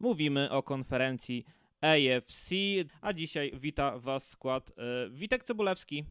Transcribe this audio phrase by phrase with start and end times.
[0.00, 1.44] mówimy o konferencji
[1.80, 2.50] AFC,
[3.00, 6.04] a dzisiaj wita Was skład e, Witek Cebulewski.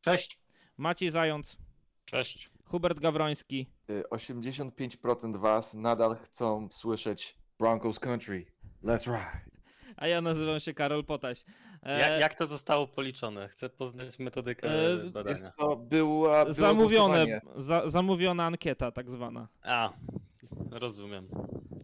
[0.00, 0.38] Cześć.
[0.76, 1.56] Maciej Zając.
[2.04, 2.50] Cześć.
[2.64, 3.66] Hubert Gawroński.
[4.10, 8.46] 85% Was nadal chcą słyszeć Broncos Country.
[8.84, 9.50] Let's ride.
[9.96, 11.44] A ja nazywam się Karol Potaś.
[11.82, 11.98] E...
[11.98, 13.48] Jak, jak, to zostało policzone?
[13.48, 15.10] Chcę poznać metodykę e...
[15.10, 15.30] badania.
[15.30, 19.48] Jest to była, Zamówione, za, zamówiona ankieta tak zwana.
[19.62, 19.92] A,
[20.70, 21.28] rozumiem.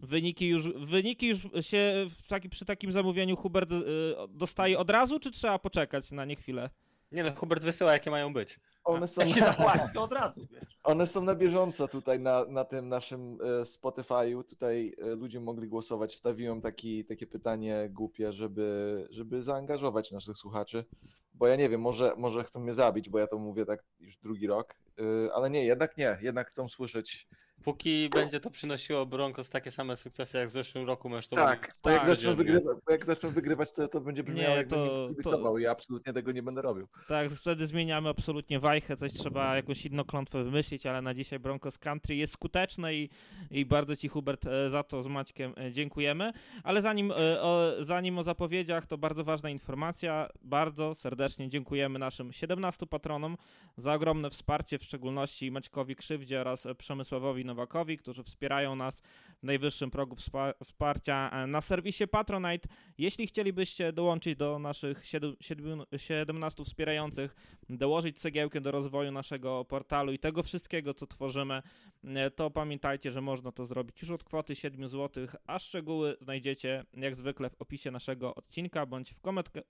[0.07, 3.83] Wyniki już, wyniki już się taki, przy takim zamówieniu Hubert y,
[4.29, 6.69] dostaje od razu, czy trzeba poczekać na nie chwilę?
[7.11, 8.59] Nie no, Hubert wysyła jakie mają być.
[8.83, 10.47] One są, się zapłaci, to od razu.
[10.51, 10.79] Wiesz.
[10.83, 14.43] One są na bieżąco tutaj na, na tym naszym e, Spotify'u.
[14.43, 16.15] Tutaj e, ludzie mogli głosować.
[16.15, 20.85] Wstawiłem taki, takie pytanie głupie, żeby, żeby zaangażować naszych słuchaczy.
[21.33, 24.17] Bo ja nie wiem, może, może chcą mnie zabić, bo ja to mówię tak już
[24.17, 24.75] drugi rok.
[24.99, 26.17] E, ale nie, jednak nie.
[26.21, 27.27] Jednak chcą słyszeć
[27.67, 31.75] Póki będzie to przynosiło Broncos takie same sukcesy jak w zeszłym roku, możesz to Tak,
[31.81, 35.57] tak jak, zaczną wygrywać, jak zaczną wygrywać, to, to będzie brzmiało nie, to, to...
[35.57, 36.87] i ja absolutnie tego nie będę robił.
[37.07, 41.77] Tak, wtedy zmieniamy absolutnie wajchę, coś trzeba jakąś inną klątwę wymyślić, ale na dzisiaj Broncos
[41.77, 43.09] Country jest skuteczne i,
[43.51, 46.33] i bardzo Ci Hubert e, za to z Maćkiem e, dziękujemy.
[46.63, 50.29] Ale zanim e, o, zanim o zapowiedziach, to bardzo ważna informacja.
[50.41, 53.37] Bardzo serdecznie dziękujemy naszym 17 patronom
[53.77, 59.01] za ogromne wsparcie, w szczególności Maćkowi Krzywdzie oraz Przemysławowi Nowakowi, którzy wspierają nas
[59.39, 60.15] w najwyższym progu
[60.63, 62.69] wsparcia na serwisie Patronite.
[62.97, 65.03] Jeśli chcielibyście dołączyć do naszych
[66.01, 67.35] 17 wspierających,
[67.69, 71.61] dołożyć cegiełkę do rozwoju naszego portalu i tego wszystkiego, co tworzymy,
[72.35, 77.15] to pamiętajcie, że można to zrobić już od kwoty 7 zł, a szczegóły znajdziecie jak
[77.15, 79.13] zwykle w opisie naszego odcinka bądź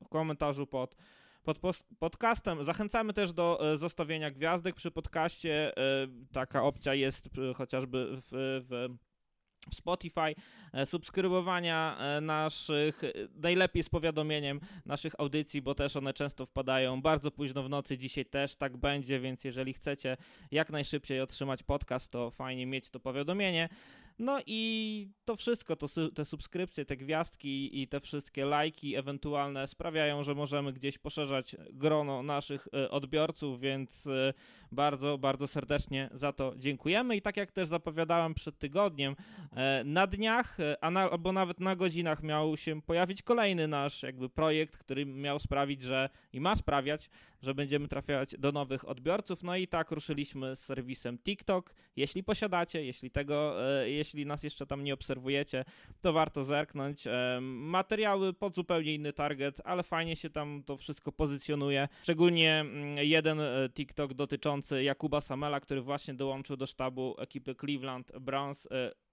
[0.03, 0.95] w komentarzu pod
[1.47, 2.63] pod podcastem.
[2.63, 5.77] Zachęcamy też do e, zostawienia gwiazdek przy podcaście.
[5.77, 8.27] E, taka opcja jest e, chociażby w,
[8.69, 8.97] w
[9.71, 10.35] w Spotify,
[10.85, 13.01] subskrybowania naszych,
[13.35, 17.97] najlepiej z powiadomieniem naszych audycji, bo też one często wpadają bardzo późno w nocy.
[17.97, 20.17] Dzisiaj też tak będzie, więc jeżeli chcecie
[20.51, 23.69] jak najszybciej otrzymać podcast, to fajnie mieć to powiadomienie.
[24.19, 30.23] No i to wszystko, to, te subskrypcje, te gwiazdki i te wszystkie lajki ewentualne sprawiają,
[30.23, 34.33] że możemy gdzieś poszerzać grono naszych e, odbiorców, więc e,
[34.71, 37.15] bardzo, bardzo serdecznie za to dziękujemy.
[37.15, 39.15] I tak jak też zapowiadałem przed tygodniem,
[39.51, 45.05] e, na dniach, albo nawet na godzinach miał się pojawić kolejny nasz jakby projekt, który
[45.05, 47.09] miał sprawić, że i ma sprawiać,
[47.41, 49.43] że będziemy trafiać do nowych odbiorców.
[49.43, 51.73] No i tak ruszyliśmy z serwisem TikTok.
[51.95, 53.55] Jeśli posiadacie, jeśli tego,
[53.85, 55.65] jeśli jeśli nas jeszcze tam nie obserwujecie,
[56.01, 57.03] to warto zerknąć.
[57.41, 61.87] Materiały pod zupełnie inny target, ale fajnie się tam to wszystko pozycjonuje.
[62.03, 68.11] Szczególnie mm, jeden e, TikTok dotyczący Jakuba Samela, który właśnie dołączył do sztabu ekipy Cleveland
[68.19, 68.67] Browns.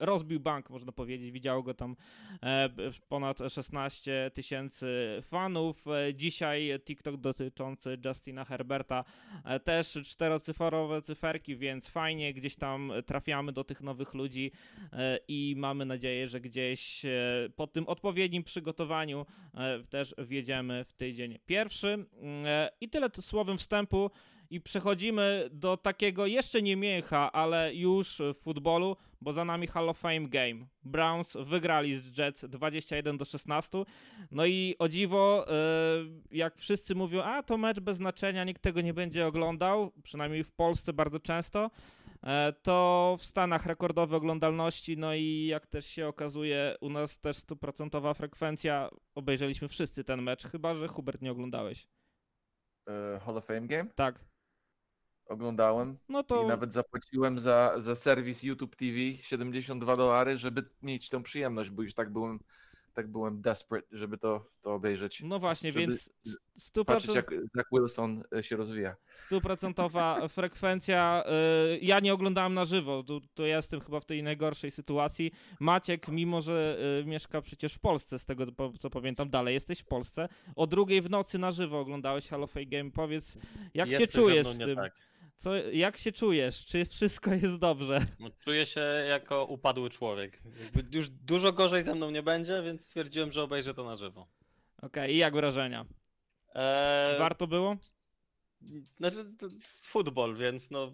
[0.04, 1.30] E, rozbił bank, można powiedzieć.
[1.30, 1.96] Widziało go tam
[2.42, 2.68] e,
[3.08, 4.86] ponad 16 tysięcy
[5.22, 5.84] fanów.
[6.14, 9.04] Dzisiaj TikTok dotyczący Justina Herberta
[9.64, 14.52] też czterocyfrowe cyferki, więc fajnie gdzieś tam trafiamy do tych nowych ludzi.
[14.92, 17.10] E, i mamy nadzieję, że gdzieś e,
[17.56, 22.04] po tym odpowiednim przygotowaniu e, też wjedziemy w tydzień pierwszy.
[22.80, 24.10] I tyle słowem wstępu
[24.54, 29.88] i przechodzimy do takiego jeszcze nie mięcha, ale już w futbolu, bo za nami Hall
[29.88, 30.66] of Fame Game.
[30.84, 33.84] Browns wygrali z Jets 21 do 16.
[34.30, 35.46] No i o dziwo,
[36.30, 40.52] jak wszyscy mówią, a to mecz bez znaczenia, nikt tego nie będzie oglądał, przynajmniej w
[40.52, 41.70] Polsce bardzo często.
[42.26, 47.36] E, to w Stanach rekordowe oglądalności, no i jak też się okazuje, u nas też
[47.36, 48.90] stuprocentowa frekwencja.
[49.14, 51.88] Obejrzeliśmy wszyscy ten mecz, chyba że Hubert nie oglądałeś.
[52.86, 53.86] Uh, Hall of Fame Game?
[53.94, 54.33] Tak.
[55.28, 55.98] Oglądałem.
[56.08, 56.42] No to...
[56.42, 61.82] I nawet zapłaciłem za, za serwis YouTube TV 72 dolary, żeby mieć tę przyjemność, bo
[61.82, 62.40] już tak byłem
[62.94, 65.22] tak byłem desperate, żeby to, to obejrzeć.
[65.22, 66.10] No właśnie, więc
[66.86, 68.96] Patrzeć 100%, jak Zach Wilson e, się rozwija.
[69.14, 71.24] stuprocentowa frekwencja.
[71.74, 75.32] y, Ja nie oglądałem na żywo, to, to ja jestem chyba w tej najgorszej sytuacji.
[75.60, 78.44] Maciek, mimo że y, mieszka przecież w Polsce, z tego
[78.78, 82.66] co pamiętam, dalej jesteś w Polsce, o drugiej w nocy na żywo oglądałeś Halo Fame
[82.66, 82.90] Game.
[82.90, 83.38] Powiedz,
[83.74, 84.76] jak Jest się czujesz z tym?
[84.76, 84.92] Tak.
[85.36, 86.66] Co, jak się czujesz?
[86.66, 88.00] Czy wszystko jest dobrze?
[88.20, 90.42] No, Czuję się jako upadły człowiek.
[90.60, 94.26] Jakby już dużo gorzej ze mną nie będzie, więc stwierdziłem, że obejrzę to na żywo.
[94.82, 95.84] Okej, i jak wrażenia?
[96.54, 97.76] Eee, Warto było?
[98.96, 99.46] Znaczy, to
[99.82, 100.92] futbol, więc no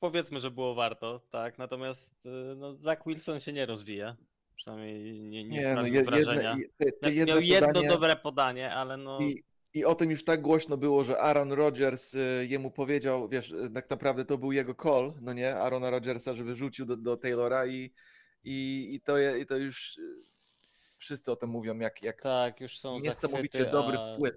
[0.00, 1.58] powiedzmy, że było warto, tak.
[1.58, 4.16] Natomiast y, no, Zach Wilson się nie rozwija.
[4.56, 6.56] Przynajmniej nie, nie, Nie, no wrażenia.
[6.76, 9.18] te, te Miał jedno jedno podanie dobre podanie, ale no.
[9.20, 9.42] i,
[9.74, 13.70] i o tym już tak głośno było, że Aaron Rodgers y, jemu powiedział, wiesz, y,
[13.74, 17.66] tak naprawdę to był jego call, no nie, Aarona Rodgersa, żeby rzucił do, do Taylora
[17.66, 17.92] i,
[18.44, 20.02] i, i, to, je, i to już y,
[20.98, 24.36] wszyscy o tym mówią, jak, jak Tak, już są niesamowicie zachwyty, dobry a- wpływ.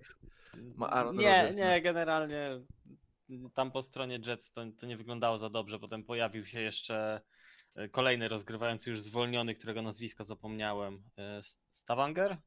[0.75, 2.61] ma Aaron Nie, Rodgers na- nie, generalnie
[3.53, 5.79] tam po stronie Jets to, to nie wyglądało za dobrze.
[5.79, 7.21] Potem pojawił się jeszcze
[7.91, 11.03] kolejny rozgrywający już zwolniony, którego nazwiska zapomniałem.
[11.71, 12.37] Stavanger?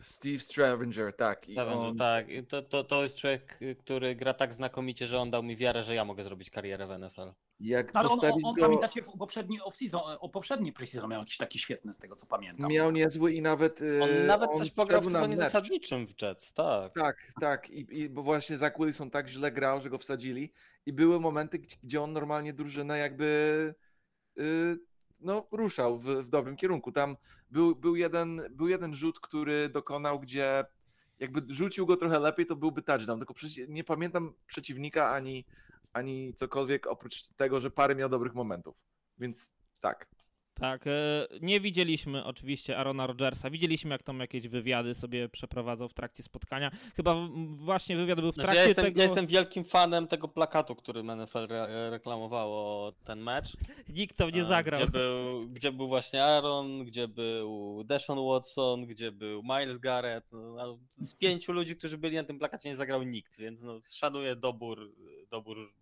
[0.00, 1.48] Steve Stravenger, tak.
[1.48, 2.26] I Stavanger, on, tak.
[2.48, 5.94] To, to, to jest człowiek, który gra tak znakomicie, że on dał mi wiarę, że
[5.94, 7.32] ja mogę zrobić karierę w NFL.
[7.60, 11.36] jak Ale on, on, on go, pamiętacie, w poprzedni off-season, o poprzedni preseason miał jakiś
[11.36, 12.70] taki świetny z tego co pamiętam.
[12.70, 15.52] miał niezły i nawet y, On nawet coś pograł w sezonie mecz.
[15.52, 16.94] zasadniczym w Jets, tak.
[16.94, 17.70] Tak, tak.
[17.70, 20.52] I, I bo właśnie Zach Wilson tak źle grał, że go wsadzili.
[20.86, 23.24] I były momenty, gdzie- on normalnie drużynę jakby
[24.38, 24.78] y,
[25.20, 26.92] no, ruszał w, w dobrym kierunku.
[26.92, 27.16] Tam
[27.50, 30.64] był, był, jeden, był jeden rzut, który dokonał, gdzie
[31.18, 33.18] jakby rzucił go trochę lepiej, to byłby touchdown.
[33.18, 33.34] Tylko
[33.68, 35.44] nie pamiętam przeciwnika ani,
[35.92, 38.76] ani cokolwiek oprócz tego, że parę miał dobrych momentów.
[39.18, 40.19] Więc tak.
[40.54, 40.90] Tak, e,
[41.40, 43.50] nie widzieliśmy oczywiście Arona Rodgersa.
[43.50, 46.70] Widzieliśmy, jak tam jakieś wywiady sobie przeprowadzał w trakcie spotkania.
[46.96, 47.16] Chyba
[47.56, 49.00] właśnie wywiad był w Znaczy, trakcie ja, jestem, tego.
[49.00, 53.56] ja jestem wielkim fanem tego plakatu, który NFL re reklamowało ten mecz.
[53.88, 54.80] Nikt to nie zagrał.
[54.80, 60.32] Gdzie był, gdzie był właśnie Aaron, gdzie był Deshaun Watson, gdzie był Miles Garrett.
[60.32, 64.36] No, z pięciu ludzi, którzy byli na tym plakacie nie zagrał nikt, więc no, szanuję
[64.36, 64.92] dobór,
[65.30, 65.72] dobór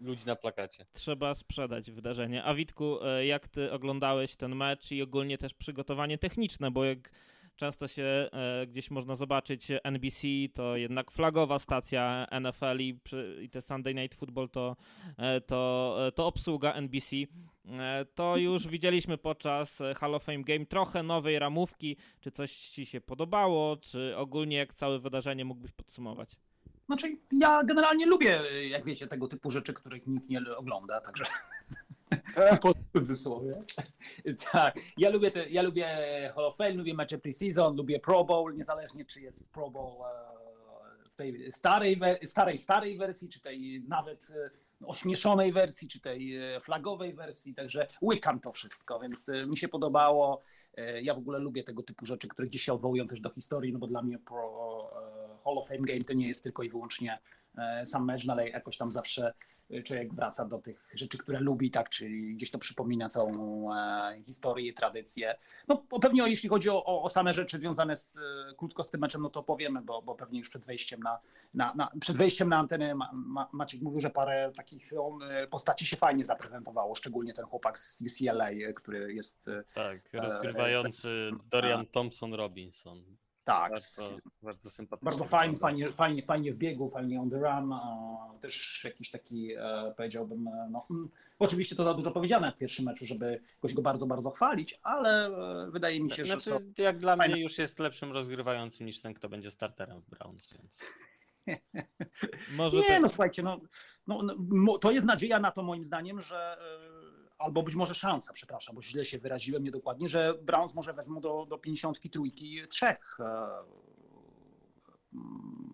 [0.00, 0.86] ludzi na plakacie.
[0.92, 2.44] Trzeba sprzedać wydarzenie.
[2.44, 7.10] A Witku, e, jak ty oglądałeś ten mecz i ogólnie też przygotowanie techniczne, bo jak
[7.56, 12.98] często się e, gdzieś można zobaczyć NBC, to jednak flagowa stacja NFL i,
[13.42, 14.76] i te Sunday Night Football to,
[15.16, 17.16] e, to, to obsługa NBC.
[18.14, 21.96] To już widzieliśmy podczas Hall of Fame Game trochę nowej ramówki.
[22.20, 26.36] Czy coś ci się podobało, czy ogólnie jak całe wydarzenie mógłbyś podsumować?
[26.86, 31.24] Znaczy, ja generalnie lubię, jak wiecie, tego typu rzeczy, których nikt nie ogląda, także
[32.62, 33.58] po cudzysłowie.
[34.52, 35.88] Tak, ja lubię, te, ja lubię
[36.34, 40.44] Hall of Fame, lubię mecze preseason, lubię Pro Bowl, niezależnie czy jest Pro Bowl e,
[41.14, 44.50] w tej starej, starej, starej wersji, czy tej nawet e,
[44.86, 49.68] ośmieszonej wersji, czy tej e, flagowej wersji, także łykam to wszystko, więc e, mi się
[49.68, 50.42] podobało.
[50.76, 53.72] E, Ja w ogóle lubię tego typu rzeczy, które gdzieś się odwołują też do historii,
[53.72, 56.68] no bo dla mnie Pro e, Hall of Fame Game to nie jest tylko i
[56.68, 57.18] wyłącznie
[57.84, 59.34] sam mecz, no ale jakoś tam zawsze
[59.70, 64.22] e, człowiek wraca do tych rzeczy, które lubi, tak, czyli gdzieś to przypomina całą e,
[64.26, 65.34] historię, tradycję.
[65.68, 69.22] No pewnie jeśli chodzi o, o, same rzeczy związane z, e, krótko z tym meczem,
[69.22, 71.18] no to powiemy, bo, bo pewnie już przed wejściem na,
[71.54, 75.46] na, na, przed wejściem na antenę Ma, Ma, Maciek mówił, że parę takich on, e,
[75.46, 80.20] postaci się fajnie zaprezentowało, szczególnie ten chłopak z UCLA, e, który jest e, Tak, E,
[80.20, 83.04] rozgrywający Dorian Thompson Robinson.
[83.44, 85.10] Tak, Bardzo, bardzo sympatyczny.
[85.10, 87.74] Bardzo fajnie, fajnie, fajnie, fajnie w biegu, fajnie on the run.
[88.40, 91.08] Też jakiś taki, e, powiedziałbym, e, no, mm,
[91.38, 95.26] oczywiście to za dużo powiedziane w pierwszym meczu, żeby jakoś go bardzo, bardzo chwalić, ale
[95.26, 96.82] e, wydaje mi się, że Znaczy, to...
[96.82, 97.34] jak dla fajne.
[97.34, 100.80] mnie już jest lepszym rozgrywającym niż ten, kto będzie starterem w Browns, więc...
[102.56, 103.60] Może Nie, no słuchajcie, no,
[104.06, 106.56] no, no, to jest nadzieja na to moim zdaniem, że
[107.38, 111.46] albo być może szansa, przepraszam, bo źle się wyraziłem niedokładnie, że Browns może wezmą do,
[111.46, 112.20] do 53
[112.68, 113.24] trzech e,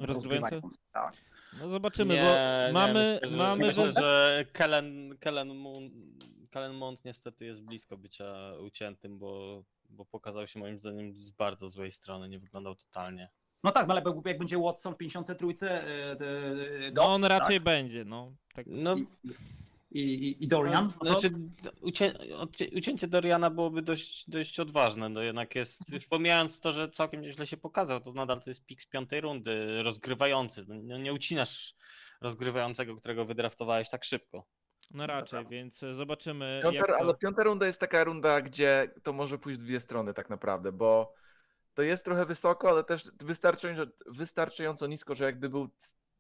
[0.01, 0.07] Rozgrywających?
[0.09, 1.15] rozgrywających, Tak.
[1.61, 5.91] No zobaczymy, nie, bo nie, mamy, myślę, że, mamy myślę, że Kellen, Kellen, Moon,
[6.51, 11.71] Kellen Mond niestety jest blisko bycia uciętym, bo, bo pokazał się moim zdaniem z bardzo
[11.71, 13.31] złej strony, nie wyglądał totalnie.
[13.65, 16.17] No tak, no ale jak będzie Watson w 53, e, e,
[16.87, 17.65] no Dobbs, on raczej tak?
[17.65, 18.33] będzie, no.
[18.55, 18.67] Tak.
[18.69, 18.97] No,
[19.91, 20.89] I, i, i Dorian.
[21.03, 21.35] no to- Znaczy,
[21.81, 22.15] ucię,
[22.77, 27.47] ucięcie Doriana byłoby dość, dość odważne, no jednak jest, już pomijając to, że całkiem nieźle
[27.47, 31.75] się pokazał, to nadal to jest pik z piątej rundy, rozgrywający, no, nie- nie ucinasz
[32.21, 34.45] rozgrywającego, którego wydraftowałeś tak szybko.
[34.91, 36.61] No raczej, więc zobaczymy.
[36.63, 36.97] Piąta, to...
[36.99, 40.73] Ale piąta runda jest taka runda, gdzie to może pójść w dwie strony tak naprawdę,
[40.73, 41.15] bo
[41.75, 45.69] to jest trochę wysoko, ale też wystarczająco, wystarczająco nisko, że jakby był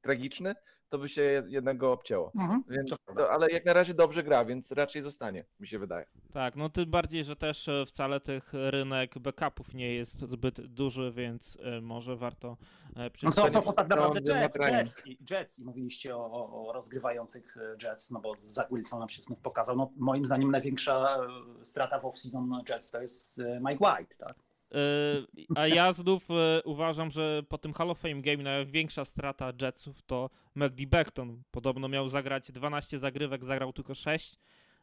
[0.01, 0.55] tragiczny,
[0.89, 2.33] to by się jednego obcięło.
[2.41, 2.65] Mhm.
[2.69, 6.07] Więc to, ale jak na razie dobrze gra, więc raczej zostanie, mi się wydaje.
[6.33, 11.13] Tak, no tym bardziej, że też e, wcale tych rynek backupów nie jest zbyt duży,
[11.13, 12.57] więc e, może warto
[12.97, 13.45] e, No przyjrzeć.
[13.45, 14.57] to, to, to tak naprawdę Jet.
[14.73, 19.09] Jets, i- Jets i mówiliście o, o, rozgrywających e, Jets, no bo Zach Wilson nam
[19.09, 19.77] się znów pokazał.
[19.77, 21.19] No, moim zdaniem największa
[21.63, 24.35] strata w off-season Jets to jest Mike White, tak?
[24.73, 29.53] Y, A ja znów y, uważam, że po tym Hall of Fame Game największa strata
[29.63, 31.43] Jetsów to McD Beckton.
[31.51, 34.37] Podobno miał zagrać 12 zagrywek, zagrał tylko 6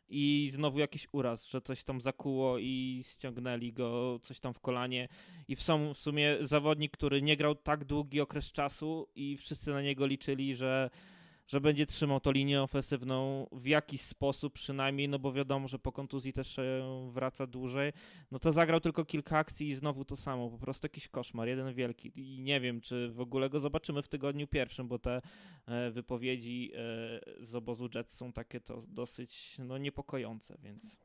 [0.10, 5.08] i znowu jakiś uraz, że coś tam zakuło i ściągnęli go coś tam w kolanie.
[5.48, 5.64] I w
[5.94, 10.90] sumie zawodnik, który nie grał tak długi okres czasu i wszyscy na niego liczyli, że
[11.48, 15.92] że będzie trzymał tą linię ofensywną w jakiś sposób przynajmniej, no bo wiadomo, że po
[15.92, 16.60] kontuzji też
[17.12, 17.94] wraca dłużej
[18.32, 20.50] no to zagrał tylko kilka akcji i znowu to samo.
[20.50, 22.12] Po prostu jakiś koszmar, jeden wielki.
[22.16, 25.22] I nie wiem, czy w ogóle go zobaczymy w tygodniu pierwszym, bo te
[25.66, 30.98] e, wypowiedzi e, z obozu Jets są takie to dosyć no, niepokojące, więc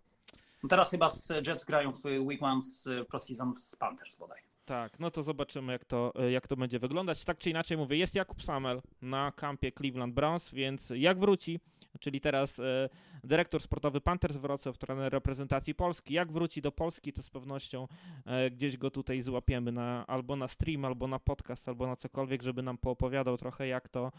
[0.69, 4.52] teraz chyba z Jets grają w Week One z e, Pro Season z Panthers bodaj.
[4.65, 7.25] Tak, no to zobaczymy, jak to, e, jak to będzie wyglądać.
[7.25, 11.61] Tak czy inaczej mówię, jest Jakub Samel na kampie Cleveland Browns, więc jak wróci,
[12.01, 12.89] czyli teraz e,
[13.25, 17.89] dyrektor sportowy Panthers Wrocław, trener reprezentacji Polski, jak wróci do Polski, to z pewnością
[18.25, 22.43] e, gdzieś go tutaj złapiemy na, albo na stream, albo na podcast, albo na cokolwiek,
[22.43, 24.13] żeby nam poopowiadał trochę, jak to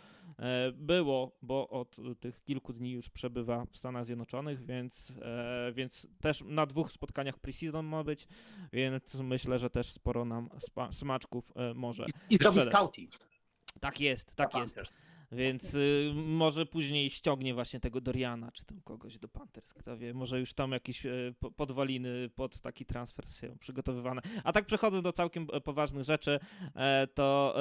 [0.73, 5.13] było, bo od tych kilku dni już przebywa w Stanach Zjednoczonych, więc,
[5.73, 8.27] więc też na dwóch spotkaniach preseason ma być,
[8.73, 12.05] więc myślę, że też sporo nam spa, smaczków e, może.
[12.29, 13.11] I zrobi scouting.
[13.79, 14.93] Tak jest, tak jest.
[15.31, 20.13] Więc y, może później ściągnie właśnie tego Doriana, czy tam kogoś do Panthers, kto wie,
[20.13, 24.21] może już tam jakieś y, po- podwaliny pod taki transfer są przygotowywane.
[24.43, 26.39] A tak przechodząc do całkiem e, poważnych rzeczy,
[26.75, 27.55] e, to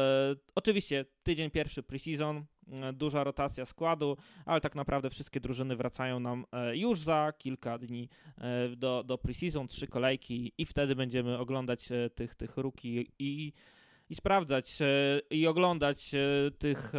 [0.54, 2.44] oczywiście tydzień pierwszy preseason,
[2.92, 4.16] duża rotacja składu,
[4.47, 9.19] ale tak naprawdę wszystkie drużyny wracają nam e, już za kilka dni e, do, do
[9.19, 13.52] preseason, trzy kolejki i wtedy będziemy oglądać e, tych, tych ruki i
[14.11, 14.87] i sprawdzać e,
[15.31, 16.92] i oglądać e, tych,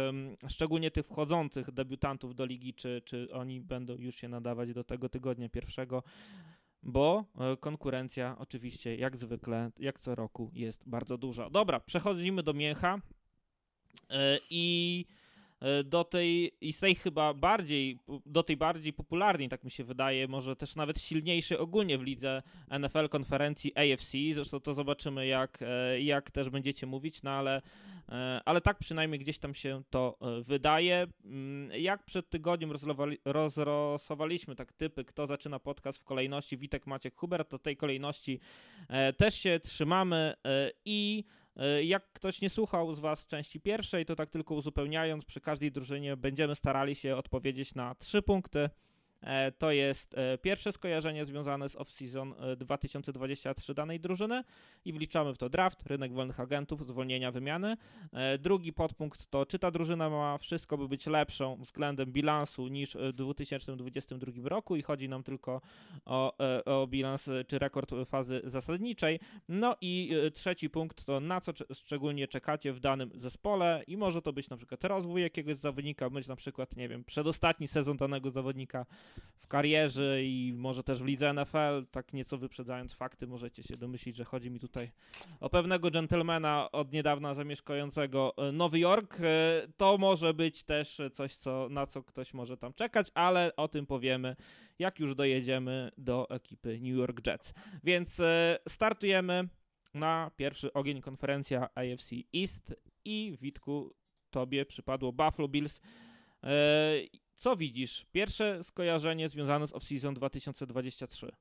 [0.48, 5.08] szczególnie tych wchodzących debiutantów do ligi, czy, czy oni będą już się nadawać do tego
[5.08, 6.02] tygodnia pierwszego,
[6.84, 11.50] bo e, konkurencja oczywiście jak zwykle, jak co roku jest bardzo duża.
[11.50, 13.00] Dobra, przechodzimy do mięcha
[14.10, 15.23] e, i e,
[15.84, 20.28] do tej, i z tej chyba bardziej, do tej bardziej popularnej, tak mi się wydaje,
[20.28, 22.42] może też nawet silniejszej ogólnie w lidze
[22.78, 27.62] NFL konferencji AFC, zresztą to zobaczymy jak, e, jak też będziecie mówić, no ale,
[28.08, 31.06] e, ale tak przynajmniej gdzieś tam się to e, wydaje.
[31.24, 32.72] Mm, Jak przed tygodniem
[33.24, 38.40] rozrosowaliśmy tak typy, kto zaczyna podcast w kolejności Witek, Maciek, Hubert, to tej kolejności
[38.88, 41.43] e, też się trzymamy e, i e,
[41.82, 46.16] jak ktoś nie słuchał z Was części pierwszej, to tak tylko uzupełniając, przy każdej drużynie
[46.16, 48.70] będziemy starali się odpowiedzieć na trzy punkty.
[49.24, 54.44] E, To jest e, pierwsze skojarzenie związane z off-season e, 2023 danej drużyny
[54.84, 57.76] i wliczamy w to draft, rynek wolnych agentów, zwolnienia, wymiany.
[58.12, 62.96] E, Drugi podpunkt to, czy ta drużyna ma wszystko, by być lepszą względem bilansu niż
[62.96, 65.60] w 2022 roku i chodzi nam tylko
[66.04, 69.20] o, e, o bilans e, czy rekord fazy zasadniczej.
[69.48, 73.96] No i e, trzeci punkt to, na co cze- szczególnie czekacie w danym zespole i
[73.96, 77.96] może to być na przykład rozwój jakiegoś zawodnika, być na przykład, nie wiem, przedostatni sezon
[77.96, 78.86] danego zawodnika
[79.44, 84.16] w karierze i może też w lidze NFL, tak nieco wyprzedzając fakty, możecie się domyślić,
[84.16, 84.92] że chodzi mi tutaj
[85.40, 89.20] o pewnego dżentelmena od niedawna zamieszkającego e, Nowy Jork.
[89.20, 89.24] E,
[89.76, 93.86] To może być też coś, co, na co ktoś może tam czekać, ale o tym
[93.86, 94.36] powiemy,
[94.78, 97.54] jak już dojedziemy do ekipy New York Jets.
[97.84, 99.48] Więc e, startujemy
[99.94, 103.94] na pierwszy ogień konferencja AFC East i Witku,
[104.30, 105.80] tobie przypadło Buffalo Bills.
[107.34, 108.06] Co widzisz?
[108.12, 111.32] Pierwsze skojarzenie związane z off-season 2023.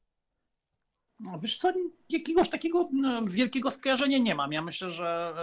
[1.19, 1.73] No, wiesz co,
[2.09, 4.53] jakiegoś takiego no, wielkiego skojarzenia nie mam.
[4.53, 5.33] Ja myślę, że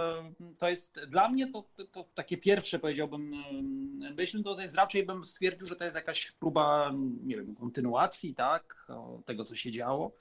[0.40, 5.06] e, to jest dla mnie to, to, takie pierwsze powiedziałbym e, myśl, to jest raczej
[5.06, 6.92] bym stwierdził, że to jest jakaś próba,
[7.24, 8.86] nie wiem, kontynuacji, tak,
[9.24, 10.12] tego co się działo.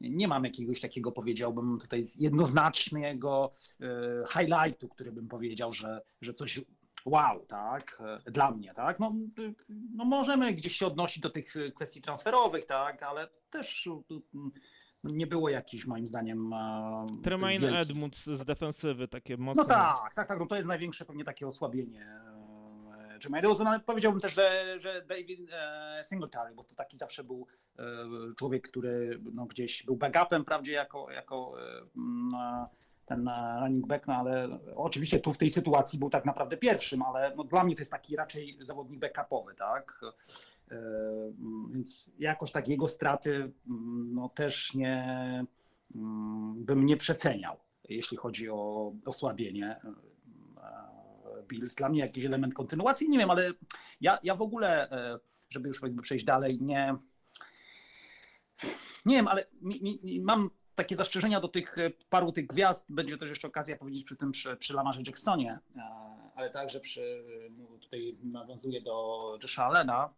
[0.00, 3.86] Nie mam jakiegoś takiego, powiedziałbym, tutaj jednoznacznego e,
[4.28, 6.60] highlightu, który bym powiedział, że, że coś
[7.04, 9.00] wow, tak, e, dla mnie, tak.
[9.00, 9.54] No, y,
[9.94, 13.90] no możemy gdzieś się odnosić do tych e, kwestii transferowych, tak, ale też y,
[15.04, 16.52] nie było jakichś moim zdaniem.
[16.52, 19.62] e, Tremaine wielkich- Edmunds z defensywy, takie mocne.
[19.62, 20.38] No tak, tak, tak.
[20.38, 22.06] No to jest największe pewnie takie osłabienie.
[22.06, 27.24] e, Czy Meadows, no, powiedziałbym też, że, że David e, Singletary, bo to taki zawsze
[27.24, 27.46] był
[28.38, 31.54] człowiek, który no, gdzieś był backupem, prawdzie, jako, jako
[33.10, 37.02] ten e, running back, no ale oczywiście tu w tej sytuacji był tak naprawdę pierwszym,
[37.02, 40.00] ale no dla mnie to jest taki raczej zawodnik backupowy, tak?
[40.70, 40.76] E,
[41.70, 45.04] Więc jakoś tak jego straty mm, no też nie
[45.94, 47.56] mm, bym nie przeceniał,
[47.88, 49.90] jeśli chodzi o osłabienie e,
[51.48, 51.74] Bills.
[51.74, 53.50] Dla mnie jakiś element kontynuacji, nie wiem, ale
[54.00, 54.88] ja, ja w ogóle,
[55.48, 56.94] żeby już jakby przejść dalej, nie
[59.06, 60.50] nie wiem, ale mi, mi, mam
[60.80, 62.86] takie zastrzeżenia do tych e, paru tych gwiazd.
[62.88, 65.82] Będzie też jeszcze okazja powiedzieć przy tym przy, przy Lamarze Jacksonie, e,
[66.34, 70.10] ale także przy, no, tutaj nawiązuję do Josha Allena.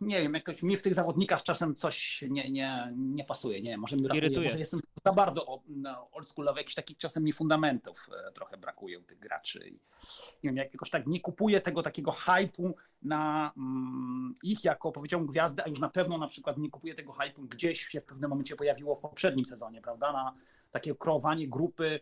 [0.00, 3.62] Nie wiem, jakoś mi w tych zawodnikach czasem coś nie, nie, nie pasuje.
[3.62, 4.46] Nie, może mi brakuje, Irytuje.
[4.46, 9.02] może jestem za bardzo no, oldschoolowy, jakichś takich czasem mi fundamentów e, trochę brakuje u
[9.02, 9.70] tych graczy.
[10.42, 15.28] Nie wiem, jak jakoś tak nie kupuję tego takiego hypu na mm, ich jako, powiedziałbym,
[15.28, 18.30] gwiazdy, a już na pewno na przykład nie kupuję tego hypu gdzieś się w pewnym
[18.30, 20.34] momencie pojawiło w poprzednim sezonie, prawda, na
[20.70, 22.00] takie kreowanie grupy,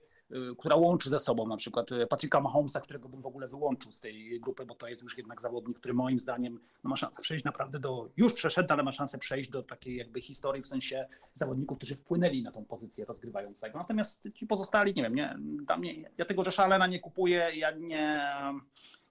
[0.59, 4.01] która łączy ze sobą na przykład y, Patryka Mahomesa, którego bym w ogóle wyłączył z
[4.01, 7.45] tej grupy, bo to jest już jednak zawodnik, który moim zdaniem no, ma szansę przejść
[7.45, 11.79] naprawdę do, już przeszedł, ale ma szansę przejść do takiej jakby historii, w sensie zawodników,
[11.79, 13.79] którzy wpłynęli na tą pozycję rozgrywającego.
[13.79, 18.21] Natomiast ci pozostali, nie wiem, nie, dla mnie, ja tego Allena nie kupuję, ja nie,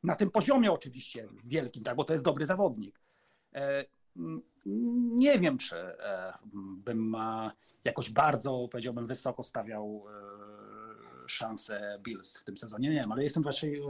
[0.04, 3.02] na tym poziomie oczywiście wielkim, tak, bo to jest dobry zawodnik.
[3.54, 3.86] E,
[5.06, 6.34] Nie wiem, czy e,
[6.86, 7.52] bym e,
[7.84, 10.06] jakoś bardzo, powiedziałbym, wysoko stawiał
[11.28, 12.90] szansę Bills w tym sezonie.
[12.90, 13.84] Nie wiem, ale jestem waszej, e,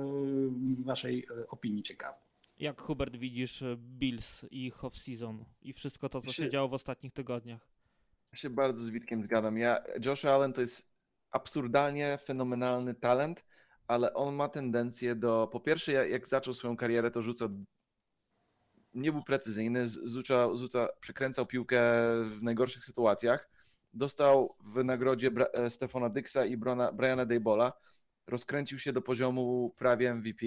[0.86, 2.18] waszej e, opinii ciekawy.
[2.60, 6.68] Jak Hubert widzisz e, Bills i ich off-season i wszystko to, co się Się- działo
[6.68, 7.68] w ostatnich tygodniach?
[8.32, 9.58] Ja się bardzo z Witkiem zgadzam.
[9.58, 10.90] Ja, Josh Allen to jest
[11.32, 13.46] absurdalnie fenomenalny talent,
[13.88, 15.50] ale on ma tendencję do.
[15.52, 17.50] Po pierwsze, ja- jak zaczął swoją karierę, to rzucał.
[18.94, 21.80] Nie był precyzyjny, rzucał, rzuca, przekręcał piłkę
[22.30, 23.50] w najgorszych sytuacjach.
[23.96, 27.74] Dostał w nagrodzie Bra- e, Stefana Dyxa i Brona, Briana Daybola.
[28.28, 30.46] Rozkręcił się do poziomu prawie MVP.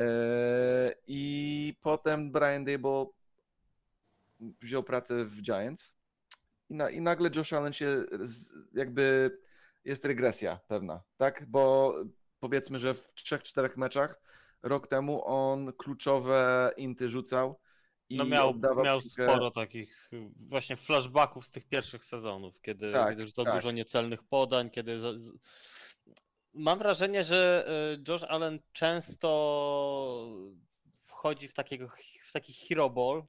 [0.00, 3.06] E, I potem Brian Dayball
[4.40, 5.94] wziął pracę w Giants.
[6.70, 9.30] I, na, I nagle Josh Allen się z, jakby
[9.84, 11.46] jest regresja pewna, tak?
[11.48, 11.94] Bo
[12.40, 14.20] powiedzmy, że w trzech, czterech meczach
[14.62, 17.60] rok temu on kluczowe inty rzucał
[18.08, 22.92] i No miał, miał piłkę- sporo takich y, właśnie flashbacków z tych pierwszych sezonów, kiedy,
[22.92, 23.54] Tak, kiedy rzucał tak.
[23.54, 25.00] dużo niecelnych podań, kiedy...
[26.54, 29.28] Mam wrażenie, że y, Josh Allen często
[31.06, 31.88] wchodzi w, takiego,
[32.28, 33.22] w taki hero ball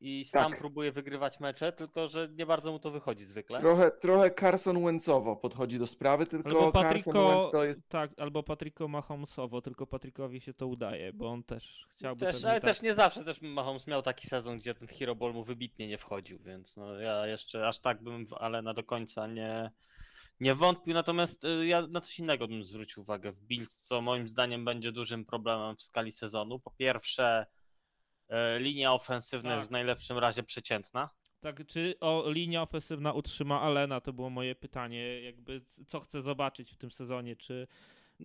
[0.00, 0.60] i sam Tak.
[0.60, 3.60] próbuje wygrywać mecze, tylko że nie bardzo mu to wychodzi zwykle.
[3.60, 8.42] Trochę, trochę Carson Wentzowo podchodzi do sprawy, tylko Albo Carson Wentz to jest tak, albo
[8.42, 12.62] Patrico Mahomesowo, tylko Patrickowi się to udaje, bo on też chciałby Też, ale tak.
[12.62, 15.98] też nie zawsze, też Mahomes miał taki sezon, gdzie ten hero ball mu wybitnie nie
[15.98, 19.70] wchodził, więc no ja jeszcze aż tak bym w Alena do końca nie,
[20.40, 24.28] nie wątpił, natomiast y, ja na coś innego bym zwrócił uwagę w Bills, co moim
[24.28, 26.58] zdaniem będzie dużym problemem w skali sezonu.
[26.58, 27.46] Po pierwsze,
[28.58, 29.58] linia ofensywna Tak.
[29.58, 31.10] jest w najlepszym razie przeciętna.
[31.40, 34.00] Tak, czy o, linia ofensywna utrzyma Alena?
[34.00, 37.66] To było moje pytanie, jakby co chcę zobaczyć w tym sezonie, czy,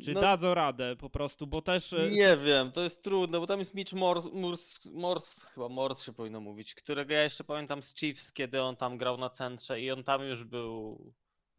[0.03, 1.93] czy No- dadzą radę po prostu, bo też...
[1.93, 6.05] e, Nie wiem, to jest trudne, bo tam jest Mitch Morse, Morse, Morse chyba Morse
[6.05, 9.81] się powinno mówić, którego ja jeszcze pamiętam z Chiefs, kiedy on tam grał na centrze
[9.81, 10.99] i on tam już był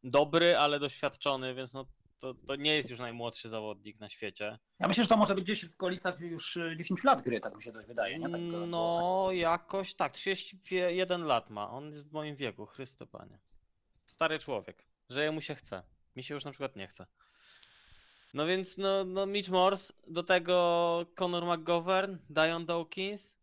[0.05, 1.87] dobry, ale doświadczony, więc no
[2.21, 4.59] to, to nie jest już najmłodszy zawodnik na świecie.
[4.79, 7.57] Ja myślę, że to może być gdzieś w okolicach już e, 10 lat gry, tak
[7.57, 8.29] mi się coś wydaje, nie?
[8.29, 13.39] Tak, e, No jakoś tak, 31 lat ma, on jest w moim wieku, Chryste Panie.
[14.07, 15.83] Stary człowiek, że jemu się chce,
[16.17, 17.07] mi się już na przykład nie chce.
[18.35, 23.37] No więc no, no Mitch Morse, do tego Conor McGovern, Dion Dawkins,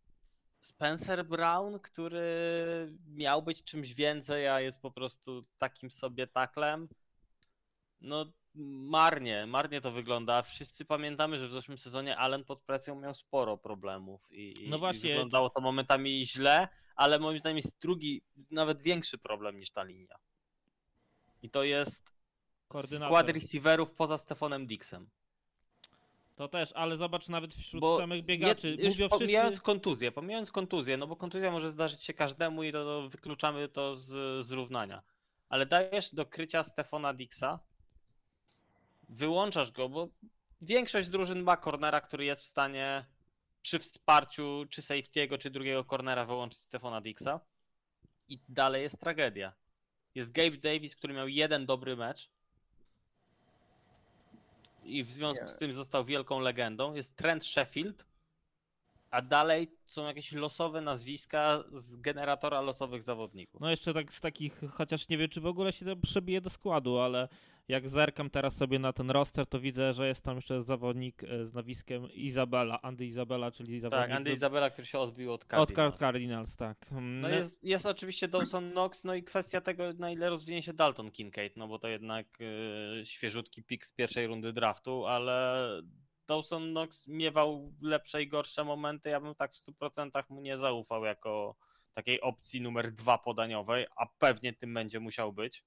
[0.62, 2.22] Spencer Brown, który
[3.08, 6.88] miał być czymś więcej, a jest po prostu takim sobie taklem.
[8.00, 10.42] No marnie, marnie to wygląda.
[10.42, 15.10] Wszyscy pamiętamy, że w zeszłym sezonie Allen pod presją miał sporo problemów i, No właśnie.
[15.10, 19.82] i wyglądało to momentami źle, ale moim zdaniem jest drugi, nawet większy problem niż ta
[19.82, 20.18] linia.
[21.42, 22.14] I to jest
[23.06, 25.10] skład receiverów poza Stefanem Dixem.
[26.36, 28.76] To też, ale zobacz nawet wśród Bo samych biegaczy.
[28.84, 29.64] Mówią pomijając wszyscy...
[29.64, 33.94] kontuzję, pomijając kontuzję, no bo kontuzja może zdarzyć się każdemu i to, to wykluczamy to
[33.94, 35.02] z zrównania.
[35.48, 37.58] Ale dajesz do krycia Stefana Dixa,
[39.08, 40.08] wyłączasz go, bo
[40.62, 43.04] większość drużyn ma cornera, który jest w stanie
[43.62, 47.40] przy wsparciu czy safety'ego, czy drugiego cornera wyłączyć Stefana Dixa
[48.28, 49.52] i dalej jest tragedia.
[50.14, 52.30] Jest Gabe Davis, który miał jeden dobry mecz
[54.84, 56.94] i w związku z tym został wielką legendą.
[56.94, 58.04] Jest Trent Sheffield,
[59.10, 63.60] a dalej są jakieś losowe nazwiska z generatora losowych zawodników.
[63.60, 66.50] No jeszcze tak z takich, chociaż nie wiem, czy w ogóle się to przebije do
[66.50, 67.28] składu, ale
[67.68, 71.46] jak zerkam teraz sobie na ten roster, to widzę, że jest tam jeszcze zawodnik e,
[71.46, 75.48] z nazwiskiem Izabela, Andy Izabela, czyli zawodnik tak, Andy Izabela, który się odbił od od
[75.48, 75.76] Cardinals.
[75.76, 76.86] Card Cardinals, tak.
[76.92, 80.72] Mm, No jest, jest oczywiście Dawson Knox, no i kwestia tego, na ile rozwinie się
[80.72, 85.66] Dalton Kincaid, no bo to jednak y, świeżutki pik z pierwszej rundy draftu, ale
[86.28, 91.04] Dawson Knox miewał lepsze i gorsze momenty, ja bym tak w 100% mu nie zaufał
[91.04, 91.56] jako
[91.94, 95.64] takiej opcji numer dwa podaniowej, a pewnie tym będzie musiał być.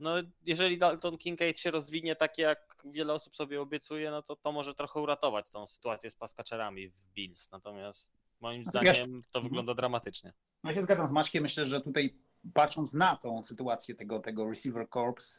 [0.00, 4.52] No jeżeli Dalton Kincaid się rozwinie tak jak wiele osób sobie obiecuje, no to to
[4.52, 9.74] może trochę uratować tą sytuację z paskaczerami w Bills, natomiast moim ja- zdaniem to wygląda
[9.74, 10.32] dramatycznie.
[10.64, 11.42] No ja się zgadzam z Maćkiem.
[11.42, 12.14] Myślę, że tutaj
[12.54, 15.38] patrząc na tą sytuację tego, tego receiver corps,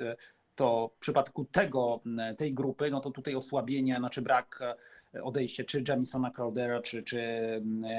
[0.59, 2.01] to w przypadku tego,
[2.37, 4.59] tej grupy, no to tutaj osłabienie, znaczy brak
[5.15, 7.21] e, odejście czy Jamisona Crowdera, czy, czy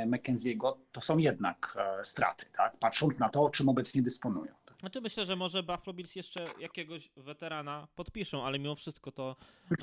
[0.07, 2.77] McKenzie'ego, to są jednak e, straty, tak?
[2.77, 4.53] Patrząc na to, czym obecnie dysponują.
[4.81, 9.37] Znaczy myślę, że może Buffalo Bills jeszcze jakiegoś weterana podpiszą, ale mimo wszystko to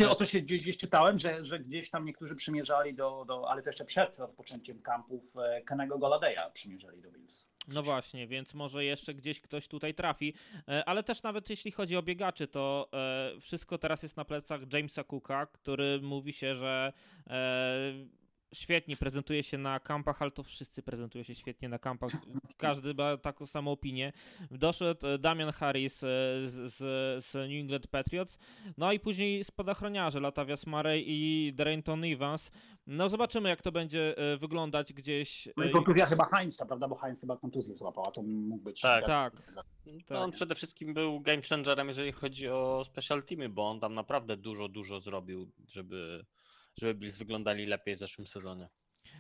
[0.10, 3.62] o co się gdzieś, gdzieś czytałem, że, że gdzieś tam niektórzy przymierzali do, do, ale
[3.62, 7.50] to jeszcze przed odpoczęciem kampów, e, Kenego Goladeya przymierzali do Bills.
[7.68, 10.34] No właśnie, więc może jeszcze gdzieś ktoś tutaj trafi.
[10.68, 14.62] E, Ale też nawet jeśli chodzi o biegaczy, to e, wszystko teraz jest na plecach
[14.74, 16.94] Jamesa Cooka, który mówi się, że
[17.28, 18.18] e,
[18.54, 22.12] świetnie prezentuje się na kampach, ale to wszyscy prezentują się świetnie na kampach.
[22.58, 24.14] Każdy ma taką samą opinię.
[24.52, 26.08] Doszedł e, Damian Harris e,
[26.46, 26.76] z, z,
[27.26, 28.40] z New England Patriots,
[28.78, 32.52] no i później spadochroniarze Latavius Murray i Darrington Evans.
[32.88, 35.50] No zobaczymy, jak to będzie e, wyglądać gdzieś.
[35.58, 36.88] No i kontuzja chyba Heinza, prawda?
[36.88, 38.82] Bo Heinz chyba kontuzję złapał, a to mógł być...
[38.82, 39.06] Tak.
[39.06, 39.34] Tak.
[39.56, 39.62] No,
[40.08, 40.18] Tak.
[40.18, 44.38] on przede wszystkim był game changerem, jeżeli chodzi o special teamy, bo on tam naprawdę
[44.38, 46.26] dużo, dużo zrobił, żeby,
[46.80, 48.70] żeby Bills wyglądali lepiej w zeszłym sezonie.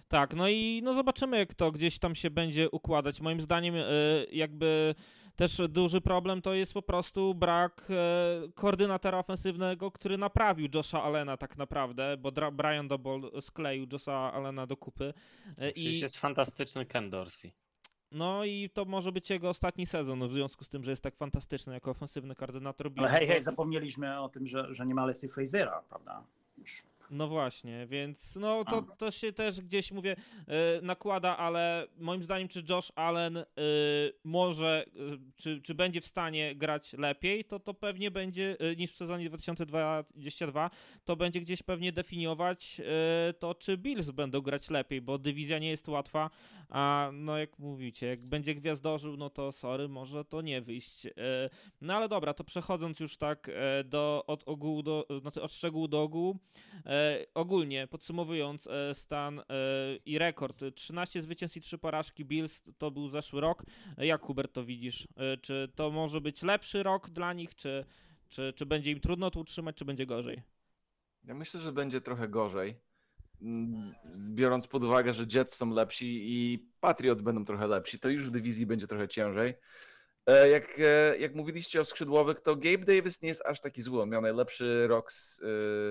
[0.07, 3.21] Tak, no i no zobaczymy, jak to gdzieś tam się będzie układać.
[3.21, 3.83] Moim zdaniem, e,
[4.31, 4.95] jakby
[5.35, 11.37] też duży problem to jest po prostu brak e, koordynatora ofensywnego, który naprawił Josha Allena
[11.37, 15.13] tak naprawdę, bo Brian Dobol skleił Josha Allena do kupy.
[15.57, 17.51] E, I, jest fantastyczny Ken Dorsey.
[18.11, 21.15] no i to może być jego ostatni sezon, w związku z tym, że jest tak
[21.15, 22.91] fantastyczny jako ofensywny koordynator.
[22.97, 26.23] Ale hej, hej, zapomnieliśmy o tym, że, że nie ma Leslie Frasera, prawda?
[26.57, 26.83] Już.
[27.09, 30.15] No właśnie, więc no to, to się też gdzieś mówię
[30.47, 33.43] e, nakłada, ale moim zdaniem czy Josh Allen e,
[34.23, 38.97] może, e, czy, czy będzie w stanie grać lepiej, to to pewnie będzie niż w
[38.97, 40.69] sezonie 2022,
[41.05, 42.81] to będzie gdzieś pewnie definiować
[43.39, 46.29] to, czy Bills będą grać lepiej, bo dywizja nie jest łatwa,
[46.69, 51.07] a no jak mówicie, jak będzie gwiazdorzył, no to sorry, może to nie wyjść.
[51.81, 53.51] No ale dobra, to przechodząc już tak
[53.85, 56.37] do, od ogółu do, znaczy od szczegółu do ogółu,
[57.33, 59.43] ogólnie podsumowując e, stan e,
[60.05, 63.63] i rekord 13 zwycięstw i 3 porażki Bills to był zeszły rok.
[63.97, 65.07] E, Jak Hubert to widzisz?
[65.17, 67.85] E, czy to może być lepszy rok dla nich, czy,
[68.29, 70.41] czy, czy będzie im trudno to utrzymać, czy będzie gorzej?
[71.23, 72.75] Ja myślę, że będzie trochę gorzej.
[73.41, 73.95] Mm,
[74.29, 78.31] Biorąc pod uwagę, że Jets są lepsi i Patriots będą trochę lepsi, to już w
[78.31, 79.53] dywizji będzie trochę ciężej.
[80.27, 84.01] E, Jak, e, jak mówiliście o skrzydłowych, to Gabe Davis nie jest aż taki zły.
[84.01, 85.11] On miał najlepszy rok,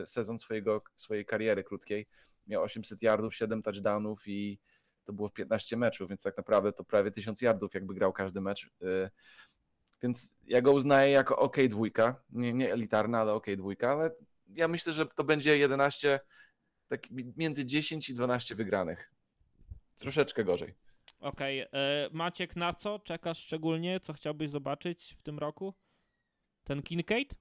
[0.03, 2.07] e, sezon swojego, swojej kariery krótkiej.
[2.46, 4.59] Miał 800 yardów, 7 touchdownów i
[5.05, 8.40] to było w 15 meczów, więc tak naprawdę to prawie 1000 yardów, jakby grał każdy
[8.40, 8.70] mecz.
[10.03, 12.22] Więc ja go uznaję jako OK dwójka.
[12.31, 14.11] Nie, nie elitarna, ale OK dwójka, ale
[14.49, 16.20] ja myślę, że to będzie 11,
[16.88, 17.01] tak
[17.37, 19.11] między 10 i 12 wygranych.
[19.99, 20.75] Troszeczkę gorzej.
[21.20, 21.68] Okej, e,
[22.12, 24.00] Maciek, na co czekasz szczególnie?
[24.00, 25.74] Co chciałbyś zobaczyć w tym roku?
[26.64, 27.35] Ten Kincaid?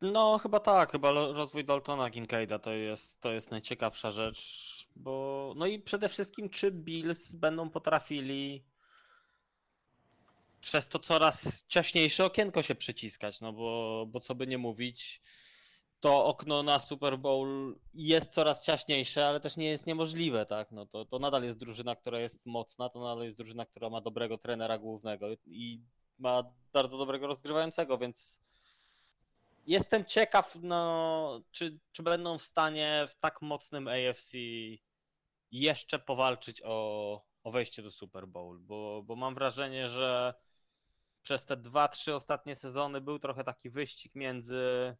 [0.00, 4.40] No chyba tak, chyba rozwój Daltona Kincaida to jest, to jest najciekawsza rzecz,
[4.96, 8.64] bo no i przede wszystkim czy Bills będą potrafili
[10.60, 15.20] przez to coraz ciaśniejsze okienko się przyciskać, no bo, bo co by nie mówić,
[16.00, 20.86] to okno na Super Bowl jest coraz ciaśniejsze, ale też nie jest niemożliwe, tak, no
[20.86, 24.38] to, to nadal jest drużyna, która jest mocna, to nadal jest drużyna, która ma dobrego
[24.38, 25.80] trenera głównego i
[26.18, 28.40] ma bardzo dobrego rozgrywającego, więc
[29.66, 34.36] Jestem ciekaw, no, czy, czy będą w stanie w tak mocnym AFC
[35.52, 40.34] jeszcze powalczyć o, o wejście do Super Bowl, bo, bo mam wrażenie, że
[41.22, 44.96] przez te dwa, trzy ostatnie sezony był trochę taki wyścig między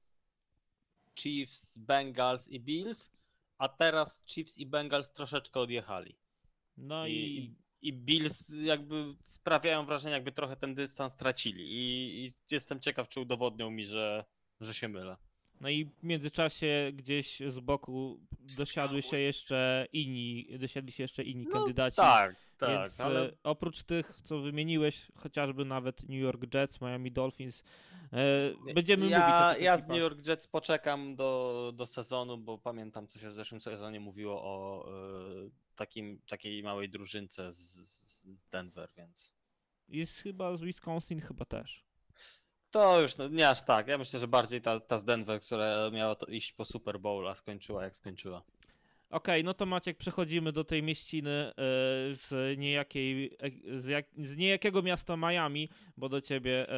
[1.15, 3.11] Chiefs, Bengals i Bills,
[3.59, 6.17] a teraz Chiefs i Bengals troszeczkę odjechali.
[6.77, 7.55] No I, i,
[7.89, 11.65] i, Bills jakby sprawiają wrażenie, jakby trochę ten dystans tracili.
[11.65, 14.25] I, I jestem ciekaw, czy udowodnią mi, że,
[14.61, 15.17] że się mylę.
[15.61, 18.21] No i w międzyczasie gdzieś z boku
[18.57, 21.97] dosiadły się jeszcze inni, dosiadli się jeszcze inni No, kandydaci.
[21.97, 27.13] Tak, tak, Więc ale e, oprócz tych, co wymieniłeś, chociażby nawet New York Jets, Miami
[27.13, 27.65] Dolphins,
[28.13, 29.89] e, będziemy ja, mówić o tych Ja z.
[29.89, 34.43] New York Jets poczekam do, do sezonu, bo pamiętam, co się w zeszłym sezonie mówiło
[34.43, 39.33] o e, takim, takiej małej drużynce z, z Denver, więc
[39.89, 41.85] Jest chyba z Wisconsin, chyba też.
[42.71, 43.89] to już no, nie aż tak.
[43.89, 47.29] Ja myślę, że bardziej ta, ta z Denver, która miała to iść po Super Bowl,
[47.29, 48.43] a skończyła jak skończyła.
[49.11, 51.53] Okej, no to Maciek, przechodzimy do tej mieściny e,
[52.15, 56.75] z, niejakiej, e, z, jak, z niejakiego miasta Miami, bo do ciebie e,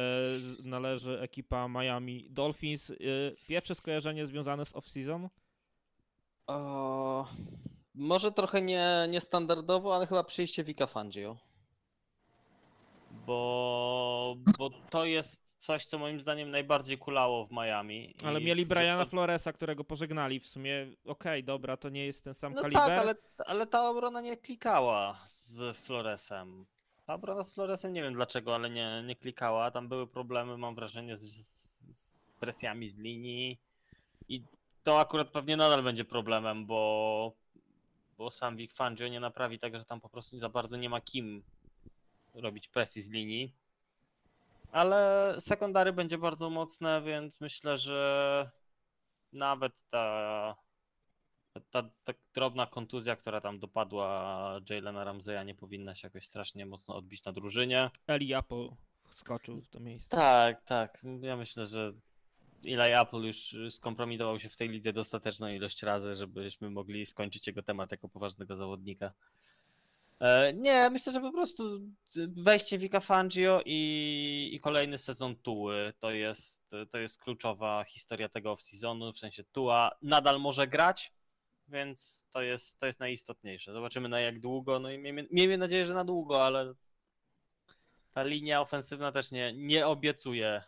[0.63, 2.91] należy ekipa Miami Dolphins.
[3.47, 5.29] Pierwsze skojarzenie związane z off-season?
[6.47, 7.27] O,
[7.95, 11.37] może trochę nie, niestandardowo, ale chyba przyjście Vika Fangio.
[13.11, 18.15] Bo, bo to jest coś, co moim zdaniem najbardziej kulało w Miami.
[18.25, 20.39] Ale I mieli Briana Floresa, którego pożegnali.
[20.39, 22.81] W sumie, okej, dobra, to nie jest ten sam No kaliber.
[22.87, 26.65] tak, ale, ale ta obrona nie klikała z Floresem.
[27.05, 29.71] Ta obrona z Floresem nie wiem dlaczego, ale nie, nie klikała.
[29.71, 33.59] Tam były problemy, mam wrażenie, z, z presjami z linii.
[34.29, 34.41] I
[34.83, 37.33] to akurat pewnie nadal będzie problemem, bo,
[38.17, 41.01] bo sam Vic Fangio nie naprawi tego, że tam po prostu za bardzo nie ma
[41.01, 41.43] kim
[42.33, 43.62] robić presji z linii.
[44.73, 48.51] Ale sekundary będzie bardzo mocne, więc myślę, że
[49.33, 50.55] nawet ta
[51.71, 56.95] ta, ta drobna kontuzja, która tam dopadła Jalena Ramseya nie powinna się jakoś strasznie mocno
[56.95, 57.89] odbić na drużynie.
[58.07, 58.69] Eli Apple
[59.09, 60.17] wskoczył w to miejsce.
[60.17, 61.01] Tak, tak.
[61.21, 61.93] Ja myślę, że
[62.65, 67.63] Eli Apple już skompromitował się w tej lidze dostateczną ilość razy, żebyśmy mogli skończyć jego
[67.63, 69.11] temat jako poważnego zawodnika.
[70.23, 71.79] E, Nie, myślę, że po prostu
[72.37, 78.53] wejście Vika Fangio i, i kolejny sezon Tuły to jest, to jest kluczowa historia tego
[78.53, 81.11] off-seasonu, w sensie Tua nadal może grać,
[81.67, 83.73] więc to jest, to jest najistotniejsze.
[83.73, 86.73] Zobaczymy na jak długo, no i miejmy, miejmy nadzieję, że na długo, ale
[88.13, 90.63] ta linia ofensywna też nie, nie obiecuje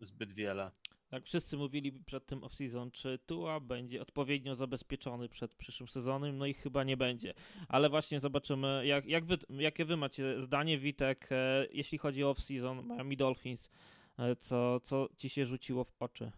[0.00, 0.70] zbyt wiele.
[1.10, 6.46] Tak, wszyscy mówili przed tym off-season, czy Tua będzie odpowiednio zabezpieczony przed przyszłym sezonem, no
[6.46, 7.34] i chyba nie będzie.
[7.68, 12.32] Ale właśnie zobaczymy, jak, jak wy, jakie wy macie zdanie, Witek, e, jeśli chodzi o
[12.32, 13.70] off-season Miami Dolphins,
[14.18, 16.32] e, co, co ci się rzuciło w oczy?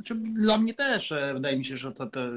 [0.00, 2.30] Znaczy, dla mnie też e, wydaje mi się, że te, te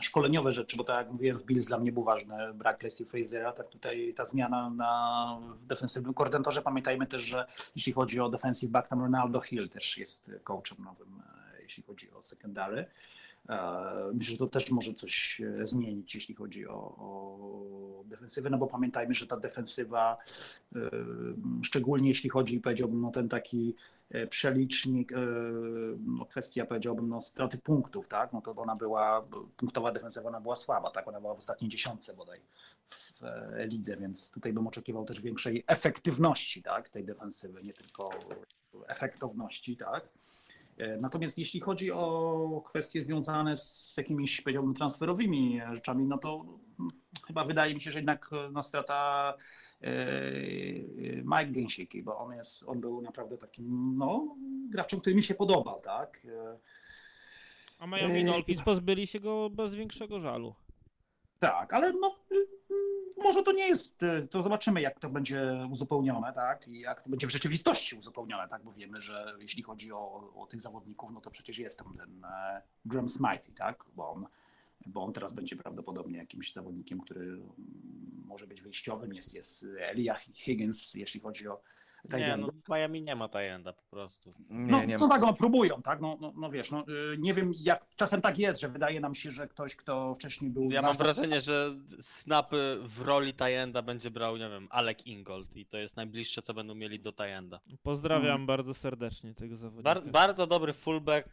[0.00, 3.52] szkoleniowe rzeczy, bo tak jak mówiłem, w Bills dla mnie był ważny brak Leslie Frasera,
[3.52, 6.62] tak tutaj ta zmiana na defensywnym koordynatorze.
[6.62, 11.20] Pamiętajmy też, że jeśli chodzi o defensive back, tam Ronaldo Hill też jest coachem nowym,
[11.20, 11.35] e,
[11.66, 12.86] jeśli chodzi o secondary.
[13.48, 18.58] E, Myślę, że to też może coś e, zmienić, jeśli chodzi o, o defensywę, no
[18.58, 20.16] bo pamiętajmy, że ta defensywa,
[20.76, 20.78] e,
[21.62, 23.74] szczególnie jeśli chodzi, powiedziałbym, o ten taki
[24.30, 25.12] przelicznik,
[25.98, 29.26] no kwestia, powiedziałbym, no straty punktów, tak, no to ona była,
[29.56, 32.40] punktowa defensywa, ona była słaba, tak, ona była w ostatniej dziesiątce bodaj
[32.88, 33.22] w
[33.56, 38.10] lidze, więc tutaj bym oczekiwał też większej efektywności, tak, tej defensywy, nie tylko
[38.88, 40.08] efektowności, tak.
[40.78, 46.44] E, Natomiast jeśli chodzi o kwestie związane z jakimiś, powiedziałbym, transferowymi rzeczami, no to
[47.26, 49.34] chyba wydaje mi się, że jednak e, no, strata
[49.82, 49.92] e,
[51.24, 54.36] Mike Gęsiki, bo on jest, on był naprawdę takim, no,
[54.70, 56.20] graczem, który mi się podobał, tak.
[57.78, 58.24] A Miami.
[58.24, 60.54] Dolphins pozbyli się go bez większego żalu.
[61.38, 62.16] Tak, ale no,
[63.16, 67.10] może to nie jest, y, to zobaczymy jak to będzie uzupełnione, tak, i jak to
[67.10, 71.20] będzie w rzeczywistości uzupełnione, tak, bo wiemy, że jeśli chodzi o, o tych zawodników, no
[71.20, 74.26] to przecież jest tam ten e, Graham Smitey, tak, bo on,
[74.86, 77.46] bo on teraz będzie prawdopodobnie jakimś zawodnikiem, który mm,
[78.26, 81.60] może być wyjściowym, jest, jest Elijah Higgins, jeśli chodzi o
[82.02, 84.34] tight Nie, no Miami nie ma tajenda po prostu.
[84.50, 85.14] No, Nie, nie no ma.
[85.14, 88.38] tak, no próbują, tak, no, no, no wiesz, no, y, nie wiem, jak czasem tak
[88.38, 92.78] jest, że wydaje nam się, że ktoś, kto wcześniej był Ja mam wrażenie, że snapy
[92.82, 96.74] w roli tajenda będzie brał, nie wiem, Alec Ingold i to jest najbliższe, co będą
[96.74, 97.60] mieli do tajenda.
[97.82, 99.94] Pozdrawiam bardzo serdecznie tego zawodnika.
[99.94, 101.28] Bar bardzo dobry fullback,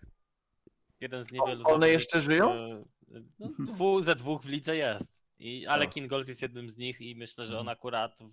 [1.02, 2.52] jeden z niewielu One jeszcze żyją?
[2.54, 2.84] e,
[3.40, 5.06] No, dwu, ze dwóch w lidze jest.
[5.40, 5.98] I Alec Tak.
[5.98, 8.32] Ingold jest jednym z nich i myślę, że on akurat w,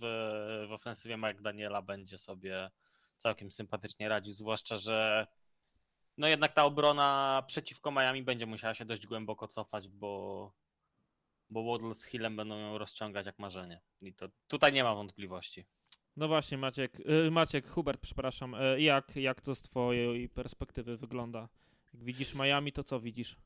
[0.69, 2.71] w ofensywie Mike Daniela będzie sobie
[3.20, 5.26] całkiem sympatycznie radził, zwłaszcza, że
[6.16, 10.52] no jednak ta obrona przeciwko Miami będzie musiała się dość głęboko cofać, bo,
[11.50, 13.80] bo Waddle z Hillem będą ją rozciągać jak marzenie.
[14.02, 15.66] I to tutaj nie ma wątpliwości.
[16.16, 21.48] No właśnie, Maciek, y, Maciek, Hubert, przepraszam, y, jak, jak to z twojej perspektywy wygląda?
[21.94, 23.37] Jak widzisz Miami, to co widzisz?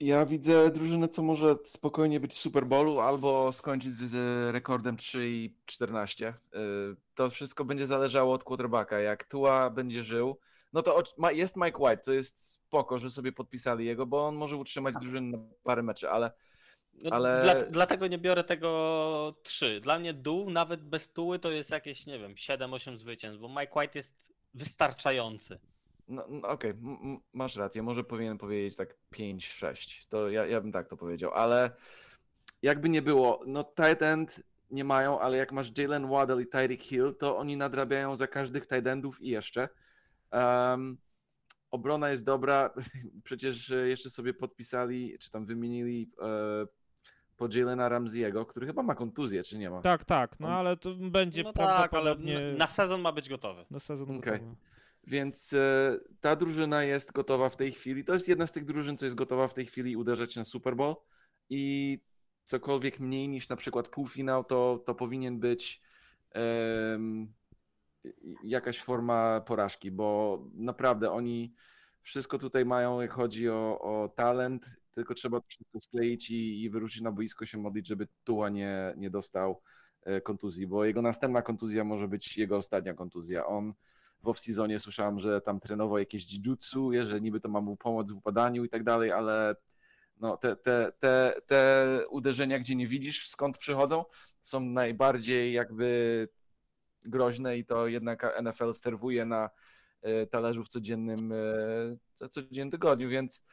[0.00, 4.96] Ja widzę drużynę, co może spokojnie być w Super Bowlu albo skończyć z, z rekordem
[4.96, 6.28] 3 i 14.
[6.54, 6.58] Y,
[7.14, 9.00] To wszystko będzie zależało od quarterbacka.
[9.00, 10.38] Jak Tua będzie żył,
[10.72, 11.02] No to
[11.32, 15.36] jest Mike White, to jest spoko, że sobie podpisali jego, bo on może utrzymać drużynę
[15.38, 16.32] na parę meczy, ale
[17.10, 19.80] Ale- Dla, dlatego nie biorę tego 3.
[19.80, 23.72] Dla mnie dół, nawet bez tuły, to jest jakieś, nie wiem, 7-8 zwycięstw, bo Mike
[23.80, 24.10] White jest
[24.54, 25.58] wystarczający.
[26.12, 30.72] No, no okej, m- masz rację, może powinienem powiedzieć tak 5-6, to ja, ja bym
[30.72, 31.70] tak to powiedział, ale
[32.62, 36.82] jakby nie było, no tight end nie mają, ale jak masz Jalen Waddle i Tyreek
[36.82, 39.68] Hill, to oni nadrabiają za każdych tight endów i jeszcze.
[40.30, 40.96] Em,
[41.70, 42.70] obrona jest dobra,
[43.24, 46.66] przecież e, jeszcze sobie podpisali, czy tam wymienili e,
[47.36, 49.80] po Jalena Ramsey'ego, który chyba ma kontuzję, czy nie ma?
[49.82, 53.28] Tak, tak, no ale to będzie No tak, ale prawdopodobnie na, na sezon ma być
[53.28, 53.64] gotowy.
[53.70, 54.32] na sezon Okej.
[54.32, 54.54] gotowy.
[55.06, 58.04] Więc e, ta drużyna jest gotowa w tej chwili.
[58.04, 60.76] To jest jedna z tych drużyn, co jest gotowa w tej chwili uderzać na Super
[60.76, 60.96] Bowl
[61.50, 61.98] i
[62.44, 65.82] cokolwiek mniej niż na przykład półfinał, to, to powinien być
[66.30, 67.32] em,
[68.44, 71.54] jakaś forma porażki, bo naprawdę oni
[72.02, 76.70] wszystko tutaj mają, jak chodzi o, o talent, tylko trzeba to wszystko skleić i, i
[76.70, 79.60] wyruszyć na boisko, się modlić, żeby Tua nie, nie dostał
[80.02, 83.46] e, kontuzji, bo jego następna kontuzja może być jego ostatnia kontuzja.
[83.46, 83.72] On
[84.22, 88.16] w off-seasonie słyszałem, że tam trenował jakieś jiu-jitsu, że niby to ma mu pomóc w
[88.16, 89.56] upadaniu i tak dalej, ale
[90.20, 94.04] no, te, te, te, te uderzenia, gdzie nie widzisz skąd przychodzą,
[94.40, 96.28] są najbardziej jakby
[97.04, 99.50] groźne i to jednak NFL serwuje na
[100.02, 101.36] e, talerzu w codziennym, e,
[102.14, 103.44] co- codziennym tygodniu, więc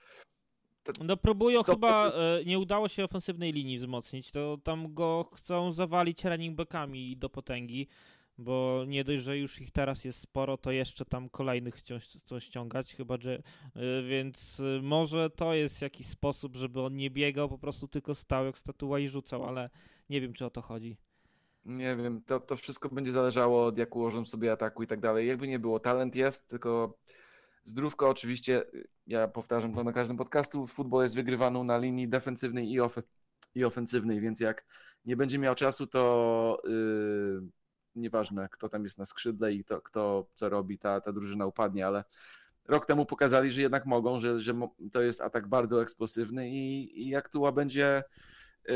[1.02, 1.76] No próbują Stop.
[1.76, 7.18] chyba, e, nie udało się ofensywnej linii wzmocnić, to tam go chcą zawalić running backami
[7.18, 7.88] do potęgi,
[8.40, 12.40] bo nie dość, że już ich teraz jest sporo, to jeszcze tam kolejnych chcą, chcą
[12.40, 13.36] ściągać, chyba że,
[13.76, 18.16] e, więc e, może to jest jakiś sposób, żeby on nie biegał, po prostu tylko
[18.16, 19.70] stał jak statua i rzucał, ale
[20.10, 20.98] nie wiem, czy o to chodzi.
[21.66, 25.28] Nie wiem, to, to wszystko będzie zależało od jak ułożą sobie ataku i tak dalej.
[25.28, 26.98] Jakby nie było, talent jest, tylko
[27.64, 28.64] zdrówko oczywiście,
[29.08, 33.04] ja powtarzam to na każdym podcastu, futbol jest wygrywany na linii defensywnej i, ofe-
[33.56, 34.66] i ofensywnej, więc jak
[35.06, 37.50] nie będzie miał czasu, to yy,
[37.96, 41.88] nieważne kto tam jest na skrzydle i kto, kto co robi, ta, ta drużyna upadnie,
[41.88, 42.04] ale
[42.68, 44.54] rok temu pokazali, że jednak mogą, że, że
[44.92, 48.04] to jest atak bardzo eksplosywny i, i jak Tua będzie
[48.68, 48.74] yy,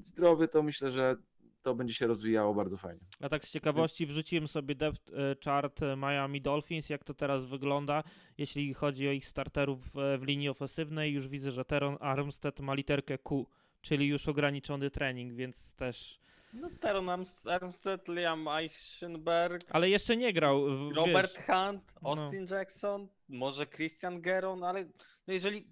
[0.00, 1.16] zdrowy, to myślę, że
[1.62, 3.00] to będzie się rozwijało bardzo fajnie.
[3.20, 8.02] A tak z ciekawości wrzuciłem sobie depth e, chart Miami Dolphins, jak to teraz wygląda,
[8.38, 11.12] jeśli chodzi o ich starterów w linii ofensywnej.
[11.12, 13.46] Już widzę, że Teron Armstead ma literkę Q,
[13.80, 16.20] czyli już ograniczony trening, więc też...
[16.60, 20.62] No Teron Arms- Armstead, Liam Eichenberg, Ale jeszcze nie grał.
[20.64, 22.10] w- Robert wiesz, Hunt, no.
[22.10, 24.84] Austin Jackson, może Christian Geron, ale
[25.26, 25.66] no jeżeli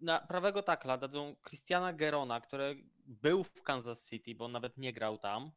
[0.00, 4.92] na prawego takla dadzą Christiana Gerona, który był w Kansas City, bo on nawet nie
[4.92, 5.50] grał tam,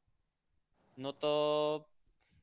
[0.97, 1.85] no to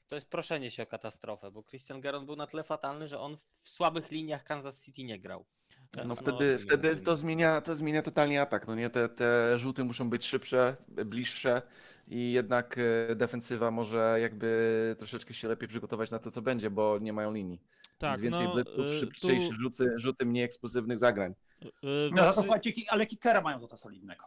[0.08, 3.36] to jest proszenie się o katastrofę, bo Christian Geron był na tyle fatalny, że on
[3.62, 5.44] w słabych liniach Kansas City nie grał.
[5.96, 7.00] No No, wtedy, no, wtedy no.
[7.04, 8.90] to zmienia, to zmienia totalnie atak, no nie?
[8.90, 11.62] Te, te rzuty muszą być szybsze, bliższe
[12.08, 12.76] i jednak
[13.10, 17.32] e, defensywa może jakby troszeczkę się lepiej przygotować na to, co będzie, bo nie mają
[17.32, 17.60] linii.
[17.98, 21.32] tak, Więc więcej no, blitzów, e, szybciejsze tu, rzuty, rzuty mniej eksplozywnych zagrań.
[21.62, 24.24] e, No, to, właśnie- słuchajcie, ale kickera mają za to solidnego.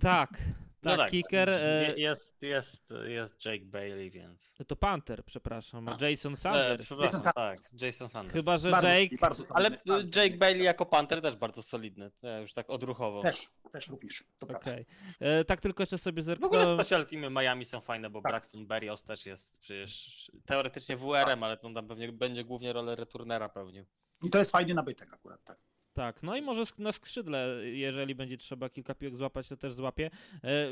[0.00, 0.38] tak,
[0.86, 4.54] No tak, kicker e, Je- Jest, jest, jest Jake Bailey, więc.
[4.66, 5.96] to Panther, przepraszam, a.
[6.00, 6.84] Jason E, Sanders.
[6.84, 8.32] przepraszam, Jason tak, Jason Sanders.
[8.34, 9.16] Chyba, że Bardzo, Jake...
[9.20, 10.36] bardzo Ale solidny, bardzo Jake.
[10.36, 13.22] Bailey jako Panther też bardzo solidny, to ja już tak odruchowo.
[13.22, 14.24] Też, też również.
[14.38, 14.70] To prawda.
[14.70, 14.86] Okej.
[15.20, 16.84] E, Tak tylko jeszcze sobie W ogóle zerknąłem.
[16.84, 18.32] special teamy Miami są fajne, bo Tak.
[18.32, 23.48] Braxton Berrios też jest przecież teoretycznie WR-em, ale to tam pewnie będzie głównie rolę returnera
[23.48, 23.84] pełnił.
[24.22, 25.58] I to jest fajny nabytek akurat, tak.
[25.96, 30.10] Tak, no i może na skrzydle, jeżeli będzie trzeba kilka piłek złapać, to też złapie.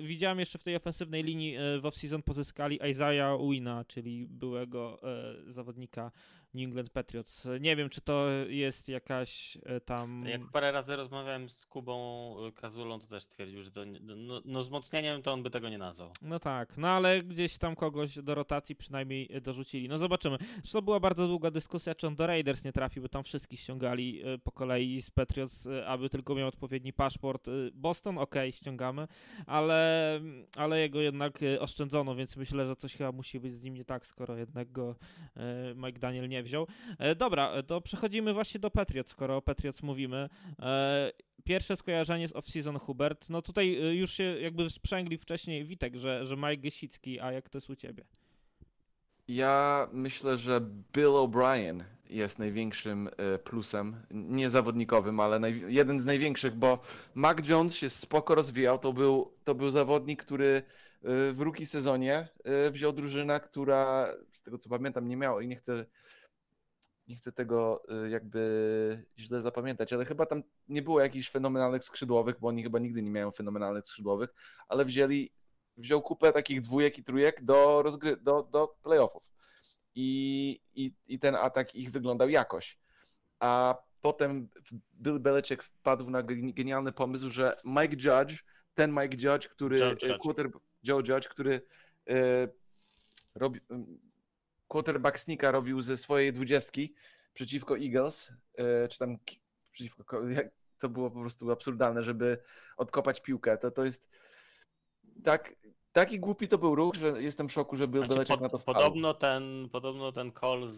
[0.02, 5.52] Widziałem jeszcze w tej ofensywnej linii e, w off-season pozyskali Isaiah Wina, czyli byłego e,
[5.52, 6.10] zawodnika
[6.54, 7.46] New England Patriots.
[7.46, 10.24] E, Nie wiem, czy to jest jakaś e, tam...
[10.28, 14.42] Jak parę razy rozmawiałem z Kubą y, Kazulą, to też twierdził, że to nie, no,
[14.44, 16.10] no wzmocnieniem to on by tego nie nazwał.
[16.22, 19.88] No tak, no ale gdzieś tam kogoś do rotacji przynajmniej e, dorzucili.
[19.88, 20.38] No zobaczymy.
[20.56, 24.22] Zresztą była bardzo długa dyskusja, czy on do Raiders nie trafi, bo tam wszystkich ściągali
[24.24, 27.48] e, po kolei z Patriots, e, aby tylko miał odpowiedni paszport.
[27.48, 29.08] E, Boston, okej, ściągamy,
[29.46, 30.20] ale,
[30.56, 33.84] ale jego jednak e, oszczędzono, więc myślę, że coś chyba musi być z nim nie
[33.84, 34.96] tak, skoro jednak go
[35.36, 36.66] e, Mike Daniel nie wziął.
[36.98, 40.28] E, Dobra, e, to przechodzimy właśnie do Patriots, skoro o Patriots mówimy.
[40.58, 41.12] E,
[41.44, 43.30] Pierwsze skojarzenie z off-season Hubert.
[43.30, 47.58] No tutaj już się jakby sprzęgli wcześniej Witek, że, że Mike Gesicki, a jak to
[47.58, 48.04] jest u ciebie?
[49.28, 50.60] Ja myślę, że
[50.92, 53.08] Bill O'Brien jest największym
[53.44, 56.78] plusem, nie zawodnikowym, ale naj, jeden z największych, bo
[57.14, 58.78] Mac Jones się spoko rozwijał.
[58.78, 60.62] To był, to był zawodnik, który
[61.32, 62.28] w rookie sezonie
[62.70, 65.86] wziął drużynę, która z tego co pamiętam nie miała i nie chcę
[67.08, 72.40] nie chcę tego y, jakby źle zapamiętać, ale chyba tam nie było jakichś fenomenalnych skrzydłowych,
[72.40, 74.34] bo oni chyba nigdy nie miają fenomenalnych skrzydłowych,
[74.68, 75.32] ale wzięli,
[75.76, 79.22] wziął kupę takich dwójek i trójek do, rozgry, do, do playoffów.
[79.94, 82.78] I, i, I ten atak ich wyglądał jakoś.
[83.40, 84.48] A potem
[84.94, 86.22] Bill Belichick wpadł na
[86.54, 88.44] genialny pomysł, że Mike Judge,
[88.74, 90.18] ten Mike Judge, który Joe Judge.
[90.18, 90.50] Quarter,
[90.82, 91.62] Joe Judge, który
[92.08, 92.48] e,
[93.34, 93.60] robi,
[94.74, 96.94] quarterback sneaka robił ze swojej dwudziestki
[97.34, 99.18] przeciwko Eagles, e, czy tam
[99.72, 100.20] przeciwko,
[100.80, 102.38] to było po prostu absurdalne, żeby
[102.76, 103.58] odkopać piłkę.
[103.58, 104.10] To, to jest
[105.24, 105.56] tak,
[105.92, 108.48] taki głupi to był ruch, że jestem w szoku, że Bill Znaczy, Belichick pod, na
[108.48, 108.78] to wpadł.
[108.78, 110.76] podobno, ten, podobno ten call z,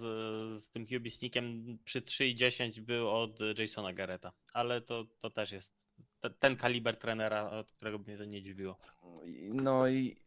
[0.64, 5.72] z tym QB sneakiem przy 3,10 był od Jasona Garretta, ale to, to też jest
[6.20, 8.78] te, ten kaliber trenera, od którego mnie to nie dziwiło.
[9.52, 10.25] No i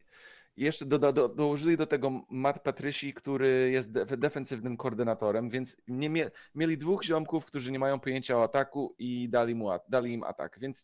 [0.58, 6.10] jeszcze doda, do, dołożyli do tego Matt Patrysi, który jest de, defensywnym koordynatorem, więc nie
[6.10, 10.24] mie, mieli dwóch ziomków, którzy nie mają pojęcia o ataku i dali, mu, dali im
[10.24, 10.84] atak, więc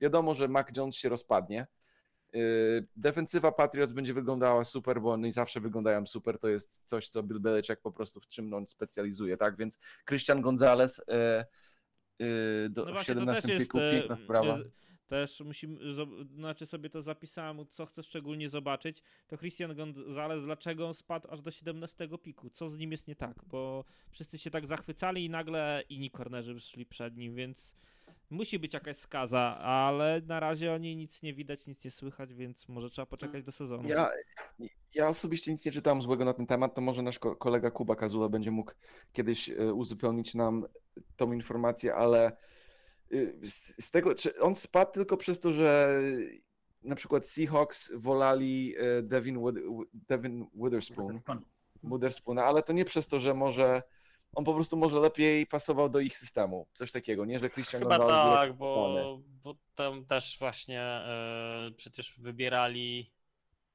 [0.00, 1.66] wiadomo, że Mac Jones się rozpadnie.
[2.32, 6.38] Yy, Defensywa Patriots będzie wyglądała super, bo oni zawsze wyglądają super.
[6.38, 9.56] To jest coś, co Bill Belichick po prostu w czym on specjalizuje, tak?
[9.56, 11.02] Więc Christian Gonzalez
[12.18, 13.64] yy, yy, do, No w właśnie, to 17 też jest.
[13.64, 14.58] piku, piękna e, sprawa.
[15.10, 15.78] Też musimy,
[16.34, 21.40] znaczy sobie to zapisałem, co chcę szczególnie zobaczyć, to Christian Gonzalez, dlaczego on spadł aż
[21.40, 25.30] do 17 piku, co z nim jest nie tak, bo wszyscy się tak zachwycali i
[25.30, 27.74] nagle inni kornerzy szli przed nim, więc
[28.30, 32.34] musi być jakaś skaza, ale na razie o niej nic nie widać, nic nie słychać,
[32.34, 33.88] więc może trzeba poczekać do sezonu.
[33.88, 34.08] Ja,
[34.94, 37.96] ja osobiście nic nie czytałem złego na ten temat, to może nasz ko- kolega Kuba
[37.96, 38.72] Kazula będzie mógł
[39.12, 40.66] kiedyś e, uzupełnić nam
[41.16, 42.36] tą informację, ale
[43.42, 46.00] z, z tego, czy on spadł tylko przez to, że
[46.82, 49.38] na przykład Seahawks wolali e, Devin,
[49.92, 51.14] Devin Witherspoon,
[51.82, 53.82] Witherspoona, ale to nie przez to, że może
[54.34, 57.98] on po prostu może lepiej pasował do ich systemu, coś takiego, nie, że Christian Chyba
[57.98, 63.12] tak, bo, bo tam też właśnie e, przecież wybierali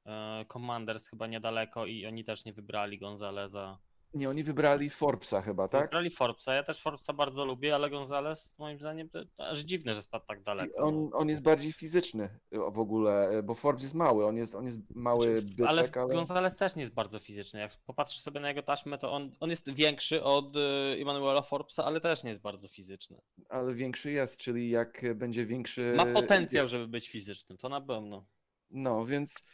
[0.05, 3.77] e, Commanders chyba niedaleko i oni też nie wybrali Gonzaleza.
[4.15, 5.81] Nie, oni wybrali Forbesa chyba, tak?
[5.81, 10.01] Wybrali Forbesa, ja też Forbesa bardzo lubię, ale Gonzalez moim zdaniem to, aż dziwne, że
[10.01, 10.77] spadł tak daleko.
[10.77, 14.55] On, on jest bardziej fizyczny y, w ogóle, y, bo Forbes jest mały, on jest,
[14.55, 17.59] on jest mały Znaczy, ale byczek, ale, Gonzalez też nie jest bardzo fizyczny.
[17.59, 20.59] Jak popatrzysz sobie na jego taśmę, to on, on jest większy od e,
[21.01, 23.21] Emanuela Forbesa, ale też nie jest bardzo fizyczny.
[23.49, 25.93] ale większy jest, czyli jak będzie większy...
[25.97, 28.25] Ma potencjał, żeby być fizycznym, to na pewno.
[28.71, 29.45] No, więc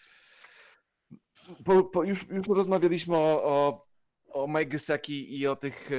[1.65, 3.90] po, po, już, już rozmawialiśmy o, o,
[4.33, 4.77] o Mike
[5.09, 5.95] i o tych, e,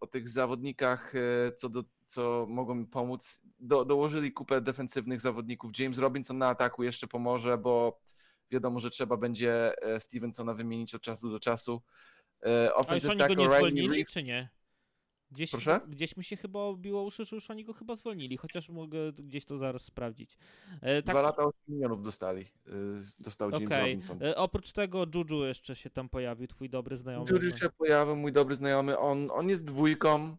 [0.00, 3.42] o tych zawodnikach, e, co, do, co mogą mi pomóc.
[3.60, 5.78] Do, dołożyli kupę defensywnych zawodników.
[5.78, 8.00] James Robinson na ataku jeszcze pomoże, bo
[8.50, 11.82] wiadomo, że trzeba będzie e, Stevensona wymienić od czasu do czasu.
[12.42, 14.48] E, A już offensive oni go nie zwolnili, Reeves- czy nie?
[15.30, 15.80] Gdzieś, Proszę?
[15.88, 19.44] gdzieś mi się chyba obiło uszy, że już oni go chyba zwolnili, chociaż mogę gdzieś
[19.44, 20.36] to zaraz sprawdzić.
[20.80, 22.42] E, tak, Dwa lata 8 milionów dostali.
[22.42, 22.72] y,
[23.20, 23.80] Dostał James okej.
[23.80, 24.22] Robinson.
[24.22, 27.26] E, Oprócz tego Juju jeszcze się tam pojawił, twój dobry znajomy.
[27.30, 28.98] Juju się pojawił, mój dobry znajomy.
[28.98, 30.36] On, on jest dwójką,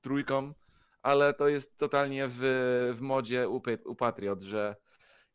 [0.00, 0.54] trójką,
[1.02, 2.38] ale to jest totalnie w,
[2.96, 4.76] w modzie u, u Patriot, że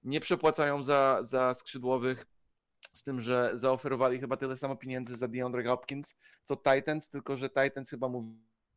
[0.04, 2.26] nie przepłacają za, za skrzydłowych,
[2.94, 7.50] z tym, że zaoferowali chyba tyle samo pieniędzy za DeAndre Hopkins, co Titans, tylko że
[7.50, 8.36] Titans chyba mu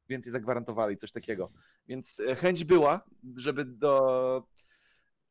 [0.08, 1.52] więcej zagwarantowali, coś takiego.
[1.88, 3.04] Więc e, chęć była,
[3.36, 4.48] żeby do...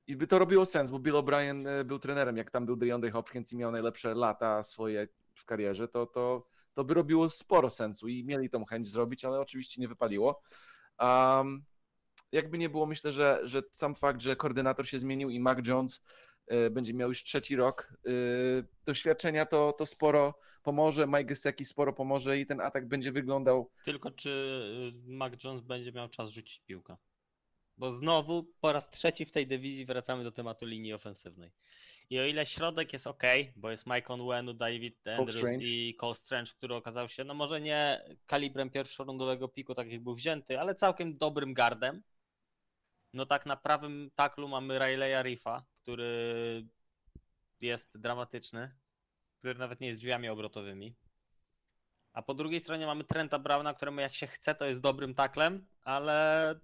[0.08, 3.12] I by to robiło sens, bo Bill O'Brien e, był trenerem, jak tam był DeAndre
[3.12, 8.08] Hopkins i miał najlepsze lata swoje w karierze, to, to, to by robiło sporo sensu
[8.08, 10.42] i mieli tą chęć zrobić, ale oczywiście nie wypaliło.
[11.00, 11.66] Um,
[12.32, 16.02] jakby nie było, myślę, że, że sam fakt, że koordynator się zmienił i Mac Jones
[16.72, 22.40] będzie miał już trzeci rok y, doświadczenia, to, to sporo pomoże, Mike Gesicki sporo pomoże
[22.40, 26.98] i ten atak będzie wyglądał Tylko czy y, Mac Jones będzie miał czas rzucić piłkę?
[27.78, 31.52] Bo znowu po raz trzeci w tej dywizji wracamy do tematu linii ofensywnej.
[32.10, 33.24] I o ile środek jest ok,
[33.56, 35.66] bo jest Mike Onwenu, David Andrews Strange.
[35.66, 40.16] i Cole Strange, który okazał się, no może nie kalibrem pierwszorundowego piku, tak jak był
[40.16, 42.04] wzięty, ale całkiem dobrym gardem.
[43.14, 46.66] No tak na prawym taklu mamy Riley'a Riffa, który
[47.62, 48.72] jest dramatyczny,
[49.40, 50.96] który nawet nie jest drzwiami obrotowymi.
[52.14, 55.66] A po drugiej stronie mamy Trenta Browna, któremu jak się chce, to jest dobrym taklem,
[55.84, 56.56] ale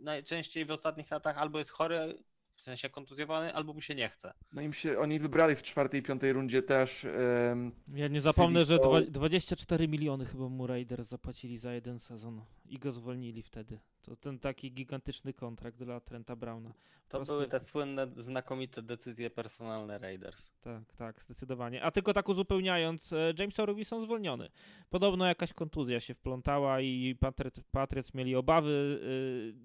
[0.00, 2.18] najczęściej w ostatnich latach albo jest chory,
[2.56, 4.32] w sensie kontuzjowany, albo mu się nie chce.
[4.52, 7.04] No im się, oni wybrali w czwartej i piątej rundzie też.
[7.04, 11.98] em, Ja nie zapomnę, że Sylisto- dwa, 24 miliony chyba mu Raiders zapłacili za jeden
[11.98, 12.44] sezon.
[12.72, 13.78] I go zwolnili wtedy.
[14.02, 16.72] To ten taki gigantyczny kontrakt dla Trenta Browna.
[17.08, 20.50] To prostu- były te słynne, znakomite decyzje personalne Raiders.
[20.60, 21.82] Tak, tak, zdecydowanie.
[21.82, 24.48] A tylko tak uzupełniając, e, James Robinson zwolniony.
[24.90, 29.00] Podobno jakaś kontuzja się wplątała i Patriot, Patriots mieli obawy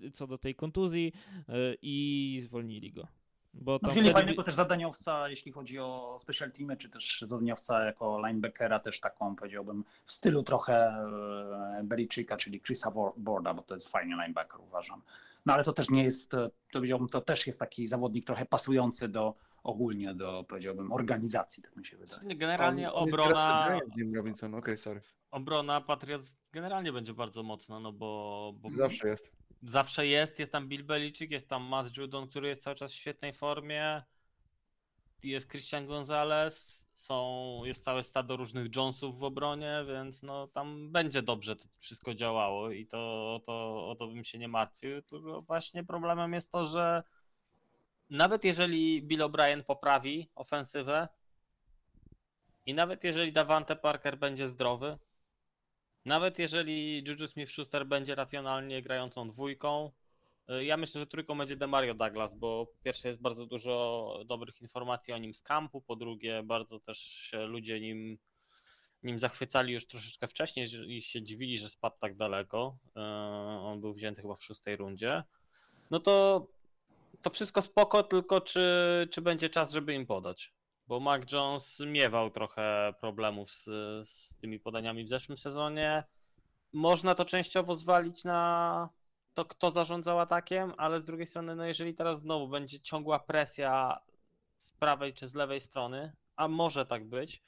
[0.06, 1.44] y, co do tej kontuzji y,
[1.82, 3.08] i zwolnili go.
[3.62, 7.22] Bo No, tam wzięli wtedy fajnego też zadaniowca, jeśli chodzi o special teamy, czy też
[7.28, 10.76] zadaniowca jako linebackera, też taką powiedziałbym w stylu trochę
[11.80, 15.02] e, Belichicka, czyli Chrisa Bor- Borda, bo to jest fajny linebacker uważam.
[15.46, 18.46] No ale to też nie jest, e, to powiedziałbym, to też jest taki zawodnik trochę
[18.46, 19.34] pasujący do
[19.64, 22.36] ogólnie do, powiedziałbym, organizacji, tak mi się wydaje.
[22.36, 23.80] Generalnie On- obrona,
[24.16, 25.02] Robinson, okej, sorry.
[25.32, 29.32] obrona Patriots generalnie będzie bardzo mocna, no bo, bo Zawsze jest.
[29.64, 32.96] Zawsze jest, jest tam Bill Belichick, jest tam Matt Judon, który jest cały czas w
[32.96, 34.04] świetnej formie,
[35.24, 41.22] jest Christian Gonzalez, są, jest całe stado różnych Jonesów w obronie, więc no tam będzie
[41.22, 45.84] dobrze to wszystko działało i to, to, o to bym się nie martwił, tylko właśnie
[45.84, 47.04] problemem jest to, że
[48.10, 51.08] nawet jeżeli Bill O'Brien poprawi ofensywę
[52.66, 54.98] i nawet jeżeli Davante Parker będzie zdrowy,
[56.08, 59.92] nawet jeżeli Juju Smith-Schuster będzie racjonalnie grającą dwójką,
[60.50, 64.62] y, ja myślę, że trójką będzie Demario Douglas, bo po pierwsze jest bardzo dużo dobrych
[64.62, 68.18] informacji o nim z kampu, po drugie bardzo też się ludzie nim,
[69.04, 72.78] nim zachwycali już troszeczkę wcześniej i się dziwili, że spadł tak daleko.
[72.98, 73.00] Y,
[73.60, 75.24] On był wzięty chyba w szóstej rundzie.
[75.92, 76.48] No to
[77.22, 78.62] to wszystko spoko, tylko czy,
[79.12, 80.57] czy będzie czas, żeby im podać?
[80.88, 83.64] Bo Mac Jones miewał trochę problemów z,
[84.10, 86.04] z tymi podaniami w zeszłym sezonie.
[86.74, 88.90] Można to częściowo zwalić na
[89.34, 94.00] to, kto zarządzał atakiem, ale z drugiej strony, no jeżeli teraz znowu będzie ciągła presja
[94.60, 97.42] z prawej czy z lewej strony, a może tak być,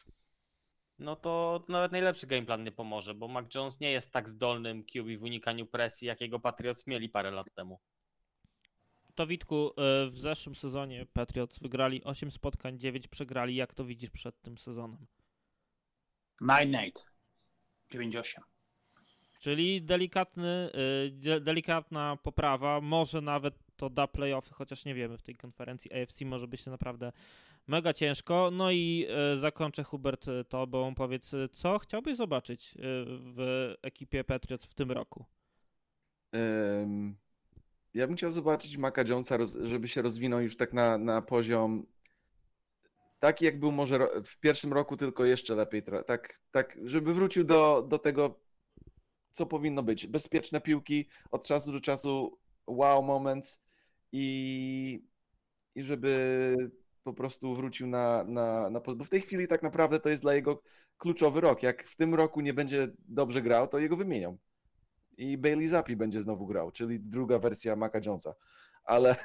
[1.00, 5.18] no to nawet najlepszy gameplan nie pomoże, bo Mac Jones nie jest tak zdolnym QB
[5.20, 7.80] w unikaniu presji, jakiego Patriots mieli parę lat temu.
[9.20, 13.56] To Witku, e, w zeszłym sezonie Patriots wygrali 8 spotkań, 9 przegrali.
[13.56, 15.06] Jak to widzisz przed tym sezonem?
[16.42, 17.04] 9-8.
[17.90, 18.42] 9-8.
[19.40, 20.70] Czyli delikatny,
[21.12, 26.26] de- delikatna poprawa, może nawet to da playoffy, chociaż nie wiemy, w tej konferencji AFC
[26.26, 27.12] może być to naprawdę
[27.68, 28.50] mega ciężko.
[28.52, 32.74] No i y, zakończę Hubert tobą, powiedz, co chciałbyś zobaczyć
[33.08, 35.26] w ekipie Patriots w tym roku?
[37.94, 41.86] Ja bym chciał zobaczyć Maca Jonesa, żeby się rozwinął już tak na, na poziom
[43.20, 45.84] taki, jak był może w pierwszym roku, tylko jeszcze lepiej.
[46.08, 48.40] Tak, tak żeby wrócił do, do tego,
[49.32, 50.08] co powinno być.
[50.08, 53.62] Bezpieczne piłki, od czasu do czasu wow moments
[54.12, 55.04] i,
[55.76, 56.56] i żeby
[57.04, 58.80] po prostu wrócił na, na, na...
[58.80, 60.62] Bo w tej chwili tak naprawdę to jest dla jego
[60.98, 61.64] kluczowy rok.
[61.64, 64.38] Jak w tym roku nie będzie dobrze grał, to jego wymienią
[65.20, 68.34] i Bailey Zappi będzie znowu grał, czyli druga wersja Maca Jonesa.
[68.84, 69.16] Ale,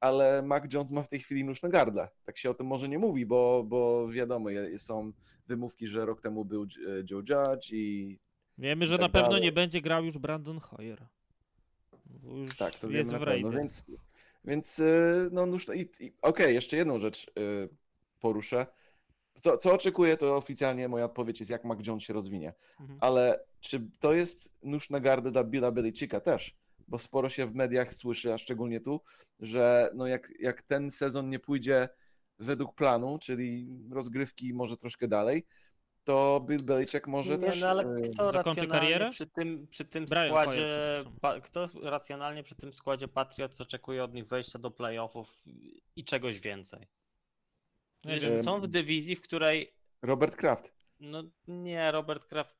[0.00, 2.08] ale Mac Jones ma w tej chwili nóż na gardle.
[2.24, 5.12] Tak się o tym może nie mówi, bo, bo wiadomo, są
[5.46, 8.18] wymówki, że rok temu był J- Joe Judge i
[8.58, 9.42] Wiemy, że tak na pewno dalej.
[9.42, 11.06] nie będzie grał już Brandon Hoyer.
[12.24, 13.50] Już tak, to jest wiemy w na pewno.
[13.50, 13.84] Więc,
[14.44, 17.68] więc y, no nóż, i, i okej, jeszcze jedną rzecz y,
[18.20, 18.66] poruszę.
[19.40, 22.54] Co, co oczekuję, to oficjalnie moja odpowiedź jest, jak Mac Jones się rozwinie.
[22.80, 22.98] Mhm.
[23.02, 26.54] Ale czy to jest nóż na gardę dla Billa Belichicka też?
[26.88, 29.00] Bo sporo się w mediach słyszy, a szczególnie tu,
[29.40, 31.88] że no jak, jak ten sezon nie pójdzie
[32.38, 35.46] według planu, czyli rozgrywki może troszkę dalej,
[36.08, 37.60] to Bill Belichick może nie, też...
[37.60, 39.10] no ale y, kto zakończy racjonalnie karierę?
[39.10, 40.70] przy tym, przy tym Brian składzie,
[41.20, 45.42] pa, kto racjonalnie przy tym składzie Patriots oczekuje od nich wejścia do playoffów
[45.96, 46.88] i czegoś więcej?
[48.44, 50.74] Są w dywizji, w której Robert Kraft.
[51.00, 52.58] no nie, Robert Kraft.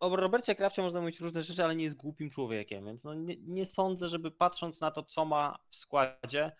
[0.00, 3.36] O Robercie Krafcie można mówić różne rzeczy, ale nie jest głupim człowiekiem, więc no nie,
[3.36, 6.52] nie sądzę, żeby patrząc na to, co ma w składzie,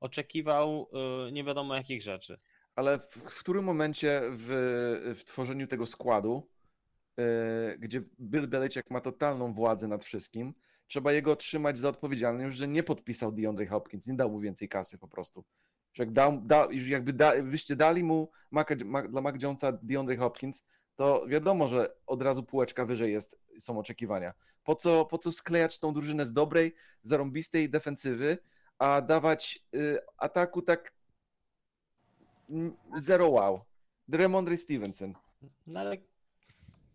[0.00, 0.90] oczekiwał
[1.28, 2.38] y, nie wiadomo jakich rzeczy.
[2.74, 6.48] Ale w, w którym momencie w, w tworzeniu tego składu,
[7.20, 10.54] y, gdzie Bill Belichick ma totalną władzę nad wszystkim,
[10.86, 14.98] trzeba jego trzymać za odpowiedzialność, że nie podpisał DeAndre Hopkins, nie dał mu więcej kasy
[14.98, 15.44] po prostu.
[15.98, 16.12] Że jak
[16.46, 21.26] da, już jakby da, byście dali mu Maca, Mac, dla Mac Jonesa DeAndre Hopkins, to
[21.28, 24.34] wiadomo, że od razu półeczka wyżej jest, są oczekiwania.
[24.64, 28.38] Po co, po co sklejać tą drużynę z dobrej, zarąbistej defensywy,
[28.78, 30.92] a dawać y, ataku tak
[32.96, 33.60] zero wow.
[34.08, 35.14] Dremondre Stevenson.
[35.66, 35.96] No ale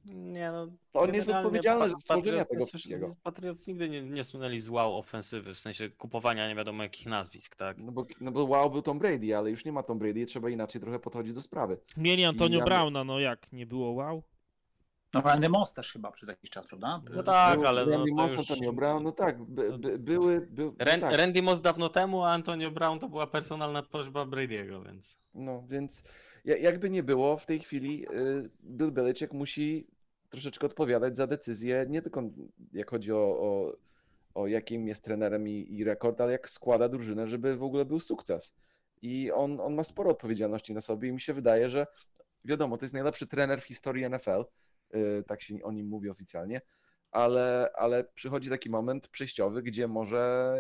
[0.06, 0.68] nie no.
[0.91, 3.16] To on jest odpowiedzialny za stworzenia Patriots- tego wszystkiego.
[3.24, 7.56] Patriots nigdy nie, nie słynęli z wow ofensywy, w sensie kupowania nie wiadomo jakich nazwisk,
[7.56, 7.78] tak?
[7.78, 10.49] No bo, no bo wow był Tom Brady, ale już nie ma Tom Brady, trzeba
[10.49, 11.78] inaczej trochę podchodzić do sprawy.
[11.97, 14.24] Mieli Antonio Ja- Browna, no jak, nie było wow?
[15.14, 17.01] No Randy Moss też chyba przez jakiś czas, prawda?
[17.16, 19.99] No tak, Był ale no, Randy to Moss, już- Antonio Brown, no tak, by, by,
[19.99, 21.14] były, by, Ren, tak.
[21.18, 25.18] Randy Moss dawno temu, a Antonio Brown to była personalna prośba Brady'ego, więc...
[25.34, 26.04] No, więc
[26.46, 29.88] jakby nie było, w tej chwili y, Bill Belichick musi
[30.30, 32.24] troszeczkę odpowiadać za decyzje, nie tylko
[32.74, 33.78] jak chodzi o, o,
[34.34, 38.00] o jakim jest trenerem i, i rekord, ale jak składa drużynę, żeby w ogóle był
[38.00, 38.54] sukces.
[39.02, 41.88] I on, on ma sporo odpowiedzialności na sobie i mi się wydaje, że
[42.46, 44.46] wiadomo, to jest najlepszy trener w historii NFL,
[44.96, 46.62] y, tak się o nim mówi oficjalnie,
[47.12, 50.56] ale, ale przychodzi taki moment przejściowy, gdzie może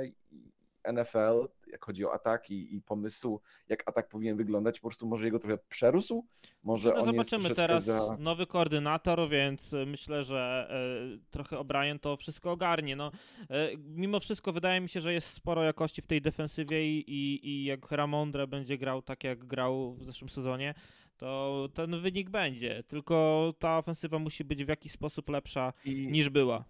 [0.93, 5.39] NFL, jak chodzi o atak i, pomysł, jak atak powinien wyglądać, po prostu może jego
[5.39, 6.25] trochę przerósł,
[6.63, 8.17] może no, on zobaczymy teraz za...
[8.19, 12.95] nowy koordynator, więc e, myślę, że e, trochę O'Brien to wszystko ogarnie.
[12.95, 13.11] No,
[13.49, 17.65] e, mimo wszystko wydaje mi się, że jest sporo jakości w tej defensywie i, i,
[17.65, 20.73] jak Ramondre będzie grał tak, jak grał w zeszłym sezonie,
[21.17, 22.83] to ten wynik będzie.
[22.87, 26.65] Tylko ta ofensywa musi być w jakiś sposób lepsza I, niż była.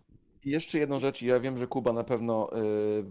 [0.45, 3.05] I jeszcze jedną rzecz, ja wiem, że Kuba na pewno y,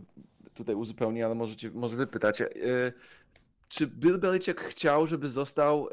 [0.55, 2.49] tutaj uzupełni, ale możecie, może wy pytacie.
[2.57, 2.93] Y,
[3.69, 5.89] czy Bill Belichick chciał, żeby został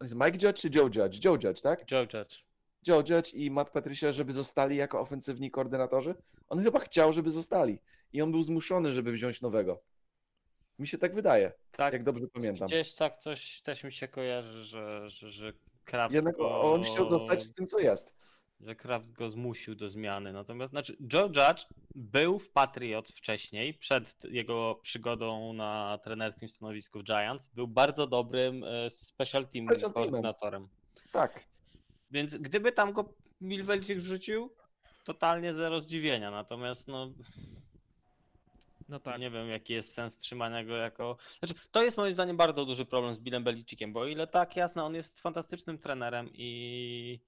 [0.00, 1.24] jest Mike Judge czy Joe Judge?
[1.24, 1.90] Joe Judge, tak?
[1.90, 2.44] Joe Judge.
[2.88, 6.14] Joe Judge i Matt Patricia, żeby zostali jako ofensywni koordynatorzy?
[6.48, 7.78] On chyba chciał, żeby zostali.
[8.12, 9.82] I on był zmuszony, żeby wziąć nowego.
[10.78, 12.68] Mi się tak wydaje, Tak, jak dobrze pamiętam.
[12.68, 15.52] gdzieś tak coś też mi się kojarzy, że, że, że
[15.84, 16.72] Kraft Jednak go...
[16.72, 18.14] on chciał zostać z tym, co jest.
[18.60, 20.32] Że Kraft go zmusił do zmiany.
[20.32, 27.04] Natomiast znaczy Joe Judge był w Patriots wcześniej, przed jego przygodą na trenerskim stanowisku w
[27.04, 27.48] Giants.
[27.54, 30.10] Był bardzo dobrym e, special team Special teamem.
[30.10, 30.68] koordynatorem.
[31.12, 31.44] Tak.
[32.10, 34.50] Więc gdyby tam go Bill Belichick wrzucił,
[35.04, 36.30] totalnie zero zdziwienia.
[36.30, 37.10] Natomiast no
[38.88, 39.20] No tak.
[39.20, 41.16] nie wiem jaki jest sens trzymania go jako...
[41.38, 44.56] Znaczy to jest moim zdaniem bardzo duży problem z Billem Belicickiem, bo o ile tak
[44.56, 47.20] jasne, on jest fantastycznym trenerem i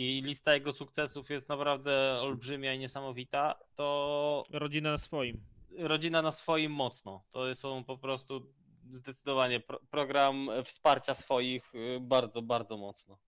[0.00, 5.40] i lista jego sukcesów jest naprawdę olbrzymia i niesamowita, to Rodzina na swoim.
[5.78, 7.24] rodzina na swoim mocno.
[7.30, 8.46] To są po prostu
[8.92, 13.18] zdecydowanie pro, program wsparcia swoich y, bardzo, bardzo mocno.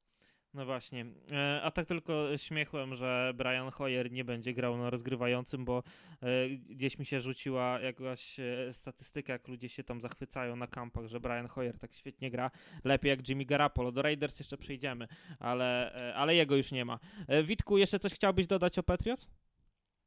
[0.55, 1.07] No właśnie.
[1.33, 5.83] E, A tak tylko śmiechłem, że Brian Hoyer nie będzie grał na rozgrywającym, bo
[6.23, 11.07] e, gdzieś mi się rzuciła jakaś e, statystyka, jak ludzie się tam zachwycają na kampach,
[11.07, 12.51] że Brian Hoyer tak świetnie gra,
[12.85, 13.93] lepiej jak Jimmy Garoppolo.
[13.93, 16.99] Do Raiders jeszcze przejdziemy, ale, ale jego już nie ma.
[17.45, 19.29] Witku, jeszcze coś chciałbyś dodać o Patriots?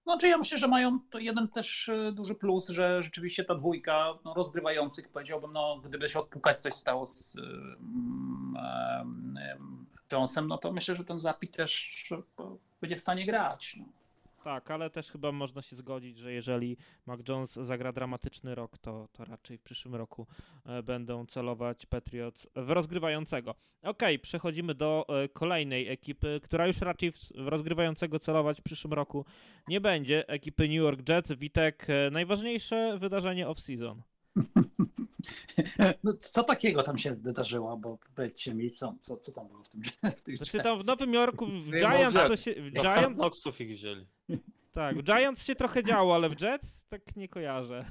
[0.03, 4.33] Znaczy ja myślę, że mają to jeden też duży plus, że rzeczywiście ta dwójka no,
[4.33, 10.95] rozgrywających, powiedziałbym, no gdyby się odpukać coś stało z um, um, Jonesem, no to myślę,
[10.95, 12.03] że ten Zapi też
[12.81, 13.75] będzie w stanie grać.
[13.79, 13.85] No.
[14.45, 19.07] Tak, ale też chyba można się zgodzić, że jeżeli Mac Jones zagra dramatyczny rok, to,
[19.13, 20.27] to raczej w przyszłym roku
[20.65, 23.55] e, będą celować Patriots w rozgrywającego.
[23.83, 28.93] Okej, przechodzimy do e, kolejnej ekipy, która już raczej w, w rozgrywającego celować w przyszłym
[28.93, 29.25] roku
[29.67, 30.27] nie będzie.
[30.27, 31.31] Ekipy New York Jets.
[31.31, 33.95] Witek, e, najważniejsze wydarzenie off-season.
[36.03, 39.69] no co takiego tam się zdarzyło, bo powiedzcie mi, co, co, co tam było w
[39.69, 39.81] tym
[40.17, 40.85] w tych Znaczy tam w?
[40.85, 42.53] Nowym Jorku, w Giants to się...
[42.53, 44.05] W Giants, Knoxów ich wzięli.
[44.73, 47.85] tak, w Giants się trochę działo, ale w Jets tak nie kojarzę.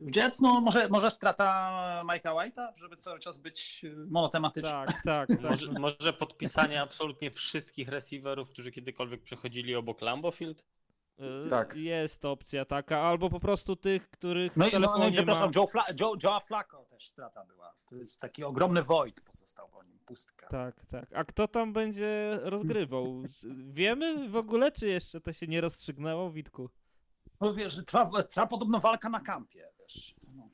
[0.00, 4.70] W Jets, no może, może strata Mike'a White'a, żeby cały czas być monotematyczny.
[4.70, 5.40] Tak, tak, tak.
[5.40, 10.60] Może, może podpisanie absolutnie wszystkich receiverów, którzy kiedykolwiek przechodzili obok Lambeau Field?
[10.60, 10.64] Y,
[11.50, 11.76] Tak.
[11.76, 15.60] Jest opcja taka, albo po prostu tych, których No i no, no, i przepraszam, ma...
[15.60, 17.74] Joe, Fla, Joe, Joe'a Flacco też strata była.
[17.88, 20.46] To jest taki ogromny void pozostał po nim, pustka.
[20.48, 21.08] Tak, tak.
[21.14, 23.22] A kto tam będzie rozgrywał?
[23.72, 26.70] Wiemy w ogóle, czy jeszcze to się nie rozstrzygnęło, Witku?
[27.40, 29.68] No wiesz, trwa, trwa podobno walka na kampie.
[29.78, 30.14] Wiesz.
[30.34, 30.48] No.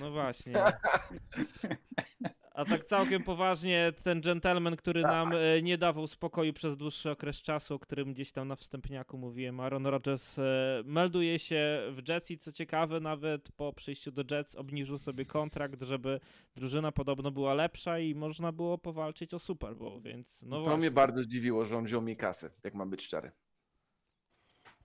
[0.00, 0.54] No właśnie.
[2.58, 7.42] A tak całkiem poważnie, ten gentleman, który nam e, nie dawał spokoju przez dłuższy okres
[7.42, 10.42] czasu, o którym gdzieś tam na wstępniaku mówiłem, Aaron Rodgers e,
[10.84, 15.82] melduje się w Jets i co ciekawe, nawet po przyjściu do Jets obniżył sobie kontrakt,
[15.82, 16.20] żeby
[16.54, 20.78] drużyna podobno była lepsza i można było powalczyć o Super Bowl, więc no to właśnie.
[20.78, 23.32] mnie bardzo zdziwiło, że on wziął mi kasy, jak mam być szczery.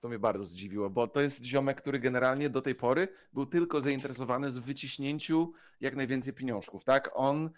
[0.04, 3.82] To mnie bardzo zdziwiło, bo to jest ziomek, który generalnie do tej pory był tylko
[3.82, 7.10] zainteresowany z wyciśnięciu jak najwięcej pieniążków, tak?
[7.14, 7.50] On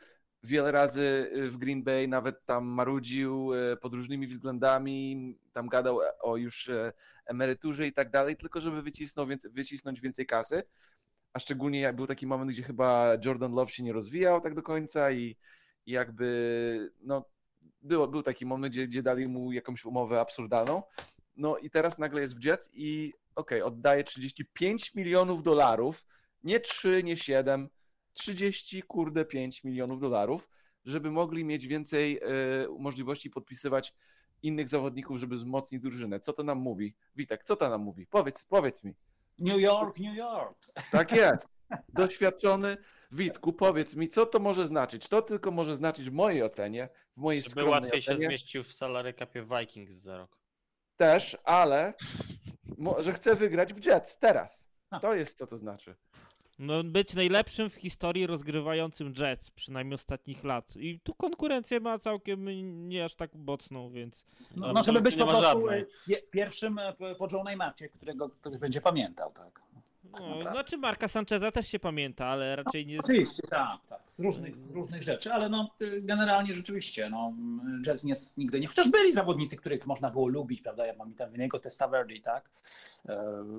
[0.43, 6.37] wiele razy w Green Bay nawet tam marudził e, pod różnymi względami, tam gadał o
[6.37, 6.93] już e,
[7.25, 10.63] emeryturze i tak dalej, tylko żeby wycisnął więcej, wycisnąć więcej kasy.
[11.33, 14.63] A szczególnie jak był taki moment, gdzie chyba Jordan Love się nie rozwijał tak do
[14.63, 15.37] końca i,
[15.85, 17.25] i jakby no,
[17.81, 20.83] było, był taki moment, gdzie, gdzie dali mu jakąś umowę absurdalną.
[21.35, 26.05] No i teraz nagle jest w Jets i okej, oddaje 35 milionów dolarów,
[26.43, 27.69] nie 3, nie 7,
[28.13, 30.47] 30 kurde 5 milionów dolarów
[30.85, 32.27] żeby mogli mieć więcej e,
[32.79, 33.93] możliwości podpisywać
[34.43, 36.19] innych zawodników, żeby wzmocnić drużynę.
[36.19, 36.95] Co to nam mówi?
[37.15, 38.07] Witek, co to nam mówi?
[38.07, 38.93] Powiedz, powiedz mi.
[39.39, 40.57] New York, New York.
[40.91, 41.49] Tak jest.
[41.93, 42.77] Doświadczony
[43.11, 45.07] Witku, powiedz mi, co to może znaczyć?
[45.07, 48.73] To tylko może znaczyć w mojej ocenie, w mojej Żeby skromnej łatwiej się zmieścił w
[48.73, 50.37] salary capie Vikings za rok.
[50.97, 51.93] Też, ale
[52.99, 54.69] że chcę wygrać w Jets teraz.
[55.01, 55.95] To jest co to znaczy.
[56.59, 60.75] No, być najlepszym w historii rozgrywającym Jets, przynajmniej ostatnich lat.
[60.75, 62.45] I tu konkurencję ma całkiem
[62.89, 64.23] nie aż tak mocną, więc.
[64.55, 65.85] No, No, żeby być po prostu żadnej.
[66.31, 69.61] pierwszym e, po- Joe Namathie, którego ktoś będzie pamiętał, tak.
[70.19, 70.51] No, naprawdę.
[70.51, 72.99] znaczy Marka Sancheza też się pamięta, ale raczej nie.
[72.99, 73.99] Oczywiście, tak, tak.
[74.17, 77.33] Z różnych, z różnych rzeczy, ale no y, generalnie rzeczywiście, no
[77.85, 81.15] Jazz nie, nigdy nie, chociaż byli zawodnicy, których można było lubić, prawda, ja mam i
[81.15, 82.49] tam Winego Testaverdi, tak,
[83.09, 83.15] E,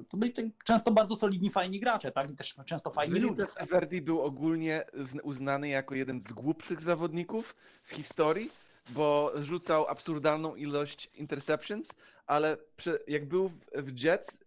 [0.08, 0.32] to byli
[0.64, 3.42] często bardzo solidni, fajni gracze, tak, i też często fajni ludzie.
[3.42, 8.50] Vinny Verdi był ogólnie zn- uznany jako jeden z głupszych zawodników w historii,
[8.90, 11.94] bo rzucał absurdalną ilość interceptions,
[12.26, 14.38] ale przy, jak był w- Jets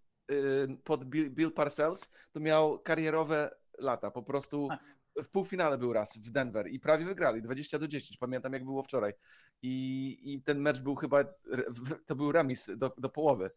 [0.84, 4.12] pod Bill, Parcells, to miał karierowe lata.
[4.12, 4.80] Po prostu Tak.
[5.24, 8.18] w półfinale był raz w Denver i prawie wygrali 20 do 10.
[8.18, 9.14] Pamiętam jak było wczoraj.
[9.62, 11.24] I, i ten mecz był chyba,
[12.06, 13.52] to był remis do, do połowy.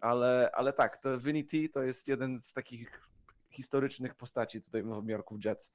[0.00, 3.00] Ale, ale tak, to Vinny T to jest jeden z takich
[3.50, 5.72] historycznych postaci tutaj w Nowym Jorku w Jets.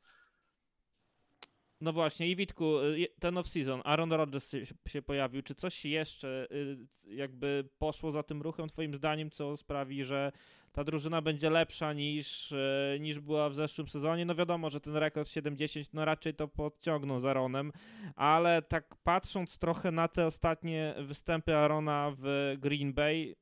[1.81, 4.55] No właśnie, i Witku, y, ten off-season, Aaron Rodgers
[4.87, 5.41] się, pojawił.
[5.41, 10.31] Czy coś jeszcze y, jakby poszło za tym ruchem, Twoim zdaniem, co sprawi, że
[10.71, 14.25] ta drużyna będzie lepsza niż, y, niż była w zeszłym sezonie?
[14.25, 17.71] No wiadomo, że ten rekord 7-10, no raczej to podciągnął z Aaronem,
[18.15, 23.35] ale tak patrząc trochę na te ostatnie występy Aarona w Green Bay,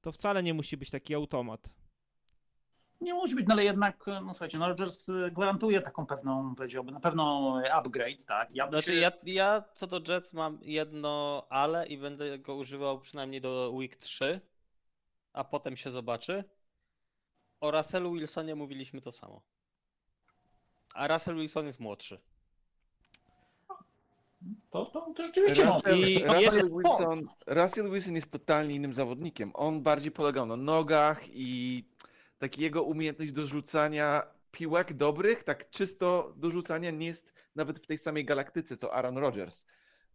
[0.00, 1.83] to wcale nie musi być taki automat.
[3.00, 6.94] Nie musi być, no ale jednak, no słuchajcie, no Rodgers y, gwarantuje taką pewną, powiedziałbym,
[6.94, 8.54] na pewno upgrade, tak.
[8.54, 13.00] Ja Znaczy się- ja, ja co do Jets mam jedno ale i będę go używał
[13.00, 14.40] przynajmniej do week 3,
[15.32, 16.44] a potem się zobaczy.
[17.60, 19.42] O Russellu Wilsonie mówiliśmy to samo.
[20.94, 22.20] A Russell Wilson jest młodszy.
[24.70, 25.98] to, to, to rzeczywiście Russell.
[26.04, 26.70] I- Russell.
[26.76, 29.50] Wilson, Russell Wilson jest totalnie innym zawodnikiem.
[29.54, 31.84] On bardziej polegał na nogach i
[32.38, 37.86] taki jego umiejętność do rzucania piłek dobrych, tak czysto do rzucania nie jest nawet w
[37.86, 39.66] tej samej galaktyce co Aaron Rodgers.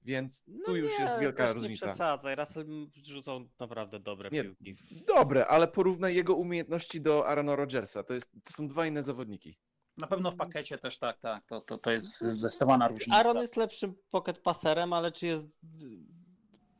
[0.05, 1.85] Więc tu już No nie, jest wielka też różnica.
[1.85, 2.65] Nie przesadzaj, Russell
[3.03, 4.75] rzucał naprawdę dobre Nie, piłki.
[5.07, 8.03] Dobre, ale porównaj jego umiejętności do Aarona Rodgersa.
[8.03, 9.57] To, jest, to są dwa inne zawodniki.
[9.97, 13.17] Na pewno w pakiecie też tak, tak, to, to, to jest zdecydowana różnica.
[13.17, 15.47] Aaron jest lepszym pocket passerem, ale czy jest...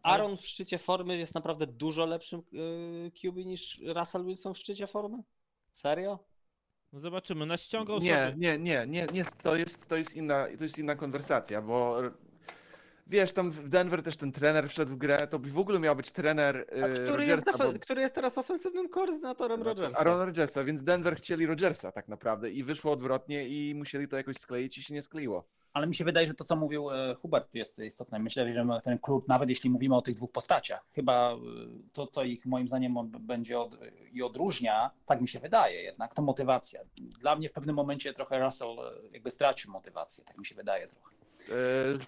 [0.10, 4.88] Aaron w szczycie formy jest naprawdę dużo lepszym yy, QB niż Russell Wilson w szczycie
[4.88, 5.24] formy?
[5.76, 6.20] Serio?
[6.94, 8.34] No zobaczymy, naściągał Nie, sobie...
[8.38, 12.02] nie, nie, nie, nie, to jest, to jest inna, to jest inna konwersacja, bo
[13.08, 15.96] wiesz, tam w Denver też ten trener wszedł w grę, to by w ogóle miał
[15.96, 19.98] być trener A y, który, jest Rodgersa, defe- bo, który jest teraz ofensywnym koordynatorem Rodgersa?
[19.98, 24.38] Aaron Rodgersa, więc Denver chcieli Rodgersa tak naprawdę i wyszło odwrotnie i musieli to jakoś
[24.38, 25.48] skleić i się nie skleiło.
[25.74, 28.20] Ale mi się wydaje, że to, co mówił e, Hubert, jest istotne.
[28.20, 31.38] Myślę, że ten klub, nawet jeśli mówimy o tych dwóch postaciach, chyba e,
[31.94, 33.78] to, co ich moim zdaniem będzie od,
[34.14, 36.82] i odróżnia, tak mi się wydaje jednak, to motywacja.
[36.98, 40.88] Dla mnie w pewnym momencie trochę Russell e, jakby stracił motywację, tak mi się wydaje
[40.88, 41.16] trochę.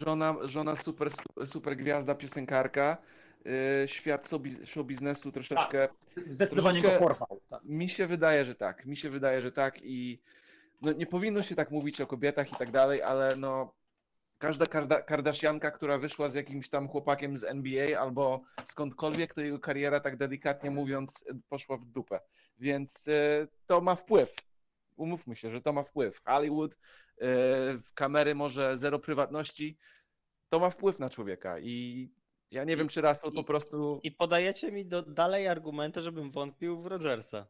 [0.05, 1.09] Żona, żona super,
[1.45, 2.97] super gwiazda, piosenkarka,
[3.86, 5.88] świat show biz- show biznesu troszeczkę
[6.30, 7.41] Zdecydowanie Troszeczkę- go porwał.
[7.49, 7.64] Tak.
[7.64, 8.86] Mi się wydaje, że tak.
[8.86, 10.20] Mi się wydaje, że tak i
[10.82, 13.73] no, nie powinno się tak mówić o kobietach i tak dalej, ale no
[14.38, 19.59] każda karda, Kardashianka, która wyszła z jakimś tam chłopakiem z NBA albo skądkolwiek, to jego
[19.59, 22.19] kariera tak delikatnie mówiąc poszła w dupę.
[22.57, 24.36] Więc e, to ma wpływ.
[24.95, 26.21] Umówmy się, że to ma wpływ.
[26.25, 26.77] Hollywood,
[27.21, 27.27] e,
[27.93, 29.77] kamery może zero prywatności,
[30.49, 32.09] to ma wpływ na człowieka i
[32.51, 33.99] ja nie I- wiem, czy Russell i- po prostu...
[34.03, 37.47] I podajecie mi do, dalej argumenty, żebym wątpił w Rodgersa.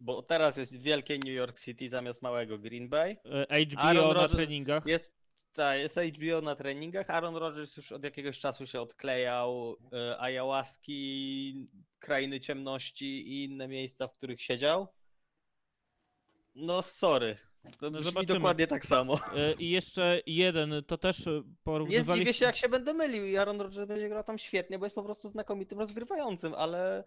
[0.00, 3.16] Bo teraz jest wielkie New York City zamiast małego Green Bay.
[3.50, 4.86] e, HBO Aaron na Rodgers treningach.
[4.86, 5.12] Jest,
[5.52, 7.10] ta, jest HBO na treningach.
[7.10, 9.76] Aaron Rodgers już od jakiegoś czasu się odklejał.
[9.92, 11.68] E, ayahuaski,
[11.98, 14.88] krainy ciemności i inne miejsca, w których siedział.
[16.54, 17.38] No sorry.
[17.78, 18.34] To No zobaczymy.
[18.34, 19.20] dokładnie tak samo.
[19.36, 22.32] E, I jeszcze jeden, to też e, Nie zdziwię porównywaliśmy...
[22.34, 25.02] się, jak się będę mylił i Aaron Rodgers będzie grał tam świetnie, bo jest po
[25.02, 27.04] prostu znakomitym rozgrywającym, ale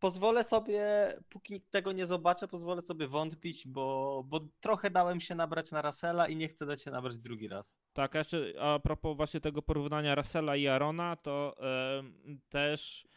[0.00, 0.82] pozwolę sobie,
[1.28, 6.28] póki tego nie zobaczę, pozwolę sobie wątpić, bo, bo trochę dałem się nabrać na Russella
[6.28, 7.72] i nie chcę dać się nabrać drugi raz.
[7.92, 11.56] Tak, a jeszcze a propos właśnie tego porównania Russella i Arona, to
[11.98, 13.08] em, też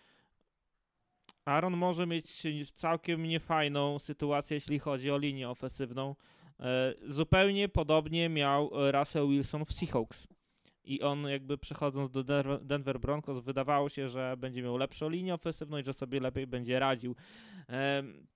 [1.46, 6.16] Aaron może mieć całkiem niefajną sytuację, jeśli chodzi o linię ofensywną.
[6.60, 10.28] E, Zupełnie podobnie miał Russell Wilson w Seahawks.
[10.86, 15.78] I on jakby przechodząc do Denver- Broncos wydawało się, że będzie miał lepszą linię ofensywną
[15.78, 17.16] i że sobie lepiej będzie radził.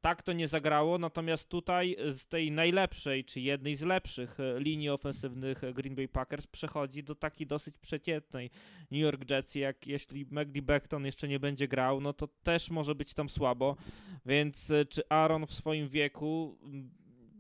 [0.02, 4.90] Tak to nie zagrało, natomiast tutaj z tej najlepszej, czy jednej z lepszych e, linii
[4.90, 8.50] ofensywnych Green Bay Packers przechodzi do takiej dosyć przeciętnej
[8.92, 12.96] New York Jets, jak jeśli Magdy Beckton jeszcze nie będzie grał, no to też może
[12.96, 13.76] być tam słabo,
[14.26, 16.90] więc e, czy Aaron w swoim wieku m,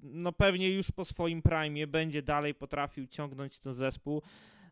[0.03, 4.22] no pewnie już po swoim prime będzie dalej potrafił ciągnąć ten zespół.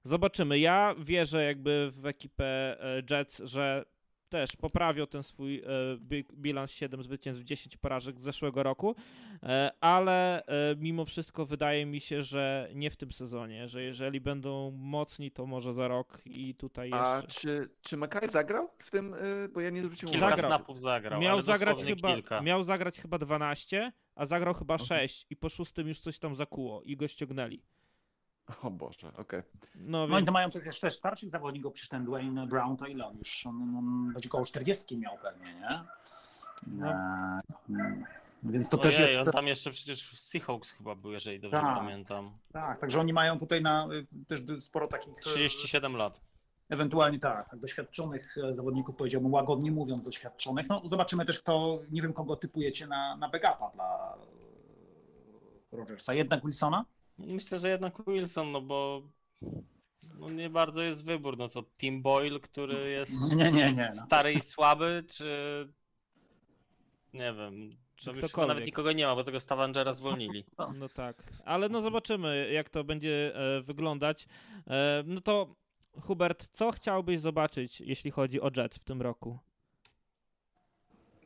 [0.09, 0.59] Zobaczymy.
[0.59, 2.45] Ja wierzę jakby w ekipę
[2.83, 3.85] e, Jets, że
[4.29, 5.63] też poprawią ten swój e,
[5.97, 8.95] bi- bilans 7 zwycięstw, 10 porażek z zeszłego roku,
[9.43, 10.43] e, ale
[10.77, 15.45] mimo wszystko wydaje mi się, że nie w tym sezonie, że jeżeli będą mocni, to
[15.45, 17.27] może za rok i tutaj A jeszcze...
[17.41, 19.15] czy, czy Mackay zagrał w tym,
[19.53, 20.31] bo ja nie zwróciłem uwagi.
[20.31, 20.51] Zagrał.
[20.51, 21.21] snapów zagrał.
[21.21, 22.41] Miał zagrać, chyba, kilka.
[22.41, 24.87] miał zagrać chyba 12, a zagrał chyba Mhm.
[24.87, 27.61] 6 i po szóstym już coś tam zakuło i go ściągnęli.
[28.63, 29.41] O Boże, okej.
[29.75, 32.85] No No i więc to mają przecież też starszych zawodników, przecież ten Dwayne Brown to
[32.85, 35.81] ile on już, on, on będzie koło 40 miał pewnie, nie?
[36.67, 36.91] No.
[36.91, 37.41] E,
[38.43, 39.27] więc to też jest...
[39.27, 41.75] on tam jeszcze przecież w Seahawks chyba był, jeżeli dobrze Tak.
[41.75, 42.31] pamiętam.
[42.53, 45.17] Tak, także oni mają tutaj na y, też sporo takich...
[45.17, 46.21] e, 37 lat.
[46.69, 50.69] Ewentualnie tak, tak, doświadczonych e, zawodników, powiedziałbym łagodnie mówiąc, doświadczonych.
[50.69, 54.17] No zobaczymy też kto, nie wiem kogo typujecie na, na backupa dla
[55.73, 56.13] e, Rogersa.
[56.13, 56.85] Jednak Wilsona?
[57.17, 59.01] Myślę, że jednak Wilson, no bo
[60.19, 61.37] no nie bardzo jest wybór.
[61.37, 63.91] No co, Tim Boyle, który jest Nie, nie, nie.
[63.95, 64.05] No.
[64.05, 65.25] stary i słaby, czy
[67.13, 68.47] nie wiem, Czy ktokolwiek.
[68.47, 70.45] nawet nikogo nie ma, bo tego Stavangera zwolnili.
[70.79, 74.27] No tak, ale no zobaczymy, jak to będzie e, wyglądać.
[74.67, 75.55] E, no to
[76.01, 79.39] Hubert, co chciałbyś zobaczyć, jeśli chodzi o Jets w tym roku?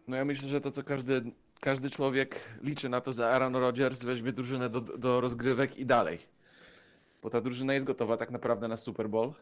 [0.08, 1.22] No ja myślę, że to co każdy,
[1.60, 6.20] każdy człowiek liczy na to, że Aaron Rodgers weźmie drużynę do, do rozgrywek i dalej.
[7.22, 9.34] Bo ta drużyna jest gotowa tak naprawdę na Super Bowl.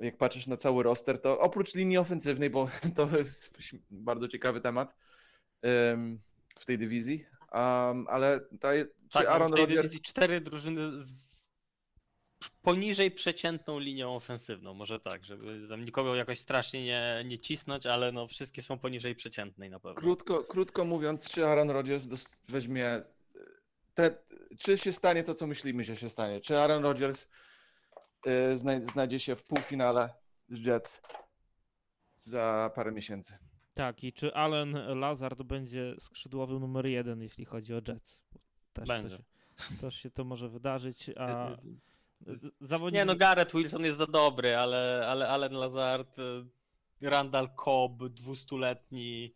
[0.00, 3.58] Jak patrzysz na cały roster, to oprócz linii ofensywnej, bo to jest
[3.90, 4.94] bardzo ciekawy temat
[5.62, 6.20] em,
[6.58, 9.82] w tej dywizji, um, ale ta, czy Tak, Aaron Rodgers...
[9.82, 11.23] dywizji cztery drużyny z
[12.62, 18.12] poniżej przeciętną linią ofensywną, może tak, żeby tam nikogo jakoś strasznie nie, nie cisnąć, ale
[18.12, 20.00] no wszystkie są poniżej przeciętnej na pewno.
[20.00, 22.86] Krótko, krótko mówiąc, czy Aaron Rodgers dos- weźmie.
[22.86, 23.04] e,
[23.94, 24.16] Te,
[24.58, 26.40] czy się stanie to, co myślimy, że się stanie?
[26.40, 27.28] Czy Aaron Rodgers
[28.52, 30.10] y, znaj, znajdzie się w półfinale
[30.48, 31.02] z Jets
[32.20, 33.38] za parę miesięcy?
[33.74, 38.20] Tak, i czy Allen Lazard będzie skrzydłowym numer jeden, jeśli chodzi o Jets?
[38.72, 39.16] Też to Będzie.
[39.16, 39.22] się,
[39.80, 41.93] też się to może wydarzyć, a z-
[42.60, 42.94] zawodnik...
[42.94, 46.44] Nie no, Garrett Wilson jest za dobry, ale, ale Allen Lazard, y,
[47.10, 49.34] Randall Cobb, 200-letni,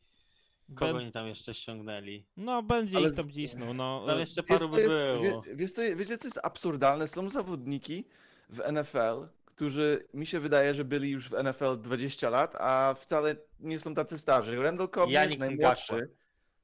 [0.75, 2.27] kogo Ben- oni tam jeszcze ściągnęli?
[2.37, 4.07] No, będzie Ale- ich tam cisnął, no.
[4.07, 5.43] Tam jeszcze paru by jest, było.
[5.43, 7.09] wie, wiesz, co, wiecie, co jest absurdalne?
[7.09, 8.05] Są zawodniki
[8.49, 13.37] w NFL, którzy mi się wydaje, że byli już w NFL 20 lat, a wcale
[13.61, 14.63] nie są tacy starzy.
[14.63, 16.11] Randall Cobb jest Yannick najmłodszy.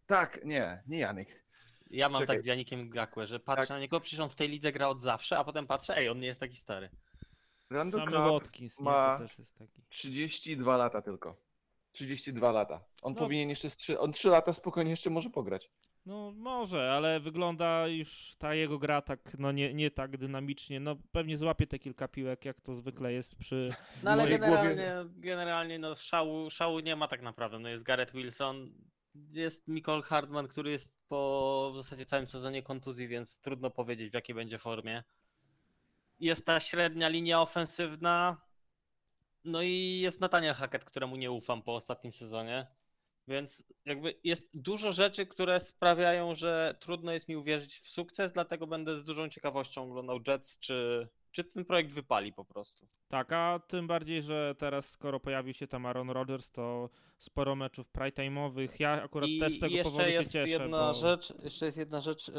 [0.06, 1.43] Tak, nie, nie Janik.
[1.94, 2.36] Ja mam Czekaj.
[2.36, 3.70] tak z Janikiem Gakłe, że patrzę Tak.
[3.70, 6.20] na niego, przecież on w tej lidze gra od zawsze, a potem patrzę, ej, on
[6.20, 6.88] nie jest taki stary.
[7.70, 9.82] Randall Cobb Watkins, nie, ma- to też jest taki.
[9.88, 11.36] 32 lata tylko.
[11.92, 12.80] 32 lata.
[13.02, 13.18] On No.
[13.18, 15.70] powinien jeszcze z 3, on 3 lata spokojnie jeszcze może pograć.
[16.06, 20.80] No może, ale wygląda już ta jego gra tak, no nie, nie tak dynamicznie.
[20.80, 23.70] No pewnie złapie te kilka piłek, jak to zwykle jest przy...
[24.02, 27.58] No ale mojej generalnie, generalnie no szału, szału nie ma tak naprawdę.
[27.58, 28.72] No jest Garrett Wilson,
[29.32, 34.14] jest Nicole Hardman, który jest po w zasadzie całym sezonie kontuzji, więc trudno powiedzieć w
[34.14, 35.04] jakiej będzie formie.
[36.20, 38.40] Jest ta średnia linia ofensywna,
[39.44, 42.66] no i jest Nathaniel Hackett, któremu nie ufam po ostatnim sezonie.
[43.28, 48.66] Więc jakby jest dużo rzeczy, które sprawiają, że trudno jest mi uwierzyć w sukces, dlatego
[48.66, 52.86] będę z dużą ciekawością oglądał Jets, czy, czy ten projekt wypali po prostu.
[53.08, 57.92] Tak, a tym bardziej, że teraz skoro pojawił się tam Aaron Rodgers, to sporo meczów
[57.92, 58.68] prime-time'owych.
[58.78, 60.94] Ja akurat I też z tego powodu się jest cieszę, jedna bo...
[60.94, 62.28] rzecz, jeszcze jest jedna rzecz.
[62.28, 62.34] Yy,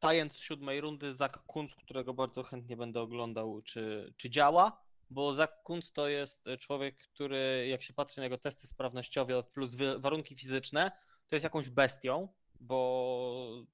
[0.00, 5.34] Tajent z siódmej rundy, Zach Kunz, którego bardzo chętnie będę oglądał, czy, czy działa, bo
[5.34, 10.36] Zach Kunz to jest człowiek, który jak się patrzy na jego testy sprawnościowe plus warunki
[10.36, 10.90] fizyczne,
[11.28, 12.28] to jest jakąś bestią,
[12.60, 13.64] bo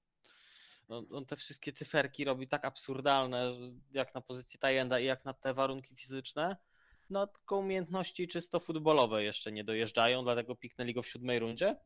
[0.90, 3.52] no, on te wszystkie cyferki robi tak absurdalne,
[3.92, 6.56] jak na pozycję Tajenda i jak na te warunki fizyczne.
[7.10, 11.76] No tylko umiejętności czysto futbolowe jeszcze nie dojeżdżają, dlatego piknęli go w siódmej rundzie.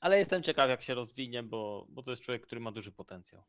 [0.00, 3.42] Ale jestem ciekaw, jak się rozwinie, bo, bo to jest człowiek, który ma duży potencjał.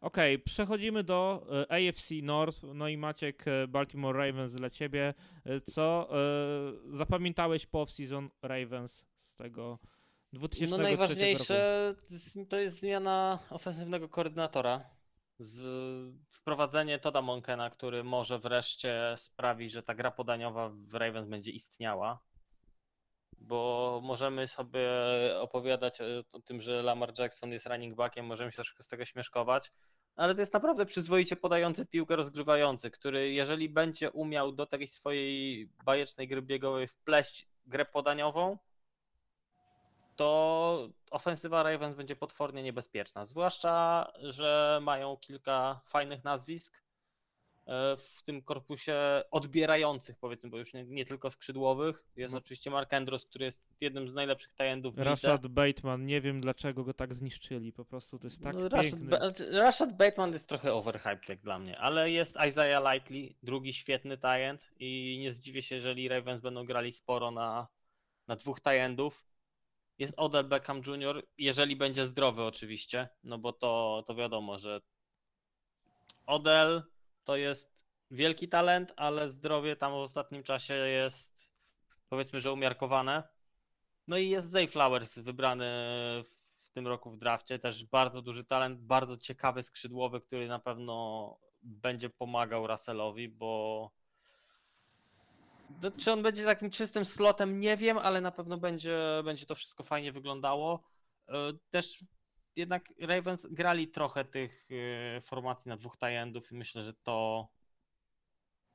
[0.00, 2.62] Okej, przechodzimy do e, AFC North.
[2.74, 5.14] No i Maciek, e, Baltimore Ravens dla ciebie.
[5.44, 6.08] E, Co
[6.92, 9.78] zapamiętałeś po off-season Ravens z tego
[10.32, 11.94] 2003 No najważniejsze
[12.48, 14.84] to jest zmiana ofensywnego koordynatora,
[15.40, 15.60] z
[16.30, 22.20] wprowadzenie Toda Monkena, który może wreszcie sprawi, że ta gra podaniowa w Ravens będzie istniała.
[23.38, 24.90] Bo możemy sobie
[25.40, 29.04] opowiadać o, o tym, że Lamar Jackson jest running backiem, możemy się troszkę z tego
[29.04, 29.72] śmieszkować,
[30.16, 35.68] ale to jest naprawdę przyzwoicie podający piłkę rozgrywający, który jeżeli będzie umiał do tej swojej
[35.84, 38.58] bajecznej gry biegowej wpleść grę podaniową,
[40.20, 43.26] to ofensywa Ravens będzie potwornie niebezpieczna.
[43.26, 46.82] Zwłaszcza, że mają kilka fajnych nazwisk
[47.66, 48.94] e, w tym korpusie
[49.30, 51.96] odbierających, powiedzmy, bo już nie, nie tylko skrzydłowych.
[52.16, 52.42] Jest Mhm.
[52.44, 54.98] oczywiście Mark Andrews, który jest jednym z najlepszych tajendów.
[54.98, 58.90] Rashad Bateman, nie wiem dlaczego go tak zniszczyli, po prostu to jest tak No, Rashad,
[58.90, 59.08] piękny.
[59.10, 64.18] Ba- Rashad Bateman jest trochę overhyped jak dla mnie, ale jest Isaiah Likely, drugi świetny
[64.18, 67.68] tajent i nie zdziwię się, jeżeli Ravens będą grali sporo na,
[68.28, 69.29] na dwóch tajendów.
[70.00, 74.80] Jest Odell Beckham Jr., jeżeli będzie zdrowy oczywiście, no bo to, to wiadomo, że
[76.26, 76.82] Odell
[77.24, 77.70] to jest
[78.10, 81.30] wielki talent, ale zdrowie tam w ostatnim czasie jest
[82.08, 83.22] powiedzmy, że umiarkowane.
[84.06, 85.64] No i jest Zay Flowers wybrany
[86.60, 91.36] w tym roku w drafcie, też bardzo duży talent, bardzo ciekawy skrzydłowy, który na pewno
[91.62, 93.90] będzie pomagał Russellowi, bo
[95.98, 99.84] czy on będzie takim czystym slotem, nie wiem, ale na pewno będzie, będzie to wszystko
[99.84, 100.84] fajnie wyglądało.
[101.28, 102.04] E, Też
[102.56, 104.68] jednak Ravens grali trochę tych
[105.16, 107.48] e, formacji na dwóch tajendów i myślę, że to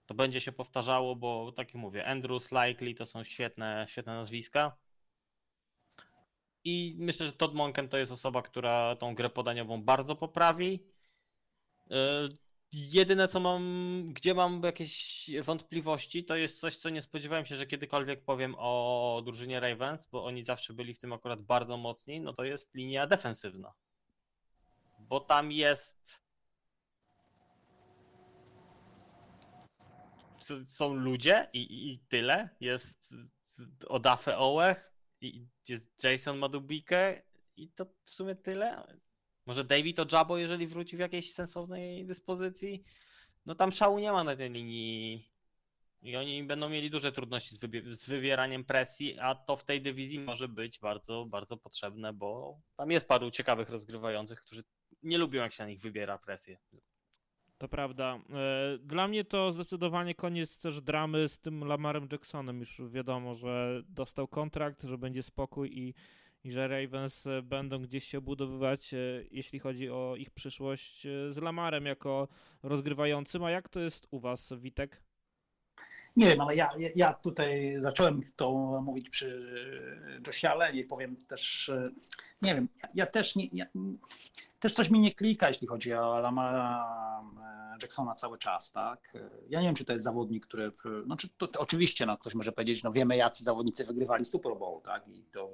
[0.06, 4.78] to będzie się powtarzało, bo tak jak mówię, Andrews, Likely to są świetne, świetne nazwiska.
[6.64, 10.84] I myślę, że Todd Monken to jest osoba, która tą grę podaniową bardzo poprawi.
[12.78, 17.68] Jedyne co mam, gdzie mam jakieś wątpliwości, to jest coś, co nie spodziewałem się, że
[17.68, 22.34] kiedykolwiek powiem o drużynie Ravens, bo oni zawsze byli w tym akurat bardzo mocni, no
[22.34, 23.74] to jest linia defensywna.
[25.00, 26.22] Bo tam jest
[30.68, 32.50] są ludzie i, i, i tyle.
[32.60, 33.10] Jest
[33.88, 37.24] Odafe Ołech i jest Jason Madubike
[37.58, 38.84] i to w sumie tyle.
[39.46, 42.84] Może David Ojabo, jeżeli wróci w jakiejś sensownej dyspozycji.
[43.46, 45.30] No tam szału nie ma na tej linii
[46.02, 47.60] i oni będą mieli duże trudności z,
[48.00, 52.92] z wywieraniem presji, a to w tej dywizji może być bardzo, bardzo potrzebne, bo tam
[52.92, 54.64] jest paru ciekawych rozgrywających, którzy
[55.04, 56.58] nie lubią jak się na nich wybiera presję.
[57.58, 58.20] To prawda.
[58.30, 62.60] E, Dla mnie to zdecydowanie koniec też dramy z tym Lamarem Jacksonem.
[62.60, 65.94] Już wiadomo, że dostał kontrakt, że będzie spokój i,
[66.46, 68.98] i że Ravens e, będą gdzieś się obudowywać, e,
[69.32, 72.28] jeśli chodzi o ich przyszłość e, z Lamarem jako
[72.64, 73.44] rozgrywającym.
[73.44, 75.02] A jak to jest u was, Witek?
[76.16, 78.52] Nie wiem, ale ja, ja- tutaj zacząłem to
[78.86, 79.50] mówić przy
[80.28, 81.72] Josiale i powiem też,
[82.42, 83.66] nie wiem, ja, ja też nie, ja,
[84.66, 86.86] też coś mi nie klika, jeśli chodzi o Lamara
[87.42, 89.12] e, Jacksona cały czas, tak?
[89.16, 90.72] E, Ja nie wiem, czy to jest zawodnik, który,
[91.06, 94.56] no czy to, to oczywiście, no ktoś może powiedzieć, no wiemy jacy zawodnicy wygrywali Super
[94.58, 95.08] Bowl, tak?
[95.08, 95.50] I to,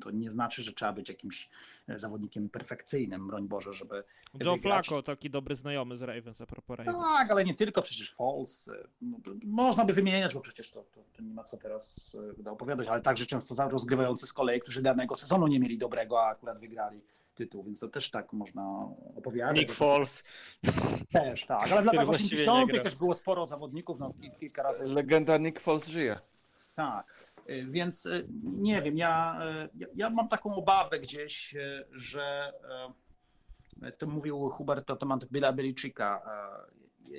[0.00, 1.48] to nie znaczy, że trzeba być jakimś
[1.88, 3.94] e, zawodnikiem perfekcyjnym, broń Boże, żeby
[4.44, 4.60] Joe wygrać.
[4.86, 6.98] Flacco, taki dobry znajomy z Ravens, a propos Ravens.
[6.98, 8.68] tak, ale nie tylko, przecież Falls.
[8.68, 8.88] y,
[9.44, 13.00] Można by wymieniać, bo przecież to, to, to nie ma co teraz y, opowiadać, ale
[13.00, 17.00] także często rozgrywający z kolei, którzy danego sezonu nie mieli dobrego, a akurat wygrali
[17.38, 19.56] tytuł, więc to też tak można opowiadać.
[19.56, 20.22] Nick Foles.
[21.12, 22.70] Też, tak, ale w latach właściwie nie 80.
[22.72, 22.82] gra.
[22.82, 26.18] też było sporo zawodników, no kil- kilka razy Legenda Nick Foles żyje.
[26.74, 31.54] tak, y, więc y, nie wiem, ja, y, ja, ja mam taką obawę gdzieś,
[31.92, 32.52] że
[33.98, 36.22] to mówił Hubert na temat Billa Belichicka.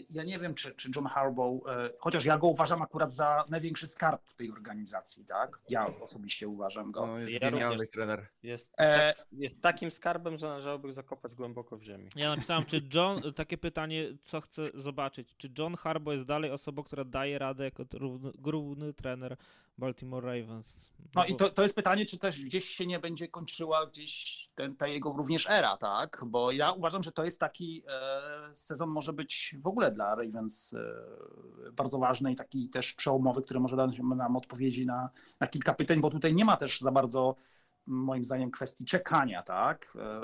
[0.09, 3.87] Ja nie wiem, czy, czy John Harbaugh, y, chociaż ja go uważam akurat za największy
[3.87, 5.59] skarb tej organizacji, tak?
[5.69, 7.07] Ja osobiście uważam go.
[7.07, 7.89] No, jest Ja genialny również.
[7.89, 8.27] trener.
[8.43, 12.09] Jest, E, jest takim skarbem, że należałoby go zakopać głęboko w ziemi.
[12.15, 16.83] Ja napisałem, czy John, takie pytanie, co chcę zobaczyć, czy John Harbaugh jest dalej osobą,
[16.83, 19.37] która daje radę jako równy, główny trener
[19.79, 20.89] Baltimore Ravens?
[21.15, 24.49] No bo- i to, to jest pytanie, czy też gdzieś się nie będzie kończyła gdzieś
[24.55, 26.23] ten, ta jego również era, tak?
[26.27, 30.73] Bo ja uważam, że to jest taki e, sezon może być w ogóle dla Ravens
[30.73, 35.09] e, bardzo ważny i taki też przełomowy, który może dać nam odpowiedzi na,
[35.39, 37.35] na kilka pytań, bo tutaj nie ma też za bardzo
[37.89, 39.93] moim zdaniem kwestii czekania, tak?
[39.95, 40.21] E,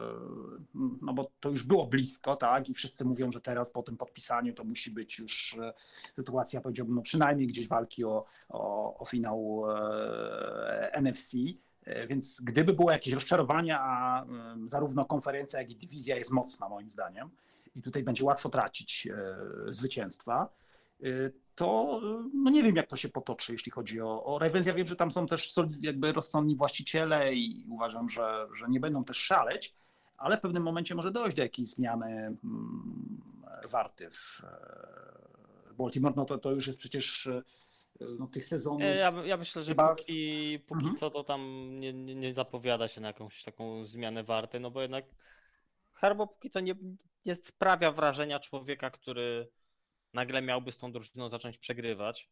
[1.02, 2.70] No bo to już było blisko, tak?
[2.70, 5.74] I wszyscy mówią, że teraz po tym podpisaniu to musi być już e,
[6.16, 11.38] sytuacja, powiedziałbym, no przynajmniej gdzieś walki o, o, o finał e, NFC.
[12.08, 14.26] Więc gdyby było jakieś rozczarowanie, a
[14.66, 17.30] zarówno konferencja, jak i dywizja jest mocna, moim zdaniem,
[17.76, 19.08] i tutaj będzie łatwo tracić
[19.70, 20.50] zwycięstwa,
[21.56, 24.68] to e, no nie wiem, jak to się potoczy, jeśli chodzi o, o Ravens.
[24.68, 29.04] Ja wiem, że tam są też jakby rozsądni właściciele i uważam, że, że nie będą
[29.04, 29.76] też szaleć,
[30.18, 32.08] ale w pewnym momencie może dojść do jakiejś zmiany
[32.44, 33.22] mm,
[33.70, 36.14] warty w e, Baltimore.
[36.18, 37.42] No to, to już jest przecież e,
[38.20, 38.82] no, tych sezonów.
[38.82, 40.98] E, Ja, ja myślę, że Chyba- póki, póki Mhm.
[40.98, 44.82] co to tam nie, nie, nie zapowiada się na jakąś taką zmianę warty, no bo
[44.82, 45.06] jednak
[45.94, 46.76] Harbo póki co nie,
[47.26, 49.48] nie sprawia wrażenia człowieka, który
[50.16, 52.30] nagle miałby z tą drużyną zacząć przegrywać.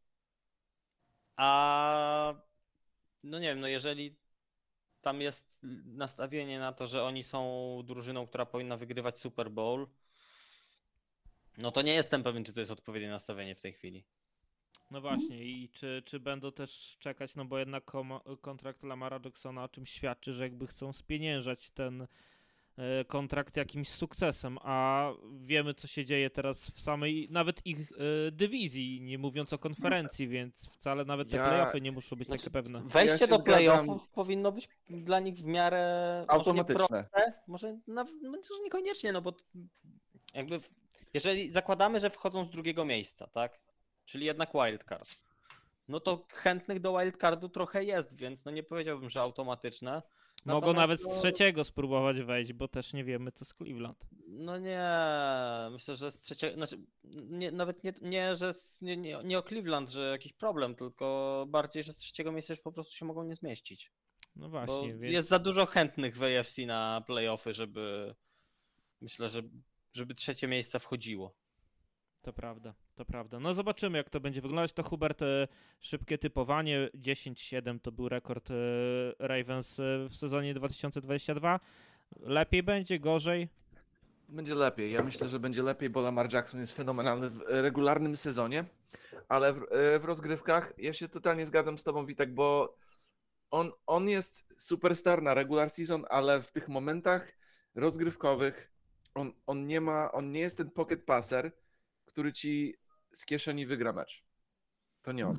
[1.35, 2.33] A
[3.23, 4.15] no nie wiem, no jeżeli
[5.01, 5.45] tam jest
[5.85, 9.87] nastawienie na to, że oni są drużyną, która powinna wygrywać Super Bowl,
[11.57, 14.03] no to nie jestem pewien, czy to jest odpowiednie nastawienie w tej chwili.
[14.91, 17.91] No właśnie, i czy, czy będą też czekać, no bo jednak
[18.41, 22.07] kontrakt Lamara Jacksona o czym świadczy, że jakby chcą spieniężać ten
[23.07, 25.09] kontrakt jakimś sukcesem, a
[25.41, 27.79] wiemy co się dzieje teraz w samej, nawet ich
[28.27, 32.27] e, dywizji, nie mówiąc o konferencji, więc wcale nawet te Ja- playoffy nie muszą być
[32.27, 32.81] Znaczy, takie pewne.
[32.81, 33.43] Wejście się do zgadzam.
[33.43, 35.79] playoffów powinno być dla nich w miarę
[36.19, 36.87] może nie Automatyczne.
[36.87, 39.33] proste, może, nawet, może niekoniecznie, no bo
[40.33, 40.59] jakby
[41.13, 43.59] jeżeli zakładamy, że wchodzą z drugiego miejsca, tak?
[44.05, 45.07] Czyli jednak wildcard.
[45.87, 50.01] No to chętnych do wildcardu trochę jest, więc no nie powiedziałbym, że automatyczne.
[50.45, 54.07] Mogą Natomiast nawet z trzeciego spróbować wejść, bo też nie wiemy co z Cleveland.
[54.27, 54.89] No nie,
[55.71, 56.79] myślę, że z trzeciego, znaczy
[57.13, 61.45] nie, nawet nie, nie że z, nie, nie, nie o Cleveland, że jakiś problem, tylko
[61.49, 63.91] bardziej, że z trzeciego miejsca już po prostu się mogą nie zmieścić.
[64.35, 65.13] No właśnie, więc...
[65.13, 68.15] jest za dużo chętnych w AFC na playoffy, żeby
[69.01, 69.43] myślę, że
[69.93, 71.35] żeby trzecie miejsce wchodziło.
[72.23, 73.39] To prawda, to prawda.
[73.39, 74.73] No zobaczymy, jak to będzie wyglądać.
[74.73, 75.47] To Hubert, e,
[75.79, 76.89] szybkie typowanie.
[76.95, 78.53] 10-7 to był rekord e,
[79.19, 81.59] Ravens e, w sezonie 2022.
[82.19, 83.49] Lepiej będzie, gorzej?
[84.29, 84.91] Będzie lepiej.
[84.91, 88.65] Ja myślę, że będzie lepiej, bo Lamar Jackson jest fenomenalny w regularnym sezonie,
[89.27, 89.59] ale w,
[90.01, 92.77] w rozgrywkach ja się totalnie zgadzam z tobą, Witek, bo
[93.51, 97.31] on, on jest superstar na regular season, ale w tych momentach
[97.75, 98.71] rozgrywkowych
[99.15, 101.51] on, on nie ma, on nie jest ten pocket passer,
[102.13, 102.75] który ci
[103.13, 104.23] z kieszeni wygra mecz.
[105.01, 105.35] To nie on.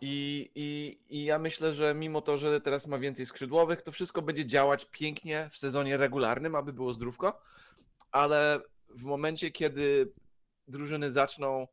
[0.00, 4.22] I, i, I ja myślę, że mimo to, że teraz ma więcej skrzydłowych, to wszystko
[4.22, 7.42] będzie działać pięknie w sezonie regularnym, aby było zdrówko,
[8.12, 10.12] ale w momencie, kiedy
[10.68, 11.66] drużyny zaczną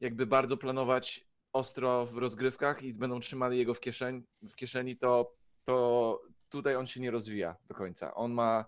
[0.00, 5.34] jakby bardzo planować ostro w rozgrywkach i będą trzymali jego w kieszeni, w kieszeni to,
[5.64, 8.14] to tutaj on się nie rozwija do końca.
[8.14, 8.64] On ma,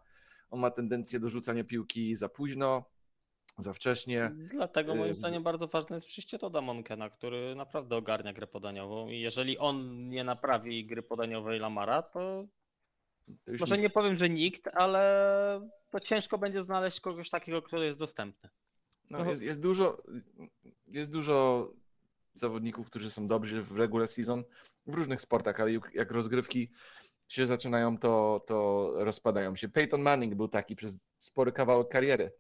[0.51, 2.94] on ma tendencję do rzucania piłki za późno,
[3.59, 4.31] za wcześnie.
[4.35, 9.09] Dlatego moim y, zdaniem bardzo ważne jest przyjście Toda Monkena, który naprawdę ogarnia grę podaniową
[9.09, 12.45] i jeżeli on nie naprawi gry podaniowej Lamara, to
[13.45, 13.83] To już może nikt.
[13.83, 18.51] nie powiem, że nikt, ale to ciężko będzie znaleźć kogoś takiego, który jest dostępny.
[19.11, 20.03] No, jest, jest, dużo,
[20.87, 21.69] jest dużo
[22.35, 24.45] zawodników, którzy są dobrzy w regular season
[24.87, 26.71] w różnych sportach, ale jak- jak rozgrywki
[27.29, 29.69] się zaczynają, to, to rozpadają się.
[29.69, 32.33] Peyton Manning był taki przez spory kawałek kariery.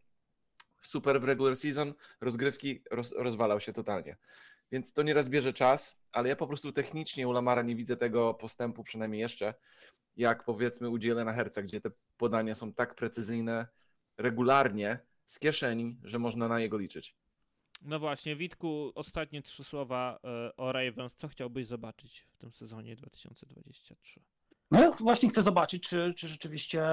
[0.86, 4.16] Super w regular season, rozgrywki roz, rozwalał się totalnie.
[4.72, 8.34] Więc to nieraz bierze czas, ale ja po prostu technicznie u Lamara nie widzę tego
[8.34, 9.54] postępu, przynajmniej jeszcze,
[10.16, 13.66] jak powiedzmy u Jelena Herca, gdzie te podania są tak precyzyjne
[14.18, 17.16] regularnie z kieszeni, że można na jego liczyć.
[17.82, 21.14] No właśnie, Witku, ostatnie trzy słowa e, o Ravens.
[21.14, 24.20] Co chciałbyś zobaczyć w tym sezonie 2023?
[24.70, 26.84] No właśnie chcę zobaczyć, czy, czy rzeczywiście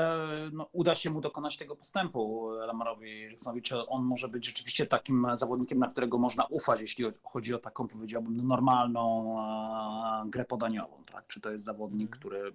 [0.51, 5.27] no, uda się mu dokonać tego postępu Lamarowi Jacksonowi, czy on może być rzeczywiście takim
[5.33, 9.35] zawodnikiem, na którego można ufać, jeśli chodzi o taką, powiedziałbym, normalną
[10.25, 11.03] e, grę podaniową.
[11.11, 11.27] Tak?
[11.27, 12.19] Czy to jest zawodnik, Mhm.
[12.19, 12.53] który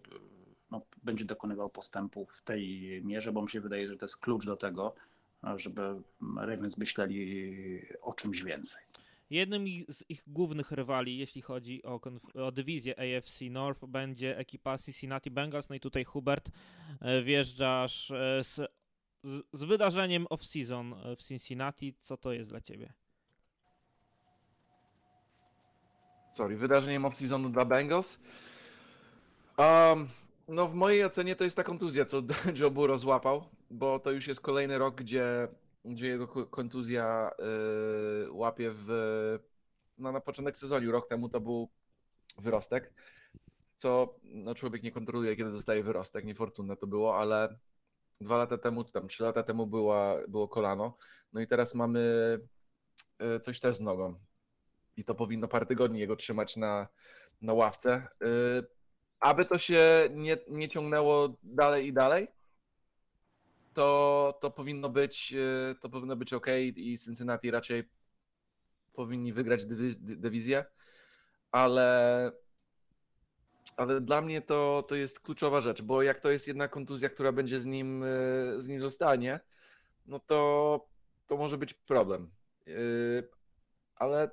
[0.71, 4.47] no, będzie dokonywał postępu w tej mierze, bo mi się wydaje, że to jest klucz
[4.47, 4.95] do tego,
[5.57, 6.03] żeby
[6.37, 8.83] Ravens myśleli o czymś więcej.
[9.31, 12.01] Jednym z ich głównych rywali, jeśli chodzi o,
[12.35, 15.69] o dywizję AFC North, będzie ekipa Cincinnati Bengals.
[15.69, 16.51] No i tutaj Hubert
[17.01, 18.55] e, wjeżdżasz e, z,
[19.25, 21.95] z, z wydarzeniem off-season e, w Cincinnati.
[21.99, 22.93] Co to jest dla ciebie?
[26.37, 28.21] sorry, wydarzeniem off-seasonu dla Bengals.
[29.59, 30.09] Um,
[30.49, 32.23] no w mojej ocenie to jest ta kontuzja, co
[32.59, 35.49] Joe Burrow złapał, bo to już jest kolejny rok, gdzie,
[35.95, 37.31] gdzie jego ko- kontuzja
[38.27, 38.89] y, łapie w,
[39.99, 40.93] no, na początek sezonu.
[40.93, 41.69] Rok temu to był
[42.39, 42.93] wyrostek,
[43.77, 47.59] co no, człowiek nie kontroluje, kiedy dostaje wyrostek, niefortunne to było, ale
[48.21, 50.97] dwa lata temu, tam trzy lata temu była, było kolano,
[51.33, 52.01] no i teraz mamy
[53.37, 54.21] y, coś też z nogą
[54.97, 56.89] i to powinno parę tygodni jego trzymać na,
[57.43, 58.09] na ławce.
[58.23, 58.67] Y,
[59.21, 62.29] Aby to się nie, nie ciągnęło dalej i dalej,
[63.77, 65.33] to, to powinno być
[65.73, 66.47] y, to powinno być ok
[66.77, 67.91] i Cincinnati raczej
[68.93, 70.65] powinni wygrać dywi- dy- dywizję,
[71.53, 72.33] ale
[73.77, 77.33] ale dla mnie to, to jest kluczowa rzecz, bo jak to jest jedna kontuzja, która
[77.33, 78.07] będzie z nim, e,
[78.61, 79.41] z nim zostanie,
[80.07, 80.89] no to,
[81.27, 82.31] to może być problem.
[82.69, 82.73] E,
[83.97, 84.31] Ale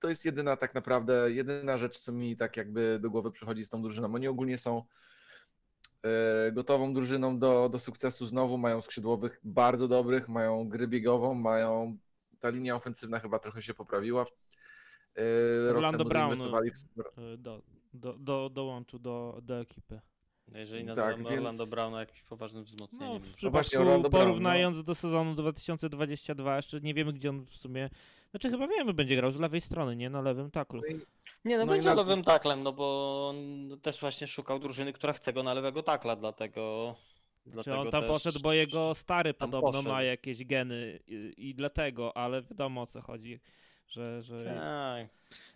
[0.00, 3.68] to jest jedyna tak naprawdę, jedyna rzecz, co mi tak jakby do głowy przychodzi z
[3.70, 4.14] tą drużyną.
[4.14, 4.84] Oni ogólnie są e,
[6.52, 11.96] gotową drużyną do, do sukcesu znowu, mają skrzydłowych bardzo dobrych, mają gry biegową, mają,
[12.40, 14.22] ta linia ofensywna chyba trochę się poprawiła.
[15.16, 15.22] E,
[15.66, 17.62] Rok Orlando temu Brown, zainwestowali w, Y, Do,
[17.94, 20.00] do, do, dołączył do, do ekipy.
[20.48, 23.08] No Jeżeli Tak, nazywamy więc- Orlando Browna jakimś poważnym wzmocnieniem.
[23.08, 24.32] No, w więc- przypadku właśnie, Orlando Brown, no.
[24.32, 27.90] porównując do sezonu 2022, jeszcze nie wiemy, gdzie on w sumie.
[28.30, 30.82] Znaczy, chyba wiemy, będzie grał z lewej strony, nie na lewym taklu.
[31.44, 35.12] Nie, no, No będzie na- lewym taklem, no bo on też właśnie szukał drużyny, która
[35.12, 36.94] chce go na lewego takla, dlatego...
[37.64, 39.88] Czy on tam też- poszedł, bo jego stary tam podobno poszedł.
[39.88, 43.40] ma jakieś geny i, i dlatego, ale wiadomo o co chodzi,
[43.88, 44.22] że.
[44.22, 44.44] że...
[44.44, 45.08] Tak.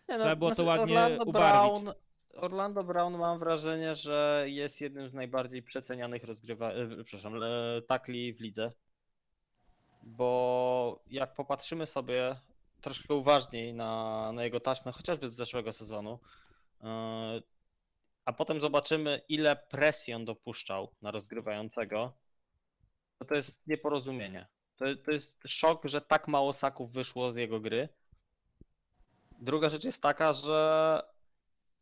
[0.08, 1.82] Nie, Trzeba było to ładnie Orlando ubarwić.
[1.82, 1.94] Brown,
[2.34, 6.72] Orlando Brown mam wrażenie, że jest jednym z najbardziej przecenianych rozgrywa...
[6.72, 7.48] e, przepraszam, e,
[7.82, 8.72] takli w lidze.
[10.02, 12.36] Bo jak popatrzymy sobie
[12.80, 16.18] troszkę uważniej na, na jego taśmę, chociażby z zeszłego sezonu,
[16.80, 17.42] e,
[18.24, 22.12] a potem zobaczymy, ile presji on dopuszczał na rozgrywającego,
[23.28, 24.46] to jest nieporozumienie.
[24.76, 27.88] To, to jest szok, że tak mało saków wyszło z jego gry.
[29.38, 31.02] Druga rzecz jest taka, że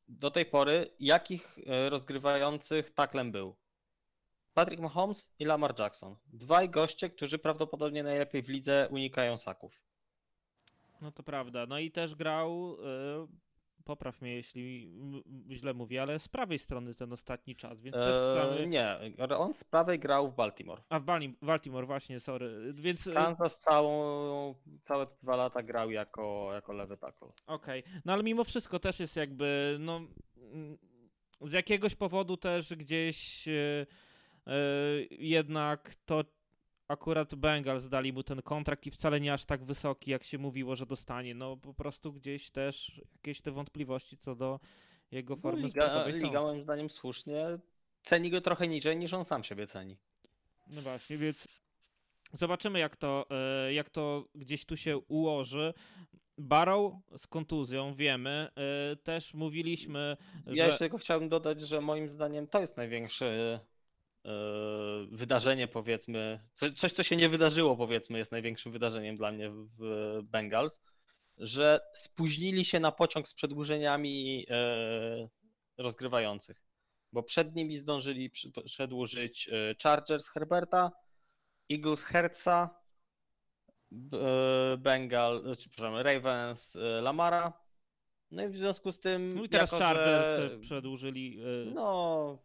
[0.08, 3.56] do tej pory jakich e, rozgrywających taklem był?
[4.54, 6.16] Patrick Mahomes i Lamar Jackson.
[6.26, 9.85] Dwaj goście, którzy prawdopodobnie najlepiej w lidze unikają saków.
[11.00, 11.66] No to prawda.
[11.66, 12.76] No i też grał.
[13.24, 13.46] y,
[13.84, 14.92] Popraw mnie, jeśli
[15.50, 18.66] źle mówię, ale z prawej strony ten ostatni czas, więc też Eee, samy...
[18.66, 18.98] nie,
[19.38, 20.82] on z prawej grał w Baltimore.
[20.88, 21.04] A w
[21.42, 22.72] Baltimore, właśnie, sorry.
[22.74, 23.06] Więc.
[23.06, 27.28] y, Kansas całą, całe dwa lata grał jako, jako lewy tackle.
[27.46, 30.00] Okej, no ale mimo wszystko też jest jakby, no
[30.36, 30.78] mm,
[31.40, 33.86] z jakiegoś powodu też gdzieś e,
[34.46, 34.52] e,
[35.10, 36.24] jednak to
[36.88, 40.76] akurat Bengals dali mu ten kontrakt i wcale nie aż tak wysoki, jak się mówiło,
[40.76, 41.34] że dostanie.
[41.34, 44.60] No po prostu gdzieś też jakieś te wątpliwości co do
[45.10, 46.26] jego formy No, liga, sportowej są.
[46.26, 47.46] liga moim zdaniem słusznie
[48.02, 49.96] ceni go trochę niżej niż on sam siebie ceni.
[50.66, 51.48] No właśnie, więc
[52.32, 55.74] zobaczymy jak to, e, jak to gdzieś tu się ułoży.
[56.38, 58.48] Barrow z kontuzją, wiemy.
[58.92, 60.62] E, Też mówiliśmy, Ja że...
[60.62, 63.60] jeszcze tylko chciałbym dodać, że moim zdaniem to jest największe e,
[65.10, 70.18] wydarzenie, powiedzmy, co, coś, co się nie wydarzyło, powiedzmy, jest największym wydarzeniem dla mnie w
[70.22, 70.80] Bengals,
[71.38, 75.28] że spóźnili się na pociąg z przedłużeniami e,
[75.78, 76.62] rozgrywających,
[77.12, 78.30] bo przed nimi zdążyli
[78.64, 80.92] przedłużyć e, Chargers Herberta,
[81.72, 82.04] Eagles
[82.52, 82.68] e,
[84.78, 87.52] Bengal, e, przepraszam, Ravens e, Lamara.
[88.30, 89.26] No i w związku z tym.
[89.26, 92.38] No i teraz jako, Chargers że- przedłużyli e, No,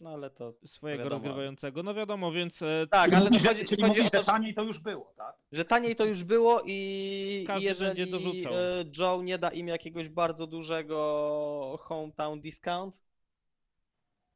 [0.00, 0.52] no ale to.
[0.66, 1.18] swojego wiadomo.
[1.18, 1.82] rozgrywającego.
[1.82, 4.24] No wiadomo, więc e, Tak, ale to że, chodzi, czyli chodzi mówi, o że to,
[4.24, 5.36] taniej to już było, tak?
[5.52, 8.54] że taniej to już było i Każdy jeżeli będzie dorzucał.
[8.54, 13.02] e, Joe nie da im jakiegoś bardzo dużego hometown discount,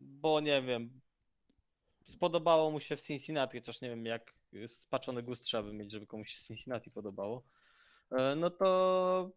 [0.01, 1.01] bo nie wiem,
[2.05, 4.35] spodobało mu się w Cincinnati, chociaż nie wiem jak
[4.69, 7.43] spaczony gust trzeba by mieć, żeby komuś się w Cincinnati podobało,
[8.12, 9.31] e, no to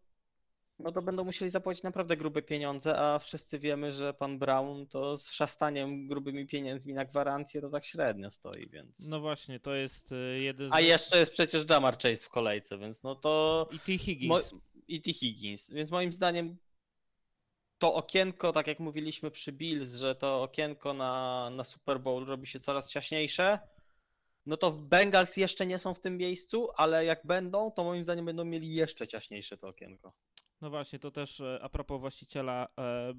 [0.78, 5.18] no to będą musieli zapłacić naprawdę grube pieniądze, a wszyscy wiemy, że pan Brown to
[5.18, 9.08] z szastaniem grubymi pieniędzmi na gwarancję to tak średnio stoi, więc...
[9.08, 10.72] no właśnie, to jest e, jeden z...
[10.72, 13.68] A jeszcze jest przecież Jamar Chase w kolejce, więc no to.
[13.72, 13.98] I T.
[13.98, 14.52] Higgins.
[14.52, 15.12] Mo- I T.
[15.12, 15.70] Higgins.
[15.70, 16.56] Więc moim zdaniem
[17.78, 22.46] to okienko, tak jak mówiliśmy przy Bills, że to okienko na, na Super Bowl robi
[22.46, 23.58] się coraz ciaśniejsze.
[24.46, 28.24] No to Bengals jeszcze nie są w tym miejscu, ale jak będą, to moim zdaniem
[28.24, 30.12] będą mieli jeszcze ciaśniejsze to okienko.
[30.64, 33.14] No właśnie, to też e, a propos właściciela, e,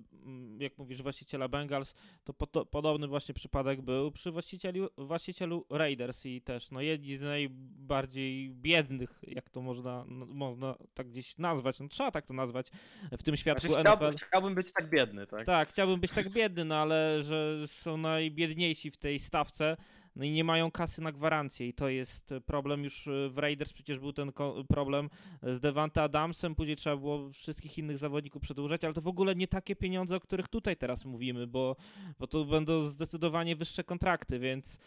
[0.60, 6.42] jak mówisz, właściciela Bengals, to po, podobny właśnie przypadek był przy właścicielu, właścicielu Raiders i
[6.42, 11.88] też no jedni z najbardziej biednych, jak to można, no, można tak gdzieś nazwać, no
[11.88, 12.68] trzeba tak to nazwać
[13.12, 13.98] w tym świadku Znaczy, NFL.
[13.98, 15.46] chciałbym, chciałbym być tak biedny, tak?
[15.46, 19.78] Tak, chciałbym być tak biedny, no ale że są najbiedniejsi w tej stawce,
[20.16, 23.74] no i nie mają kasy na gwarancję i to jest problem już y, w Raiders
[23.74, 24.32] przecież był ten
[24.70, 25.10] problem
[25.44, 29.48] z Devante Adamsem, później trzeba było wszystkich innych zawodników przedłużać, ale to w ogóle nie
[29.48, 31.76] takie pieniądze, o których tutaj teraz mówimy, bo,
[32.20, 34.80] bo to będą zdecydowanie wyższe kontrakty, więc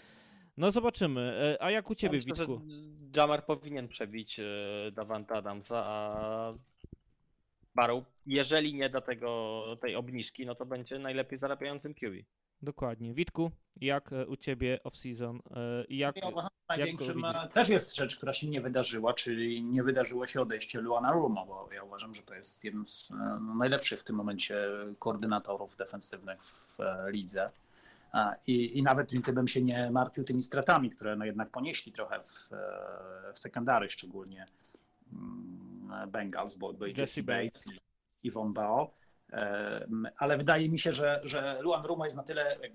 [0.56, 1.20] no zobaczymy.
[1.20, 2.62] E, A jak u ciebie, Ja myślę, Witku?
[3.16, 4.44] Jamar powinien przebić e,
[4.92, 6.54] Davanta Adamsa, a
[7.74, 12.24] Barrow, jeżeli nie da tego, tej obniżki, no to będzie najlepiej zarabiającym QB.
[12.62, 13.14] Dokładnie.
[13.14, 15.38] Witku, jak e, u ciebie off-season?
[15.56, 19.62] e, Jak, Ja uważam, jak największym e, też jest rzecz, która się nie wydarzyła, czyli
[19.62, 23.54] nie wydarzyło się odejście Luana Ruma, bo ja uważam, że to jest jeden z no,
[23.54, 24.68] najlepszych w tym momencie
[24.98, 26.78] koordynatorów defensywnych w
[27.08, 27.50] lidze.
[28.46, 32.50] I, I nawet gdybym się nie martwił tymi stratami, które no jednak ponieśli trochę w,
[33.34, 34.46] w secondary, szczególnie
[35.12, 37.22] mm, Bengals, bo, Jesse.
[37.22, 37.64] Bates
[38.22, 38.90] i Von Bao.
[40.16, 42.70] Ale wydaje mi się, że, że Luan Ruma jest na tyle y,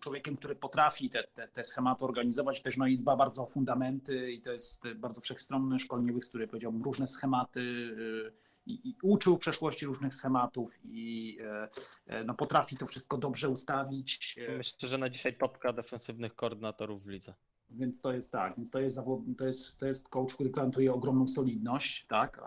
[0.00, 4.30] człowiekiem, który potrafi te, te, te schematy organizować też no i dba bardzo o fundamenty
[4.32, 9.40] i to jest bardzo wszechstronny szkoleniowiec, który powiedziałbym różne schematy y, i, i uczył w
[9.40, 11.68] przeszłości różnych schematów i e,
[12.06, 14.38] e, no, potrafi to wszystko dobrze ustawić.
[14.48, 17.34] e, Myślę, że na dzisiaj topka defensywnych koordynatorów w lidze.
[17.70, 18.98] Więc to jest tak, więc to jest,
[19.38, 22.42] to jest, to jest coach, który gwarantuje ogromną solidność, tak?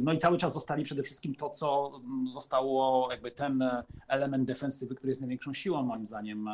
[0.00, 3.64] No i cały czas zostali przede wszystkim to, co mm, zostało, jakby ten
[4.08, 6.48] element defensywy, który jest największą siłą moim zdaniem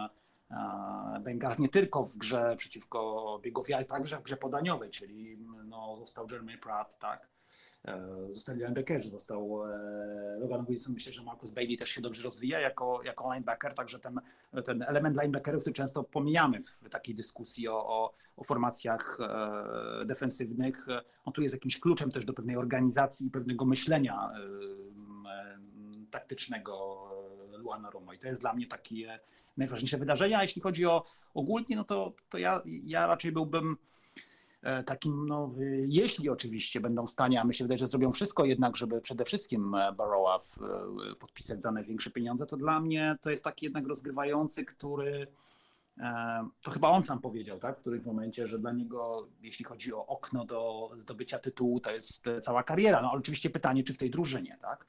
[1.21, 6.27] Bengals nie tylko w grze przeciwko biegowi, ale także w grze podaniowej, czyli no, został
[6.31, 7.29] Jeremy Pratt, tak?
[7.85, 12.61] E, Zostali linebackerzy, został e, Logan Wilson, myślę, że Marcus Bailey też się dobrze rozwija
[12.61, 14.21] jako, jako linebacker, także ten,
[14.65, 20.87] ten element linebackerów, który często pomijamy w takiej dyskusji o, o, o formacjach e, defensywnych,
[21.25, 24.31] on tu jest jakimś kluczem też do pewnej organizacji i pewnego myślenia
[26.11, 27.09] taktycznego
[27.59, 29.21] Luana Romo i to jest dla mnie takie
[29.57, 31.05] najważniejsze wydarzenie, a jeśli chodzi o
[31.35, 33.77] ogólnie, no to, to ja, ja raczej byłbym
[34.87, 38.45] takim, no, y, jeśli oczywiście będą w stanie, a mi się wydaje, że zrobią wszystko
[38.45, 43.31] jednak, żeby przede wszystkim e, Barrowa e, podpisać za największe pieniądze, to dla mnie to
[43.31, 45.27] jest taki jednak rozgrywający, który
[45.99, 49.95] e, to chyba on sam powiedział, tak, w którymś momencie, że dla niego, jeśli chodzi
[49.95, 53.03] o okno do zdobycia tytułu, to jest e, cała kariera.
[53.03, 54.87] No oczywiście pytanie, czy w tej drużynie, tak?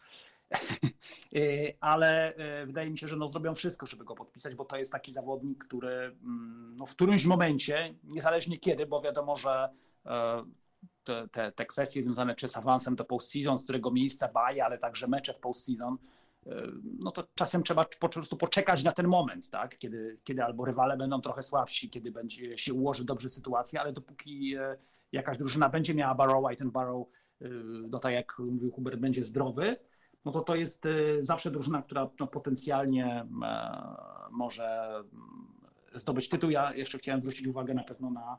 [1.35, 4.77] E, Ale e, wydaje mi się, że no, zrobią wszystko, żeby go podpisać, bo to
[4.77, 9.69] jest taki zawodnik, który mm, no, w którymś momencie, niezależnie kiedy, bo wiadomo, że
[10.05, 10.43] e,
[11.03, 14.77] te, te, te kwestie związane czy z awansem do postseason, z którego miejsca baje, ale
[14.77, 15.97] także mecze w postseason,
[16.45, 16.67] e,
[16.99, 19.77] no to czasem trzeba po prostu poczekać na ten moment, tak?
[19.77, 24.55] kiedy, kiedy albo rywale będą trochę słabsi, kiedy będzie się ułoży dobrze sytuacja, ale dopóki
[24.55, 24.77] e,
[25.11, 27.07] jakaś drużyna będzie miała Barrowa i ten Barrow,
[27.89, 29.77] no tak jak mówił Hubert, będzie zdrowy,
[30.25, 30.89] no to to jest e,
[31.19, 33.25] zawsze drużyna, która no, potencjalnie e,
[34.31, 35.51] może mm,
[35.95, 36.49] zdobyć tytuł.
[36.49, 38.37] Ja jeszcze chciałem zwrócić uwagę na pewno na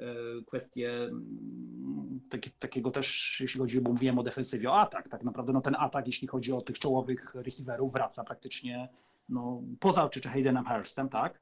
[0.00, 0.04] e,
[0.46, 5.52] kwestię mm, taki, takiego też, jeśli chodzi, bo mówiłem o defensywie, o atak, tak naprawdę
[5.52, 8.88] no ten atak, jeśli chodzi o tych czołowych receiverów, wraca praktycznie
[9.28, 11.40] no, poza oczywiście Haydenem Hurstem, tak,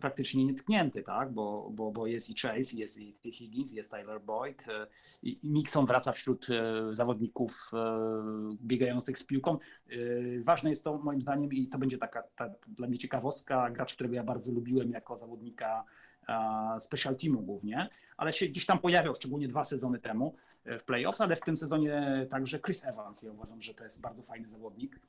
[0.00, 3.16] praktycznie nietknięty, tak, bo, bo, bo jest i Chase, jest i.
[3.36, 4.86] Higgins, jest Tyler Boyd e,
[5.22, 9.58] i Mixon wraca wśród e, zawodników e, biegających z piłką.
[9.90, 9.96] E,
[10.42, 14.14] Ważne jest to moim zdaniem i to będzie taka ta, dla mnie ciekawostka, gracz, którego
[14.14, 15.84] ja bardzo lubiłem jako zawodnika
[16.28, 20.34] e, special teamu głównie, ale się gdzieś tam pojawiał, szczególnie dwa sezony temu
[20.64, 23.22] e, w playoffs, ale w tym sezonie także Chris Evans.
[23.22, 25.00] Ja uważam, że to jest bardzo fajny zawodnik.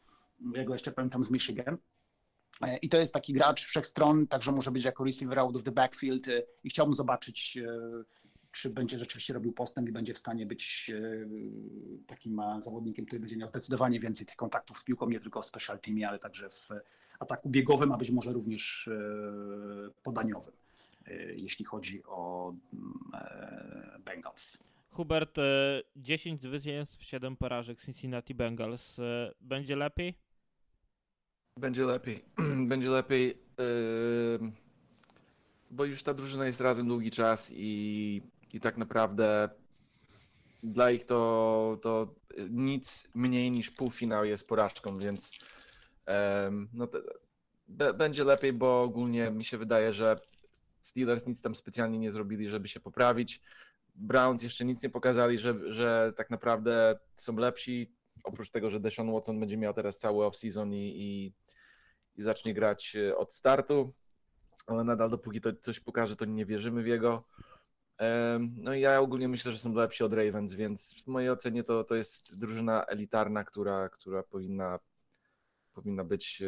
[0.53, 1.77] Ja go jeszcze pamiętam z Michigan.
[2.61, 5.71] E, I to jest taki gracz wszechstronny, także może być jako receiver out of the
[5.71, 8.03] backfield e, i chciałbym zobaczyć, e,
[8.51, 10.91] czy będzie rzeczywiście robił postęp i będzie w stanie być
[12.07, 15.79] takim zawodnikiem, który będzie miał zdecydowanie więcej tych kontaktów z piłką, nie tylko w special
[15.79, 16.69] teamie, ale także w
[17.19, 18.89] ataku biegowym, a być może również
[20.03, 20.53] podaniowym,
[21.35, 24.57] jeśli chodzi o mm, Bengals.
[24.89, 28.97] Hubert, e, 10 zwycięstw, 7 porażek Cincinnati Bengals.
[29.41, 30.26] Będzie lepiej?
[31.57, 32.25] Będzie lepiej.
[32.67, 33.38] Będzie lepiej.
[35.71, 38.21] Bo już ta drużyna jest razem długi czas i,
[38.53, 39.49] i tak naprawdę
[40.63, 42.15] dla ich to, to
[42.49, 45.39] nic mniej niż półfinał jest porażką, więc
[46.73, 46.88] no
[47.93, 50.19] będzie lepiej, bo ogólnie mi się wydaje, że
[50.81, 53.41] Steelers nic tam specjalnie nie zrobili, żeby się poprawić.
[53.95, 57.97] Browns jeszcze nic nie pokazali, że, że tak naprawdę są lepsi.
[58.23, 61.34] Oprócz tego, że Deshaun Watson będzie miał teraz cały off-season i, i,
[62.15, 63.94] i zacznie grać e, od startu,
[64.68, 67.23] ale nadal dopóki to coś pokaże, to nie wierzymy w jego.
[68.49, 71.84] No i ja ogólnie myślę, że są lepsi od Ravens, więc w mojej ocenie to,
[71.84, 74.80] to jest drużyna elitarna, która, która powinna,
[75.73, 76.48] powinna być e,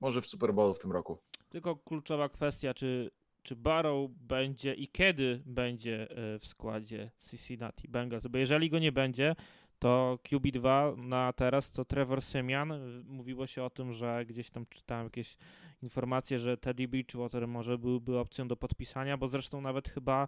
[0.00, 1.18] może w Super Bowlu w tym roku.
[1.48, 3.10] Tylko kluczowa kwestia, czy,
[3.42, 8.92] czy Barrow będzie i kiedy będzie e, w składzie Cincinnati Bengals, bo jeżeli go nie
[8.92, 9.36] będzie,
[9.78, 13.02] to QB2 na teraz to Trevor Siemian.
[13.08, 15.36] Mówiło się o tym, że gdzieś tam czytałem jakieś
[15.82, 20.26] informacje, że Teddy Bridgewater może byłby opcją do podpisania, bo zresztą nawet chyba e,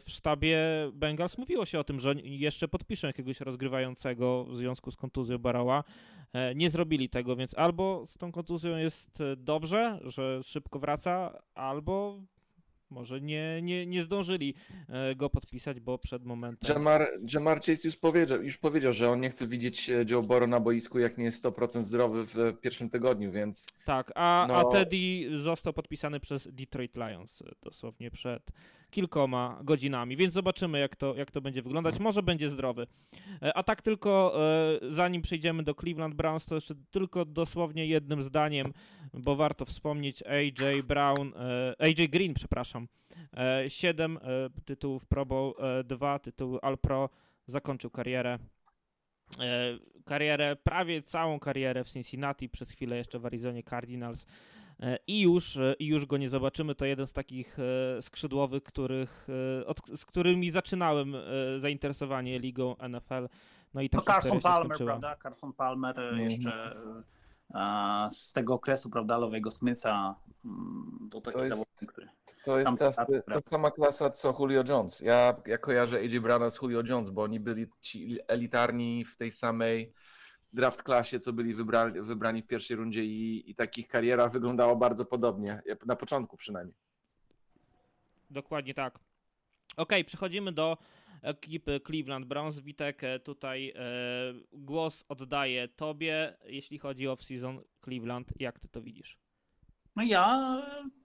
[0.00, 0.58] w sztabie
[0.92, 5.84] Bengals mówiło się o tym, że jeszcze podpiszą jakiegoś rozgrywającego w związku z kontuzją Barrowa.
[6.32, 12.20] E, nie zrobili tego, więc albo z tą kontuzją jest dobrze, że szybko wraca, albo
[12.92, 14.54] może nie, nie, nie zdążyli
[14.88, 16.74] e, go podpisać, bo przed momentem.
[16.74, 20.46] Jamar, Jamar Chase już powiedział, już powiedział, że on nie chce widzieć e, Joe Boro
[20.46, 23.66] na boisku, jak nie jest 100% zdrowy w pierwszym tygodniu, więc.
[23.84, 24.54] Tak, a, no...
[24.54, 28.50] a Teddy został podpisany przez Detroit Lions e, dosłownie przed
[28.90, 31.98] kilkoma godzinami, więc zobaczymy, jak to, jak to będzie wyglądać.
[31.98, 32.86] Może będzie zdrowy.
[33.54, 34.34] A tak tylko,
[34.90, 38.72] zanim przejdziemy do Cleveland Browns, to jeszcze tylko dosłownie jednym zdaniem,
[39.14, 41.32] bo warto wspomnieć AJ Brown,
[41.78, 42.88] AJ Green, przepraszam,
[43.68, 47.08] 7 e, e, tytułów Pro Bowl, 2 e, tytuły All Pro,
[47.46, 48.38] zakończył karierę.
[50.04, 54.26] Karierę, prawie całą karierę w Cincinnati, przez chwilę jeszcze w Arizonie Cardinals
[55.06, 56.74] i już, i już go nie zobaczymy.
[56.74, 57.56] To jeden z takich
[58.00, 59.26] skrzydłowych, których,
[59.66, 61.16] od, z którymi zaczynałem
[61.58, 63.28] zainteresowanie ligą NFL.
[63.74, 65.16] No i tak no Carson Palmer, prawda?
[65.22, 66.76] Carson Palmer jeszcze
[68.10, 72.08] z tego okresu, prawda, Lowego Smitha, mm, to taki to jest, zawodnik, który...
[72.44, 75.00] To jest ta, ta, sama klasa co Julio Jones.
[75.00, 79.32] Ja, ja kojarzę AJ Browna z Julio Jones, bo oni byli ci elitarni w tej
[79.32, 79.92] samej
[80.52, 85.04] draft klasie, co byli wybrani, wybrani w pierwszej rundzie i, i takich kariera wyglądała bardzo
[85.04, 86.76] podobnie, na początku przynajmniej.
[88.30, 88.98] Dokładnie tak.
[89.76, 90.78] Ok, przechodzimy do
[91.22, 92.60] ekipy Cleveland Browns.
[92.60, 93.82] Witek, e, tutaj e,
[94.52, 98.32] głos oddaję Tobie, jeśli chodzi o off-season Cleveland.
[98.40, 99.18] Jak Ty to widzisz?
[99.96, 100.56] No ja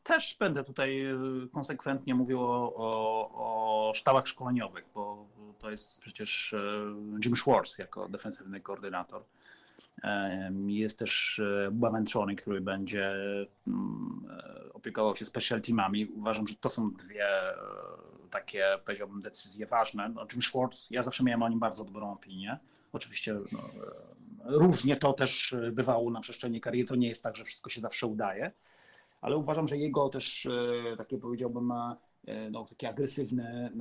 [0.03, 1.17] też będę tutaj e,
[1.51, 5.27] konsekwentnie mówił o, o, o sztabach szkoleniowych, bo
[5.59, 6.55] to jest przecież
[7.25, 9.23] Jim Schwartz jako defensywny koordynator.
[10.67, 11.41] Jest też
[11.71, 13.15] Baventrony, który będzie
[13.67, 14.27] mm,
[14.73, 16.05] opiekował się special teamami.
[16.05, 17.27] Uważam, że to są dwie
[18.31, 20.09] takie, powiedziałbym, decyzje ważne.
[20.09, 22.59] No, Jim Schwartz, ja zawsze miałem o nim bardzo dobrą opinię.
[22.93, 23.69] Oczywiście no,
[24.45, 26.87] różnie to też bywało na przestrzeni kariery.
[26.87, 28.51] To nie jest tak, że wszystko się zawsze udaje,
[29.21, 30.47] ale uważam, że jego też
[30.97, 31.73] takie powiedziałbym
[32.51, 33.71] no, taki agresywny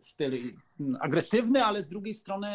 [0.00, 0.54] styl,
[1.00, 2.48] agresywny, ale z drugiej strony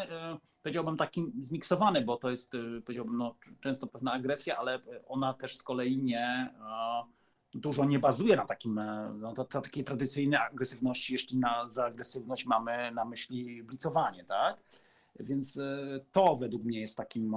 [0.68, 2.54] powiedziałbym taki zmiksowany, bo to jest
[2.86, 6.54] powiedziałbym no, często pewna agresja, ale ona też z kolei nie
[7.54, 11.86] dużo nie bazuje na takim, e, no, to, to takiej tradycyjnej agresywności, jeśli na, za
[11.86, 14.58] agresywność mamy na myśli blicowanie, tak?
[15.20, 17.36] Więc e, to według mnie jest takim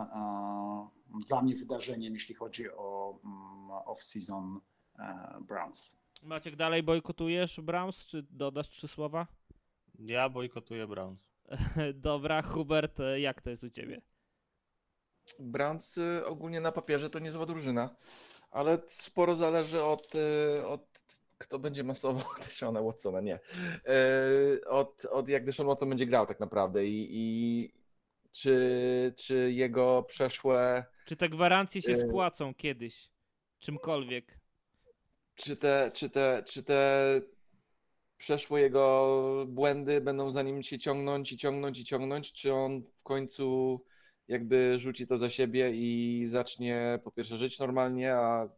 [1.28, 4.58] dla mnie wydarzeniem, jeśli chodzi o um, off-season
[4.98, 5.96] uh, Browns.
[6.22, 9.26] Maciek, dalej bojkotujesz Browns, czy dodasz trzy słowa?
[9.98, 11.29] Ja bojkotuję Browns.
[11.94, 14.00] Dobra, Hubert, jak to jest u ciebie?
[15.38, 17.96] Browns ogólnie na papierze to niezła drużyna
[18.50, 21.02] ale sporo zależy od, y, od
[21.38, 23.40] kto będzie masował Deshona Watsona, nie.
[23.88, 27.72] Y, od, od jak Deshaun Watson będzie grał tak naprawdę i, i
[28.32, 30.84] czy, czy jego przeszłe...
[31.04, 33.10] Czy te gwarancje się spłacą kiedyś?
[33.58, 34.40] Czymkolwiek?
[35.34, 37.20] Czy te, czy te, czy te
[38.20, 43.02] przeszłe jego błędy będą za nim się ciągnąć i ciągnąć i ciągnąć, czy on w
[43.02, 43.80] końcu
[44.28, 48.48] jakby rzuci to za siebie i zacznie po pierwsze żyć normalnie, a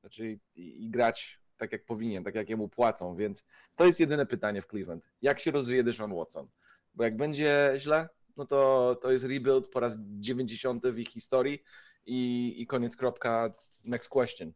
[0.00, 3.46] znaczy i, i grać tak jak powinien, tak jak jemu płacą, więc
[3.76, 5.10] to jest jedyne pytanie w Cleveland.
[5.22, 6.48] Jak się rozwije Deshaun Watson?
[6.94, 11.62] Bo jak będzie źle, no to to jest rebuild po raz 90 w ich historii
[12.06, 13.50] i, i koniec kropka,
[13.84, 14.52] next question.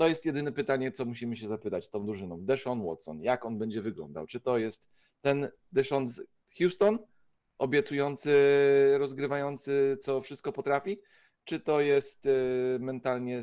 [0.00, 2.44] To jest jedyne pytanie, co musimy się zapytać z tą drużyną.
[2.44, 4.26] Deshaun Watson, jak on będzie wyglądał?
[4.26, 4.90] Czy to jest
[5.20, 6.22] ten Deshaun z
[6.58, 6.98] Houston,
[7.58, 8.34] obiecujący,
[8.98, 10.98] rozgrywający, co wszystko potrafi,
[11.44, 13.40] czy to jest y, mentalnie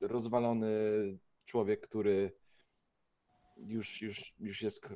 [0.00, 0.68] rozwalony
[1.44, 2.32] człowiek, który
[3.56, 4.88] już, już, już jest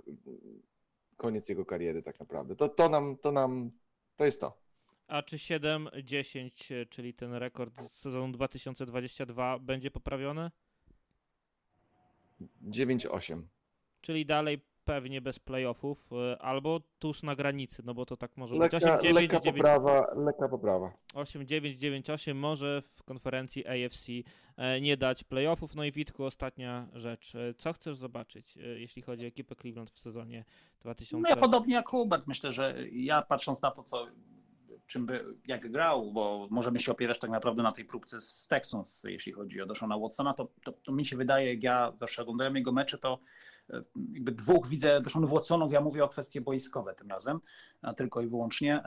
[1.16, 2.56] koniec jego kariery tak naprawdę.
[2.56, 3.70] To, to nam, to nam,
[4.16, 4.63] to jest to.
[5.08, 10.50] A czy 7-10, czyli ten rekord z sezonu 2022 będzie poprawiony?
[12.62, 13.42] 9-8.
[14.00, 18.54] Czyli dalej pewnie bez playoffów, e, albo tuż na granicy, no bo to tak może
[18.54, 18.84] lekka, być.
[18.84, 20.92] 8, 9, lekka 9, poprawa, lekka poprawa.
[21.14, 24.08] 8, 9, 9, 8 może w konferencji AFC
[24.56, 25.74] e, nie dać playoffów.
[25.74, 27.34] No i Witku, ostatnia rzecz.
[27.34, 30.44] E, co chcesz zobaczyć, jeśli chodzi o ekipę Cleveland w sezonie
[30.80, 31.22] 2000?
[31.22, 34.06] No ja podobnie jak Hubert, myślę, że ja patrząc na to, co
[34.86, 39.04] czym by, jak grał, bo możemy się opierać tak naprawdę na tej próbce z Texans,
[39.04, 42.56] jeśli chodzi o Deshona Watsona, to, to, to mi się wydaje, jak ja zawsze oglądałem
[42.56, 43.18] jego mecze, to
[44.12, 47.40] jakby dwóch widzę, Deshaun Watsonów, ja mówię o kwestie boiskowe tym razem,
[47.96, 48.82] tylko i wyłącznie,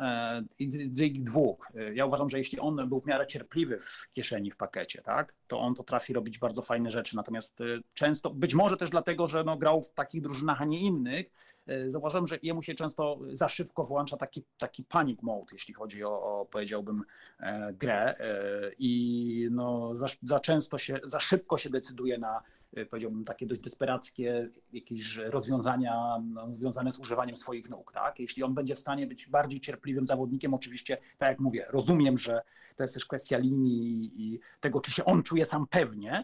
[0.60, 1.72] i dwóch.
[1.94, 5.60] Ja uważam, że jeśli on był w miarę cierpliwy w kieszeni, w pakiecie, tak, to
[5.60, 7.60] on potrafi robić bardzo fajne rzeczy, natomiast
[7.94, 11.57] często, być może też dlatego, że no, grał w takich drużynach, a nie innych, E,
[11.88, 16.24] zauważyłem, że jemu się często za szybko włącza taki, taki panic mode, jeśli chodzi o,
[16.24, 17.04] o powiedziałbym,
[17.40, 22.42] e, grę e, i no, za, za często się, za szybko się decyduje na
[22.90, 28.20] powiedziałbym takie dość desperackie jakieś rozwiązania no, związane z używaniem swoich nóg, tak?
[28.20, 32.42] Jeśli on będzie w stanie być bardziej cierpliwym zawodnikiem, oczywiście, tak jak mówię, rozumiem, że
[32.76, 36.24] to jest też kwestia linii i tego, czy się on czuje sam pewnie,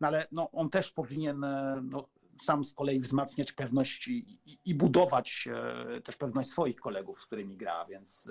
[0.00, 1.46] no ale no, on też powinien
[1.82, 2.08] no,
[2.40, 4.24] sam z kolei wzmacniać pewność i,
[4.64, 8.30] i, budować e, też pewność swoich kolegów, z którymi gra, więc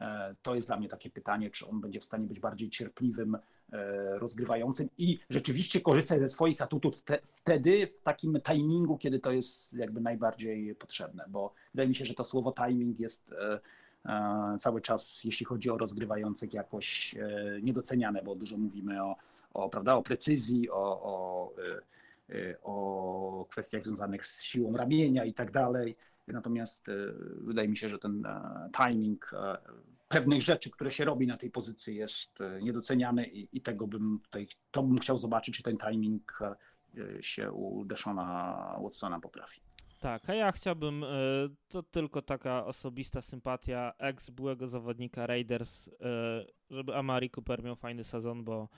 [0.00, 3.34] e, to jest dla mnie takie pytanie, czy on będzie w stanie być bardziej cierpliwym,
[3.34, 9.32] e, rozgrywającym i rzeczywiście korzystać ze swoich atutów te, wtedy, w takim timingu, kiedy to
[9.32, 13.34] jest jakby najbardziej potrzebne, bo wydaje mi się, że to słowo timing jest
[14.60, 17.14] cały czas, jeśli chodzi o rozgrywających, jakoś
[17.62, 19.16] niedoceniane, bo dużo mówimy o,
[19.54, 21.52] o, prawda, o precyzji, o, o
[22.62, 25.96] o kwestiach związanych z siłą ramienia i tak dalej.
[26.26, 29.56] Natomiast y, wydaje mi się, że ten e, timing e,
[30.08, 34.20] pewnych rzeczy, które się robi na tej pozycji jest e, niedoceniany i, i tego bym
[34.24, 36.38] tutaj, to bym chciał zobaczyć, czy ten timing
[37.20, 39.56] się u Deshona Watsona poprawi.
[40.00, 41.04] Tak, a ja chciałbym,
[41.68, 45.88] to tylko taka osobista sympatia ex byłego zawodnika Raiders,
[46.70, 48.68] żeby Amari Cooper miał fajny sezon, bo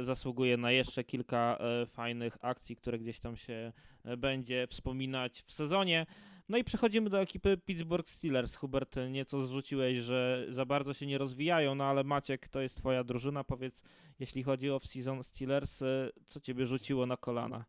[0.00, 3.72] zasługuje na jeszcze kilka e, fajnych akcji, które gdzieś tam się
[4.04, 6.06] e, będzie wspominać w sezonie.
[6.48, 8.56] No i przechodzimy do ekipy Pittsburgh Steelers.
[8.56, 13.04] Hubert, nieco zrzuciłeś, że za bardzo się nie rozwijają, no ale Maciek, to jest twoja
[13.04, 13.44] drużyna.
[13.44, 13.82] Powiedz,
[14.18, 15.82] jeśli chodzi o season Steelers,
[16.26, 17.64] co ciebie rzuciło na kolana?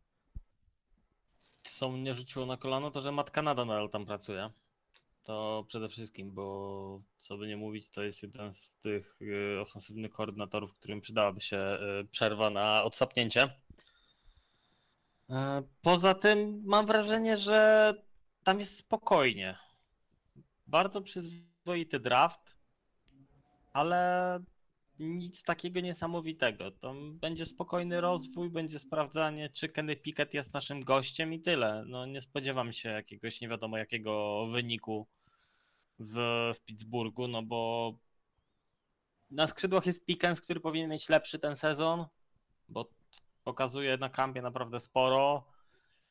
[1.62, 4.50] Co mnie rzuciło na kolano, to że Matt Canada nadal tam pracuje.
[5.30, 10.12] To przede wszystkim, bo co by nie mówić, to jest jeden z tych y, ofensywnych
[10.12, 13.50] koordynatorów, którym przydałaby się y, przerwa na odsapnięcie.
[15.30, 17.94] E, poza tym mam wrażenie, że
[18.44, 19.58] tam jest spokojnie.
[20.66, 22.56] Bardzo przyzwoity draft,
[23.72, 24.40] ale
[24.98, 26.70] nic takiego niesamowitego.
[26.70, 31.84] To będzie spokojny rozwój, będzie sprawdzanie, czy Kenny Pickett jest naszym gościem i tyle.
[31.86, 35.06] No nie spodziewam się jakiegoś nie wiadomo jakiego wyniku
[36.00, 36.14] w,
[36.56, 37.92] w Pittsburghu, no bo
[39.30, 42.06] na skrzydłach jest Pickens, który powinien mieć lepszy ten sezon,
[42.68, 42.88] bo
[43.44, 45.44] pokazuje na kampie naprawdę sporo.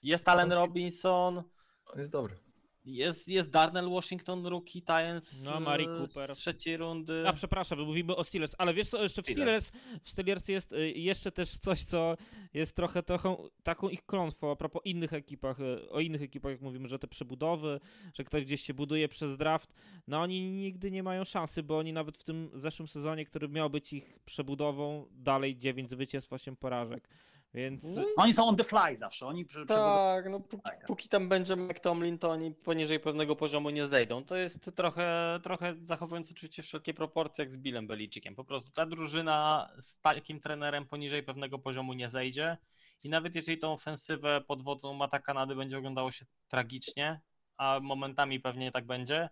[0.03, 1.43] Jest Allen Robinson.
[1.85, 2.48] On jest dobry.
[2.85, 6.35] Jest, jest Darnell Washington, rookie Titans no, Mari Cooper.
[6.35, 7.23] z trzeciej rundy.
[7.27, 9.71] A przepraszam, mówimy o Steelers, ale wiesz co, jeszcze w Steelers,
[10.03, 12.17] w Steelers jest y, jeszcze też coś, co
[12.53, 16.61] jest trochę, trochę taką ich klątwą a propos innych ekipach, y, o innych ekipach, jak
[16.61, 17.79] mówimy, że te przebudowy,
[18.13, 19.73] że ktoś gdzieś się buduje przez draft,
[20.07, 23.69] no oni nigdy nie mają szansy, bo oni nawet w tym zeszłym sezonie, który miał
[23.69, 27.09] być ich przebudową, dalej 9 zwycięstw, 8 porażek.
[27.53, 27.97] Więc...
[27.97, 29.27] No oni są on the fly zawsze.
[29.27, 33.87] Oni przy, tak, no póki, póki tam będzie McTomlin, to oni poniżej pewnego poziomu nie
[33.87, 34.25] zejdą.
[34.25, 38.35] To jest trochę, trochę zachowując oczywiście wszelkie proporcje jak z Billem Beliciciem.
[38.35, 42.57] Po prostu ta drużyna z takim trenerem poniżej pewnego poziomu nie zejdzie
[43.03, 47.21] i nawet jeżeli tą ofensywę pod wodzą Mata Kanady będzie oglądało się tragicznie,
[47.57, 49.29] a momentami pewnie tak będzie,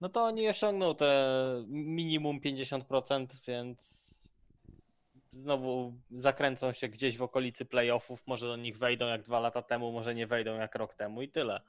[0.00, 1.36] no to oni osiągną te
[1.68, 4.05] minimum 50%, więc
[5.36, 9.92] znowu zakręcą się gdzieś w okolicy playoffów, może do nich wejdą jak dwa lata temu,
[9.92, 11.60] może nie wejdą jak rok temu i tyle.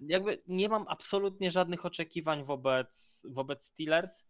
[0.00, 4.26] Jakby nie mam absolutnie żadnych oczekiwań wobec, wobec Steelers.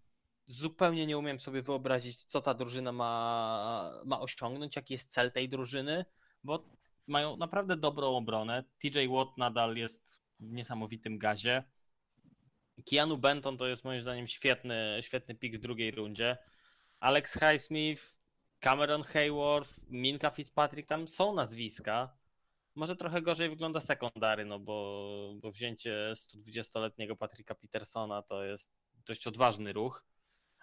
[0.47, 5.49] Zupełnie nie umiem sobie wyobrazić, co ta drużyna ma, ma osiągnąć, jaki jest cel tej
[5.49, 6.05] drużyny,
[6.45, 6.65] bo
[7.07, 8.65] mają naprawdę dobrą obronę.
[8.79, 11.65] TJ Watt nadal jest w niesamowitym gazie.
[12.91, 16.37] Keanu Benton to jest moim zdaniem świetny, świetny pik w drugiej rundzie.
[17.01, 18.16] Alex Highsmith
[18.67, 22.09] Cameron Hayward, Minka Fitzpatrick, tam są nazwiska.
[22.75, 28.69] Może trochę gorzej wygląda sekundary, no bo, bo wzięcie 120-letniego Patryka Petersona to jest
[29.07, 30.05] dość odważny ruch.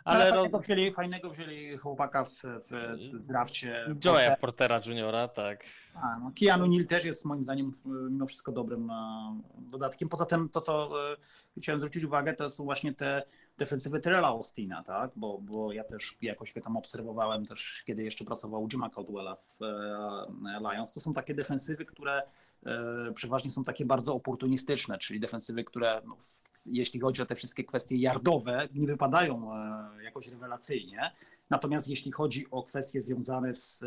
[0.05, 2.69] Ale no, fajnego, wzięli, fajnego wzięli chłopaka w, w,
[3.13, 3.85] w drafcie.
[3.89, 5.65] Joe'a Portera Juniora, tak.
[5.93, 10.09] A, no, Keanu Neal też jest moim zdaniem mimo wszystko dobrym e, dodatkiem.
[10.09, 11.15] Poza tym to, co e,
[11.57, 13.23] chciałem zwrócić uwagę, to są właśnie te
[13.57, 15.11] defensywy Terrella Austina, tak?
[15.15, 19.63] Bo, bo ja też jakoś go tam obserwowałem też, kiedy jeszcze pracował Jima Caldwella w
[19.63, 20.93] e, Lions.
[20.93, 22.21] To są takie defensywy, które
[22.65, 26.17] e, przeważnie są takie bardzo oportunistyczne, czyli defensywy, które no,
[26.65, 31.11] jeśli chodzi o te wszystkie kwestie jardowe, nie wypadają e, jakoś rewelacyjnie,
[31.49, 33.85] Natomiast jeśli chodzi o kwestie związane z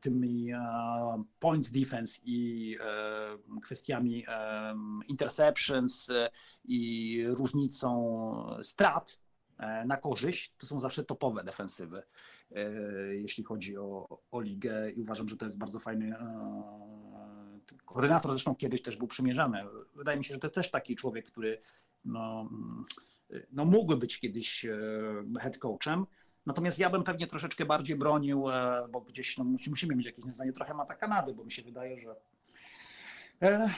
[0.00, 0.52] tymi
[1.40, 2.76] points defense i
[3.62, 4.24] kwestiami
[5.08, 6.10] interceptions
[6.64, 9.18] i różnicą strat
[9.86, 12.02] na korzyść, to są zawsze topowe defensywy,
[13.12, 16.14] jeśli chodzi o, o ligę i uważam, że to jest bardzo fajny
[17.84, 19.64] koordynator zresztą kiedyś też był przymierzany.
[19.94, 21.60] Wydaje mi się, że to jest też taki człowiek, który
[22.04, 22.50] no,
[23.52, 24.78] no mógłby być kiedyś e,
[25.40, 26.06] head coachem.
[26.46, 30.52] Natomiast ja bym pewnie troszeczkę bardziej bronił, e, bo gdzieś no, musimy mieć jakieś zdanie
[30.52, 32.16] trochę mata Kanady, bo mi się wydaje, że
[33.42, 33.70] e,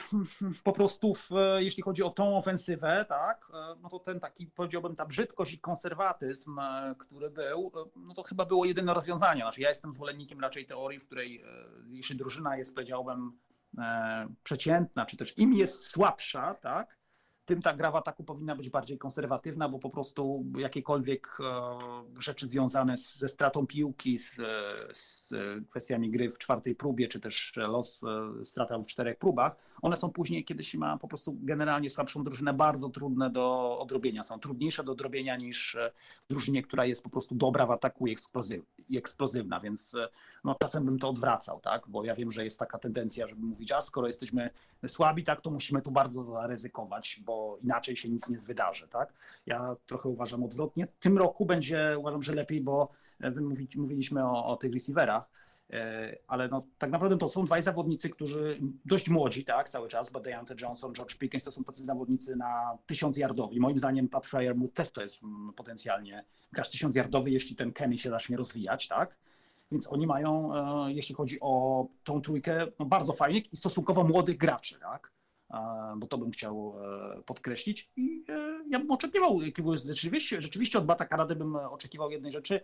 [0.63, 3.47] po prostu w, jeśli chodzi o tą ofensywę, tak,
[3.81, 6.59] no to ten taki, powiedziałbym, ta brzydkość i konserwatyzm,
[6.99, 9.41] który był, no to chyba było jedyne rozwiązanie.
[9.41, 11.43] Znaczy ja jestem zwolennikiem raczej teorii, w której
[11.87, 13.39] jeśli drużyna jest, powiedziałbym,
[14.43, 16.97] przeciętna, czy też im jest słabsza, tak,
[17.45, 22.47] tym ta gra w ataku powinna być bardziej konserwatywna, bo po prostu jakiekolwiek e, rzeczy
[22.47, 24.35] związane ze stratą piłki, z,
[24.93, 25.33] z
[25.69, 30.09] kwestiami gry w czwartej próbie, czy też los e, strata w czterech próbach, one są
[30.09, 34.23] później, kiedy się ma po prostu generalnie słabszą drużynę, bardzo trudne do odrobienia.
[34.23, 35.91] Są trudniejsze do odrobienia niż e,
[36.29, 39.95] drużynie, która jest po prostu dobra w ataku i, eksplozyw, i eksplozywna, więc
[40.43, 41.83] no, czasem bym to odwracał, tak?
[41.87, 44.49] bo ja wiem, że jest taka tendencja, żeby mówić, a skoro jesteśmy
[44.87, 48.87] słabi, tak, to musimy tu bardzo zaryzykować, bo inaczej się nic nie wydarzy.
[48.87, 49.13] Tak?
[49.45, 50.87] Ja trochę uważam odwrotnie.
[50.99, 52.89] Tym roku będzie, uważam, że lepiej, bo
[53.19, 53.41] wy
[53.77, 55.29] mówiliśmy o, o tych receiverach, e,
[56.27, 60.21] ale no, tak naprawdę to są dwaj zawodnicy, którzy dość młodzi, tak, cały czas, bo
[60.61, 63.59] Johnson, George Pickens to są tacy zawodnicy na tysiąc yardowi.
[63.59, 67.97] Moim zdaniem Pat Fryermuth też to jest mm, potencjalnie gracz tysiąc yardowy, jeśli ten Kenny
[67.97, 69.17] się zacznie rozwijać, tak.
[69.71, 74.37] Więc oni mają, e, jeśli chodzi o tą trójkę, no bardzo fajnych i stosunkowo młodych
[74.37, 75.15] graczy, tak?
[75.97, 76.75] bo to bym chciał
[77.17, 77.91] e, podkreślić.
[77.95, 82.61] I e, ja bym oczekiwał jakiegoś, rzeczywiście, rzeczywiście od Bata Karady bym oczekiwał jednej rzeczy,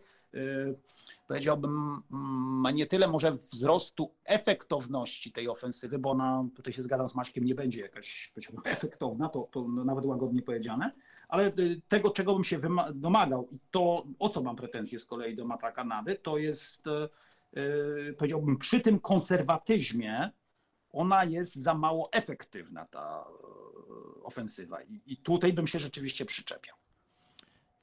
[1.27, 7.15] powiedziałbym mm, nie tyle może wzrostu efektowności tej ofensywy, bo ona, tutaj się zgadzam z
[7.15, 8.33] Maćkiem, nie będzie jakaś
[8.65, 10.91] efektowna, to, to nawet łagodnie powiedziane,
[11.27, 12.59] ale y, tego, czego bym się
[12.93, 16.85] domagał i to, o co mam pretensje z kolei do Mata Kanady, to jest,
[17.53, 20.31] yy, powiedziałbym, przy tym konserwatyzmie
[20.91, 23.25] ona jest za mało efektywna, ta
[24.23, 24.81] ofensywa.
[24.81, 26.80] I, i tutaj bym się rzeczywiście przyczepiał.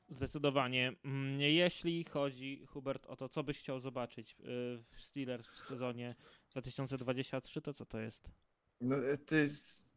[0.08, 0.92] Zdecydowanie.
[1.04, 6.14] Mm, jeśli chodzi, Hubert, o to, co byś chciał zobaczyć w Steelers w sezonie
[6.50, 8.30] 2023, to co to jest?
[8.80, 9.88] No, to jest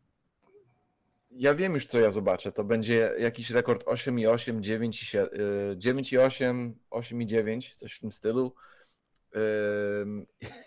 [1.32, 2.52] ja wiem już, co ja zobaczę.
[2.52, 8.54] To będzie jakiś rekord 8,8, 9,8, 8,9, coś w tym stylu.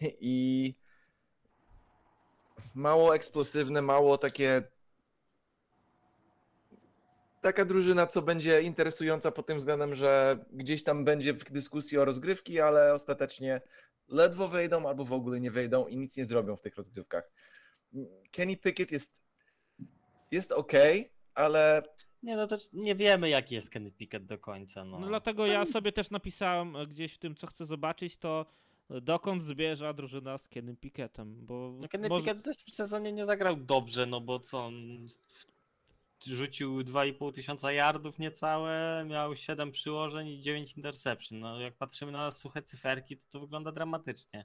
[0.21, 0.75] I
[2.75, 4.63] mało eksplosywne, mało takie.
[7.45, 12.05] Taka drużyna, co będzie interesująca pod tym względem, że gdzieś tam będzie w dyskusji o
[12.05, 13.61] rozgrywki, ale ostatecznie
[14.09, 17.31] ledwo wejdą albo w ogóle nie wejdą i nic nie zrobią w tych rozgrywkach.
[18.31, 19.23] Kenny Pickett jest
[20.31, 20.73] jest ok,
[21.35, 21.83] ale
[22.23, 24.85] nie, no też nie wiemy, jaki jest Kenny Pickett do końca.
[24.85, 28.47] No, no dlatego ja sobie też napisałem gdzieś w tym, co chcę zobaczyć, to
[28.91, 31.79] dokąd zbierza drużyna z Kenny Pickettem, bo...
[31.81, 32.35] No Kenny może...
[32.35, 35.09] Pickett też w sezonie nie zagrał dobrze, no bo co, on
[36.27, 41.41] rzucił 2,5 tysiąca yardów niecałe, miał 7 przyłożeń i 9 interception.
[41.41, 44.45] No jak patrzymy na suche cyferki, to to wygląda dramatycznie.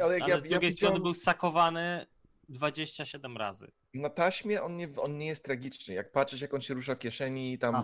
[0.00, 2.06] Ale, jak Ale ja, z drugiej ja strony był sakowany
[2.48, 3.70] 27 razy.
[3.94, 5.94] Na taśmie on nie, on nie jest tragiczny.
[5.94, 7.82] Jak patrzysz, jak on się rusza w kieszeni, tam,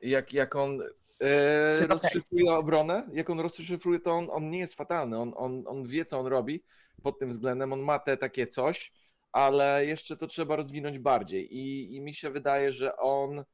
[0.00, 0.82] jak, jak on
[1.20, 5.18] e, rozszyfruje obronę, jak on rozszyfruje, to on, on nie jest fatalny.
[5.18, 6.62] On, on, on wie, co on robi
[7.02, 7.72] pod tym względem.
[7.72, 8.92] On ma te takie coś,
[9.32, 11.56] ale jeszcze to trzeba rozwinąć bardziej.
[11.56, 13.44] I, i mi się wydaje, że on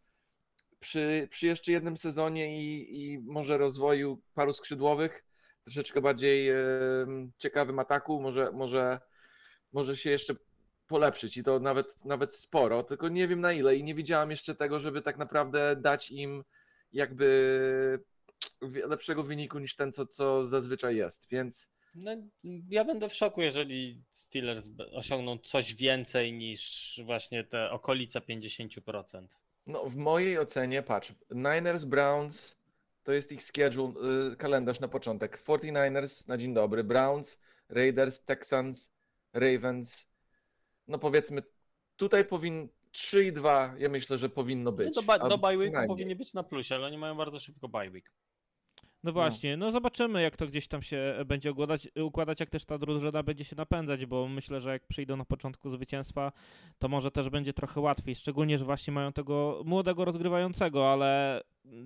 [0.81, 5.25] przy, przy jeszcze jednym sezonie i, i może rozwoju paru skrzydłowych,
[5.63, 6.57] troszeczkę bardziej e,
[7.39, 9.01] ciekawym ataku, może, może
[9.75, 10.35] może się jeszcze
[10.87, 11.37] polepszyć.
[11.37, 14.81] I to nawet, nawet sporo, tylko nie wiem na ile i nie widziałam jeszcze tego,
[14.81, 16.45] żeby tak naprawdę dać im
[16.93, 18.05] jakby
[18.61, 21.71] lepszego wyniku niż ten, co, co zazwyczaj jest, więc...
[21.95, 22.11] No,
[22.69, 24.03] ja będę w szoku, jeżeli
[24.35, 29.27] Steelers osiągną coś więcej niż właśnie te okolice 50%.
[29.67, 32.57] No w mojej ocenie, patrz, Niners, Browns
[33.03, 33.93] to jest ich schedule,
[34.33, 35.39] y, kalendarz na początek.
[35.39, 38.93] 49ers na dzień dobry, Browns, Raiders, Texans,
[39.33, 40.09] Ravens,
[40.89, 41.43] no powiedzmy,
[41.97, 44.97] tutaj powinien 3 i 2, ja myślę, że powinno być.
[44.97, 47.91] No do, do bye weeku powinni być na plusie, ale oni mają bardzo szybko bye
[47.91, 48.11] week.
[49.05, 49.67] No właśnie, no.
[49.67, 49.73] no.
[49.73, 53.57] zobaczymy jak to gdzieś tam się będzie układać, układać, jak też ta drużyna będzie się
[53.57, 56.33] napędzać, bo myślę, że jak przyjdą na początku zwycięstwa,
[56.79, 61.41] to może też będzie trochę łatwiej, szczególnie, że właśnie mają tego młodego rozgrywającego, ale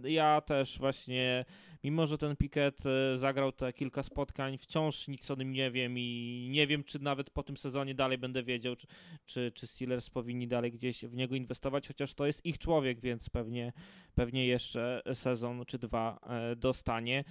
[0.04, 1.44] ja też właśnie,
[1.84, 5.98] mimo że ten Pickett e, zagrał te kilka spotkań, wciąż nic o nim nie wiem
[5.98, 8.86] i nie wiem, czy nawet po tym sezonie dalej będę wiedział, czy,
[9.26, 13.30] czy, czy Steelers powinni dalej gdzieś w niego inwestować, chociaż to jest ich człowiek, więc
[13.30, 13.72] pewnie,
[14.14, 17.24] pewnie jeszcze sezon czy dwa e, dostanie.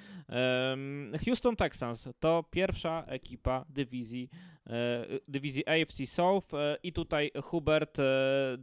[1.26, 4.30] Houston Texans to pierwsza ekipa dywizji,
[4.68, 6.48] e, dywizji AFC South
[6.84, 7.98] i tutaj Hubert,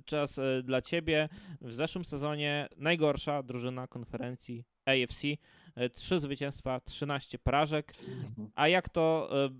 [0.04, 1.28] czas dla Ciebie.
[1.60, 5.22] W zeszłym sezonie najgorsza drużyna konferencji AFC.
[5.74, 7.92] E, trzy zwycięstwa, 13 porażek.
[8.08, 8.50] Mhm.
[8.54, 9.50] A jak to e,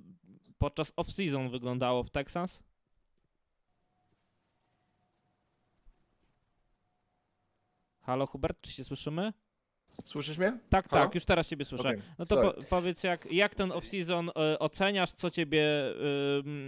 [0.58, 2.62] podczas off-season wyglądało w Texans?
[8.00, 9.32] Halo Hubert, czy się słyszymy?
[10.04, 10.58] Słyszysz mnie?
[10.68, 11.04] Tak, Halo?
[11.04, 11.88] tak, już teraz ciebie słyszę.
[11.88, 15.64] Okay, no to po, powiedz, jak, jak ten off-season y, oceniasz, co ciebie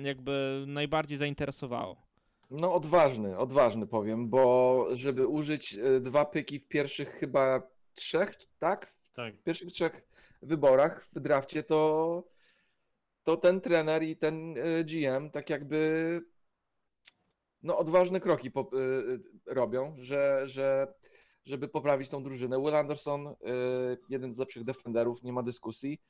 [0.03, 2.06] jakby najbardziej zainteresowało?
[2.51, 7.63] No odważny, odważny powiem, bo żeby użyć dwa pyki w pierwszych chyba
[7.95, 8.93] trzech, tak?
[9.15, 9.35] Tak.
[9.37, 10.03] W pierwszych trzech
[10.43, 12.25] wyborach w drafcie to,
[13.23, 16.21] to ten trener i ten e, GM tak jakby
[17.63, 20.95] no, odważne kroki po, y, robią, że, że,
[21.45, 22.59] żeby poprawić tą drużynę.
[22.59, 23.35] Will Anderson,
[24.09, 26.01] jeden z lepszych defenderów, nie ma dyskusji.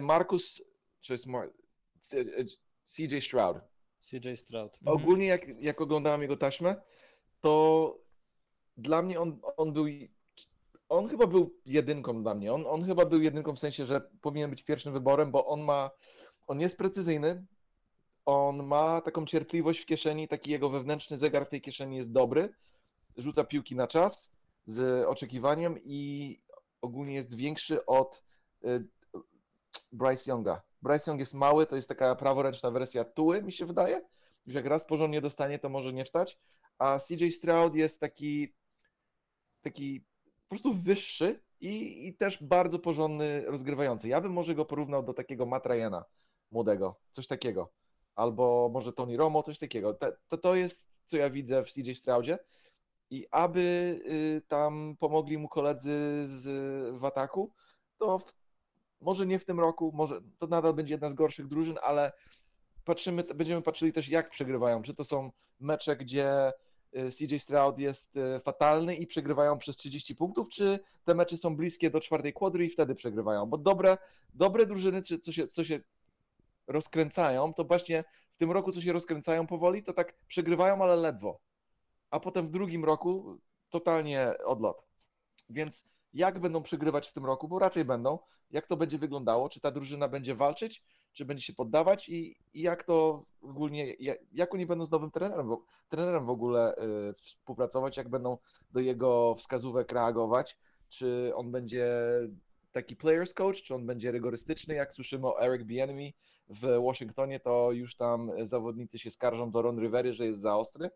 [0.00, 0.62] Marcus,
[1.00, 1.52] czy jest Mar
[2.84, 3.56] CJ Stroud.
[4.10, 4.78] CJ Stroud.
[4.78, 4.96] Mhm.
[4.96, 6.76] Ogólnie jak, jak oglądałem jego taśmę,
[7.40, 7.98] to
[8.76, 9.86] dla mnie on, on był
[10.88, 12.52] on chyba był jedynką dla mnie.
[12.52, 15.90] On, on chyba był jedynką w sensie, że powinien być pierwszym wyborem, bo on ma,
[16.46, 17.46] on jest precyzyjny,
[18.24, 22.54] on ma taką cierpliwość w kieszeni, taki jego wewnętrzny zegar w tej kieszeni jest dobry,
[23.16, 26.40] rzuca piłki na czas z oczekiwaniem i
[26.80, 28.24] ogólnie jest większy od
[28.64, 28.84] y,
[29.92, 30.62] Bryce Younga.
[30.86, 34.02] Bryce Young jest mały, to jest taka praworęczna wersja Tuły, mi się wydaje.
[34.46, 36.38] Już jak raz porządnie dostanie, to może nie wstać.
[36.78, 38.54] A CJ Stroud jest taki
[39.62, 40.00] taki
[40.42, 44.08] po prostu wyższy i, i też bardzo porządny rozgrywający.
[44.08, 46.04] Ja bym może go porównał do takiego Matt Ryana
[46.50, 47.72] młodego, coś takiego.
[48.14, 49.94] Albo może Tony Romo, coś takiego.
[50.28, 52.38] To, to jest, co ja widzę w CJ Straudzie.
[53.10, 53.60] I aby
[54.06, 56.46] y, tam pomogli mu koledzy z,
[56.96, 57.52] w ataku,
[57.98, 58.24] to w,
[59.00, 62.12] może nie w tym roku, może to nadal będzie jedna z gorszych drużyn, ale
[62.84, 64.82] patrzymy, będziemy patrzyli też, jak przegrywają.
[64.82, 66.52] Czy to są mecze, gdzie
[66.96, 71.56] Y, CJ Stroud jest y, fatalny i przegrywają przez 30 punktów, czy te mecze są
[71.56, 73.46] bliskie do czwartej kwadry i wtedy przegrywają?
[73.46, 73.98] Bo dobre,
[74.34, 75.80] dobre drużyny, co się, co się
[76.66, 81.40] rozkręcają, to właśnie w tym roku, co się rozkręcają powoli, to tak przegrywają, ale ledwo.
[82.10, 83.38] A potem w drugim roku
[83.70, 84.86] totalnie odlot.
[85.50, 85.84] Więc
[86.16, 88.18] jak będą przegrywać w tym roku, bo raczej będą,
[88.50, 90.82] jak to będzie wyglądało, czy ta drużyna będzie walczyć,
[91.12, 95.10] czy będzie się poddawać i, i jak to ogólnie, jak, jak oni będą z nowym
[95.10, 95.56] trenerem,
[95.88, 96.74] trenerem w ogóle
[97.10, 98.38] y, współpracować, jak będą
[98.72, 101.88] do jego wskazówek reagować, czy on będzie
[102.72, 106.12] taki players coach, czy on będzie rygorystyczny, jak słyszymy o Eric Bieniemy
[106.48, 110.90] w Waszyngtonie, to już tam zawodnicy się skarżą do Ron Rivery, że jest za ostry,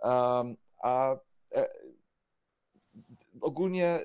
[0.00, 1.16] um, a
[1.54, 1.68] e,
[3.40, 4.00] ogólnie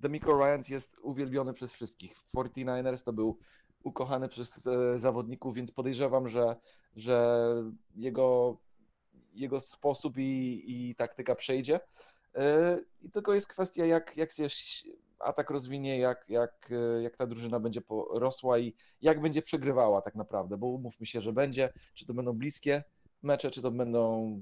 [0.00, 2.16] Demico Ryans jest uwielbiony przez wszystkich.
[2.36, 3.38] 49ers to był
[3.84, 6.56] ukochany przez e, zawodników, więc podejrzewam, że,
[6.96, 7.46] że
[7.94, 8.58] jego,
[9.32, 11.80] jego sposób i, i taktyka przejdzie.
[12.34, 14.48] E, I tylko jest kwestia, jak, jak się
[15.18, 17.80] atak rozwinie, jak, jak, e, jak ta drużyna będzie
[18.10, 22.32] rosła i jak będzie przegrywała tak naprawdę, bo umówmy się, że będzie, czy to będą
[22.32, 22.84] bliskie
[23.22, 24.40] mecze, czy to będą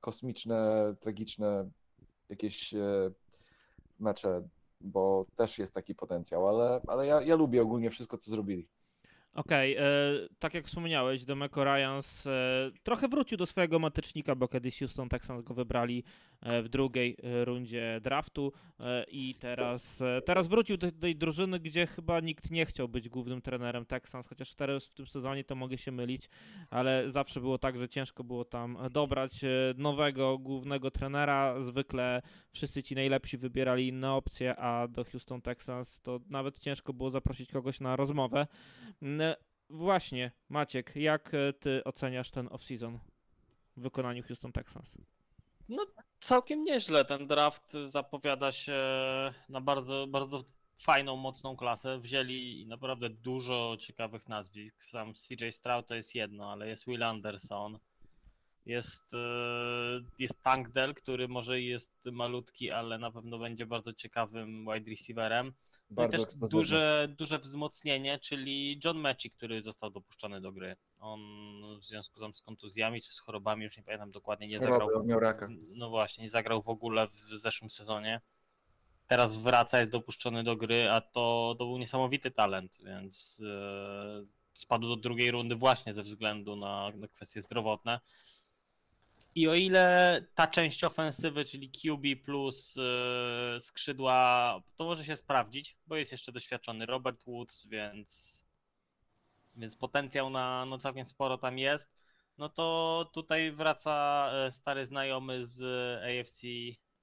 [0.00, 1.70] kosmiczne, tragiczne
[2.28, 2.74] jakieś
[3.98, 4.48] mecze,
[4.80, 8.68] bo też jest taki potencjał, ale, ale ja, ja lubię ogólnie wszystko, co zrobili.
[9.34, 14.48] Okej, okay, e, tak jak wspomniałeś, Demeco Ryans e, trochę wrócił do swojego matycznika, bo
[14.48, 16.04] kiedyś Houston Texans go wybrali
[16.40, 21.60] e, w drugiej e, rundzie draftu e, i teraz, e, teraz wrócił do tej drużyny,
[21.60, 25.54] gdzie chyba nikt nie chciał być głównym trenerem Texans, chociaż teraz w tym sezonie to
[25.54, 26.28] mogę się mylić,
[26.70, 29.32] ale zawsze było tak, że ciężko było tam dobrać
[29.76, 31.60] nowego głównego trenera.
[31.60, 32.22] Zwykle
[32.52, 37.50] wszyscy ci najlepsi wybierali inne opcje, a do Houston Texans to nawet ciężko było zaprosić
[37.50, 38.46] kogoś na rozmowę.
[39.72, 42.98] Właśnie, Maciek, jak e, ty oceniasz ten off-season
[43.76, 44.98] w wykonaniu Houston Texans?
[45.68, 45.86] No,
[46.20, 47.04] całkiem nieźle.
[47.04, 48.80] Ten draft zapowiada się
[49.48, 50.44] na bardzo, bardzo
[50.78, 51.98] fajną, mocną klasę.
[51.98, 54.84] Wzięli naprawdę dużo ciekawych nazwisk.
[54.84, 57.78] Sam CJ Stroud to jest jedno, ale jest Will Anderson.
[58.66, 59.18] Jest, e,
[60.18, 65.52] jest Tank Dell, który może jest malutki, ale na pewno będzie bardzo ciekawym wide receiverem.
[65.94, 70.76] Bardzo też duże, duże wzmocnienie, czyli John Mechie, który został dopuszczony do gry.
[71.00, 71.20] On
[71.80, 75.04] w związku tam z kontuzjami czy z chorobami, już nie pamiętam dokładnie, nie zagrał.
[75.04, 75.48] Miał raka.
[75.68, 78.20] No właśnie, nie zagrał w ogóle w zeszłym sezonie.
[79.08, 84.24] teraz wraca, jest dopuszczony do gry, a to, to był niesamowity talent, więc e,
[84.54, 88.00] spadł do drugiej rundy właśnie ze względu na, na kwestie zdrowotne.
[89.34, 95.76] I o ile ta część ofensywy, czyli QB plus e, skrzydła, to może się sprawdzić,
[95.86, 98.40] bo jest jeszcze doświadczony Robert Woods, więc,
[99.56, 102.02] więc potencjał na no całkiem sporo tam jest.
[102.38, 105.62] No to tutaj wraca e, stary znajomy z
[106.02, 106.42] AFC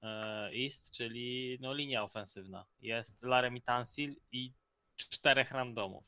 [0.03, 2.65] e, East, czyli no linia ofensywna.
[2.81, 4.53] Jest Laremy Tansil i
[4.97, 6.03] czterech randomów.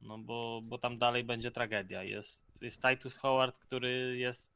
[0.00, 2.02] No bo, bo tam dalej będzie tragedia.
[2.02, 4.47] Jest, jest Titus Howard, który jest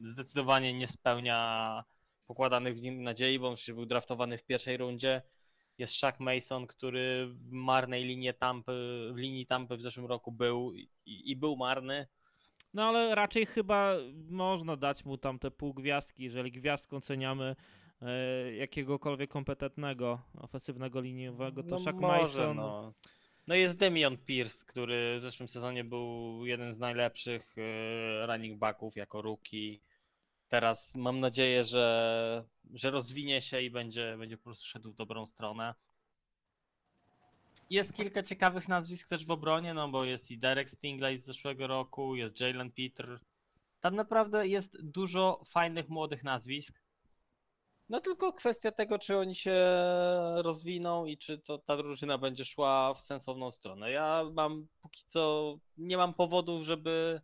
[0.00, 1.84] zdecydowanie nie spełnia
[2.26, 5.22] pokładanych w nim nadziei, bo on przecież był draftowany w pierwszej rundzie.
[5.78, 8.72] Jest Shaq Mason, który w marnej linii Tampy,
[9.12, 12.06] w linii Tampy w zeszłym roku był i, i był marny.
[12.74, 13.94] No ale raczej chyba
[14.30, 17.56] można dać mu tam te pół gwiazdki, jeżeli gwiazdką ceniamy
[18.02, 22.56] e, jakiegokolwiek kompetentnego ofensywnego liniowego, to no Shaq może, Mason.
[22.56, 22.92] No.
[23.46, 28.96] no jest Demion Pierce, który w zeszłym sezonie był jeden z najlepszych e, running backów
[28.96, 29.80] jako rookie.
[30.48, 32.44] Teraz mam nadzieję, że,
[32.74, 35.74] że rozwinie się i będzie, będzie po prostu szedł w dobrą stronę.
[37.70, 41.66] Jest kilka ciekawych nazwisk też w obronie, no bo jest i Derek Stingley z zeszłego
[41.66, 43.20] roku, jest Jalen Peter.
[43.80, 46.82] Tam naprawdę jest dużo fajnych młodych nazwisk.
[47.88, 49.56] No tylko kwestia tego, czy oni się
[50.36, 53.90] rozwiną i czy to ta drużyna będzie szła w sensowną stronę.
[53.90, 57.20] Ja mam póki co nie mam powodów, żeby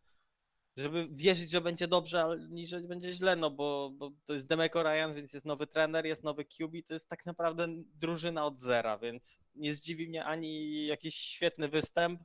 [0.77, 4.83] żeby wierzyć, że będzie dobrze, nie, że będzie źle, no bo, bo to jest Demeco
[4.83, 7.69] Ryan, więc jest nowy trener, jest nowy QB, to jest tak naprawdę
[8.01, 12.21] drużyna od zera, więc nie zdziwi mnie ani jakiś świetny występ,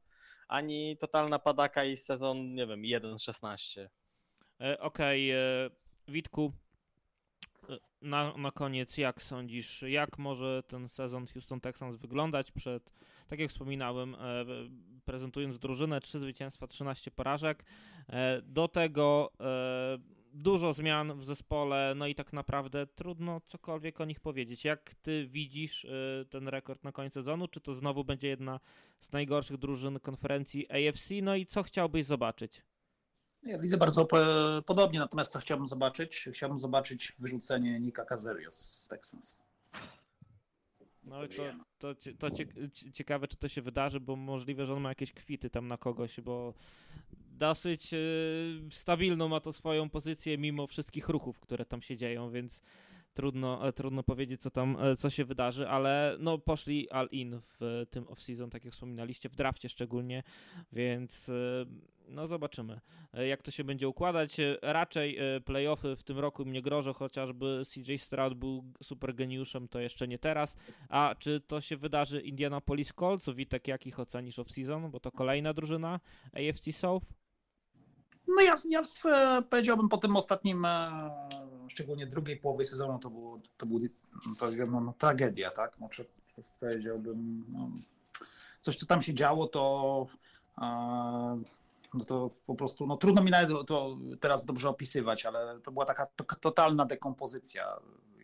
[0.48, 3.88] ani totalna padaka i sezon, nie wiem, 1-16.
[4.62, 5.70] E, Okej, e,
[6.08, 6.54] Witku,
[8.02, 12.94] na, na koniec jak sądzisz, jak może ten sezon Houston Texans wyglądać przed,
[13.28, 14.46] tak jak wspominałem, e,
[15.06, 17.66] prezentując drużynę, 3 zwycięstwa, 13 porażek,
[18.10, 19.98] e, do tego e,
[20.34, 24.66] dużo zmian w zespole, no i tak naprawdę trudno cokolwiek o nich powiedzieć.
[24.66, 25.88] Jak ty widzisz
[26.30, 27.48] ten rekord na koniec sezonu?
[27.48, 28.60] Czy to znowu będzie jedna
[29.02, 31.10] z najgorszych drużyn konferencji AFC?
[31.22, 32.62] No i co chciałbyś zobaczyć?
[33.44, 36.30] Ja widzę bardzo po- podobnie, natomiast co chciałbym zobaczyć?
[36.34, 39.40] Chciałbym zobaczyć wyrzucenie Nika Caserio z Texans.
[41.04, 41.44] No i to,
[41.80, 45.14] to, to cie, cie- ciekawe, czy to się wydarzy, bo możliwe, że on ma jakieś
[45.14, 46.54] kwity tam na kogoś, bo
[47.32, 47.98] dosyć e,
[48.72, 52.62] stabilną ma to swoją pozycję mimo wszystkich ruchów, które tam się dzieją, więc
[53.14, 57.40] trudno, e, trudno powiedzieć, co tam, e, co się wydarzy, ale no poszli all in
[57.42, 60.24] w e, tym off-season, tak jak wspominaliście, w drafcie szczególnie,
[60.72, 61.32] więc
[62.08, 62.80] no zobaczymy,
[63.28, 64.38] jak to się będzie układać.
[64.62, 70.08] Raczej playoffy w tym roku mnie grożą, chociażby CJ Stroud był super geniuszem, to jeszcze
[70.08, 70.58] nie teraz.
[70.90, 73.30] A czy to się wydarzy Indianapolis Colts?
[73.30, 74.92] Witek, jak ich ocenisz off-season?
[74.92, 76.00] Bo to kolejna drużyna
[76.34, 77.06] AFC South.
[78.36, 81.12] No ja, ja w, e, powiedziałbym po tym ostatnim, e,
[81.68, 83.80] szczególnie drugiej połowie sezonu, to było, to był,
[84.40, 85.76] powiedziałbym, no, tragedia, tak?
[85.78, 86.06] Znaczy,
[86.60, 87.70] powiedziałbym, no,
[88.62, 90.06] coś co tam się działo, to,
[90.58, 90.64] e,
[91.94, 95.86] no to po prostu, no trudno mi nawet to teraz dobrze opisywać, ale to była
[95.86, 97.80] taka to, totalna dekompozycja,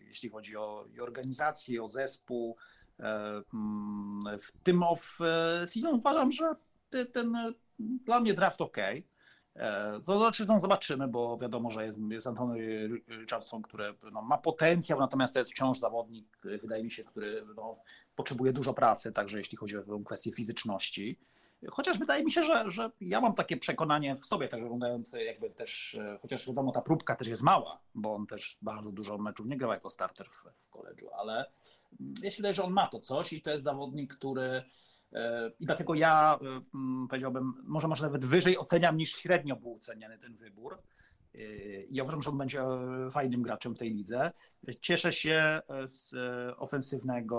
[0.08, 2.58] jeśli chodzi o organizację, o zespół.
[3.00, 6.56] Mm, W tym off-season uważam, że
[7.12, 7.56] ten,
[8.06, 8.78] dla mnie draft ok.
[9.56, 14.38] E, To znaczy, no zobaczymy, bo wiadomo, że jest, jest Antony Richardson, który no, ma
[14.38, 17.78] potencjał, natomiast to jest wciąż zawodnik, wydaje mi się, który no,
[18.16, 21.20] potrzebuje dużo pracy, także jeśli chodzi o kwestię fizyczności.
[21.72, 25.50] Chociaż wydaje mi się, że, że ja mam takie przekonanie w sobie też oglądając jakby
[25.50, 29.48] też, e, chociaż wiadomo, ta próbka też jest mała, bo on też bardzo dużo meczów
[29.48, 31.52] nie grał jako starter w, w koledżu, ale
[32.00, 32.14] mm,
[32.44, 34.64] ja że on ma to coś i to jest zawodnik, który
[35.60, 36.62] I dlatego ja e,
[37.10, 40.78] powiedziałbym, może może nawet wyżej oceniam niż średnio był oceniany ten wybór.
[41.36, 41.38] E,
[41.84, 44.32] I ja uważam, że on będzie e, fajnym graczem w tej lidze.
[44.82, 47.38] Cieszę się e, z e, ofensywnego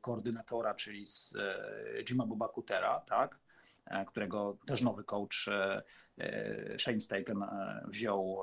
[0.00, 3.38] koordynatora, czyli z e, Jima Boba Coutera, tak?
[3.90, 5.82] E, którego też nowy coach e,
[6.18, 7.44] e, Shane Steichen
[7.88, 8.38] wziął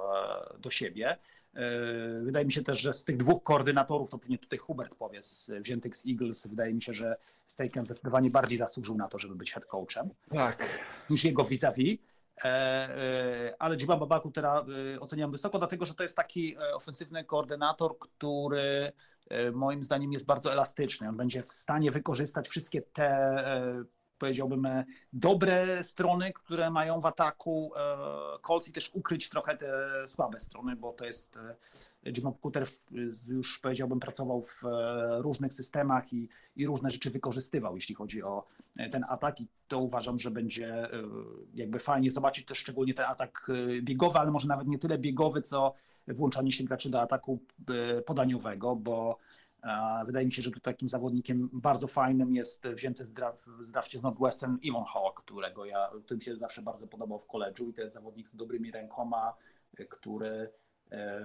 [0.59, 1.17] do siebie.
[2.21, 5.51] Wydaje mi się też, że z tych dwóch koordynatorów, to pewnie tutaj Hubert powie, z,
[5.61, 7.17] wziętych z Eagles, wydaje mi się, że
[7.47, 10.79] Steichen zdecydowanie bardziej zasłużył na to, żeby być head coachem Tak.
[11.09, 11.99] niż jego vis-a-vis.
[13.59, 14.65] Ale Jima Babaku teraz
[14.99, 18.91] oceniam wysoko, dlatego że to jest taki ofensywny koordynator, który
[19.53, 21.09] moim zdaniem jest bardzo elastyczny.
[21.09, 23.43] On będzie w stanie wykorzystać wszystkie te
[24.17, 29.67] powiedziałbym, e, dobre strony, które mają w ataku e, Colts i też ukryć trochę te
[30.07, 31.55] słabe strony, bo to jest e,
[32.05, 32.67] Jim Cooter
[33.27, 34.61] już powiedziałbym pracował w
[35.17, 38.47] różnych systemach i, i różne rzeczy wykorzystywał, jeśli chodzi o
[38.91, 40.89] ten atak i to uważam, że będzie
[41.53, 45.73] jakby fajnie zobaczyć też szczególnie ten atak biegowy, ale może nawet nie tyle biegowy, co
[46.07, 47.39] włączanie się graczy do ataku
[48.05, 49.17] podaniowego, bo
[50.05, 53.99] Wydaje mi się, że tu takim zawodnikiem bardzo fajnym jest wzięty z, draf, z drafcie
[53.99, 57.73] z Northwestern Elon Hawk, którego ja, który mi się zawsze bardzo podobał w koledżu i
[57.73, 59.33] to jest zawodnik z dobrymi rękoma,
[59.89, 60.49] który
[60.91, 61.21] e,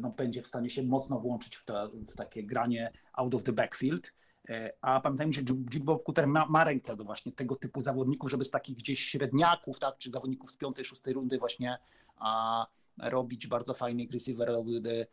[0.00, 3.52] no, będzie w stanie się mocno włączyć w, to, w takie granie out of the
[3.52, 4.12] backfield.
[4.48, 5.42] E, a pamiętajmy, że
[5.72, 9.78] Jimbo Cooter ma, ma rękę do właśnie tego typu zawodników, żeby z takich gdzieś średniaków,
[9.78, 11.78] tak, czy zawodników z piątej, szóstej rundy właśnie
[12.16, 12.66] a,
[12.98, 15.06] robić bardzo fajnych receiverowych E,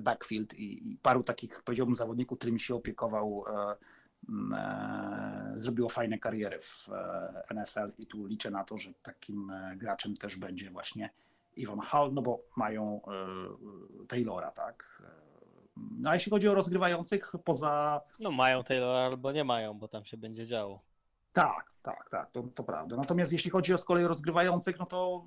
[0.00, 3.76] backfield i, i paru takich, powiedziałbym, zawodników, którymi się opiekował, e,
[4.56, 6.88] e, zrobiło fajne kariery w
[7.54, 11.10] NFL i tu liczę na to, że takim graczem też będzie właśnie
[11.56, 13.00] Ivan Hall, no bo mają
[14.08, 15.02] Taylora, tak?
[15.76, 18.00] No a jeśli chodzi o rozgrywających poza...
[18.18, 20.80] No mają Taylora albo nie mają, bo tam się będzie działo.
[21.32, 22.96] Tak, tak, tak, to, to prawda.
[22.96, 25.24] Natomiast jeśli chodzi o z kolei rozgrywających, no to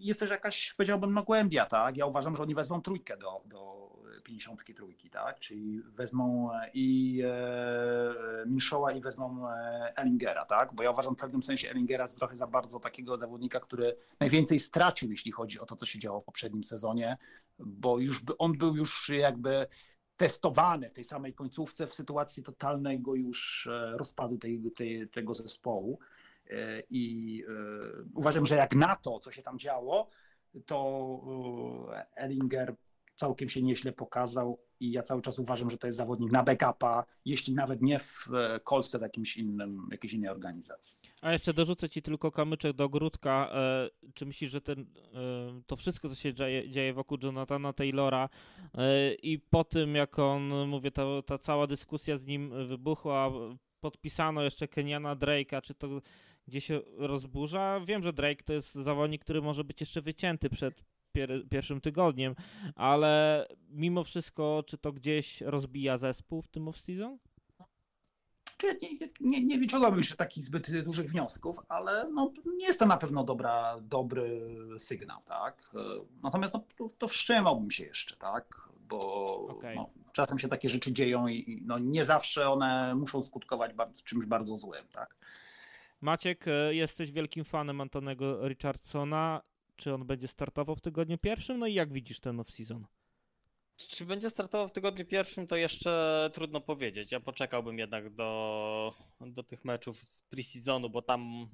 [0.00, 1.96] jest też jakaś, powiedziałbym, no głębia, tak?
[1.96, 3.90] Ja uważam, że oni wezmą trójkę do, do
[4.24, 5.38] 53, tak?
[5.38, 10.74] Czyli wezmą e, i e, i wezmą e, Ellingera, tak?
[10.74, 14.60] Bo ja uważam w pewnym sensie Ellingera jest trochę za bardzo takiego zawodnika, który najwięcej
[14.60, 17.16] stracił, jeśli chodzi o to, co się działo w poprzednim sezonie,
[17.58, 19.66] bo już on był już jakby
[20.16, 25.98] testowany w tej samej końcówce w sytuacji totalnego już e, rozpadu tej, tej, tego zespołu.
[26.50, 27.52] E, I e,
[28.14, 30.10] uważam, że jak na to, co się tam działo,
[30.66, 32.74] to Ellinger
[33.16, 37.04] całkiem się nieźle pokazał i ja cały czas uważam, że to jest zawodnik na backupa,
[37.24, 38.28] jeśli nawet nie w
[38.64, 40.98] Kolsce, w jakimś innym, jakiejś innej organizacji.
[41.20, 43.50] A jeszcze dorzucę ci tylko kamyczek do ogródka.
[43.52, 44.86] E, czy myślisz, że ten, e,
[45.66, 48.28] to wszystko, co się dzieje, dzieje wokół Jonathana Taylora
[48.74, 53.30] e, i po tym, jak on, mówię, ta, ta cała dyskusja z nim wybuchła,
[53.80, 55.88] podpisano jeszcze Keniana Drake'a, czy to
[56.50, 57.80] gdzieś się rozburza?
[57.84, 62.34] Wiem, że Drake to jest zawodnik, który może być jeszcze wycięty przed pier pierwszym tygodniem,
[62.74, 67.16] ale mimo wszystko, czy to gdzieś rozbija zespół w tym off-season?
[68.82, 72.96] Nie, nie, nie wyciągałbym jeszcze takich zbyt dużych wniosków, ale no, nie jest to na
[72.96, 75.70] pewno dobra, dobry sygnał, tak?
[76.22, 76.64] Natomiast no,
[76.98, 78.68] to, wstrzymałbym się jeszcze, tak?
[78.88, 79.74] Bo okay.
[79.74, 84.26] no, czasem się takie rzeczy dzieją i no, nie zawsze one muszą skutkować bardzo, czymś
[84.26, 85.19] bardzo złym, tak?
[86.00, 89.42] Maciek, e, jesteś wielkim fanem Antonego Richardsona
[89.80, 91.58] czy on będzie startował w tygodniu pierwszym?
[91.58, 92.84] No i jak widzisz ten off-season?
[93.76, 97.12] Czy będzie startował w tygodniu pierwszym, to jeszcze trudno powiedzieć.
[97.12, 101.48] Ja poczekałbym jednak do, do tych meczów z preseasonu, bo tam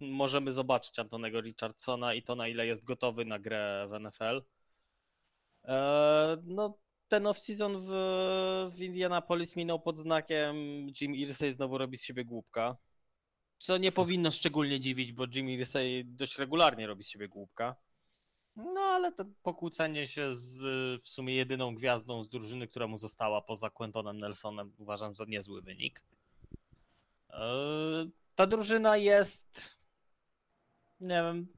[0.00, 4.42] możemy zobaczyć Antonego Richardsona i to na ile jest gotowy na grę w NFL.
[5.64, 6.78] Eee, no,
[7.08, 7.90] ten off-season w,
[8.76, 10.56] w Indianapolis minął pod znakiem
[11.00, 12.76] Jim Irsay znowu robi z siebie głupka.
[13.64, 17.76] Co nie powinno szczególnie dziwić, bo Jimmy Irsay dość regularnie robi z siebie głupka.
[18.56, 20.56] No ale to pokłócenie się z
[21.02, 25.62] w sumie jedyną gwiazdą z drużyny, która mu została poza Quentonem Nelsonem uważam za niezły
[25.62, 26.02] wynik.
[27.30, 27.44] E,
[28.34, 29.60] ta drużyna jest
[31.00, 31.48] nie wiem,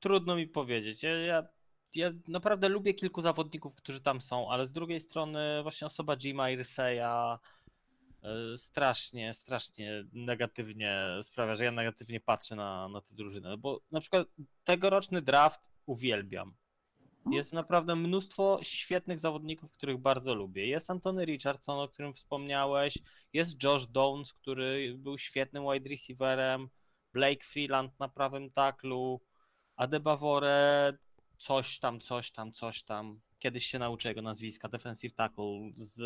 [0.00, 1.02] trudno mi powiedzieć.
[1.02, 1.48] Ja, ja,
[1.94, 6.50] ja, naprawdę lubię kilku zawodników, którzy tam są, ale z drugiej strony właśnie osoba Jima
[6.50, 7.53] Irsaya E,
[8.56, 13.56] strasznie, strasznie negatywnie sprawia, że ja negatywnie patrzę na, na tę drużynę.
[13.56, 14.28] Bo na przykład
[14.64, 16.54] tegoroczny draft uwielbiam.
[17.30, 20.66] Jest naprawdę mnóstwo świetnych zawodników, których bardzo lubię.
[20.66, 22.98] Jest Antony Richardson, o którym wspomniałeś,
[23.32, 26.68] jest Josh Downs, który był świetnym wide receiverem,
[27.12, 29.20] Blake Freeland na prawym taklu,
[29.76, 30.92] Adebavore,
[31.38, 35.44] coś tam, coś tam, coś tam kiedyś się nauczę jego nazwiska, defensive tackle
[35.76, 35.98] z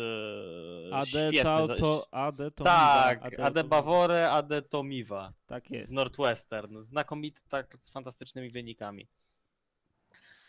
[0.93, 5.33] Ade świetny, to, Ade to Tak, Ade, Ade Bavore, Ade Tomiwa.
[5.47, 5.89] Tak jest.
[5.89, 6.83] Z Northwestern.
[6.83, 9.07] Znakomity tak z fantastycznymi wynikami.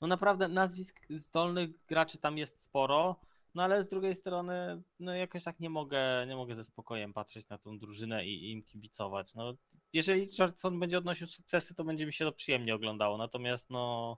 [0.03, 3.17] No naprawdę nazwisk zdolnych graczy tam jest sporo,
[3.55, 7.49] no ale z drugiej strony no jakoś tak nie mogę, nie mogę ze spokojem patrzeć
[7.49, 9.35] na tą drużynę i, i im kibicować.
[9.35, 9.55] No,
[9.93, 14.17] jeżeli Richardson będzie odnosił sukcesy, to będzie mi się to przyjemnie oglądało, natomiast no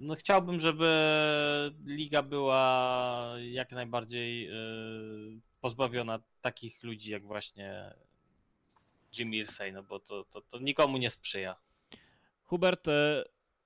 [0.00, 0.90] no chciałbym, żeby
[1.84, 7.94] liga była jak najbardziej yy, pozbawiona takich ludzi jak właśnie
[9.18, 11.56] Jim Irsay, no bo to, to, to nikomu nie sprzyja.
[12.44, 13.24] Hubert, e,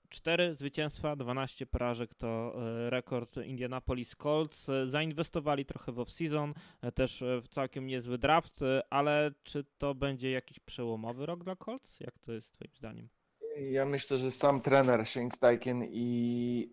[0.09, 4.71] 4 zwycięstwa, 12 porażek to e, rekord Indianapolis Colts.
[4.87, 6.53] Zainwestowali trochę w off-season,
[6.95, 12.01] też w całkiem niezły draft, ale czy to będzie jakiś przełomowy rok dla Colts?
[12.01, 13.09] Jak to jest twoim zdaniem?
[13.57, 16.73] Ja myślę, że sam trener Shane Steichen i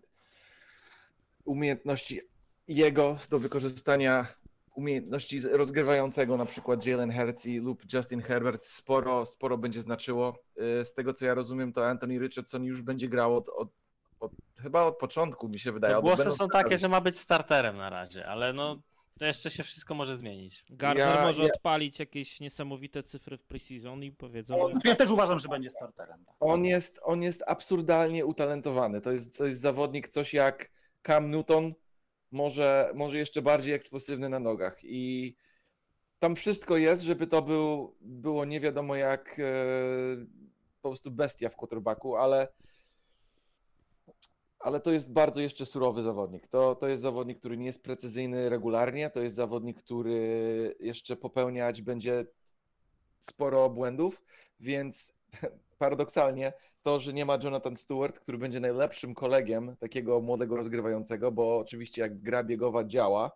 [1.44, 2.20] umiejętności
[2.68, 4.26] jego do wykorzystania
[4.74, 10.38] umiejętności rozgrywającego, na przykład Jalen Hurts lub Justin Herbert, sporo, sporo będzie znaczyło.
[10.80, 13.68] Y, z tego co ja rozumiem, to Anthony Richardson już będzie grał od, od,
[14.20, 16.00] od chyba od początku, mi się wydaje.
[16.00, 18.82] głosy są takie, że ma być starterem na razie, ale no
[19.18, 20.64] to jeszcze się wszystko może zmienić.
[20.70, 21.48] Gardner ja, może ja...
[21.52, 24.62] odpalić jakieś niesamowite cyfry w preseason i powiedzą.
[24.62, 26.24] On, ja też uważam, że będzie starterem.
[26.24, 26.34] Tak.
[26.40, 29.00] On jest, on jest absurdalnie utalentowany.
[29.00, 30.70] To jest, to jest zawodnik, coś jak
[31.02, 31.74] Cam Newton,
[32.30, 34.78] może, może jeszcze bardziej eksplosywny na nogach.
[34.82, 35.36] I
[36.18, 39.42] tam wszystko jest, żeby to był, było nie wiadomo jak e,
[40.82, 42.48] po prostu bestia w quarterbacku, ale,
[44.62, 46.46] ale to jest bardzo jeszcze surowy zawodnik.
[46.46, 51.82] To, to jest zawodnik, który nie jest precyzyjny regularnie, to jest zawodnik, który jeszcze popełniać
[51.82, 52.26] będzie
[53.18, 54.22] sporo błędów,
[54.60, 55.14] więc
[55.78, 56.52] paradoksalnie
[56.82, 62.02] to, że nie ma Jonathan Stewart, który będzie najlepszym kolegiem takiego młodego rozgrywającego, bo oczywiście
[62.02, 63.30] jak gra biegowa działa,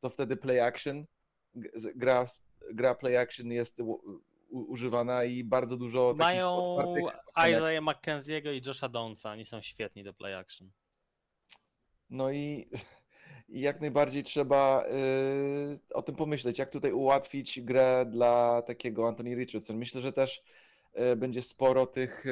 [0.00, 1.04] to wtedy play action,
[1.94, 2.24] gra,
[2.72, 3.82] gra play action jest
[4.52, 6.76] używana i bardzo dużo Mają
[7.36, 10.70] Isaiah McKenzie'ego i Josha Donsa, oni są świetni do play action.
[12.10, 12.68] No i,
[13.48, 19.34] i jak najbardziej trzeba y, o tym pomyśleć, jak tutaj ułatwić grę dla takiego Anthony
[19.34, 19.76] Richardson.
[19.76, 20.42] Myślę, że też
[21.12, 22.24] y, będzie sporo tych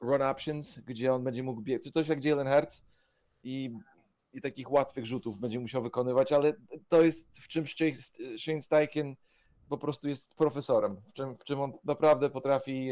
[0.00, 2.84] run options, gdzie on będzie mógł biegać, coś jak Jalen Hurts
[3.42, 3.70] i,
[4.32, 6.52] i takich łatwych rzutów będzie musiał wykonywać, ale
[6.88, 7.64] to jest w czym
[8.38, 9.16] Shane Steichen
[9.72, 12.90] po prostu jest profesorem, w czym, w czym on naprawdę potrafi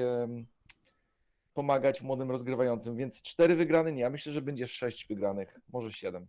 [1.55, 6.27] pomagać młodym rozgrywającym, więc cztery wygrane nie, ja myślę, że będzie sześć wygranych, może siedem.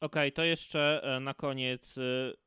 [0.00, 2.02] Okej, okay, to jeszcze e, na koniec, e,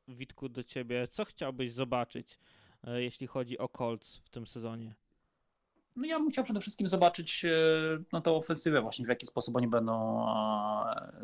[0.08, 1.08] Witku, do ciebie.
[1.08, 2.38] Co chciałbyś zobaczyć,
[2.84, 4.94] e, jeśli chodzi o Colts w tym sezonie?
[5.96, 7.46] No ja bym chciał przede wszystkim zobaczyć
[8.12, 10.26] no, tą ofensywę właśnie, w jaki sposób oni będą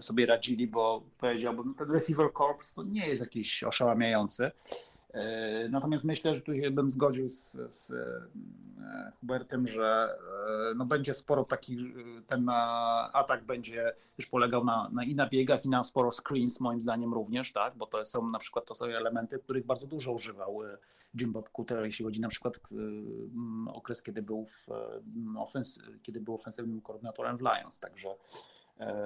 [0.00, 4.50] sobie radzili, bo powiedziałbym, ten receiver corps to nie jest jakiś oszałamiający.
[5.12, 10.18] E, natomiast myślę, że tu bym zgodził z, z e, Hubertem, że
[10.76, 11.80] no będzie sporo takich,
[12.26, 12.48] ten
[13.12, 17.14] atak będzie już polegał na, na, i na biegach, i na sporo screens moim zdaniem
[17.14, 20.60] również, tak, bo to są na przykład to są elementy, których bardzo dużo używał
[21.14, 22.60] Jim Bob Cooter, jeśli chodzi na przykład
[23.66, 24.66] okres, kiedy był, w,
[25.38, 28.14] ofens kiedy był ofensywnym koordynatorem w Lions, także e,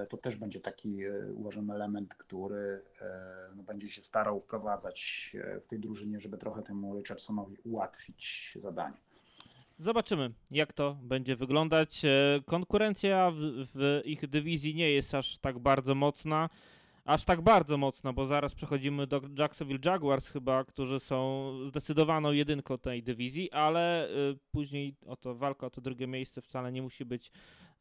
[0.09, 5.31] to też będzie taki, e, uważam, element, który e, no, będzie się starał wprowadzać
[5.65, 8.97] w tej drużynie, żeby trochę temu Richardsonowi ułatwić zadanie.
[9.79, 12.03] Zobaczymy, jak to będzie wyglądać.
[12.47, 13.37] Konkurencja w,
[13.75, 16.49] w ich dywizji nie jest aż tak bardzo mocna
[17.07, 22.79] aż tak bardzo mocno, bo zaraz przechodzimy do Jacksonville Jaguars chyba, którzy są zdecydowaną jedynką
[22.79, 27.05] tej dywizji, ale y, później o to walka o to drugie miejsce wcale nie musi
[27.05, 27.31] być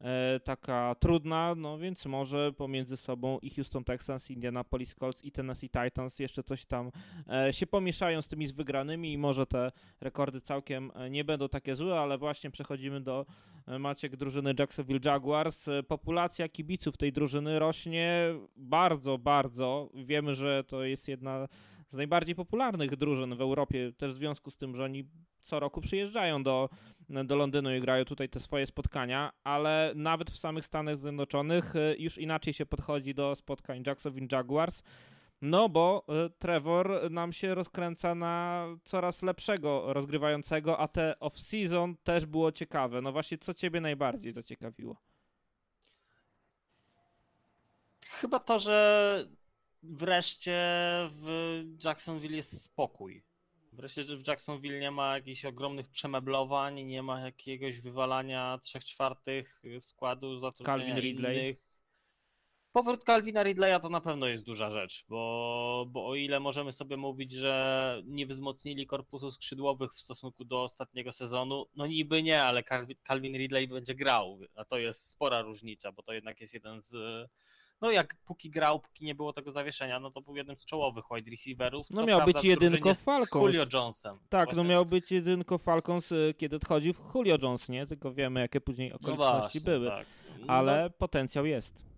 [0.00, 5.70] e, taka trudna, no więc może pomiędzy sobą i Houston Texans, Indianapolis Colts i Tennessee
[5.70, 6.90] Titans jeszcze coś tam
[7.28, 11.76] e, się pomieszają z tymi wygranymi i może te rekordy całkiem e, nie będą takie
[11.76, 13.26] złe, ale właśnie przechodzimy do
[13.78, 15.66] Maciek drużyny Jacksonville Jaguars.
[15.88, 19.90] Populacja kibiców tej drużyny rośnie bardzo, bardzo.
[19.94, 21.48] Wiemy, że to jest jedna
[21.88, 25.04] z najbardziej popularnych drużyn w Europie, też w związku z tym, że oni
[25.42, 26.68] co roku przyjeżdżają do,
[27.24, 31.96] do Londynu i grają tutaj te swoje spotkania, ale nawet w samych Stanach Zjednoczonych y,
[31.98, 34.82] już inaczej się podchodzi do spotkań Jacksonville Jaguars.
[35.42, 42.26] No bo y, Trevor nam się rozkręca na coraz lepszego rozgrywającego, a te off-season też
[42.26, 43.02] było ciekawe.
[43.02, 44.96] No właśnie, co ciebie najbardziej zaciekawiło?
[48.00, 49.28] Chyba to, że
[49.82, 50.60] wreszcie
[51.10, 53.22] w Jacksonville jest spokój.
[53.72, 59.62] Wreszcie, że w Jacksonville nie ma jakichś ogromnych przemeblowań, nie ma jakiegoś wywalania trzech czwartych
[59.80, 61.38] składu zatrudnienia Calvin Ridley.
[61.38, 61.65] Innych.
[62.76, 66.96] Powrót Calvina Ridleya to na pewno jest duża rzecz, bo, bo o ile możemy sobie
[66.96, 72.62] mówić, że nie wzmocnili korpusu skrzydłowych w stosunku do ostatniego sezonu, no niby nie, ale
[73.06, 76.94] Calvin Ridley będzie grał, a to jest spora różnica, bo to jednak jest jeden z
[77.80, 81.04] no jak póki grał, póki nie było tego zawieszenia, no to był jeden z czołowych
[81.14, 81.86] wide receiverów.
[81.90, 83.44] No miał być jedynko Falcons.
[83.44, 84.18] Julio Jonesem.
[84.28, 87.86] Tak, no miał być jedynko Falcons, y, kiedy odchodził Julio Jones, nie?
[87.86, 89.88] Tylko wiemy, jakie później no okoliczności no właśnie, były.
[89.88, 90.06] Tak.
[90.46, 91.95] Ale no, potencjał jest.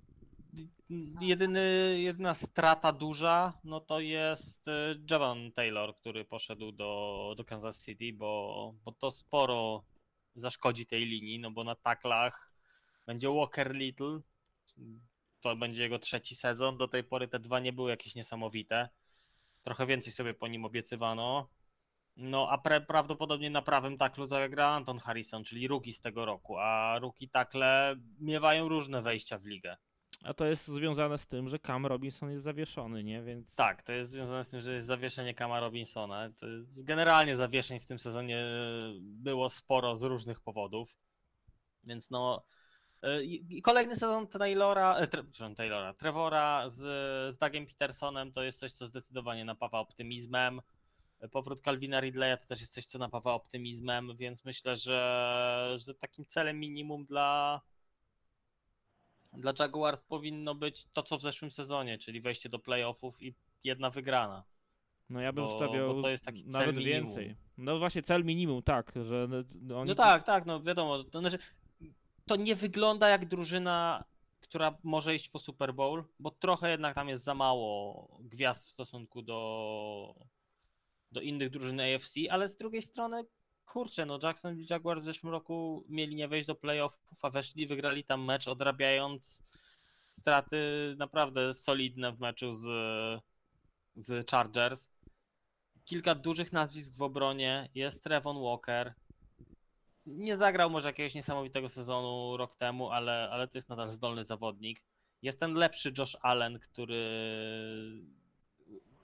[1.20, 7.84] Jedyny, jedyna strata duża, no to jest y, Javon Taylor, który poszedł do, do Kansas
[7.84, 9.84] City, bo, bo to sporo
[10.36, 12.48] zaszkodzi tej linii, no bo na taklach
[13.08, 14.20] Będzie Walker Little.
[15.40, 16.76] To będzie jego trzeci sezon.
[16.76, 18.88] Do tej pory te dwa nie były jakieś niesamowite.
[19.62, 21.48] Trochę więcej sobie po nim obiecywano.
[22.16, 26.58] No, a pre, prawdopodobnie na prawym taklu zagra Anton Harrison, czyli rookie z tego roku.
[26.58, 29.76] A rookie takle miewają różne wejścia w ligę.
[30.24, 33.22] A to jest związane z tym, że Cam Robinson jest zawieszony, nie?
[33.22, 36.30] Więc Tak, to jest związane z tym, że jest zawieszenie Kama Robinsona.
[36.76, 38.44] Generalnie zawieszeń w tym sezonie
[39.00, 40.96] było sporo z różnych powodów.
[41.84, 42.44] Więc no.
[43.04, 46.76] y, I kolejny sezon Taylora, e, przepraszam, Taylora, Trevora z,
[47.34, 50.60] z Dougiem Petersonem to jest coś, co zdecydowanie napawa optymizmem.
[51.32, 56.24] Powrót Calvina Ridleya to też jest coś, co napawa optymizmem, więc myślę, że, że takim
[56.24, 57.60] celem minimum dla,
[59.38, 63.34] dla Jaguars powinno być to, co w zeszłym sezonie, czyli wejście do playoffów i
[63.64, 64.44] jedna wygrana.
[65.10, 66.08] no ja bym bo- stawiał bo
[66.44, 66.84] nawet minimum.
[66.84, 67.36] więcej.
[67.58, 69.28] No właśnie cel minimum, tak, że
[69.60, 71.04] no, oni No tak, tak, no wiadomo.
[71.04, 71.38] To, znaczy,
[72.26, 74.04] to nie wygląda jak drużyna,
[74.40, 78.70] która może iść po Super Bowl, bo trochę jednak tam jest za mało gwiazd w
[78.70, 80.14] stosunku do,
[81.12, 83.24] do innych drużyn AFC, ale z drugiej strony,
[83.68, 88.04] kurczę, no Jackson Jaguars w zeszłym roku mieli nie wejść do playoffów, a weszli, wygrali
[88.04, 89.38] tam mecz, odrabiając
[90.20, 90.58] straty
[90.98, 92.64] naprawdę solidne w meczu z,
[93.96, 94.88] z Chargers.
[95.84, 98.94] Kilka dużych nazwisk w obronie, jest Trevon Walker,
[100.06, 104.84] nie zagrał może jakiegoś niesamowitego sezonu rok temu, ale, ale to jest nadal zdolny zawodnik.
[105.22, 106.98] Jest ten lepszy Josh Allen, który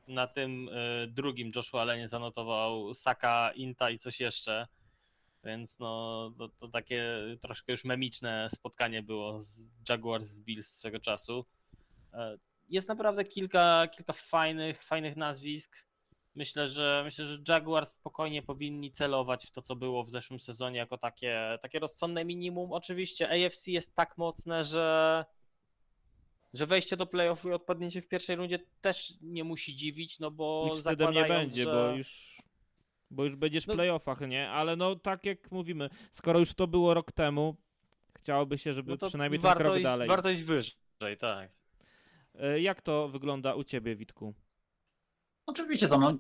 [0.09, 4.67] na tym y, drugim Joshu Allenie zanotował Saka, Inta i coś jeszcze.
[5.45, 7.05] Więc no, to, to takie
[7.43, 9.57] troszkę już memiczne spotkanie było z
[9.89, 11.45] Jaguars z Bills swego czasu.
[12.13, 12.37] E,
[12.69, 15.77] Jest naprawdę kilka, kilka fajnych, fajnych nazwisk.
[16.35, 20.79] Myślę, że myślę, że Jaguars spokojnie powinni celować w to, co było w zeszłym sezonie,
[20.79, 22.73] jako takie, takie rozsądne minimum.
[22.73, 25.25] Oczywiście AFC jest tak mocne, że,
[26.55, 30.69] że wejście do playoffu i odpadnięcie w pierwszej rundzie też nie musi dziwić, no bo
[30.71, 31.73] Nic wtedy nie będzie, że...
[31.73, 32.39] bo już
[33.11, 34.51] bo już będziesz w No- playoffach, nie?
[34.51, 37.57] Ale no tak jak mówimy, skoro już to było rok temu,
[38.19, 40.09] chciałoby się, żeby no przynajmniej ten krok iść, dalej.
[40.09, 40.73] Warto iść wyżej,
[41.21, 41.51] tak.
[42.35, 44.35] E, Jak to wygląda u ciebie, Witku?
[45.47, 46.19] Oczywiście, no,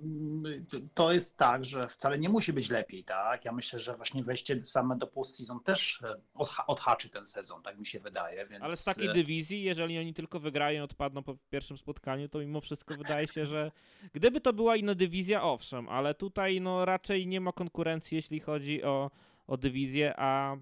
[0.94, 3.44] to jest tak, że wcale nie musi być lepiej, tak?
[3.44, 7.78] Ja myślę, że właśnie wejście same do postseason też e, odha- odhaczy ten sezon, tak
[7.78, 8.64] mi się wydaje, więc...
[8.64, 12.38] Ale z takiej e, dywizji, jeżeli oni tylko wygrają i odpadną po pierwszym spotkaniu, to
[12.38, 13.72] mimo wszystko wydaje się, że
[14.12, 18.82] gdyby to była inna dywizja, owszem, ale tutaj no raczej nie ma konkurencji, jeśli chodzi
[18.82, 19.10] o,
[19.46, 20.56] o dywizję, a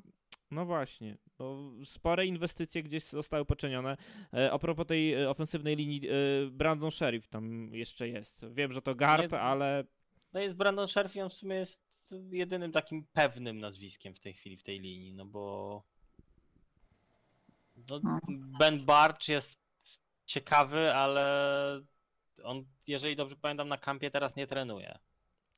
[0.50, 3.96] no właśnie, bo spore inwestycje gdzieś zostały poczynione.
[4.34, 6.12] E, a propos tej e, ofensywnej linii, e,
[6.50, 8.46] Brandon Sheriff tam jeszcze jest.
[8.52, 9.84] Wiem, że to guard, Nie- ale
[10.32, 11.78] No jest Brandon Scherf i on w sumie jest
[12.30, 15.82] jedynym takim pewnym nazwiskiem w tej chwili w tej linii, no bo
[17.90, 18.18] no, No.
[18.58, 19.58] Ben Barch jest
[20.26, 21.24] ciekawy, ale
[22.42, 24.98] on, jeżeli dobrze pamiętam, na kampie teraz nie trenuje.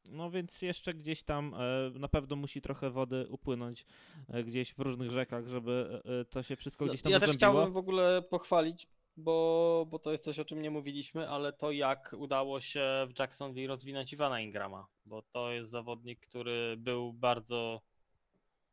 [0.05, 3.87] No więc jeszcze gdzieś tam e, na pewno musi trochę wody upłynąć
[4.29, 7.73] e, gdzieś w różnych rzekach, żeby e, to się wszystko gdzieś tam ja też chciałbym
[7.73, 12.15] w ogóle pochwalić, bo, bo to jest coś, o czym nie mówiliśmy, ale to jak
[12.19, 17.81] udało się w Jacksonville rozwinąć Iwana Ingrama, bo to jest zawodnik, który był bardzo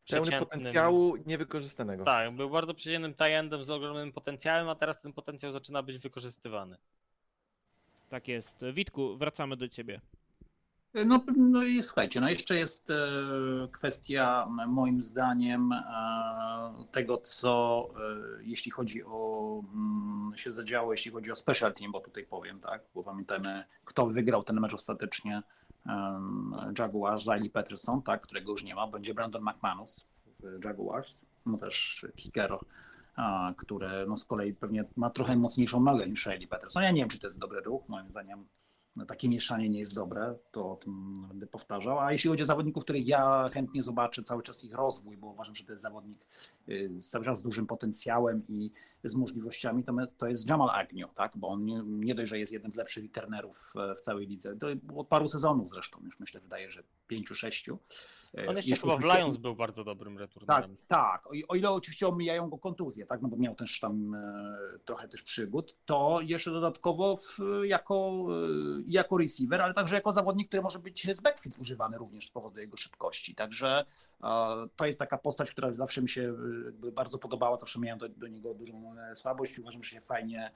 [0.09, 2.03] Pełny potencjału niewykorzystanego.
[2.03, 6.77] Tak, był bardzo przyjemnym tajendem z ogromnym potencjałem, a teraz ten potencjał zaczyna być wykorzystywany.
[8.09, 8.65] Tak jest.
[8.73, 10.01] Witku, wracamy do ciebie.
[10.93, 12.95] No, no i słuchajcie, no jeszcze jest e,
[13.71, 15.81] kwestia moim zdaniem e,
[16.91, 21.99] tego, co e, jeśli chodzi o mm, się zadziało, jeśli chodzi o special team, bo
[21.99, 25.41] tutaj powiem, tak, bo pamiętajmy, kto wygrał ten mecz ostatecznie
[26.79, 30.07] Jaguars, Riley Peterson, tak, którego już nie ma, będzie Brandon McManus
[30.39, 32.57] w Jaguars, no też kicker,
[33.15, 36.83] a, które no z kolei pewnie ma trochę mocniejszą nogę niż Riley Peterson.
[36.83, 38.45] Ja nie wiem, czy to jest dobry ruch, moim zdaniem
[39.07, 41.99] takie mieszanie nie jest dobre, to o tym będę powtarzał.
[41.99, 45.55] A jeśli chodzi o zawodników, których ja chętnie zobaczę cały czas ich rozwój, bo uważam,
[45.55, 46.25] że to jest zawodnik
[46.69, 48.71] y, cały czas z dużym potencjałem i
[49.03, 51.31] z możliwościami, to, to jest Jamal Agnew, tak?
[51.35, 54.55] bo on nie, nie dość, że jest jednym z lepszych returnerów e, w całej lidze.
[54.55, 57.79] To od paru sezonów zresztą, już myślę, wydaje, że pięciu, sześciu.
[58.37, 60.77] E, On jeszcze chyba w Lions był bardzo dobrym tak, returnerem.
[60.87, 61.27] tak.
[61.27, 65.07] O, o ile oczywiście omijają go kontuzje, tak, no bo miał też tam e, trochę
[65.07, 70.61] też przygód, to jeszcze dodatkowo w, jako, e, jako receiver, ale także jako zawodnik, który
[70.63, 73.35] może być z backfield używany również z powodu jego szybkości.
[73.35, 73.85] Także
[74.23, 76.35] e, to jest taka postać, która zawsze mi się
[76.87, 79.59] e, bardzo podobała, zawsze miałem do, do niego dużą e, słabość.
[79.59, 80.51] Uważam, że się fajnie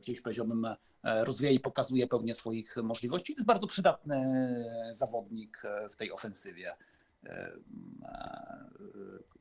[0.00, 0.76] gdzieś powiedziałbym e,
[1.24, 3.34] rozwija i pokazuje pełnię swoich możliwości.
[3.34, 6.74] To jest bardzo przydatny e, zawodnik e, w tej ofensywie.
[7.26, 7.52] e,
[8.02, 8.68] e,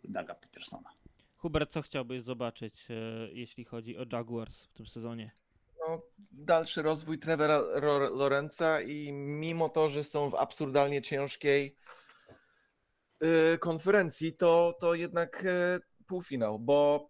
[0.04, 0.90] Daga Petersona.
[1.38, 2.94] Hubert, co chciałbyś zobaczyć, e,
[3.32, 5.32] jeśli chodzi o Jaguars w tym sezonie?
[5.80, 6.02] No,
[6.32, 7.58] dalszy rozwój Trevora
[8.16, 11.76] Lorenza i mimo to, że są w absurdalnie ciężkiej
[13.60, 17.10] konferencji, to, to jednak e, półfinał, bo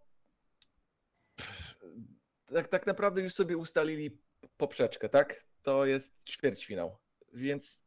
[2.54, 4.22] tak, tak naprawdę już sobie ustalili
[4.58, 5.46] poprzeczkę, tak?
[5.64, 6.98] To jest ćwierćfinał,
[7.34, 7.86] więc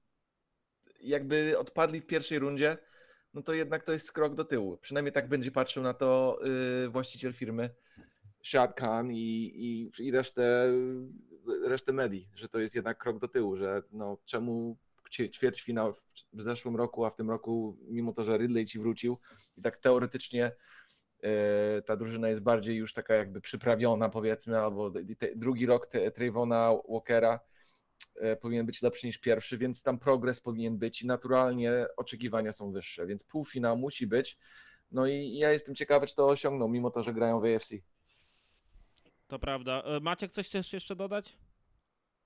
[1.01, 2.77] jakby odpadli w pierwszej rundzie,
[3.35, 4.77] no to jednak to jest krok do tyłu.
[4.77, 6.41] Przynajmniej tak będzie patrzył na to
[6.85, 7.71] y, właściciel firmy
[8.43, 10.73] Shad Khan i, i, i resztę,
[11.65, 14.77] resztę medii, że to jest jednak krok do tyłu, że no czemu
[15.11, 15.95] ćwie- ćwierćfinał
[16.33, 19.19] w, zeszłym roku, a w tym roku, mimo to, że Ridley ci wrócił
[19.57, 20.53] i tak teoretycznie
[21.85, 27.41] ta drużyna jest bardziej już taka jakby przyprawiona powiedzmy, albo te, drugi rok Trayvona Walkera
[28.17, 32.73] e, powinien być lepszy niż pierwszy, więc tam progres powinien być i naturalnie oczekiwania są
[32.73, 34.39] wyższe, więc półfinał musi być.
[34.91, 37.75] No i ja jestem ciekawy, czy to osiągną, mimo to, że grają w AFC.
[39.27, 39.83] To prawda.
[39.83, 41.37] E, Maciek, coś chcesz jeszcze dodać?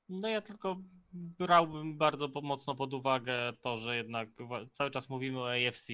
[0.08, 0.76] No ja tylko
[1.12, 4.28] brałbym bardzo mocno pod uwagę to, że jednak
[4.72, 5.86] cały czas mówimy o AFC.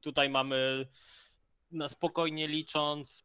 [0.00, 0.88] Tutaj mamy
[1.72, 3.24] na spokojnie licząc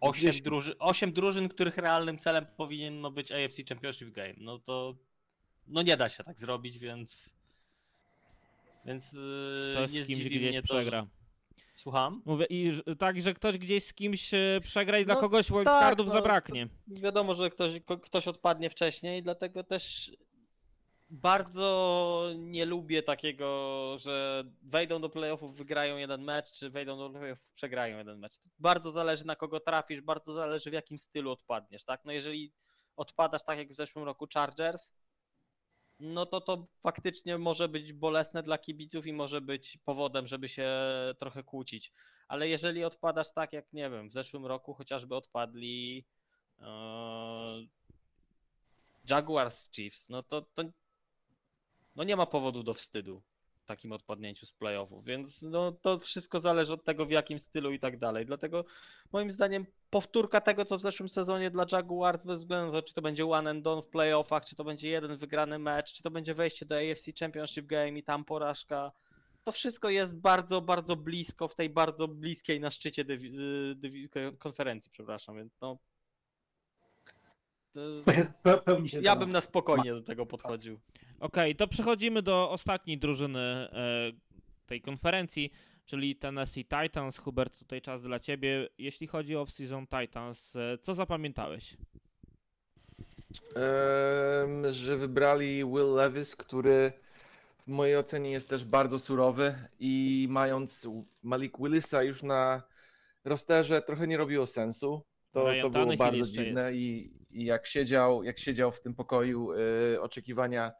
[0.00, 0.42] 8 Dziesięć.
[0.42, 4.34] drużyn, 8 drużyn, których realnym celem powinno być AFC Championship Game.
[4.36, 4.94] No to
[5.66, 7.30] no nie da się tak zrobić, więc
[8.84, 9.04] więc
[9.72, 11.00] Ktoś nie z kimś gdzieś to, przegra.
[11.00, 11.18] Że...
[11.76, 12.22] Słucham?
[12.24, 15.50] Mówię, i że- tak, że ktoś gdzieś z kimś e, przegra i dla No kogoś
[15.50, 16.68] wildcardów no, zabraknie.
[16.88, 20.12] Wiadomo, że ktoś, ktoś odpadnie wcześniej, dlatego też
[21.10, 27.52] bardzo nie lubię takiego, że wejdą do playoffów, wygrają jeden mecz, czy wejdą do playoffów,
[27.54, 28.32] przegrają jeden mecz.
[28.58, 32.04] Bardzo zależy na kogo trafisz, bardzo zależy w jakim stylu odpadniesz, tak?
[32.04, 32.52] No jeżeli
[32.96, 34.92] odpadasz tak jak w zeszłym roku Chargers,
[36.00, 40.70] no to to faktycznie może być bolesne dla kibiców i może być powodem, żeby się
[41.18, 41.92] trochę kłócić.
[42.28, 46.04] Ale jeżeli odpadasz tak jak, nie wiem, w zeszłym roku chociażby odpadli
[46.60, 47.68] Eee,
[49.08, 50.64] Jaguars Chiefs, no to, to
[51.98, 53.22] no nie ma powodu do wstydu
[53.62, 57.72] w takim odpadnięciu z playoffów, więc no to wszystko zależy od tego w jakim stylu
[57.72, 58.26] i tak dalej.
[58.26, 58.64] Dlatego
[59.12, 62.94] moim zdaniem powtórka tego co w zeszłym sezonie dla Jaguars bez względu na to czy
[62.94, 66.10] to będzie one and done w playoffach, czy to będzie jeden wygrany mecz, czy to
[66.10, 68.92] będzie wejście do AFC Championship Game i tam porażka.
[69.44, 75.36] To wszystko jest bardzo, bardzo blisko w tej bardzo bliskiej na szczycie dywi- konferencji, przepraszam,
[75.36, 75.78] więc no
[79.02, 80.80] ja bym na spokojnie do tego podchodził.
[81.20, 84.12] Okej, to przechodzimy do ostatniej drużyny e,
[84.66, 85.52] tej konferencji,
[85.86, 87.18] czyli Tennessee Titans.
[87.18, 88.68] Hubert, tutaj czas dla ciebie.
[88.78, 91.76] Jeśli chodzi o off-season Titans, e, co zapamiętałeś?
[93.56, 96.92] Em, że wybrali Will Levis, który
[97.58, 100.88] w mojej ocenie jest też bardzo surowy i mając
[101.22, 102.62] Malik Willisa już na
[103.24, 105.02] rosterze trochę nie robiło sensu.
[105.30, 108.94] To, Ryan to było Tannehill bardzo dziwne i, i jak siedział, jak siedział w tym
[108.94, 110.72] pokoju y, oczekiwania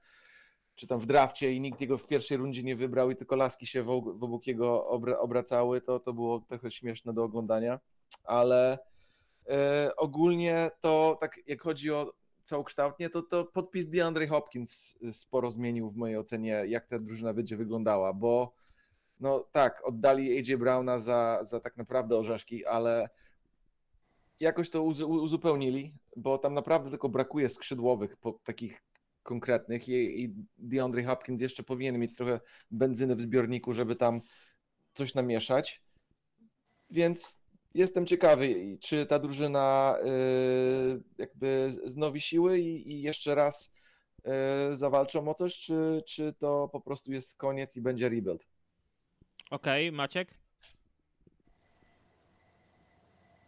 [0.79, 3.67] czy tam w drafcie i nikt jego w pierwszej rundzie nie wybrał i tylko laski
[3.67, 7.81] się wo- wokół jego obra, obracały, to, to było trochę śmieszne do oglądania,
[8.25, 8.79] ale
[9.49, 15.91] e, ogólnie to tak jak chodzi o całokształtnie, to, to podpis DeAndre Hopkins sporo zmienił
[15.91, 18.53] w mojej ocenie, jak ta drużyna będzie wyglądała, bo
[19.21, 23.09] no tak, oddali AJ Browna za, za tak naprawdę orzeszki, ale
[24.41, 28.83] jakoś to uzu- uzupełnili, bo tam naprawdę tylko brakuje skrzydłowych, po, takich
[29.23, 32.41] konkretnych i, i DeAndre Hopkins jeszcze powinien mieć trochę
[32.71, 34.21] benzyny w zbiorniku, żeby tam
[34.93, 35.83] coś namieszać.
[36.91, 37.43] Więc
[37.75, 43.75] jestem ciekawy, czy ta drużyna y, jakby znowi siły i, i jeszcze raz
[44.73, 48.49] y, zawalczą o coś, czy, czy to po prostu jest koniec i będzie rebuild.
[49.51, 50.35] Okej, Maciek?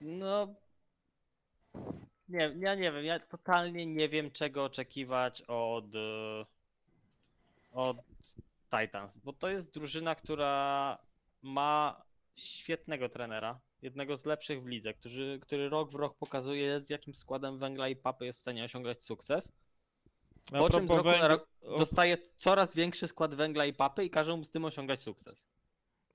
[0.00, 0.54] No.
[2.30, 6.46] Nie, ja nie wiem, ja totalnie nie wiem czego oczekiwać od, e,
[7.72, 7.96] od
[8.80, 10.98] Titans, bo to jest drużyna, która
[11.42, 12.02] ma
[12.36, 17.14] świetnego trenera, jednego z lepszych w lidze, który, który rok w rok pokazuje z jakim
[17.14, 19.52] składem węgla i papy jest w stanie osiągać sukces.
[20.52, 21.48] A Po czym z roku na węgla- rok
[21.78, 25.49] dostaje coraz większy skład węgla i papy i każe mu z tym osiągać sukces.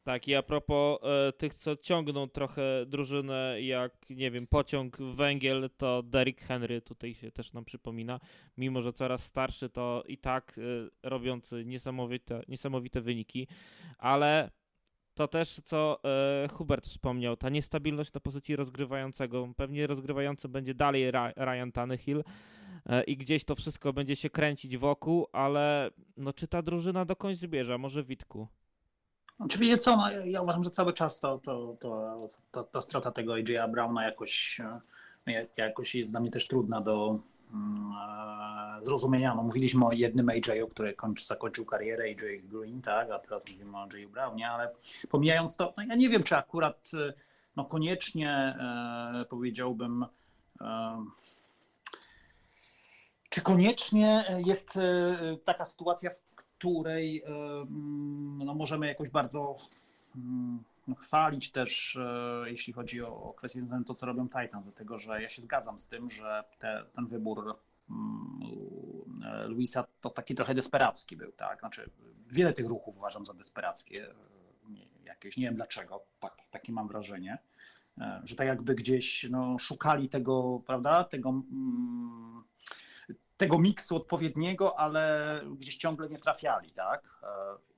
[0.06, 5.70] Tak, i a propos e, tych, co ciągną trochę drużynę jak, nie wiem, pociąg węgiel,
[5.78, 8.20] to Derrick Henry tutaj się też nam przypomina.
[8.58, 13.48] Mimo, że coraz starszy, to i tak e, robiący niesamowite, niesamowite wyniki,
[13.98, 14.52] ale
[15.14, 19.54] to też, co e, Hubert wspomniał, ta niestabilność na pozycji rozgrywającego.
[19.58, 22.24] Pewnie rozgrywający będzie dalej Ra- Ryan Tannehill
[22.86, 27.38] e, i gdzieś to wszystko będzie się kręcić wokół, ale no, czy ta drużyna dokądś
[27.38, 27.78] zbierze?
[27.78, 28.48] Może Witku?
[29.40, 33.34] Oczywiście co, no, ja uważam, że cały czas to, to, to, to, ta strata tego
[33.34, 34.62] AJ'a Browna jakoś,
[35.28, 37.20] e, jakoś jest dla mnie też trudna do
[37.54, 37.94] mm,
[38.82, 39.36] e, zrozumienia.
[39.36, 43.78] No, mówiliśmy o jednym AJ'u, który kończy, zakończył karierę, AJ Green, tak, a teraz mówimy
[43.78, 44.72] o AJ'u Brownie, ale
[45.10, 47.14] pomijając to, no ja nie wiem, czy akurat e,
[47.56, 50.06] no koniecznie e, powiedziałbym
[50.62, 51.06] e,
[53.30, 54.80] czy koniecznie jest
[55.46, 56.35] taka sytuacja, w
[56.66, 57.30] której e,
[58.46, 59.56] no, możemy jakoś bardzo
[60.16, 60.64] mm,
[60.98, 64.98] chwalić też, e, jeśli chodzi o, o kwestie związane z to, co robią Titans, dlatego
[64.98, 67.60] że ja się zgadzam z tym, że te, ten wybór
[67.90, 68.40] mm,
[69.48, 71.60] Luisa to taki trochę desperacki był, tak?
[71.60, 71.90] Znaczy,
[72.28, 74.08] wiele tych ruchów uważam za desperackie,
[74.70, 77.38] nie, jakieś, nie wiem dlaczego, tak, takie mam wrażenie,
[78.24, 82.44] że tak jakby gdzieś no, szukali tego, prawda, tego mm,
[83.38, 87.20] tego miksu odpowiedniego, ale gdzieś ciągle nie trafiali, tak?
[87.24, 87.28] E,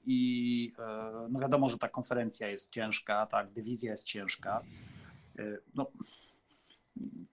[0.05, 4.61] I e, no wiadomo, że ta konferencja jest ciężka, tak, dywizja jest ciężka.
[5.39, 5.91] E, no,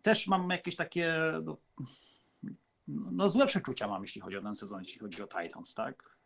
[0.03, 1.15] też mam jakieś takie
[1.45, 1.59] no,
[2.89, 6.19] no, złe przeczucia mam, jeśli chodzi o ten sezon, jeśli chodzi o Titans, tak?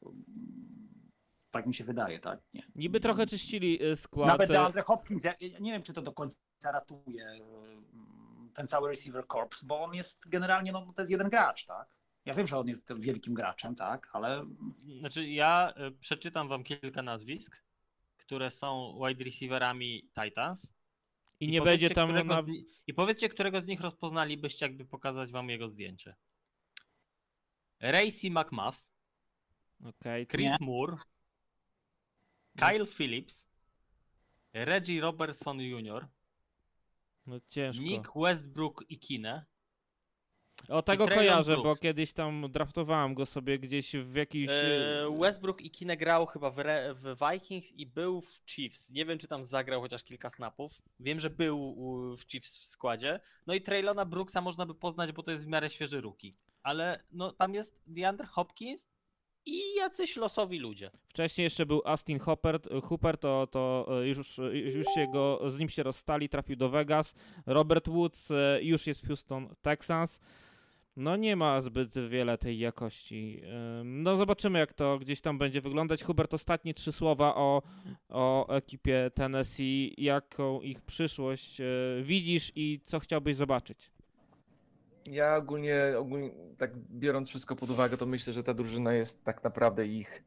[1.50, 2.40] Tak mi się wydaje, tak?
[2.54, 2.62] Nie.
[2.74, 4.28] Niby trochę czyścili skład.
[4.28, 7.40] Nawet DeAndre Hopkins, ja nie wiem, czy to do końca ratuje
[8.58, 11.88] ten cały receiver corps, bo on jest generalnie, no to jest jeden gracz, tak?
[12.24, 14.46] Ja wiem, że on jest wielkim graczem, tak, ale...
[14.98, 17.62] Znaczy ja y, przeczytam wam kilka nazwisk,
[18.16, 20.68] które są wide receiverami Titans.
[21.40, 22.26] I, I nie będzie tam...
[22.26, 22.42] Na...
[22.42, 22.46] Z...
[22.86, 26.16] I powiedzcie, którego z nich rozpoznalibyście, jakby pokazać wam jego zdjęcie.
[27.80, 28.82] Racy McMuff,
[29.84, 30.56] okay, Chris nie.
[30.60, 30.96] Moore,
[32.56, 33.48] Kyle Phillips,
[34.52, 36.08] Reggie Robertson Jr.,
[37.28, 37.82] no ciężko.
[37.82, 39.44] Nick Westbrook i Kine.
[40.68, 44.50] O tego kojarzę, bo kiedyś tam draftowałem go sobie gdzieś w jakiś.
[44.50, 48.90] Eee, Westbrook i Kine grał chyba w, Re w, Vikings i był w Chiefs.
[48.90, 50.72] Nie wiem, czy tam zagrał chociaż kilka snapów.
[51.00, 51.76] Wiem, że był
[52.16, 53.20] w Chiefs w składzie.
[53.46, 56.36] No i Traylona Brooksa można by poznać, bo to jest w miarę świeży ruki.
[56.62, 58.88] Ale no tam jest DeAndre Hopkins
[59.46, 60.90] i jacyś losowi ludzie.
[61.08, 65.68] Wcześniej jeszcze był Austin Hopper, Hooper, to, to e, już, już się go, z nim
[65.68, 67.14] się rozstali, trafił do Vegas.
[67.46, 70.20] Robert Woods już jest w Houston Texans.
[70.96, 73.42] No nie ma zbyt wiele tej jakości.
[73.84, 76.02] No zobaczymy jak to gdzieś tam będzie wyglądać.
[76.02, 77.62] Hubert, ostatnie trzy słowa o,
[78.08, 79.94] o ekipie Tennessee.
[79.98, 81.60] Jaką ich przyszłość
[82.02, 83.90] widzisz i co chciałbyś zobaczyć?
[85.10, 89.44] Ja ogólnie, ogólnie, tak biorąc wszystko pod uwagę, to myślę, że ta drużyna jest tak
[89.44, 90.24] naprawdę ich.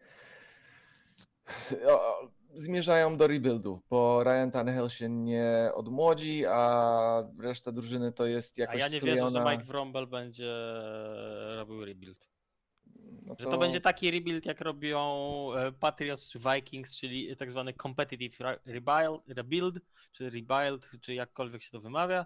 [2.53, 8.75] Zmierzają do rebuildu, bo Ryan Tannehill się nie odmłodzi, a reszta drużyny to jest jakoś
[8.75, 9.39] A ja nie sklejona...
[9.39, 10.53] wierzę, że Mike Vromble będzie
[11.57, 12.29] robił rebuild.
[13.27, 13.43] No to...
[13.43, 14.99] Że to będzie taki rebuild, jak robią
[15.53, 18.37] e, Patriots czy Vikings, czyli tak zwany competitive
[19.25, 22.25] rebuild, czy rebuild, czy jakkolwiek się to wymawia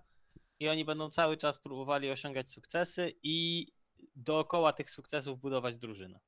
[0.59, 3.67] i oni będą cały czas próbowali osiągać sukcesy i
[4.15, 6.19] dookoła tych sukcesów budować drużynę.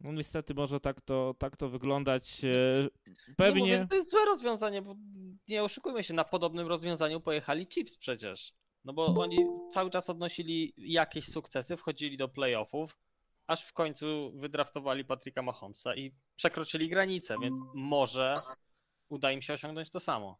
[0.00, 2.44] No niestety może tak to, tak to wyglądać.
[2.44, 2.88] E,
[3.36, 3.62] pewnie.
[3.62, 4.94] Nie mówię, to jest złe rozwiązanie, bo
[5.48, 8.52] nie oszukujmy się, na podobnym rozwiązaniu pojechali Chiefs przecież.
[8.84, 9.36] No bo oni
[9.74, 12.98] cały czas odnosili jakieś sukcesy, wchodzili do playoffów,
[13.46, 18.34] aż w końcu wydraftowali Patryka Mahomesa i przekroczyli granicę, więc może
[19.08, 20.38] uda im się osiągnąć to samo.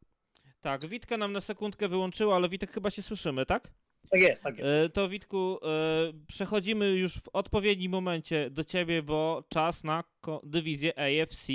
[0.63, 3.71] Tak, Witkę nam na sekundkę wyłączyło, ale Witek chyba się słyszymy, tak?
[4.11, 4.73] Tak jest, tak jest.
[4.73, 10.05] E, to Witku, e, przechodzimy już w odpowiednim momencie do ciebie, bo czas na
[10.43, 11.47] dywizję AFC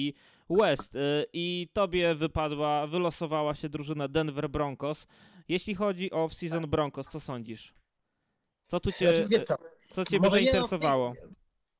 [0.49, 0.99] West e,
[1.34, 5.07] i tobie wypadła, wylosowała się drużyna Denver Broncos.
[5.47, 7.73] Jeśli chodzi o season Broncos, co sądzisz?
[8.67, 9.27] Co tu cię,
[9.93, 10.05] co?
[10.05, 11.13] cię by zainteresowało?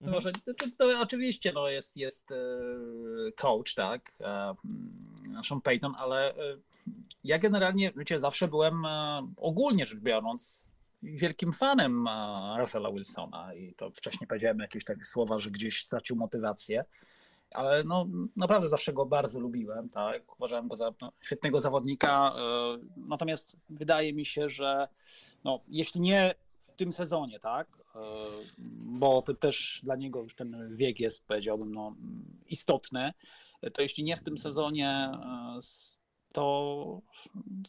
[0.02, 0.16] Mhm.
[0.16, 2.30] Może, to, to, to, oczywiście no, jest, jest
[3.36, 4.12] coach, tak,
[5.44, 6.34] Sean Payton, ale
[7.24, 8.84] ja generalnie, wiecie, zawsze byłem
[9.38, 10.66] ogólnie rzecz biorąc
[11.04, 12.06] wielkim fanem
[12.60, 16.86] Russella Wilsona i to wcześniej powiedziałem jakieś takie słowa, że gdzieś stracił motywację,
[17.52, 18.06] ale no,
[18.36, 22.34] naprawdę zawsze go bardzo lubiłem, tak, uważałem go za no, świetnego zawodnika,
[22.98, 24.88] natomiast wydaje mi się, że
[25.44, 26.34] no, jeśli nie
[26.78, 27.68] tym sezonie, tak,
[27.98, 28.00] E,
[28.86, 31.96] bo to też dla niego już ten wiek jest, powiedziałbym, no,
[32.48, 33.14] istotny,
[33.74, 35.60] to jeśli nie w tym sezonie, e,
[36.32, 37.02] to,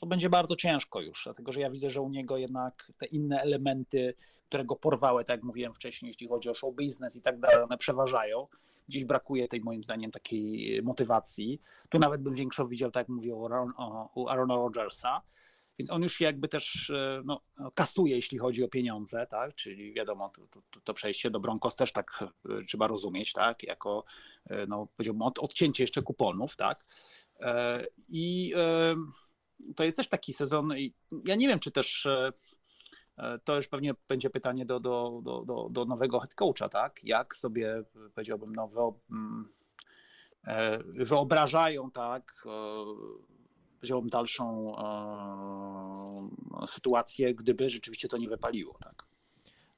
[0.00, 3.40] to będzie bardzo ciężko już, dlatego że ja widzę, że u niego jednak te inne
[3.40, 4.14] elementy,
[4.48, 7.62] które go porwały, tak jak mówiłem wcześniej, jeśli chodzi o show business i tak dalej,
[7.64, 8.46] one przeważają.
[8.88, 11.60] Gdzieś brakuje tej moim zdaniem takiej motywacji.
[11.88, 15.22] Tu nawet bym większą widział, tak jak mówił o, o Arona Rodgersa.
[15.78, 17.40] Więc on już jakby też e, no,
[17.74, 19.54] kasuje, jeśli chodzi o pieniądze, tak?
[19.54, 23.62] Czyli wiadomo, to, to, to przejście do Broncos też tak e, trzeba rozumieć, tak?
[23.62, 24.04] Jako,
[24.46, 26.86] e, no, powiedziałbym, od, odcięcie jeszcze kuponów, tak?
[28.08, 28.54] I
[29.76, 30.72] to jest też taki sezon,
[31.24, 32.08] ja nie wiem, czy też
[33.44, 37.04] to już pewnie będzie pytanie do, do, do, do, do nowego head coacha, tak?
[37.04, 37.82] Jak sobie,
[38.14, 38.68] powiedziałbym, no,
[39.10, 39.48] mm,
[40.84, 42.44] wyobrażają, tak?
[43.78, 44.76] Powiedziałbym, dalszą
[46.62, 48.78] e, sytuację, gdyby rzeczywiście to nie wypaliło.
[48.84, 49.06] Tak.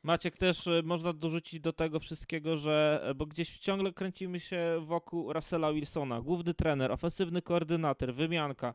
[0.02, 4.81] Maciek, też e, można dorzucić do tego wszystkiego, że e, bo gdzieś ciągle kręcimy się
[4.86, 8.74] wokół Russella Wilsona, główny trener, ofensywny koordynator, wymianka,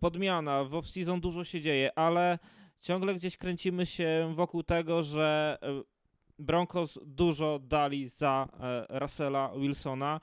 [0.00, 2.38] podmiana, w off-season dużo się dzieje, ale
[2.80, 5.58] ciągle gdzieś kręcimy się wokół tego, że
[6.38, 8.48] Broncos dużo dali za
[8.88, 10.20] Russella Wilsona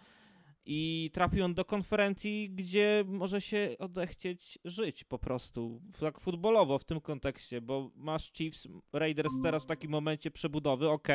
[0.65, 6.83] i trafi on do konferencji, gdzie może się odechcieć żyć po prostu, tak futbolowo w
[6.83, 11.07] tym kontekście, bo masz Chiefs, Raiders teraz w takim momencie przebudowy, ok,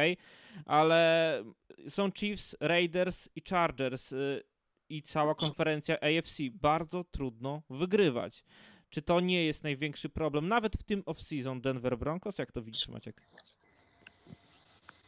[0.66, 1.44] ale
[1.88, 4.42] są Chiefs, Raiders i Chargers y,
[4.88, 6.42] i cała konferencja AFC.
[6.52, 8.44] Bardzo trudno wygrywać.
[8.90, 12.38] Czy to nie jest największy problem, nawet w tym off-season Denver Broncos?
[12.38, 13.22] Jak to widzisz, Maciek?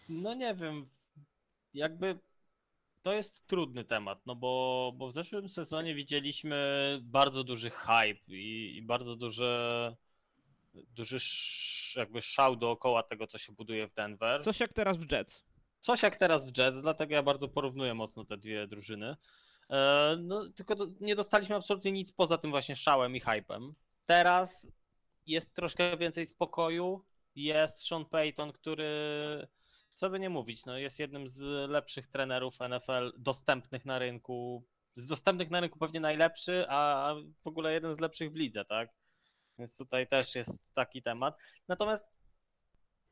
[0.09, 0.87] No nie wiem.
[1.75, 2.13] Jakby
[3.03, 8.77] to jest trudny temat, no bo, bo w zeszłym sezonie widzieliśmy bardzo duży hype i,
[8.77, 9.51] i bardzo duży,
[10.75, 14.43] duży sz, jakby szał dookoła tego, co się buduje w Denver.
[14.43, 15.45] Coś jak teraz w Jets.
[15.81, 19.17] Coś jak teraz w Jets, dlatego ja bardzo porównuję mocno te dwie drużyny.
[19.71, 23.75] E, no, tylko nie dostaliśmy absolutnie nic poza tym właśnie szałem i hypem.
[24.07, 24.67] Teraz
[25.27, 27.05] jest troszkę więcej spokoju.
[27.35, 28.89] Jest Sean Payton, który
[29.93, 31.39] co by nie mówić, no jest jednym z
[31.71, 34.65] lepszych trenerów NFL dostępnych na rynku.
[34.97, 37.15] Z dostępnych na rynku pewnie najlepszy, a
[37.45, 38.89] w ogóle jeden z lepszych w lidze, tak?
[39.59, 41.37] Więc tutaj też jest taki temat.
[41.69, 42.05] Natomiast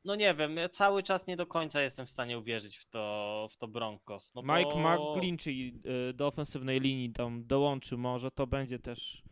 [0.05, 3.48] no nie wiem, ja cały czas nie do końca jestem w stanie uwierzyć w to,
[3.52, 4.32] w to Broncos.
[4.35, 5.12] No Mike bo...
[5.12, 5.81] McGlinchey
[6.11, 9.23] y, do ofensywnej linii tam dołączy, może to będzie też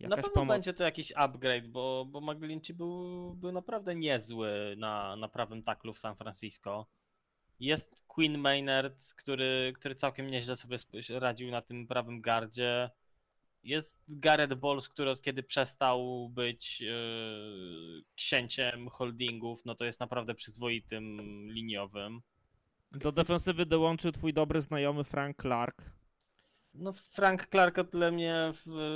[0.00, 0.48] Jakaś na pewno pomoc.
[0.48, 5.94] będzie to jakiś upgrade, bo, bo McGlinchey był, był naprawdę niezły na, na prawym taklu
[5.94, 6.86] w San Francisco.
[7.60, 12.90] Jest Queen Maynard, który, który całkiem nieźle sobie radził na tym prawym gardzie.
[13.62, 20.34] Jest Garrett Bowles, który od kiedy przestał być yy, księciem holdingów, no to jest naprawdę
[20.34, 21.18] przyzwoitym
[21.50, 22.20] liniowym.
[22.92, 25.97] Do defensywy dołączył twój dobry znajomy Frank Clark.
[26.78, 28.52] No Frank Clark o tyle mnie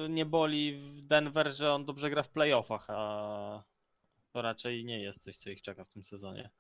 [0.09, 3.63] nie boli w Denver, że on dobrze gra w playoffach, a
[4.33, 6.51] to raczej nie jest coś, co ich czeka w tym sezonie.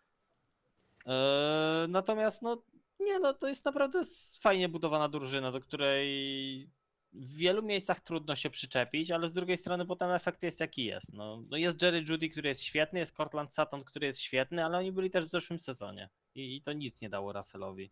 [1.07, 2.63] Eee, natomiast no
[3.01, 4.05] nie, no to jest naprawdę
[4.41, 6.69] fajnie budowana drużyna, do której
[7.13, 11.13] w wielu miejscach trudno się przyczepić, ale z drugiej strony potem efekt jest jaki jest.
[11.13, 14.79] No, no jest Jerry Judy, który jest świetny, jest Cortland Sutton, który jest świetny, ale
[14.79, 17.91] oni byli też w zeszłym sezonie i, i to nic nie dało Russellowi.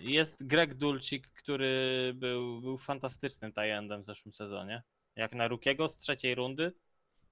[0.00, 4.82] Jest Greg Dulcik, który był, był fantastycznym tajendem w zeszłym sezonie.
[5.16, 6.72] Jak na Rukiego z trzeciej rundy,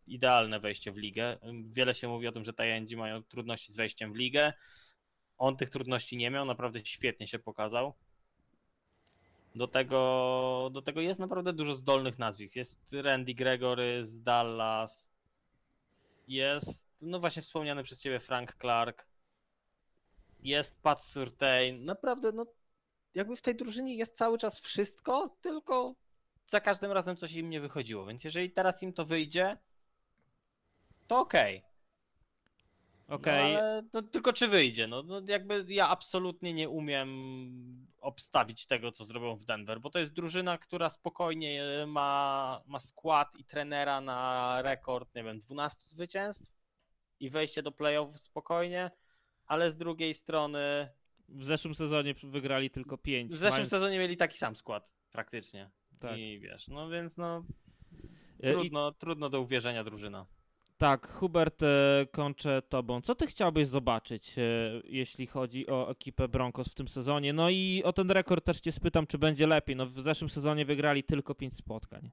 [0.07, 1.39] idealne wejście w ligę.
[1.73, 4.53] Wiele się mówi o tym, że tajendzi mają trudności z wejściem w ligę.
[5.39, 7.95] On tych trudności nie miał, naprawdę świetnie się pokazał.
[9.55, 12.57] Do tego, do tego jest naprawdę dużo zdolnych nazwisk.
[12.57, 15.09] Jest Randy Gregory z Dallas.
[16.29, 19.07] Jest, no właśnie wspomniany przez ciebie Frank Clark
[20.45, 21.85] jest Pat Surtain.
[21.85, 22.47] Naprawdę, no
[23.15, 25.95] jakby w tej drużynie jest cały czas wszystko, tylko
[26.53, 28.07] za każdym razem coś im nie wychodziło.
[28.07, 29.57] Więc jeżeli teraz im to wyjdzie,
[31.07, 31.59] to okej.
[31.59, 31.75] Okay.
[33.09, 33.57] Okej.
[33.57, 33.83] Okay.
[33.83, 34.87] No, no, tylko czy wyjdzie?
[34.87, 39.99] No, no jakby ja absolutnie nie umiem obstawić tego, co zrobią w Denver, bo to
[39.99, 46.55] jest drużyna, która spokojnie ma, ma skład i trenera na rekord, nie wiem, 12 zwycięstw
[47.21, 48.91] i wejście do playoff spokojnie
[49.47, 50.89] ale z drugiej strony.
[51.29, 53.31] W zeszłym sezonie wygrali tylko 5.
[53.31, 53.71] W zeszłym mając...
[53.71, 55.71] sezonie mieli taki sam skład, praktycznie.
[55.99, 56.19] Tak.
[56.19, 57.45] I wiesz, no więc no.
[58.41, 58.95] E, trudno, I...
[58.95, 60.27] trudno do uwierzenia drużyna.
[60.79, 63.01] Tak, Hubert, e, kończę tobą.
[63.01, 64.43] Co ty chciałbyś zobaczyć, e,
[64.85, 67.33] jeśli chodzi o ekipę Broncos w tym sezonie?
[67.33, 69.77] No i o ten rekord też cię spytam, czy będzie lepiej.
[69.77, 72.11] No w zeszłym sezonie wygrali tylko 5 spotkań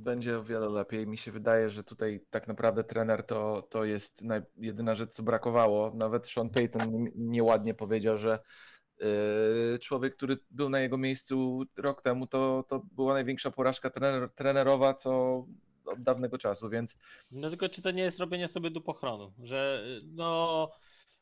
[0.00, 1.06] będzie o wiele lepiej.
[1.06, 4.24] Mi się wydaje, że tutaj tak naprawdę trener to, to jest
[4.56, 5.92] jedyna rzecz, co brakowało.
[5.94, 8.38] Nawet Sean Payton nieładnie powiedział, że
[9.00, 14.30] yy, człowiek, który był na jego miejscu rok temu, to, to była największa porażka trener,
[14.34, 15.44] trenerowa, co
[15.84, 16.98] od dawnego czasu, więc...
[17.32, 20.70] No tylko czy to nie jest robienie sobie dupochronu, że no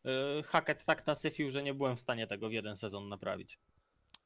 [0.05, 3.59] yy, Hackett tak nasyfił, że nie byłem w stanie tego w jeden sezon naprawić.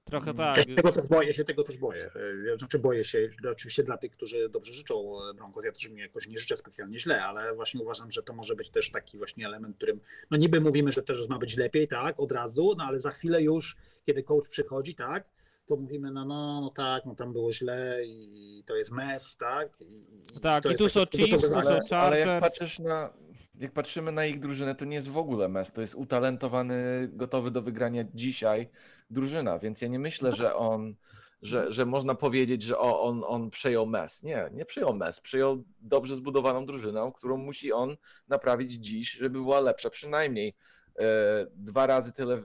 [0.05, 0.37] Trochę Mm.
[0.37, 0.57] tak.
[0.57, 2.11] Ja się tego też boję, się tego też boję.
[2.55, 6.29] E, Znaczy boję się, oczywiście dla tych, którzy dobrze życzą Broncos, ja też mi jakoś
[6.29, 9.77] nie życzę specjalnie źle, ale właśnie uważam, że to może być też taki właśnie element,
[9.77, 10.01] którym,
[10.31, 13.43] no niby mówimy, że też ma być lepiej, tak, od razu, no ale za chwilę
[13.43, 13.77] już,
[14.07, 15.24] kiedy coach przychodzi, tak,
[15.66, 19.81] to mówimy, no, no, no tak, no tam było źle i to jest mes, tak.
[19.81, 23.12] I, Tak, i tu są Chiefs, tu są Ale, ale jak patrzysz na,
[23.61, 27.51] jak patrzymy na ich drużynę, to nie jest w ogóle mes, to jest utalentowany, gotowy
[27.51, 28.69] do wygrania dzisiaj
[29.12, 30.94] drużyna, więc ja nie myślę, że on,
[31.43, 34.22] że, że można powiedzieć, że o, on, on przejął mes.
[34.22, 37.97] Nie, nie przejął mes, przejął dobrze zbudowaną drużynę, którą musi on
[38.28, 40.55] naprawić dziś, żeby była lepsza, przynajmniej
[40.98, 41.05] e,
[41.51, 42.43] dwa razy tyle, e,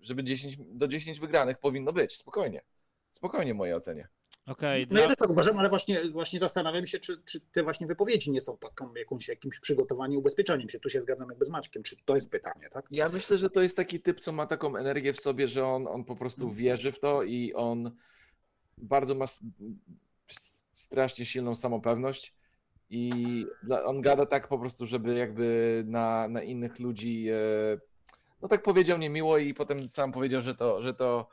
[0.00, 2.62] żeby 10, do 10 wygranych powinno być, spokojnie.
[3.10, 4.08] Spokojnie w mojej ocenie.
[4.48, 7.62] Okej, No ja dla- też tak uważam, ale właśnie, właśnie zastanawiam się, czy, czy te
[7.62, 10.80] właśnie wypowiedzi nie są taką jakąś, jakimś przygotowaniem, ubezpieczeniem się.
[10.80, 12.86] Tu się zgadzam jakby z Maćkiem, czy to jest pytanie, tak?
[12.90, 15.86] Ja myślę, że to jest taki typ, co ma taką energię w sobie, że on,
[15.86, 17.90] on po prostu wierzy w to i on
[18.78, 19.24] bardzo ma
[20.72, 22.34] strasznie silną samopewność
[22.90, 23.10] i
[23.84, 27.78] on gada tak po prostu, żeby jakby na, na innych ludzi, e,
[28.42, 31.28] no tak powiedział niemiło i potem sam powiedział, że to, że to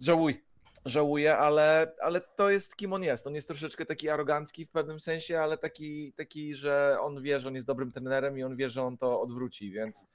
[0.00, 0.42] żałuj,
[0.84, 3.26] żałuje, ale, ale to jest kim on jest.
[3.26, 7.48] On jest troszeczkę taki arogancki w pewnym sensie, ale taki, taki, że on wie, że
[7.48, 10.06] on jest dobrym trenerem i on wie, że on to odwróci, więc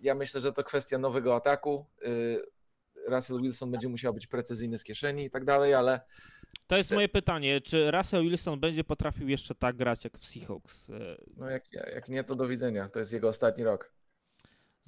[0.00, 1.86] ja myślę, że to kwestia nowego ataku.
[2.02, 2.42] Y,
[3.06, 6.00] Russell Wilson będzie musiał być precyzyjny z kieszeni i tak dalej, ale
[6.66, 7.60] to jest moje pytanie.
[7.60, 10.90] Czy Russell Wilson będzie potrafił jeszcze tak grać jak w Seahawks?
[10.90, 12.88] E, no jak, jak nie, to do widzenia.
[12.88, 13.90] To jest jego ostatni rok.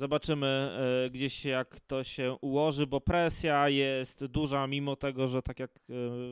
[0.01, 5.59] Zobaczymy e, gdzieś jak to się ułoży, bo presja jest duża, mimo tego, że tak
[5.61, 5.71] jak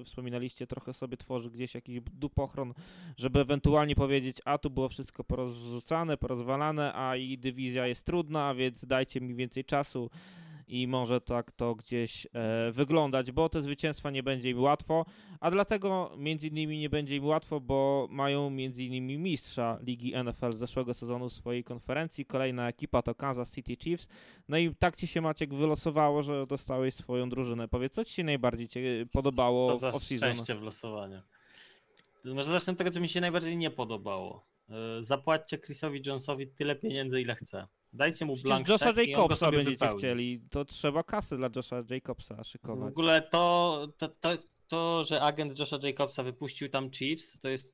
[0.00, 2.74] e, wspominaliście, trochę sobie tworzy gdzieś jakiś dupochron,
[3.16, 8.84] żeby ewentualnie powiedzieć, a tu było wszystko porozrzucane, porozwalane, a i dywizja jest trudna, więc
[8.84, 10.10] dajcie mi więcej czasu
[10.68, 15.04] i może tak to gdzieś e, wyglądać, bo te zwycięstwa nie będzie im łatwo,
[15.40, 20.52] a dlatego między innymi nie będzie im łatwo, bo mają między innymi mistrza ligi NFL
[20.52, 22.24] z zeszłego sezonu w swojej konferencji.
[22.24, 24.08] Kolejna ekipa to Kansas City Chiefs.
[24.48, 27.68] No i tak ci się Maciek wylosowało, że dostałeś swoją drużynę.
[27.68, 28.68] Powiedz, co ci się najbardziej
[29.12, 30.16] podobało w off-season?
[30.16, 31.20] szczęście w losowaniu.
[32.24, 34.44] Może zacznę od tego, co mi się najbardziej nie podobało.
[34.68, 37.66] Yy, Zapłaćcie Chrisowi Jonesowi tyle pieniędzy, ile chce.
[37.92, 39.98] Dajcie mu blank Przecież Josha Jacobsa będziecie wypełni.
[39.98, 40.40] chcieli.
[40.50, 42.88] To trzeba kasy dla Josha Jacobsa szykować.
[42.88, 44.30] W ogóle to, to, to,
[44.68, 47.72] to, że agent Josha Jacobsa wypuścił tam Chiefs, to jest.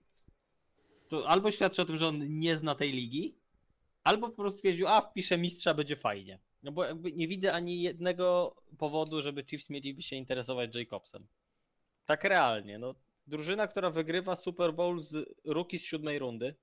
[1.09, 3.35] To albo świadczy o tym, że on nie zna tej ligi,
[4.05, 6.39] albo po prostu stwierdził, a wpiszę mistrza, będzie fajnie.
[6.62, 11.27] No bo jakby nie widzę ani jednego powodu, żeby Chiefs mieliby się interesować Jacobsem.
[12.07, 12.78] Tak realnie.
[12.78, 12.95] No,
[13.27, 16.55] drużyna, która wygrywa Super Bowl z rookie z siódmej rundy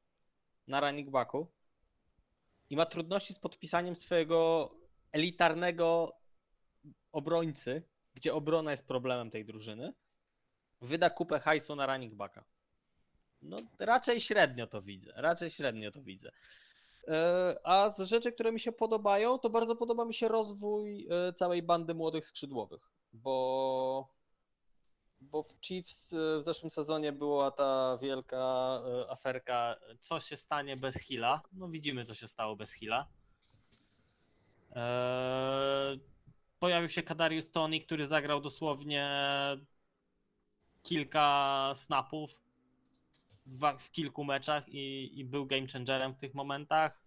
[0.67, 1.47] na running backu
[2.71, 4.71] i ma trudności z podpisaniem swojego
[5.11, 6.13] elitarnego
[7.11, 7.83] obrońcy,
[8.13, 9.93] gdzie obrona jest problemem tej drużyny,
[10.81, 12.43] wyda kupę hajsu na running backa.
[13.41, 16.31] No raczej średnio to widzę, raczej średnio to widzę.
[17.07, 21.33] E, A z rzeczy, które mi się podobają, to bardzo podoba mi się rozwój e,
[21.33, 24.13] całej bandy młodych skrzydłowych, bo,
[25.21, 28.37] bo w Chiefs e, w zeszłym sezonie była ta wielka
[28.85, 31.41] e, aferka, co się stanie bez Hilla.
[31.53, 33.07] No widzimy, co się stało bez Hilla.
[34.75, 35.99] Eee,
[36.59, 39.09] pojawił się Kadarius Tony, który zagrał dosłownie
[40.83, 42.31] kilka snapów
[43.45, 47.01] w, w kilku meczach i, i był game changerem w tych momentach.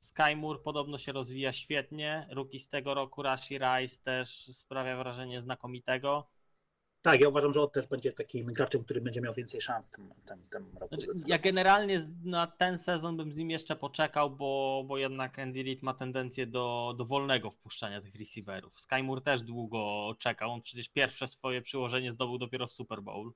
[0.00, 2.26] Sky Moore podobno się rozwija świetnie.
[2.30, 6.28] Rookie z tego roku Rashi Rice też sprawia wrażenie znakomitego.
[7.02, 9.90] Tak, ja uważam, że on też będzie takim graczem, który będzie miał więcej szans w
[9.90, 10.94] tym, tym, tym roku.
[10.94, 15.62] Znaczy, ja generalnie na ten sezon bym z nim jeszcze poczekał, bo, bo jednak Andy
[15.62, 18.80] Reid ma tendencję do, do wolnego wpuszczania tych receiverów.
[18.80, 23.32] Sky Moore też długo czekał, on przecież pierwsze swoje przyłożenie zdobył dopiero w Super Bowl.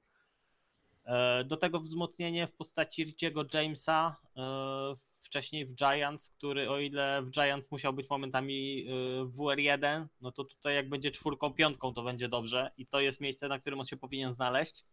[1.05, 7.23] E, Do tego wzmocnienie w postaci Richiego Jamesa, e, wcześniej w Giants, który o ile
[7.23, 8.87] w Giants musiał być momentami
[9.25, 13.21] w WR1, no to tutaj jak będzie czwórką, piątką to będzie dobrze i to jest
[13.21, 14.85] miejsce, na którym on się powinien znaleźć.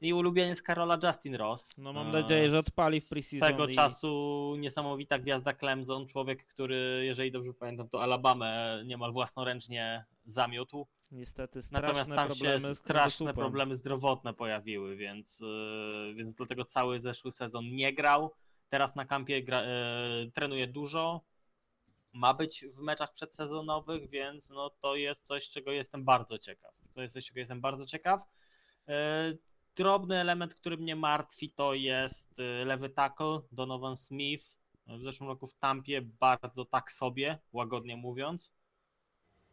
[0.00, 1.70] I ulubieniec Karola Justin Ross.
[1.78, 3.48] No mam nadzieję, że odpali w preseason.
[3.48, 3.74] Swego i...
[3.74, 10.86] czasu niesamowita gwiazda Clemson, człowiek, który, jeżeli dobrze pamiętam, to Alabamę niemal własnoręcznie zamiótł.
[11.10, 16.64] Niestety Natomiast straszne tam problemy się z straszne problemy zdrowotne pojawiły, więc, yy, więc dlatego
[16.64, 18.30] cały zeszły sezon nie grał.
[18.68, 21.20] Teraz na kampie gra, yy, trenuje dużo.
[22.12, 26.74] Ma być w meczach przedsezonowych, więc no, to jest coś, czego jestem bardzo ciekaw.
[26.94, 28.20] To jest coś, czego jestem bardzo ciekaw.
[28.88, 28.94] Yy,
[29.76, 34.54] drobny element, który mnie martwi, to jest yy, lewy tackle Donovan Smith.
[34.86, 38.52] W zeszłym roku w Tampie bardzo tak sobie, łagodnie mówiąc.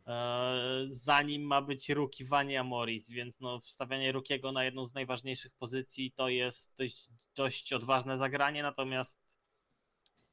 [0.08, 5.54] E, zanim ma być Ruki Vania Morris, więc no, wstawianie Rukiego na jedną z najważniejszych
[5.54, 9.18] pozycji to jest dość, dość odważne zagranie, natomiast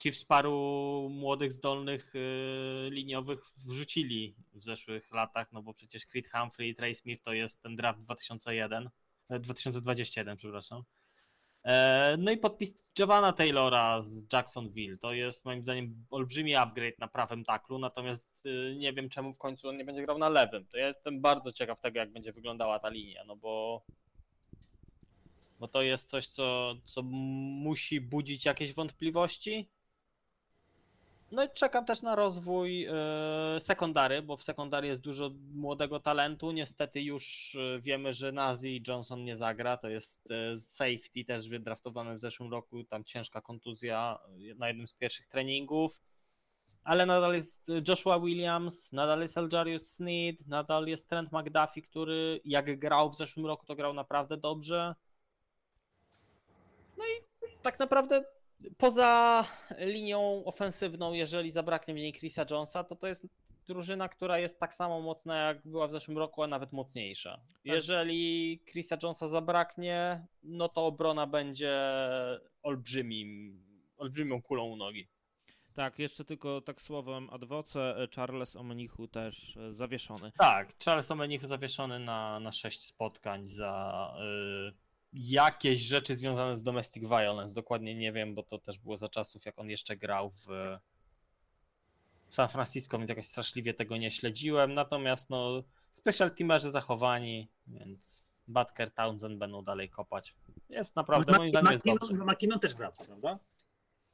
[0.02, 6.68] Chiefs paru młodych, zdolnych y, liniowych wrzucili w zeszłych latach, no bo przecież Creed Humphrey
[6.68, 8.90] i Trey Smith to jest ten draft 2001,
[9.28, 10.82] e, 2021, przepraszam.
[11.64, 14.98] E, No i podpis Javana Taylora z Jacksonville.
[14.98, 18.27] To jest moim zdaniem olbrzymi upgrade na prawym taklu, natomiast
[18.76, 20.66] nie wiem czemu w końcu on nie będzie grał na lewym.
[20.66, 23.82] To ja jestem bardzo ciekaw tego, jak będzie wyglądała ta linia, no bo
[25.60, 29.68] bo to jest coś, co, co musi budzić jakieś wątpliwości.
[31.30, 32.92] No i czekam też na rozwój e,
[33.60, 36.52] sekundary, bo w sekundary jest dużo młodego talentu.
[36.52, 39.76] Niestety już e, wiemy, że Nazi Johnson nie zagra.
[39.76, 42.84] To jest e, safety też wydraftowany w zeszłym roku.
[42.84, 44.18] Tam ciężka kontuzja
[44.56, 46.00] na jednym z pierwszych treningów.
[46.88, 52.78] Ale nadal jest Joshua Williams, nadal jest Aljarius Sneed, nadal jest Trent McDuffie, który jak
[52.78, 54.94] grał w zeszłym roku, to grał naprawdę dobrze.
[56.98, 58.24] No i tak naprawdę
[58.78, 59.44] poza
[59.78, 63.26] linią ofensywną, jeżeli zabraknie mniej Chrisa Jonesa, to to jest
[63.66, 67.40] drużyna, która jest tak samo mocna jak była w zeszłym roku, a nawet mocniejsza.
[67.64, 71.78] Jeżeli Chrisa Jonesa zabraknie, no to obrona będzie
[72.62, 73.62] olbrzymim,
[73.96, 75.08] olbrzymią kulą u nogi.
[75.78, 80.32] Tak, jeszcze tylko tak słowem adwoce, e, Charles Omenichu też e, zawieszony.
[80.38, 84.14] Tak, Charles Omenichu zawieszony na, na 6 spotkań za
[84.70, 84.72] y,
[85.12, 87.54] jakieś rzeczy związane z domestic violence.
[87.54, 90.76] Dokładnie nie wiem, bo to też było za czasów, jak on jeszcze grał w
[92.30, 94.74] San Francisco, więc jakoś straszliwie tego nie śledziłem.
[94.74, 100.34] Natomiast no, special teamerzy zachowani, więc Butker, Townsend będą dalej kopać.
[100.68, 101.86] Jest naprawdę, moim zdaniem jest.
[101.86, 103.38] McKinnon, McKinnon też wraca, prawda?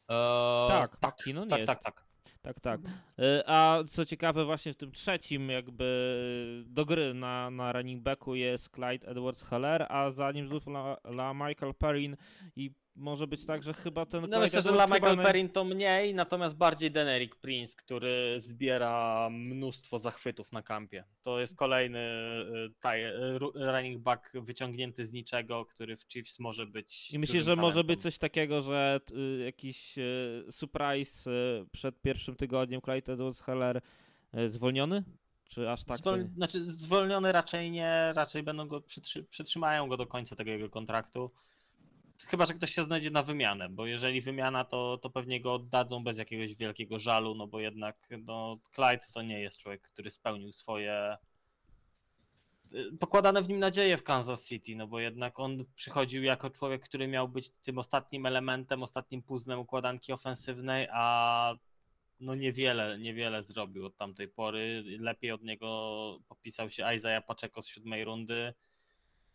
[0.09, 1.67] Eee, Tak, tak, McKinnon tak, jest.
[1.67, 2.05] tak, tak.
[2.43, 2.81] Tak, tak.
[3.19, 8.35] E, A co ciekawe, właśnie w tym trzecim jakby do gry na, na running backu
[8.35, 12.17] jest Clyde Edwards-Heller, a za nim znów La, La Michael Perrin
[12.57, 15.49] i może być tak, że chyba ten No myślę, że Edwards dla Michael naj- Perrin
[15.49, 21.05] to mniej, natomiast bardziej Deneric Prince, który zbiera mnóstwo zachwytów na kampie.
[21.23, 26.39] To jest kolejny y, taj, y, ru- running back wyciągnięty z niczego, który w Chiefs
[26.39, 27.11] może być.
[27.11, 27.87] I dużym że może talentem.
[27.87, 29.01] być coś takiego, że
[29.41, 29.95] y, jakiś
[30.51, 31.31] surprise
[31.73, 33.81] przed pierwszym tygodniem Clyde Edwards-Heller
[34.35, 35.05] y, zwolniony?
[35.49, 35.99] Czy aż tak?
[35.99, 36.29] Zwol...
[36.37, 39.25] Znaczy zwolniony raczej nie, raczej będą go przytrzy...
[39.25, 41.31] przytrzymają go do końca tego jego kontraktu.
[42.19, 46.05] Chyba, że ktoś się znajdzie na wymianę, bo jeżeli wymiana, to, to pewnie go oddadzą
[46.05, 50.53] bez jakiegoś wielkiego żalu, no bo jednak no, Clyde to nie jest człowiek, który spełnił
[50.53, 51.17] swoje
[52.75, 56.83] y, pokładane w nim nadzieje w Kansas City, no bo jednak on przychodził jako człowiek,
[56.83, 61.55] który miał być tym ostatnim elementem, ostatnim puzzlem układanki ofensywnej, a
[62.21, 64.85] no niewiele, niewiele zrobił od tamtej pory.
[64.99, 68.55] Lepiej od niego podpisał się Isaiah Pacheco z siódmej rundy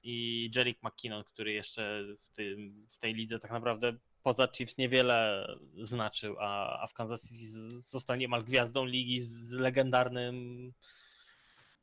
[0.03, 5.47] i Jerick McKinnon, który jeszcze w, tym, w tej lidze tak naprawdę poza Chiefs niewiele
[5.83, 7.47] znaczył, a, a w Kansas City
[7.87, 10.73] został niemal gwiazdą ligi z legendarnym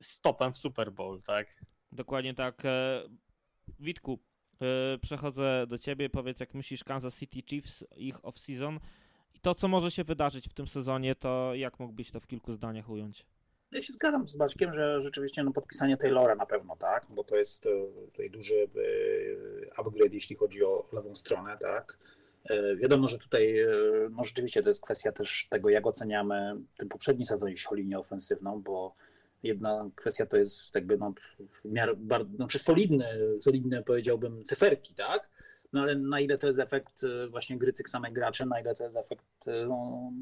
[0.02, 1.64] stopem w Super Bowl, tak?
[1.92, 2.64] Dokładnie tak.
[2.64, 3.02] E,
[3.80, 4.18] Witku,
[4.62, 6.10] e, przechodzę do ciebie.
[6.10, 8.78] Powiedz, jak myślisz Kansas City Chiefs, ich off-season
[9.34, 12.52] i to, co może się wydarzyć w tym sezonie, to jak mógłbyś to w kilku
[12.52, 13.26] zdaniach ująć?
[13.76, 17.36] Ja się zgadzam z Baczkiem, że rzeczywiście no, podpisanie Taylora na pewno, tak, bo to
[17.36, 17.70] jest e,
[18.12, 21.98] tutaj duży e, upgrade, jeśli chodzi o lewą stronę, tak.
[22.44, 23.56] E, Wiadomo, że tutaj
[24.10, 27.84] no rzeczywiście to jest kwestia też tego, jak oceniamy ten poprzedni sezon, jeśli chodzi o
[27.84, 28.94] linię ofensywną, bo
[29.42, 31.14] jedna kwestia to jest jakby no,
[31.52, 33.08] w miarę, bardzo, znaczy solidne,
[33.40, 35.30] solidne powiedziałbym cyferki, tak,
[35.76, 38.74] no ale na ile to jest efekt e, właśnie gry tych samych graczy, na ile
[38.74, 40.12] to jest efekt, e, no,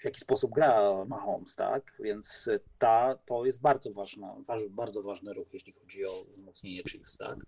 [0.00, 1.96] w jaki sposób gra Mahomes, tak?
[2.00, 2.48] Więc
[2.78, 7.38] ta, to jest bardzo ważna, waż, bardzo ważny ruch, jeśli chodzi o wzmocnienie Chiefs, tak?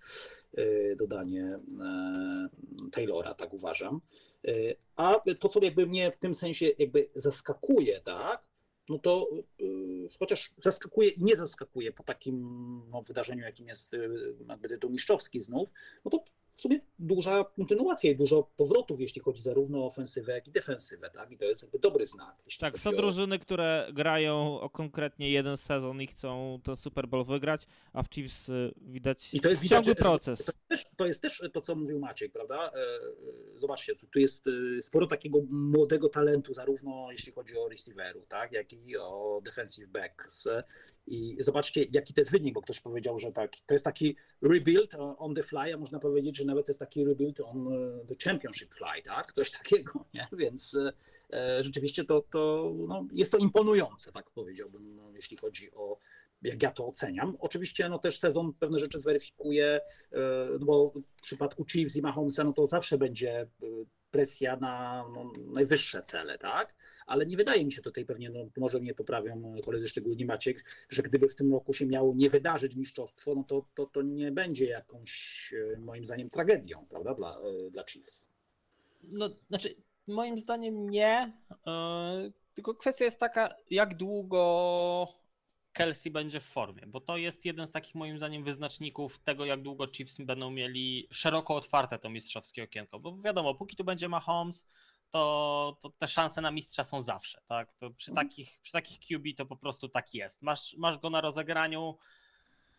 [0.56, 2.48] E, Dodanie e,
[2.92, 4.00] Taylora, tak uważam.
[4.96, 8.42] A to, co jakby mnie w tym sensie jakby zaskakuje, tak?
[8.88, 9.28] No to
[9.60, 9.64] e,
[10.18, 12.36] chociaż zaskakuje nie zaskakuje po takim
[12.90, 13.98] no, wydarzeniu, jakim jest e,
[14.48, 14.90] jakby tytuł
[15.38, 15.72] znów,
[16.04, 16.24] no to
[16.54, 21.10] w sumie duża kontynuacja i dużo powrotów, jeśli chodzi zarówno o ofensywę, jak i defensywę,
[21.10, 21.32] tak?
[21.32, 22.36] I to jest jakby dobry znak.
[22.60, 27.24] Tak, są o- drużyny, które grają o konkretnie jeden sezon i chcą ten Super Bowl
[27.24, 30.44] wygrać, a w Chiefs y, widać I to jest widać, ciągły że- proces.
[30.44, 32.70] To też, to jest też to, co mówił Maciek, prawda?
[32.74, 32.98] E, e,
[33.58, 34.46] Zobaczcie, tu- jest
[34.78, 39.88] e, sporo takiego młodego talentu, zarówno jeśli chodzi o receiverów, tak, jak i o defensive
[39.88, 40.48] backs.
[41.06, 44.94] I zobaczcie, jaki to jest wynik, bo ktoś powiedział, że tak, to jest taki rebuild
[45.18, 48.14] on the fly, a można powiedzieć, że nawet to jest taki rebuild on e, the
[48.24, 49.32] championship fly, tak?
[49.32, 50.28] Coś takiego, nie?
[50.32, 50.78] Więc
[51.32, 55.98] e, rzeczywiście to, to no, jest to imponujące, tak powiedziałbym, no, jeśli chodzi o
[56.42, 57.36] jak ja to oceniam.
[57.40, 59.80] Oczywiście no, też sezon pewne rzeczy zweryfikuje,
[60.12, 60.18] e,
[60.60, 63.46] no, bo w przypadku Chiefs i Mahomesa no, to zawsze będzie e,
[64.12, 66.74] presja na no, najwyższe cele, tak?
[67.06, 71.02] Ale nie wydaje mi się tutaj pewnie, no, może mnie poprawią koledzy, szczególnie Maciek, że
[71.02, 74.66] gdyby w tym roku się miało nie wydarzyć mistrzostwo, no to, to, to nie będzie
[74.66, 77.38] jakąś, moim zdaniem, tragedią, prawda, dla,
[77.70, 78.28] dla Chiefs.
[79.02, 79.76] No, znaczy,
[80.06, 81.32] moim zdaniem nie.
[81.50, 85.21] Yy, tylko kwestia jest taka, jak długo
[85.72, 89.62] Kelsey będzie w formie, bo to jest jeden z takich moim zdaniem wyznaczników tego, jak
[89.62, 94.64] długo Chiefs będą mieli szeroko otwarte to mistrzowskie okienko, bo wiadomo, póki tu będzie Mahomes,
[95.10, 97.72] to, to te szanse na mistrza są zawsze, tak?
[97.80, 98.28] To przy mhm.
[98.28, 100.42] takich, przy takich QB to po prostu tak jest.
[100.42, 101.98] Masz, masz go na rozegraniu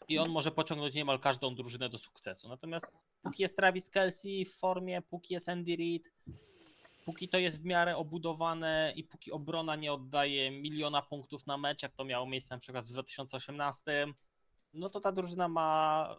[0.07, 2.49] i on może pociągnąć niemal każdą drużynę do sukcesu.
[2.49, 2.85] Natomiast
[3.23, 6.11] póki jest Travis Kelsey w formie, póki jest Andy Reid,
[7.05, 11.83] póki to jest w miarę obudowane i póki obrona nie oddaje miliona punktów na mecz,
[11.83, 14.07] jak to miało miejsce na przykład w 2018,
[14.73, 16.09] no to ta drużyna ma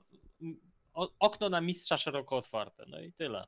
[1.18, 2.84] okno na mistrza szeroko otwarte.
[2.88, 3.46] No i tyle.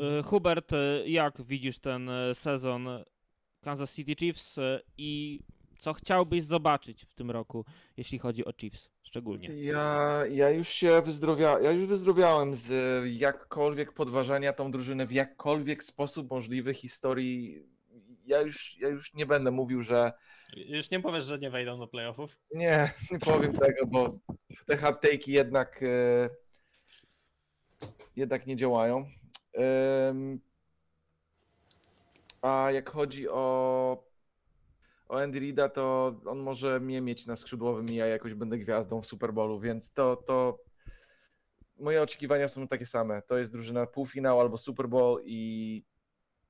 [0.00, 2.88] E, Hubert, e, jak widzisz ten e, sezon
[3.60, 4.58] Kansas City Chiefs
[4.98, 5.40] i
[5.82, 7.64] co chciałbyś zobaczyć w tym roku,
[7.96, 9.48] jeśli chodzi o Chiefs szczególnie?
[9.48, 12.70] Ja, ja już się wyzdrowia, ja już wyzdrowiałem z
[13.20, 17.62] jakkolwiek podważania tą drużynę w jakkolwiek sposób możliwy historii.
[18.26, 20.12] Ja już, ja już nie będę mówił, że.
[20.56, 22.38] Już nie powiesz, że nie wejdą do playoffów?
[22.54, 24.18] Nie, nie powiem tego, bo
[24.66, 26.30] te hard take'i jednak, e,
[28.16, 29.06] jednak nie działają.
[32.42, 34.11] A jak chodzi o
[35.12, 39.02] o Andy Reida, to on może mnie mieć na skrzydłowym i ja jakoś będę gwiazdą
[39.02, 40.58] w Super Bowlu, więc to, to
[41.78, 43.22] moje oczekiwania są takie same.
[43.22, 45.84] To jest drużyna półfinał albo Super Bowl i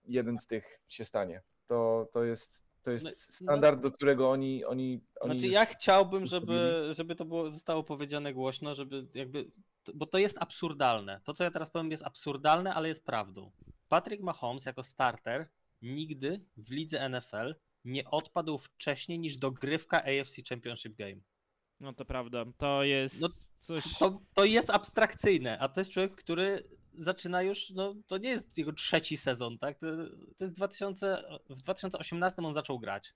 [0.05, 1.43] jeden z tych się stanie.
[1.67, 4.65] To, to jest, to jest no, standard, no, do którego oni.
[4.65, 9.51] oni, oni znaczy, ja chciałbym, żeby, żeby to było, zostało powiedziane głośno, żeby jakby.
[9.95, 11.21] Bo to jest absurdalne.
[11.25, 13.51] To, co ja teraz powiem, jest absurdalne, ale jest prawdą.
[13.89, 15.49] Patrick Mahomes jako starter
[15.83, 17.55] nigdy w lidze NFL
[17.85, 21.21] nie odpadł wcześniej niż dogrywka AFC Championship Game.
[21.81, 23.29] No to prawda, to jest no,
[23.59, 23.99] coś...
[23.99, 28.59] To, to jest abstrakcyjne, a to jest człowiek, który zaczyna już, no to nie jest
[28.59, 29.79] jego trzeci sezon, tak?
[29.79, 29.87] To,
[30.39, 33.15] to jest 2000, w 2018 on zaczął grać.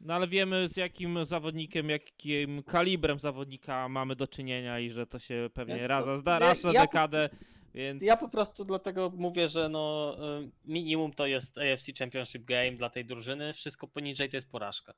[0.00, 5.18] No ale wiemy z jakim zawodnikiem, jakim kalibrem zawodnika mamy do czynienia i że to
[5.18, 7.30] się pewnie raz, zda, raz na ja, dekadę
[7.76, 8.02] więc...
[8.02, 12.90] Ja po prostu dlatego mówię, że no y, minimum to jest AFC Championship Game dla
[12.90, 14.94] tej drużyny, wszystko poniżej to jest porażka.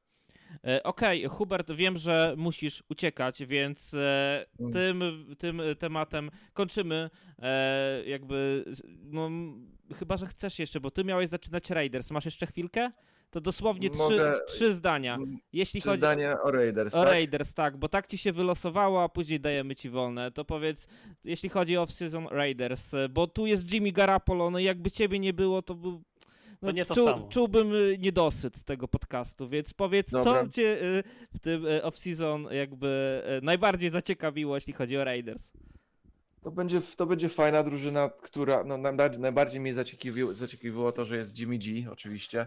[0.67, 4.73] E, okej, okay, Hubert, wiem, że musisz uciekać, więc e, mm.
[4.73, 5.03] tym,
[5.39, 7.11] tym tematem kończymy.
[7.39, 8.65] E, jakby,
[9.05, 9.31] no,
[9.99, 12.11] chyba, że chcesz jeszcze, bo ty miałeś zaczynać Raiders.
[12.11, 12.91] Masz jeszcze chwilkę?
[13.31, 15.19] To dosłownie trzy, trzy zdania.
[15.53, 16.95] Jeśli trzy chodzi zdania o Raiders.
[16.95, 17.13] O tak?
[17.13, 20.31] Raiders, tak, bo tak ci się wylosowało, a później dajemy ci wolne.
[20.31, 20.89] To powiedz,
[21.25, 25.63] jeśli chodzi o off-season Raiders, bo tu jest Jimmy Garapolo, no jakby ciebie nie było,
[25.63, 26.03] to był
[26.63, 27.29] no, nie to czu, samo.
[27.29, 30.45] Czułbym y, niedosyt z tego podcastu, więc powiedz, Dobra.
[30.45, 31.03] co cię y,
[31.35, 35.51] w tym y, off-season jakby najbardziej zaciekawiło, jeśli chodzi o Raiders?
[36.43, 41.17] To będzie, to będzie fajna drużyna, która no, najbardziej, najbardziej mnie zaciekawiło, zaciekawiło to, że
[41.17, 42.47] jest Jimmy G oczywiście.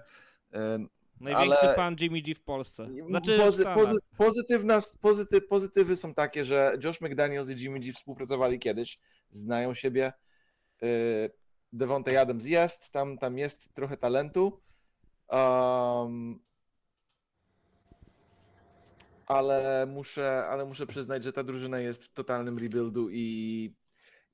[1.19, 1.75] Największy ale...
[1.75, 2.88] fan Jimmy G w Polsce.
[3.07, 8.59] Znaczy pozy, pozy, pozytywna, pozyty, pozytywy są takie, że Josh McDaniels i Jimmy G współpracowali
[8.59, 8.99] kiedyś,
[9.31, 10.13] znają siebie.
[11.73, 14.61] Devontae Adams jest, tam, tam jest trochę talentu.
[15.30, 16.39] Um,
[19.27, 23.75] ale muszę, ale muszę przyznać, że ta drużyna jest w totalnym rebuildu i,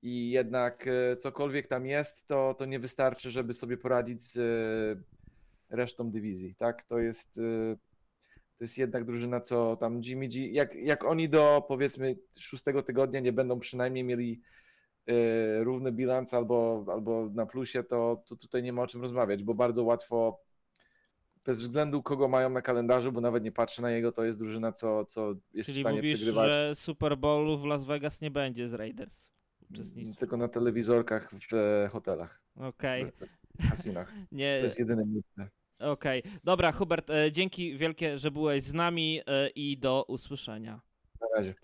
[0.01, 4.37] i jednak e, cokolwiek tam jest, to, to nie wystarczy, żeby sobie poradzić z
[5.69, 6.83] resztą dywizji, tak?
[6.83, 7.75] To jest, e,
[8.57, 13.19] to jest jednak drużyna, co tam Jimmy G, jak, jak oni do powiedzmy szóstego tygodnia
[13.19, 14.41] nie będą przynajmniej mieli
[15.09, 19.43] Y, równy bilans albo, albo na plusie, to, to tutaj nie ma o czym rozmawiać,
[19.43, 20.41] bo bardzo łatwo
[21.45, 24.71] bez względu kogo mają na kalendarzu, bo nawet nie patrzę na jego, to jest drużyna,
[24.71, 26.53] co, co jest Czyli w stanie mówisz, przegrywać.
[26.53, 29.31] że Super Bowlu w Las Vegas nie będzie z Raiders?
[30.17, 32.41] Tylko na telewizorkach w hotelach.
[32.55, 33.03] Okej.
[33.03, 33.27] Okay.
[33.69, 34.13] Kasinach.
[34.31, 34.57] nie.
[34.59, 35.49] To jest jedyne miejsce.
[35.79, 36.19] Okej.
[36.19, 36.39] Okay.
[36.43, 40.81] Dobra, Hubert, e, dzięki wielkie, że byłeś z nami e, i do usłyszenia.
[41.21, 41.55] Na razie.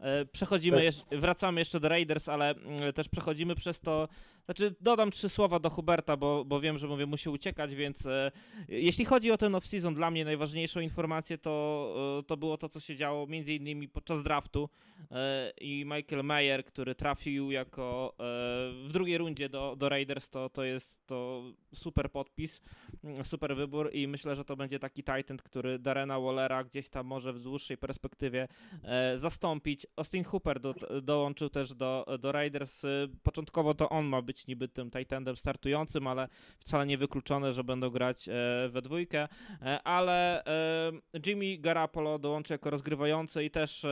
[0.00, 4.08] E, przechodzimy, wracamy jeszcze do Raiders, ale mm, też przechodzimy przez to.
[4.44, 8.30] Znaczy, dodam trzy słowa do Huberta, bo, bo wiem, że mówię, musi uciekać, więc e,
[8.68, 12.80] jeśli chodzi o ten off-season, dla mnie najważniejszą informację to, e, to było to, co
[12.80, 14.68] się działo między innymi podczas draftu
[15.60, 18.14] i Michael Mayer, który trafił jako
[18.84, 21.42] w drugiej rundzie do, do Raiders, to, to jest to
[21.74, 22.60] super podpis,
[23.04, 27.06] mm, super wybór i myślę, że to będzie taki Titan, który Darena Wallera gdzieś tam
[27.06, 28.48] może w dłuższej perspektywie
[28.82, 29.86] e, zastąpić.
[29.96, 32.84] Austin Hooper do, dołączył też do, do Raiders.
[32.84, 32.88] E,
[33.22, 37.90] Początkowo to on ma być niby tym Titanem startującym, ale wcale nie wykluczone, że będą
[37.90, 38.32] grać e,
[38.68, 39.28] we dwójkę.
[39.84, 40.42] Ale
[41.26, 43.86] Jimmy Garapolo dołączy jako rozgrywający i też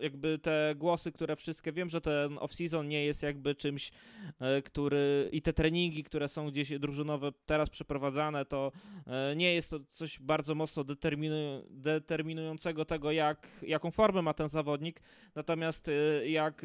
[0.00, 3.92] jakby te głosy, które wszystkie, wiem, że ten off-season nie jest jakby czymś,
[4.40, 8.72] e, który i te treningi, które są gdzieś drużynowe teraz przeprowadzane, to
[9.06, 14.48] e, nie jest to coś bardzo mocno determinu, determinującego tego, jak, jaką formę ma ten
[14.48, 15.00] zawodnik.
[15.34, 16.62] Natomiast e, jak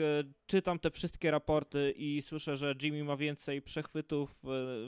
[0.47, 4.41] czytam te wszystkie raporty i słyszę, że Jimmy ma więcej przechwytów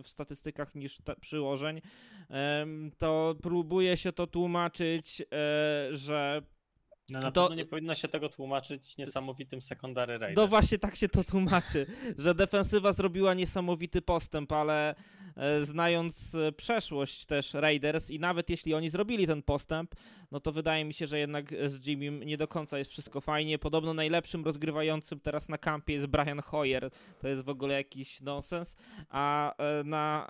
[0.03, 1.81] w statystykach niż przyłożeń,
[2.97, 5.23] to próbuję się to tłumaczyć,
[5.91, 6.41] że
[7.09, 10.37] No na To- pewno nie powinno się tego tłumaczyć niesamowitym secondary Raiders.
[10.37, 11.85] No właśnie tak się to tłumaczy,
[12.17, 14.95] że defensywa zrobiła niesamowity postęp, ale
[15.35, 19.95] e, znając e, przeszłość też Raiders i nawet jeśli oni zrobili ten postęp,
[20.31, 23.59] no to wydaje mi się, że jednak z Jimmym nie do końca jest wszystko fajnie.
[23.59, 26.89] Podobno najlepszym rozgrywającym teraz na kampie jest Brian Hoyer.
[27.21, 28.75] To jest w ogóle jakiś nonsens,
[29.09, 30.27] a e, na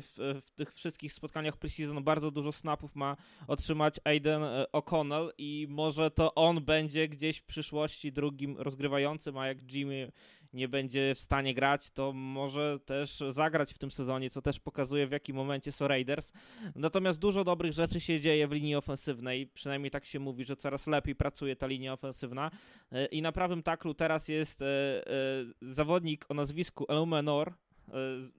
[0.00, 3.16] w, w tych wszystkich spotkaniach preseason bardzo dużo snapów ma
[3.46, 9.72] otrzymać Aiden O'Connell i może to on będzie gdzieś w przyszłości drugim rozgrywającym, a jak
[9.74, 10.12] Jimmy
[10.52, 15.06] nie będzie w stanie grać, to może też zagrać w tym sezonie, co też pokazuje
[15.06, 16.32] w jakim momencie są Raiders.
[16.74, 20.86] Natomiast dużo dobrych rzeczy się dzieje w linii ofensywnej, przynajmniej tak się mówi, że coraz
[20.86, 22.50] lepiej pracuje ta linia ofensywna.
[22.92, 25.10] E, i na prawym taklu teraz jest e, e,
[25.62, 27.54] zawodnik o nazwisku Elmenor, e,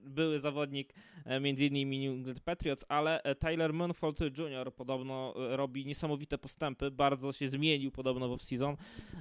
[0.04, 0.94] były zawodnik
[1.26, 4.74] e, innymi New England Patriots, ale e, Tyler Munfold Jr.
[4.74, 8.76] podobno e, robi niesamowite postępy, bardzo się zmienił podobno w off-season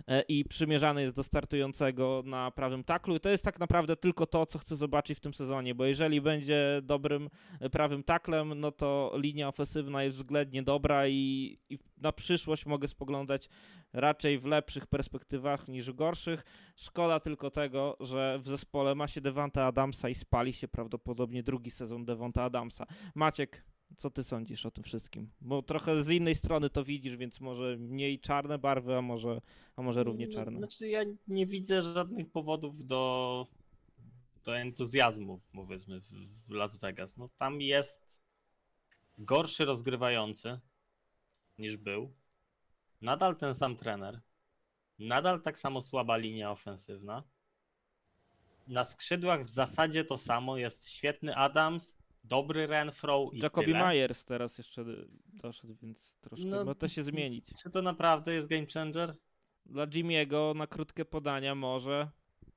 [0.07, 4.25] e, i przymierzany jest do startującego na prawym taklu i to jest tak naprawdę tylko
[4.25, 8.71] to, co chcę zobaczyć w tym sezonie, bo jeżeli będzie dobrym e, prawym taklem, no
[8.71, 13.49] to linia ofensywna jest względnie dobra i, i na przyszłość mogę spoglądać
[13.93, 16.43] raczej w lepszych perspektywach niż w gorszych.
[16.75, 21.71] Szkoda tylko tego, że w zespole ma się Devonta Adamsa i spali się prawdopodobnie drugi
[21.71, 22.85] sezon Devonta Adamsa.
[23.15, 23.63] Maciek,
[23.97, 25.31] co ty sądzisz o tym wszystkim?
[25.41, 29.41] Bo trochę z innej strony to widzisz, więc może mniej czarne barwy, a może,
[29.75, 30.57] a może równie No, czarne.
[30.57, 33.47] Znaczy ja nie widzę żadnych powodów do,
[34.43, 36.11] do entuzjazmu, powiedzmy, w,
[36.47, 37.17] w Las Vegas.
[37.17, 38.09] No tam jest
[39.17, 40.59] gorszy rozgrywający
[41.59, 42.13] niż był.
[43.01, 44.21] Nadal ten sam trener.
[44.99, 47.23] Nadal tak samo słaba linia ofensywna.
[48.67, 50.57] Na skrzydłach w zasadzie to samo.
[50.57, 53.87] Jest świetny Adams, dobry Renfro i Jacoby tyle.
[53.87, 54.85] Myers teraz jeszcze
[55.25, 57.45] doszedł, więc troszkę No, ma to się zmienić.
[57.63, 59.15] Czy to naprawdę jest game changer?
[59.65, 62.09] Dla Jimmy'ego na krótkie podania może.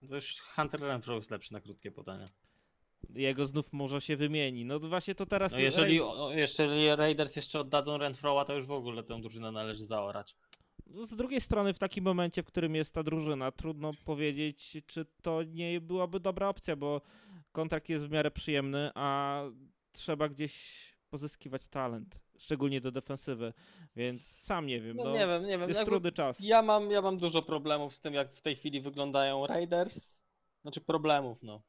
[0.08, 2.26] To już Hunter Renfro jest lepszy na krótkie podania.
[3.14, 4.64] Jego znów może się wymieni.
[4.64, 5.52] No właśnie to teraz.
[5.52, 9.84] No jeżeli, o, jeżeli Raiders jeszcze oddadzą Renfroa, to już w ogóle tę drużynę należy
[9.86, 10.34] zaorać.
[10.86, 15.06] No, Z drugiej strony, w takim momencie, w którym jest ta drużyna, trudno powiedzieć, czy
[15.22, 17.00] to nie byłaby dobra opcja, bo
[17.52, 19.42] kontrakt jest w miarę przyjemny, a
[19.92, 23.52] trzeba gdzieś pozyskiwać talent, szczególnie do defensywy,
[23.97, 24.97] więc sam nie wiem.
[24.97, 25.60] No, No, nie wiem, nie wiem.
[25.68, 26.36] jest jakby- trudny czas.
[26.40, 30.18] Ja mam, ja mam dużo problemów z tym, jak w tej chwili wyglądają Raiders.
[30.62, 31.62] Znaczy problemów, no.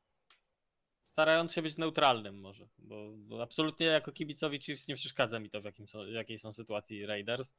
[1.14, 5.62] Starając się być neutralnym może, bo, bo absolutnie jako kibicowi Chiefs nie przeszkadza mi to,
[5.62, 7.54] w jakim są, jakiej są sytuacji Raiders.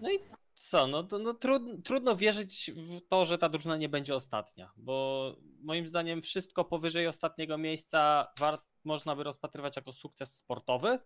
[0.00, 0.18] No i
[0.54, 4.72] co, no, to, no trud, trudno wierzyć w to, że ta drużyna nie będzie ostatnia,
[4.76, 10.98] bo moim zdaniem wszystko powyżej ostatniego miejsca wart, można by rozpatrywać jako sukces sportowy,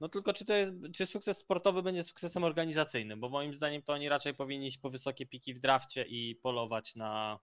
[0.00, 3.92] no tylko czy to jest, czy sukces sportowy będzie sukcesem organizacyjnym, bo moim zdaniem to
[3.92, 7.38] oni raczej powinni iść po wysokie piki w drafcie i polować na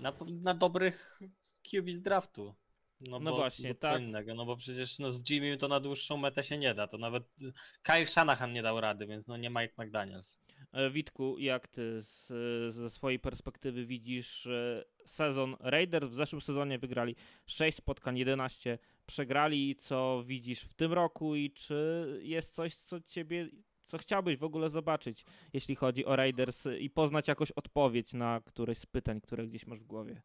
[0.00, 0.12] na,
[0.42, 1.20] na dobrych
[1.62, 2.54] QB z draftu.
[3.00, 4.02] No, No bo, właśnie, bo tak.
[4.02, 6.98] innego, no bo przecież no, z Jimmy to na dłuższą metę się nie da, to
[6.98, 7.52] nawet y,
[7.82, 10.38] Kyle Shanahan nie dał rady, więc no nie Mike McDaniels.
[10.72, 12.26] E, Witku, jak ty z,
[12.74, 16.06] ze swojej perspektywy widzisz e, sezon Raiders?
[16.06, 19.76] W zeszłym sezonie wygrali 6 spotkań, 11 przegrali.
[19.76, 23.48] Co widzisz w tym roku i czy jest coś, co ciebie,
[23.88, 28.78] co chciałbyś w ogóle zobaczyć, jeśli chodzi o Raiders i poznać jakąś odpowiedź na któreś
[28.78, 30.22] z pytań, które gdzieś masz w głowie?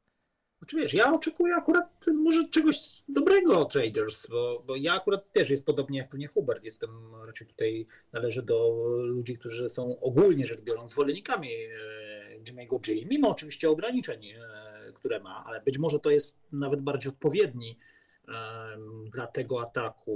[0.64, 5.50] Znaczy wiesz, ja oczekuję akurat może czegoś dobrego od Raiders, bo, bo ja akurat też
[5.50, 6.64] jest podobnie jak pewnie Hubert.
[6.64, 13.06] Jestem raczej tutaj należę do ludzi, którzy są ogólnie rzecz biorąc zwolennikami e, Jimmy'ego G,
[13.06, 17.77] mimo oczywiście ograniczeń, e, które ma, ale być może to jest nawet bardziej odpowiedni
[19.11, 20.14] dla tego ataku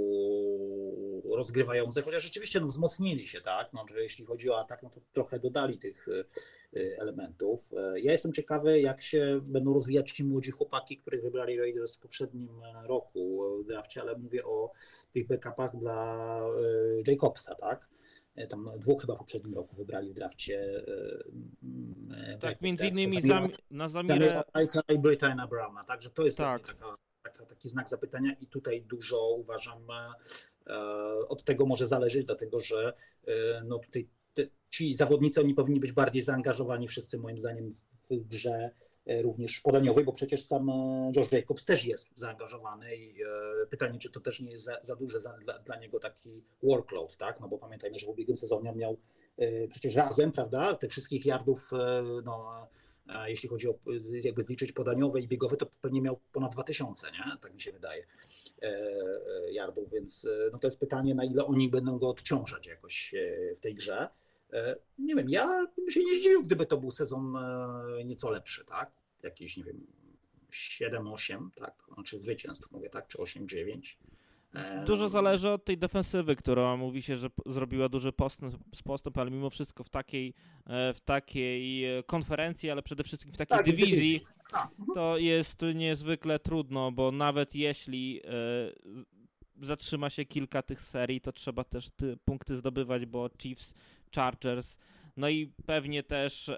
[1.36, 5.00] rozgrywających, chociaż rzeczywiście no, wzmocnili się, tak, no, że jeśli chodzi o atak, no to
[5.12, 6.24] trochę dodali tych e,
[6.98, 7.72] elementów.
[7.72, 12.00] E, ja jestem ciekawy, jak się będą rozwijać ci młodzi chłopaki, których wybrali Raiders w
[12.00, 12.48] poprzednim
[12.84, 14.72] roku w drafcie, ale mówię o
[15.12, 16.40] tych backupach dla
[17.06, 17.88] e, Jacobsa, tak,
[18.48, 20.84] tam dwóch chyba w poprzednim roku wybrali w drafcie.
[22.40, 24.42] Tak, między innymi zam, na Zamirę...
[24.88, 26.66] i Britannia Browna, także to jest tak.
[26.66, 26.96] taka
[27.30, 30.74] taka, taki znak zapytania i tutaj dużo uważam e,
[31.28, 32.92] od tego może zależeć, dlatego że
[33.26, 33.32] e,
[33.64, 38.28] no tutaj te, ci zawodnicy oni powinni być bardziej zaangażowani wszyscy moim zdaniem w, w
[38.28, 38.70] grze
[39.06, 40.70] e, również podaniowej, bo przecież sam
[41.16, 43.14] Josh Jacobs też jest zaangażowany i
[43.70, 47.16] pytanie, czy to też nie jest za, za duże za, dla, dla, niego taki workload,
[47.16, 47.40] tak?
[47.40, 48.96] No bo pamiętajmy, że w ubiegłym sezonie miał
[49.70, 51.70] przecież razem, prawda, te wszystkich yardów
[52.24, 52.68] no,
[53.26, 53.74] jeśli chodzi o
[54.22, 57.36] jakby zliczyć podaniowe i biegowe, to pewnie miał ponad 2000, nie?
[57.40, 58.06] tak mi się wydaje,
[58.62, 62.66] e, e, yardów, więc e, no to jest pytanie, na ile oni będą go odciążać
[62.66, 63.14] jakoś
[63.56, 64.08] w tej grze.
[64.98, 67.34] Nie wiem, ja bym się nie zdziwił, gdyby to był sezon
[68.04, 68.90] nieco lepszy, tak?
[69.22, 69.86] Jakiś, nie wiem,
[70.52, 71.74] 7-8, tak?
[71.94, 73.08] Znaczy zwycięstw mówię, tak?
[73.08, 73.96] Czy 8-9.
[74.86, 78.54] Dużo zależy od tej defensywy, która mówi się, że zrobiła duży postęp,
[78.84, 80.34] postęp, ale mimo wszystko w takiej,
[80.66, 84.20] e, w takiej e, konferencji, ale przede wszystkim w takiej tak, dywizji,
[84.52, 84.68] mhm.
[84.94, 91.64] to jest niezwykle trudno, bo nawet jeśli e, zatrzyma się kilka tych serii, to trzeba
[91.64, 91.90] też
[92.24, 93.74] punkty zdobywać, bo Chiefs,
[94.14, 94.78] Chargers,
[95.16, 96.50] no i pewnie też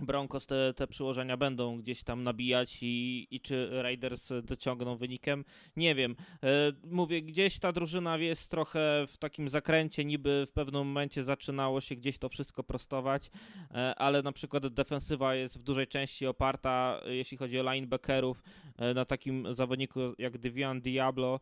[0.00, 5.44] Broncos te, te przyłożenia będą gdzieś tam nabijać i, i czy Raiders dociągną wynikiem,
[5.76, 6.16] nie wiem.
[6.42, 11.80] E, mówię, gdzieś ta drużyna jest trochę w takim zakręcie, niby w pewnym momencie zaczynało
[11.80, 13.30] się gdzieś to wszystko prostować,
[13.70, 18.42] e, ale na przykład defensywa jest w dużej części oparta, jeśli chodzi o linebackerów,
[18.76, 21.40] e, na takim zawodniku jak Devian Diablo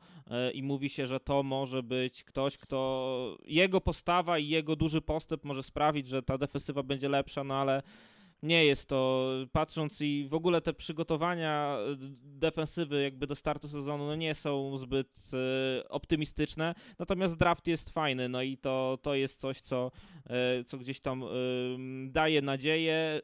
[0.55, 5.45] i mówi się, że to może być ktoś, kto jego postawa i jego duży postęp
[5.45, 7.83] może sprawić, że ta defensywa będzie lepsza, no ale
[8.45, 14.07] nie jest to, patrząc i w ogóle te przygotowania e, defensywy jakby do startu sezonu
[14.07, 19.41] no nie są zbyt e, optymistyczne, natomiast draft jest fajny, no i to, to jest
[19.41, 19.91] coś, co,
[20.27, 21.25] e, co gdzieś tam
[22.07, 23.21] daje nadzieję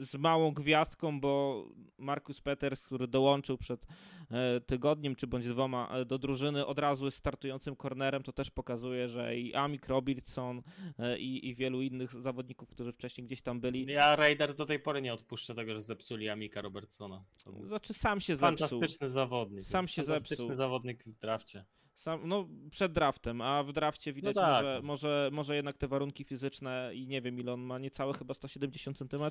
[0.00, 1.64] z małą gwiazdką, bo
[1.98, 3.86] Markus Peters, który dołączył przed
[4.30, 8.50] e, tygodniem czy bądź dwoma e, do drużyny, od razu jest startującym kornerem, to też
[8.50, 10.62] pokazuje, że i Amik Robertson
[10.98, 13.92] e, i, i wielu innych zawodników, którzy wcześniej gdzieś tam byli.
[13.92, 17.24] Ja Raiders do tej pory nie odpuszczę tego, że zepsuli Amika Robertsona.
[17.66, 18.68] Znaczy sam się zepsuł.
[18.68, 19.64] Fantastyczny zawodnik.
[19.64, 20.56] Sam się Fantastyczny zepsuł.
[20.56, 21.64] zawodnik w drafcie.
[21.96, 24.52] Sam, no, przed draftem, a w drafcie widać no tak.
[24.54, 28.34] może, może, może jednak te warunki fizyczne i nie wiem ile on ma, niecałe chyba
[28.34, 29.30] 170 cm,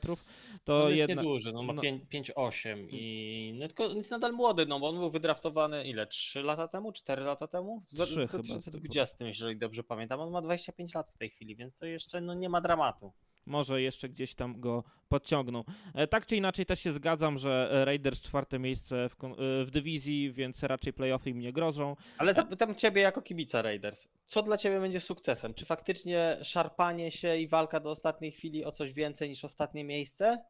[0.63, 1.25] to on jest jednak...
[1.25, 1.81] nieduży, no ma no...
[1.81, 6.67] 5,8 i no, tylko jest nadal młody, no bo on był wydraftowany ile, 3 lata
[6.67, 7.79] temu, 4 lata temu?
[7.79, 8.43] W 3 chyba.
[8.43, 12.33] 2020, jeżeli dobrze pamiętam, on ma 25 lat w tej chwili, więc to jeszcze no,
[12.33, 13.13] nie ma dramatu
[13.45, 15.63] może jeszcze gdzieś tam go podciągną.
[15.93, 20.31] E, tak czy inaczej też się zgadzam, że Raiders czwarte miejsce w, e, w dywizji,
[20.31, 21.95] więc raczej playoffy im nie grożą.
[22.17, 25.53] Ale zapytam ciebie jako kibica Raiders, co dla ciebie będzie sukcesem?
[25.53, 30.43] Czy faktycznie szarpanie się i walka do ostatniej chwili o coś więcej niż ostatnie miejsce?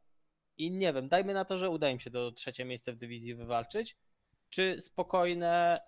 [0.58, 3.36] I nie wiem, dajmy na to, że uda im się do trzecie miejsce w dywizji
[3.36, 3.98] wywalczyć,
[4.50, 5.82] czy spokojne,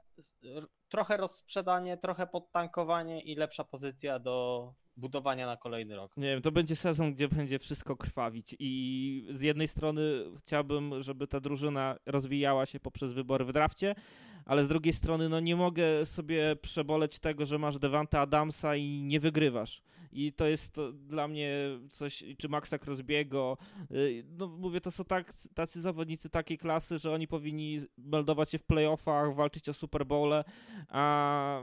[0.90, 6.18] trochę rozsprzedanie, trochę podtankowanie i lepsza pozycja do budowania na kolejny rok.
[6.18, 10.02] Nie wiem, to będzie sezon, gdzie będzie wszystko krwawić i z jednej strony
[10.38, 13.96] chciałbym, żeby ta drużyna rozwijała się poprzez wybory w drafcie,
[14.46, 19.02] ale z drugiej strony no nie mogę sobie przeboleć tego, że masz Devanta Adamsa i
[19.04, 19.82] nie wygrywasz.
[20.12, 21.52] I to jest to dla mnie
[21.90, 23.58] coś, czy Maxa Crosbiego,
[23.92, 28.58] y, no mówię, to są tak, tacy zawodnicy takiej klasy, że oni powinni meldować się
[28.58, 30.44] w playoffach, walczyć o Super Bowle,
[30.90, 31.62] a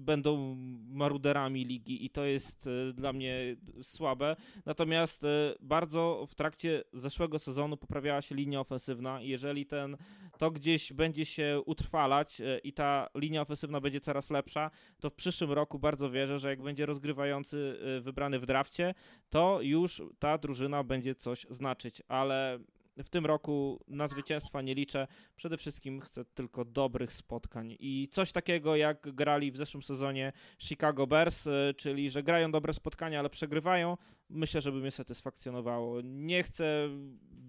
[0.00, 0.56] będą
[0.88, 4.36] maruderami ligi i to jest e, dla mnie słabe.
[4.66, 9.96] Natomiast e, bardzo w trakcie zeszłego sezonu poprawiała się linia ofensywna i jeżeli ten,
[10.38, 14.70] to gdzieś będzie się utrwalać e, i ta linia ofensywna będzie coraz lepsza,
[15.00, 18.94] to w przyszłym roku bardzo wierzę, że jak będzie rozgrywający wybrany w drafcie,
[19.30, 22.58] to już ta drużyna będzie coś znaczyć, ale
[22.96, 25.06] w tym roku na zwycięstwa nie liczę.
[25.36, 31.06] Przede wszystkim chcę tylko dobrych spotkań i coś takiego jak grali w zeszłym sezonie Chicago
[31.06, 33.96] Bears, y, czyli że grają dobre spotkania, ale przegrywają.
[34.28, 36.00] Myślę, żeby mnie satysfakcjonowało.
[36.00, 36.88] Nie chcę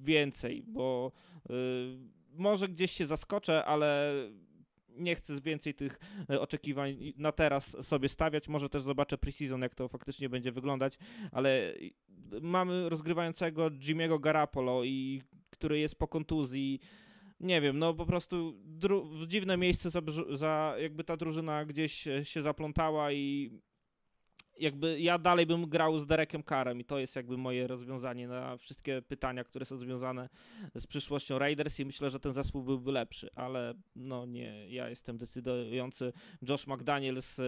[0.04, 1.12] więcej, bo
[1.50, 1.52] y,
[2.34, 4.14] może gdzieś się zaskoczę, ale
[4.96, 8.48] nie chcę więcej tych e, oczekiwań na teraz sobie stawiać.
[8.48, 10.98] Może też zobaczę preseason, jak to faktycznie będzie wyglądać,
[11.32, 11.74] ale
[12.42, 16.80] mamy rozgrywającego Jimmy'ego Garapolo, i, który jest po kontuzji.
[17.40, 18.54] Nie wiem, no po prostu
[19.04, 23.52] w dziwne miejsce za, za jakby ta drużyna gdzieś się zaplątała i
[24.60, 28.58] jakby ja dalej bym grał z Derekiem Karem i to jest jakby moje rozwiązanie na
[28.58, 30.30] wszystkie pytania, które są związane
[30.76, 35.18] z przyszłością Raiders i myślę, że ten zespół byłby lepszy, ale no nie, ja jestem
[35.18, 36.14] decydujący.
[36.50, 37.44] Josh McDaniels e,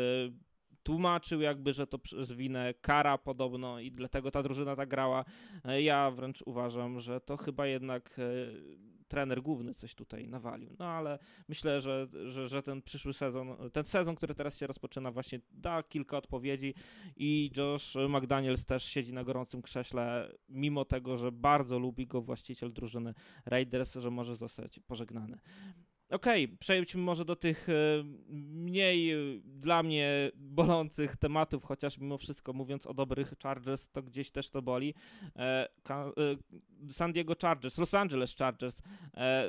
[0.84, 5.26] tłumaczył jakby, że to przez winę Kara podobno i dlatego ta drużyna tak grała.
[5.66, 10.76] E, ja wręcz uważam, że to chyba jednak e, trener główny coś tutaj nawalił.
[10.80, 15.12] No ale myślę, że, że, że ten przyszły sezon, ten sezon, który teraz się rozpoczyna,
[15.12, 16.74] właśnie da kilka odpowiedzi
[17.16, 22.74] i Josh McDaniels też siedzi na gorącym krześle, mimo tego, że bardzo lubi go właściciel
[22.74, 23.14] drużyny
[23.46, 25.38] Raiders, że może zostać pożegnany.
[26.14, 27.74] Okej, okay, przejdźmy może do tych e,
[28.30, 34.32] mniej e, dla mnie bolących tematów, chociaż mimo wszystko mówiąc o dobrych Chargers, to gdzieś
[34.32, 34.94] też to boli.
[35.36, 35.68] E,
[36.90, 38.82] San Diego Chargers, Los Angeles Chargers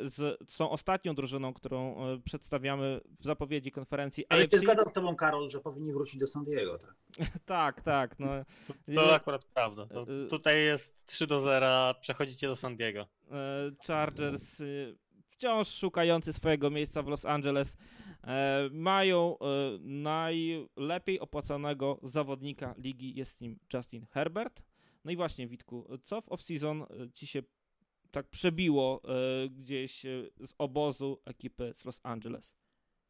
[0.02, 4.58] z, są ostatnią drużyną, którą przedstawiamy w zapowiedzi konferencji Ale AFC.
[4.58, 6.94] zgadzam z tobą, Karol, że powinni wrócić do San Diego, tak?
[7.46, 8.18] tak, tak.
[8.18, 8.28] No.
[8.68, 9.86] To, to akurat prawda.
[9.86, 13.06] To tutaj jest 3 do 0, przechodzicie do San Diego.
[13.86, 14.62] Chargers
[15.44, 17.76] wciąż szukający swojego miejsca w Los Angeles,
[18.24, 19.44] e, mają e,
[19.80, 24.62] najlepiej opłacanego zawodnika ligi, jest nim Justin Herbert.
[25.04, 27.42] No i właśnie, Witku, co w off-season e, ci się
[28.10, 29.02] tak przebiło
[29.50, 30.02] gdzieś
[30.44, 32.54] z obozu ekipy z Los Angeles?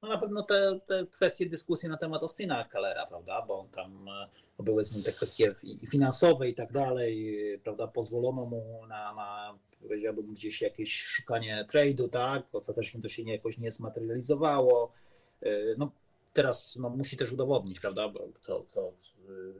[0.02, 4.06] No na pewno te, te kwestie dyskusji na temat Austina Kalera, prawda, bo tam
[4.58, 5.48] były z nim te kwestie
[5.90, 12.46] finansowe i tak dalej, prawda, pozwolono mu na, na powiedziałbym gdzieś jakieś szukanie trade'u, tak,
[12.62, 14.92] co też to się nie, jakoś nie zmaterializowało.
[15.42, 15.92] Y, no,
[16.34, 18.92] teraz no, musi też udowodnić, prawda, co, co,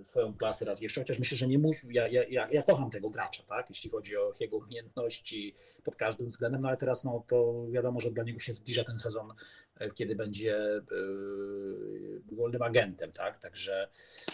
[0.02, 3.42] swoją klasę raz jeszcze, chociaż myślę, że nie musi, ja, ja, ja kocham tego gracza,
[3.42, 5.54] tak, jeśli chodzi o jego umiejętności
[5.84, 8.98] pod każdym względem, no ale teraz no, to wiadomo, że dla niego się zbliża ten
[8.98, 9.32] sezon,
[9.76, 13.88] e, kiedy będzie yy, wolnym agentem, tak, także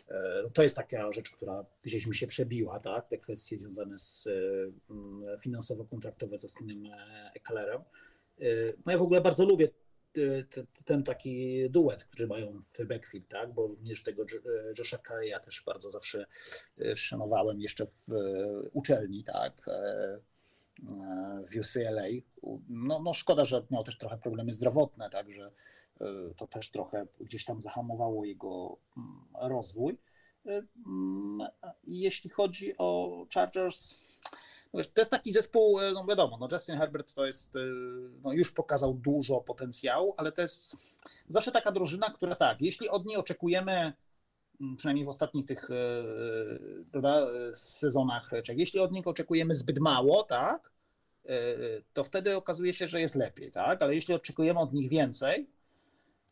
[0.09, 0.15] yy,
[0.55, 5.39] to jest taka rzecz, która gdzieś mi się przebiła, tak, te kwestie związane z yy,
[5.41, 6.83] finansowo-kontraktowe z Austinem
[7.35, 7.83] Ecklerem.
[8.87, 9.69] No ja w ogóle bardzo lubię
[10.85, 13.53] ten taki duet, który mają w backfield, tak?
[13.53, 14.25] bo również tego
[14.79, 16.27] Josha ja też bardzo zawsze
[16.81, 19.69] e, szanowałem jeszcze w e, uczelni, tak?
[19.69, 20.21] E,
[21.51, 22.09] w UCLA.
[22.69, 25.51] No, no szkoda, że miał też trochę problemy zdrowotne, także
[26.37, 29.99] to też trochę gdzieś tam zahamowało jego mm, rozwój.
[30.47, 31.49] Mm,
[31.87, 33.99] jeśli chodzi o Chargers,
[34.73, 37.59] to jest taki zespół, e, no wiadomo, no Justin Herbert to jest, e,
[38.23, 40.77] no już pokazał dużo potencjału, ale to jest
[41.29, 43.93] zawsze taka drużyna, która tak, jeśli od niej oczekujemy,
[44.61, 45.75] mm, przynajmniej w ostatnich tych e,
[46.93, 50.73] prawda, sezonach, jeśli od nich oczekujemy zbyt mało, tak,
[51.93, 55.51] to wtedy okazuje się, że jest lepiej, tak, ale jeśli oczekujemy od nich więcej,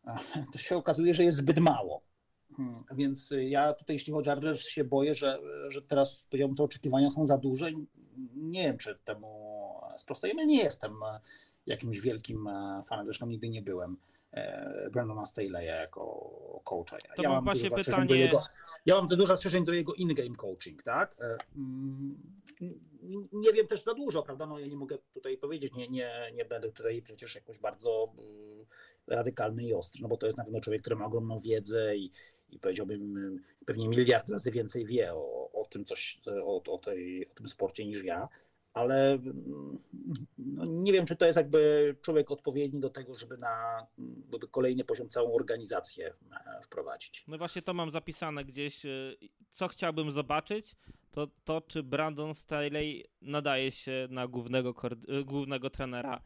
[0.52, 2.07] to się okazuje, że jest zbyt mało.
[2.58, 5.38] Hmm, więc ja tutaj, jeśli chodzi o Chargers, się boję, że,
[5.68, 7.70] że teraz powiedziałbym, te oczekiwania są za duże
[8.36, 9.28] nie wiem, czy temu
[9.96, 10.46] sprostajemy.
[10.46, 10.94] Nie jestem
[11.66, 12.48] jakimś wielkim
[12.86, 13.96] fanem, zresztą nigdy nie byłem.
[14.32, 16.98] E, Brandona Staley'a jako coacha.
[17.16, 18.16] To ja mam właśnie pytanie.
[18.16, 18.38] Jego,
[18.86, 21.16] ja mam dużo zastrzeżeń do jego in-game coaching, tak?
[21.20, 22.22] E, mm,
[23.32, 24.46] nie wiem też za dużo, prawda?
[24.46, 28.66] No ja nie mogę tutaj powiedzieć, nie, nie, nie będę tutaj przecież jakoś bardzo mm,
[29.06, 32.10] radykalny i ostry, no bo to jest na pewno człowiek, który ma ogromną wiedzę i,
[32.50, 37.34] i powiedziałbym pewnie miliard razy więcej wie o, o tym coś, o, o, tej, o
[37.34, 38.28] tym sporcie niż ja,
[38.72, 39.18] ale
[40.38, 43.86] no nie wiem, czy to jest jakby człowiek odpowiedni do tego, żeby na
[44.32, 47.24] żeby kolejny poziom całą organizację e, wprowadzić.
[47.28, 48.90] No właśnie to mam zapisane gdzieś, e,
[49.50, 50.76] co chciałbym zobaczyć,
[51.10, 54.74] to to, czy Brandon Staley nadaje się na głównego,
[55.08, 56.22] e, głównego trenera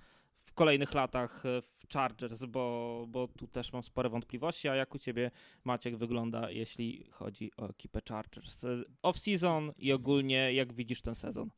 [0.53, 4.99] w kolejnych latach w Chargers, bo, bo tu też mam spore wątpliwości, a jak u
[4.99, 5.31] ciebie
[5.65, 8.65] Maciek wygląda, jeśli chodzi o ekipę Chargers?
[9.03, 11.51] Off-season i ogólnie jak widzisz ten sezon?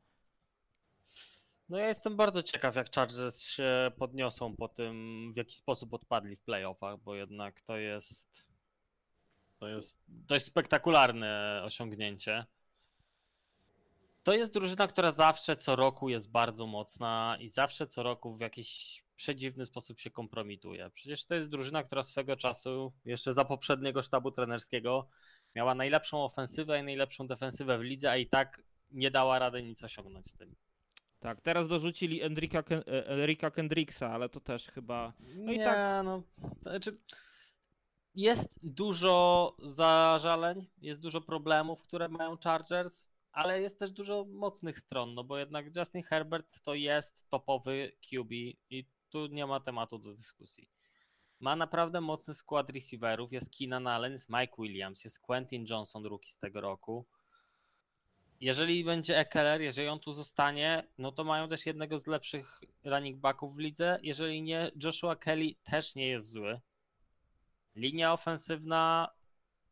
[1.69, 6.37] No ja jestem bardzo ciekaw, jak Chargers się podniosą po tym, w jaki sposób odpadli
[6.37, 8.45] w playoffach, bo jednak to jest
[9.59, 12.45] to jest dość spektakularne osiągnięcie.
[14.25, 18.41] To jest drużyna, która zawsze co roku jest bardzo mocna i zawsze co roku w
[18.41, 20.91] jakiś przedziwny sposób się kompromituje.
[20.95, 25.09] Przecież to jest drużyna, która swego czasu, jeszcze za poprzedniego sztabu trenerskiego,
[25.55, 29.85] miała najlepszą ofensywę i najlepszą defensywę w lidze, a i tak nie dała rady nic
[29.85, 30.55] osiągnąć z tym.
[31.21, 35.13] Tak, teraz dorzucili Enrika, Ken- e, Enrika Kendricksa, ale to też chyba...
[35.21, 36.23] No i nie, tak- no,
[36.65, 36.99] to znaczy
[38.15, 45.15] jest dużo zażaleń, jest dużo problemów, które mają Chargers, ale jest też dużo mocnych stron,
[45.15, 48.33] no bo jednak Justin Herbert to jest topowy QB
[48.71, 50.69] i tu nie ma tematu do dyskusji.
[51.41, 56.31] Ma naprawdę mocny skład receiverów, jest Keenan Allen, jest Mike Williams, jest Quentin Johnson, rookie
[56.31, 57.07] z tego roku.
[58.41, 63.21] Jeżeli będzie Ekeler, jeżeli on tu zostanie, no to mają też jednego z lepszych running
[63.21, 63.99] backów w lidze.
[64.03, 66.61] Jeżeli nie, Joshua Kelly też nie jest zły.
[67.77, 69.11] Linia ofensywna,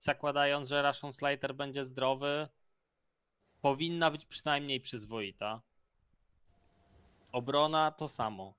[0.00, 2.48] zakładając, że Rashon Slater będzie zdrowy,
[3.62, 5.60] powinna być przynajmniej przyzwoita.
[7.32, 8.54] Obrona to samo.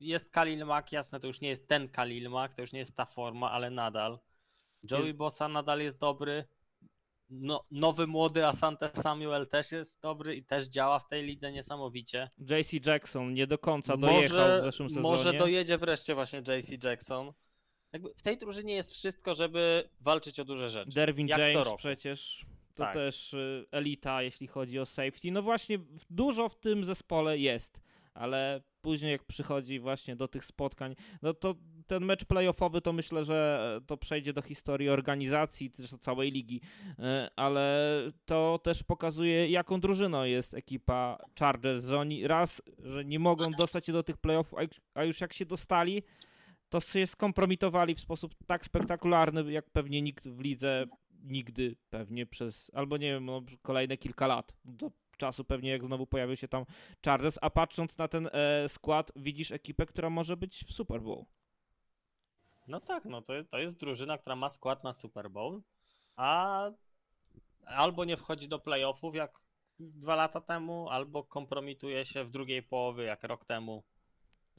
[0.00, 2.96] Jest Khalil Mack, jasne, to już nie jest ten Khalil Mack, to już nie jest
[2.96, 4.18] ta forma, ale nadal.
[4.90, 6.44] Joey Jest- Bossa nadal jest dobry.
[7.30, 12.30] No, nowy młody Asante Samuel też jest dobry i też działa w tej lidze niesamowicie.
[12.38, 15.16] JC Jackson nie do końca dojechał w zeszłym sezonie.
[15.16, 17.32] Może dojedzie wreszcie właśnie JC Jackson.
[17.92, 20.90] Jakby w tej drużynie jest wszystko, żeby walczyć o duże rzeczy.
[20.90, 22.46] Derwin Jak James przecież
[22.80, 22.94] to Tak.
[22.94, 25.30] też y, elita, jeśli chodzi o safety.
[25.30, 25.78] No właśnie,
[26.10, 27.80] dużo w tym zespole jest,
[28.14, 31.54] ale później jak przychodzi właśnie do tych spotkań, no to
[31.86, 36.60] ten mecz playoffowy to myślę, że to przejdzie do historii organizacji, też całej ligi,
[36.90, 36.94] y,
[37.36, 37.88] ale
[38.24, 43.86] to też pokazuje, jaką drużyną jest ekipa Chargers, że oni raz, że nie mogą dostać
[43.86, 46.02] się do tych playoffów, a już- a już jak się dostali,
[46.68, 50.86] to się skompromitowali w sposób tak spektakularny, jak pewnie nikt w lidze
[51.22, 54.56] nigdy pewnie przez, albo nie wiem, no, kolejne kilka lat.
[54.64, 56.64] Do czasu pewnie jak znowu pojawił się tam
[57.04, 61.24] Chargers, a patrząc na ten e, skład, widzisz ekipę, która może być w Super Bowl.
[62.66, 65.62] No tak, no to jest, to jest drużyna, która ma skład na Super Bowl,
[66.16, 66.64] a
[67.66, 69.40] albo nie wchodzi do playoffów jak
[69.78, 73.82] dwa lata temu, albo kompromituje się w drugiej połowie jak rok temu.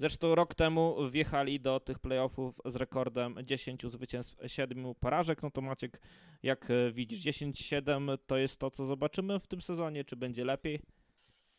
[0.02, 5.44] Zresztą rok temu wjechali do tych playoffów z rekordem 10 zwycięstw, 7 porażek.
[5.44, 6.02] No to Maciek,
[6.44, 10.80] jak e, widzisz, 10-7 to jest to, co zobaczymy w tym sezonie, czy będzie lepiej?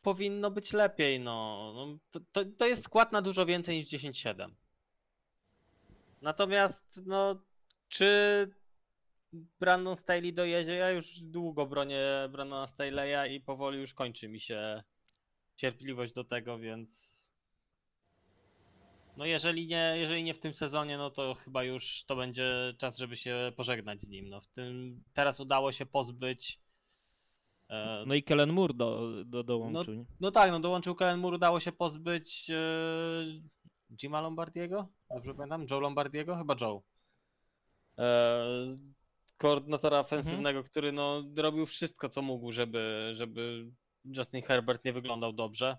[0.03, 1.73] Powinno być lepiej, no.
[1.75, 4.51] no to, to, to jest skład na dużo więcej niż 10-7.
[6.23, 7.43] Natomiast, no,
[7.89, 8.49] czy
[9.33, 10.75] Brandon Staley dojedzie?
[10.75, 14.83] Ja już długo bronię Brandona Staley'a i powoli już kończy mi się
[15.57, 17.12] cierpliwość do tego, więc
[19.17, 22.99] no jeżeli nie, jeżeli nie w tym sezonie, no to chyba już to będzie czas,
[22.99, 24.29] żeby się pożegnać z nim.
[24.29, 26.59] No w tym teraz udało się pozbyć
[27.71, 29.95] e, No i Kellen Moore do, do, dołączył.
[29.95, 30.05] nie?
[30.21, 32.55] no tak, no dołączył Kellen Moore, udało się pozbyć e,
[33.97, 34.89] Jima Lombardiego?
[35.15, 35.67] Dobrze pamiętam?
[35.71, 36.37] Joe Lombardiego?
[36.37, 36.83] Chyba Joe.
[37.99, 38.45] E,
[39.37, 43.67] koordynatora ofensywnego, który no, robił wszystko, co mógł, żeby, żeby
[44.05, 45.77] Justin Herbert nie wyglądał dobrze.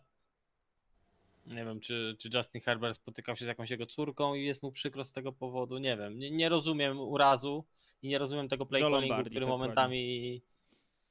[1.46, 4.72] Nie wiem, czy, czy Justin Herbert spotykał się z jakąś jego córką i jest mu
[4.72, 5.78] przykro z tego powodu.
[5.78, 6.20] Nie wiem.
[6.20, 7.66] Nie, nie rozumiem urazu
[8.02, 9.48] i nie rozumiem tego play callingu, który dokładnie.
[9.48, 10.42] momentami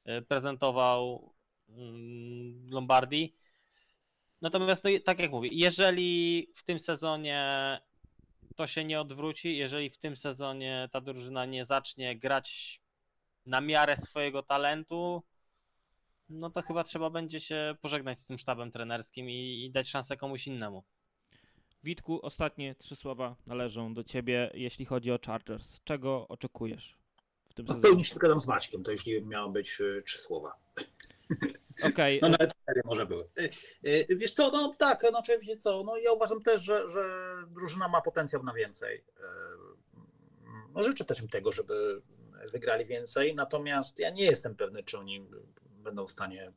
[0.05, 1.33] e, prezentował
[1.69, 3.33] mm, Lombardi.
[4.41, 7.79] Natomiast, no, tak jak mówię, jeżeli w tym sezonie
[8.55, 12.79] to się nie odwróci, jeżeli w tym sezonie ta drużyna nie zacznie grać
[13.45, 15.23] na miarę swojego talentu,
[16.29, 20.17] no to chyba trzeba będzie się pożegnać z tym sztabem trenerskim i, i dać szansę
[20.17, 20.83] komuś innemu.
[21.83, 25.79] Witku, ostatnie trzy słowa należą do ciebie, jeśli chodzi o Chargers.
[25.83, 26.97] Czego oczekujesz
[27.49, 27.91] w tym No, w sezonie?
[27.91, 30.59] pełni się zgadzam z Maćkiem, to jeśli miało być y, trzy słowa.
[31.93, 33.27] Okej, No nawet cztery może były.
[33.39, 33.49] Y,
[33.85, 37.01] y, Wiesz co, no tak, no oczywiście co, no ja uważam też, że, że
[37.47, 39.03] drużyna ma potencjał na więcej.
[40.73, 42.01] No życzę też im tego, żeby
[42.51, 45.25] wygrali więcej, natomiast ja nie jestem pewny, czy oni
[45.83, 46.51] będą w stanie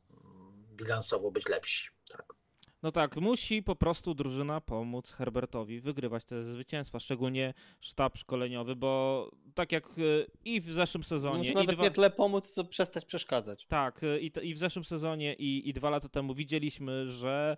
[0.75, 1.89] bilansowo być lepsi.
[2.11, 2.37] Tak.
[2.83, 9.31] No tak, musi po prostu drużyna pomóc Herbertowi wygrywać te zwycięstwa, szczególnie sztab szkoleniowy, bo
[9.53, 11.83] tak jak y, i w zeszłym sezonie, i nawet dwa...
[11.83, 13.65] nie tyle pomóc, co przestać przeszkadzać.
[13.67, 17.57] Tak, y, i, i w zeszłym sezonie, i, i dwa lata temu widzieliśmy, że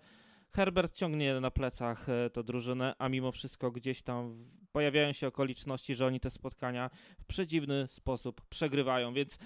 [0.52, 5.96] Herbert ciągnie na plecach e, tę drużynę, a mimo wszystko gdzieś tam pojawiają się okoliczności,
[5.96, 6.90] że oni te spotkania
[7.20, 9.38] w przedziwny sposób przegrywają, więc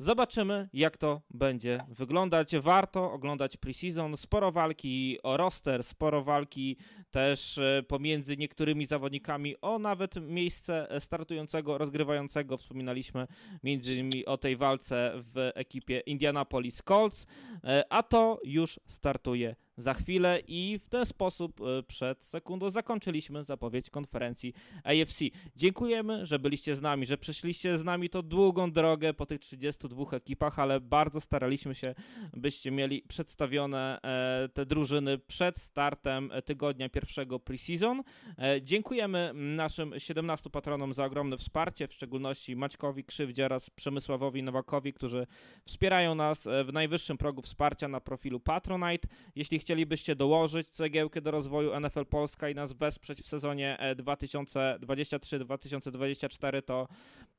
[0.00, 2.56] Zobaczymy, jak to będzie wyglądać.
[2.56, 4.16] Warto oglądać preseason.
[4.16, 6.76] Sporo walki o roster, sporo walki
[7.10, 12.56] też e, pomiędzy niektórymi zawodnikami o nawet miejsce startującego, rozgrywającego.
[12.56, 13.26] Wspominaliśmy
[13.62, 17.26] między innymi o tej walce w ekipie Indianapolis Colts,
[17.64, 23.44] e, a to już startuje za chwilę i w ten sposób e, przed sekundą zakończyliśmy
[23.44, 25.24] zapowiedź konferencji AFC.
[25.56, 30.04] Dziękujemy, że byliście z nami, że przeszliście z nami to długą drogę po tych 32
[30.12, 31.94] ekipach, ale bardzo staraliśmy się,
[32.32, 38.02] byście mieli przedstawione e, te drużyny przed startem tygodnia pierwszego preseason.
[38.38, 44.92] E, dziękujemy naszym 17 patronom za ogromne wsparcie, w szczególności Maćkowi Krzywdzie oraz Przemysławowi Nowakowi,
[44.92, 45.26] którzy
[45.64, 49.08] wspierają nas w najwyższym progu wsparcia na profilu Patronite.
[49.36, 56.88] Jeśli chcielibyście dołożyć cegiełkę do rozwoju NFL Polska i nas wesprzeć w sezonie 2023-2024, to,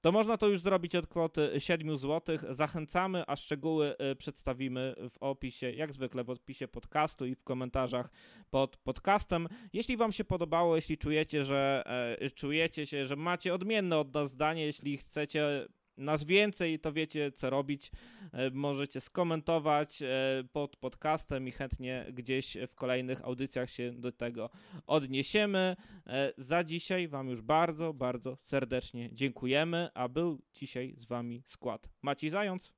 [0.01, 2.37] to można to już zrobić od kwoty 7 zł.
[2.49, 8.09] Zachęcamy, a szczegóły e, przedstawimy w opisie, jak zwykle w opisie podcastu i w komentarzach
[8.49, 9.47] pod podcastem.
[9.73, 11.83] Jeśli Wam się podobało, jeśli czujecie, że
[12.19, 15.67] e, czujecie się, że macie odmienne od nas zdanie, jeśli chcecie
[15.99, 17.91] nas więcej, to wiecie co robić.
[18.33, 20.07] E, możecie skomentować e,
[20.51, 24.49] pod podcastem i chętnie gdzieś w kolejnych audycjach się do tego
[24.87, 25.75] odniesiemy.
[26.07, 31.89] E, za dzisiaj Wam już bardzo, bardzo serdecznie dziękujemy, a był dzisiaj z Wami skład
[32.01, 32.73] Maciej Zając.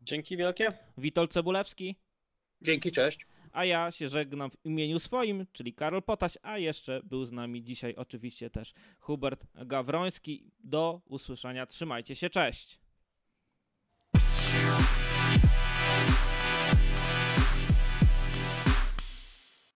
[0.00, 0.72] Dzięki wielkie.
[0.98, 1.96] Witold Cebulewski.
[2.62, 7.24] Dzięki, cześć a ja się żegnam w imieniu swoim, czyli Karol Potaś, a jeszcze był
[7.24, 10.50] z nami dzisiaj oczywiście też Hubert Gawroński.
[10.60, 12.80] Do usłyszenia, trzymajcie się, cześć!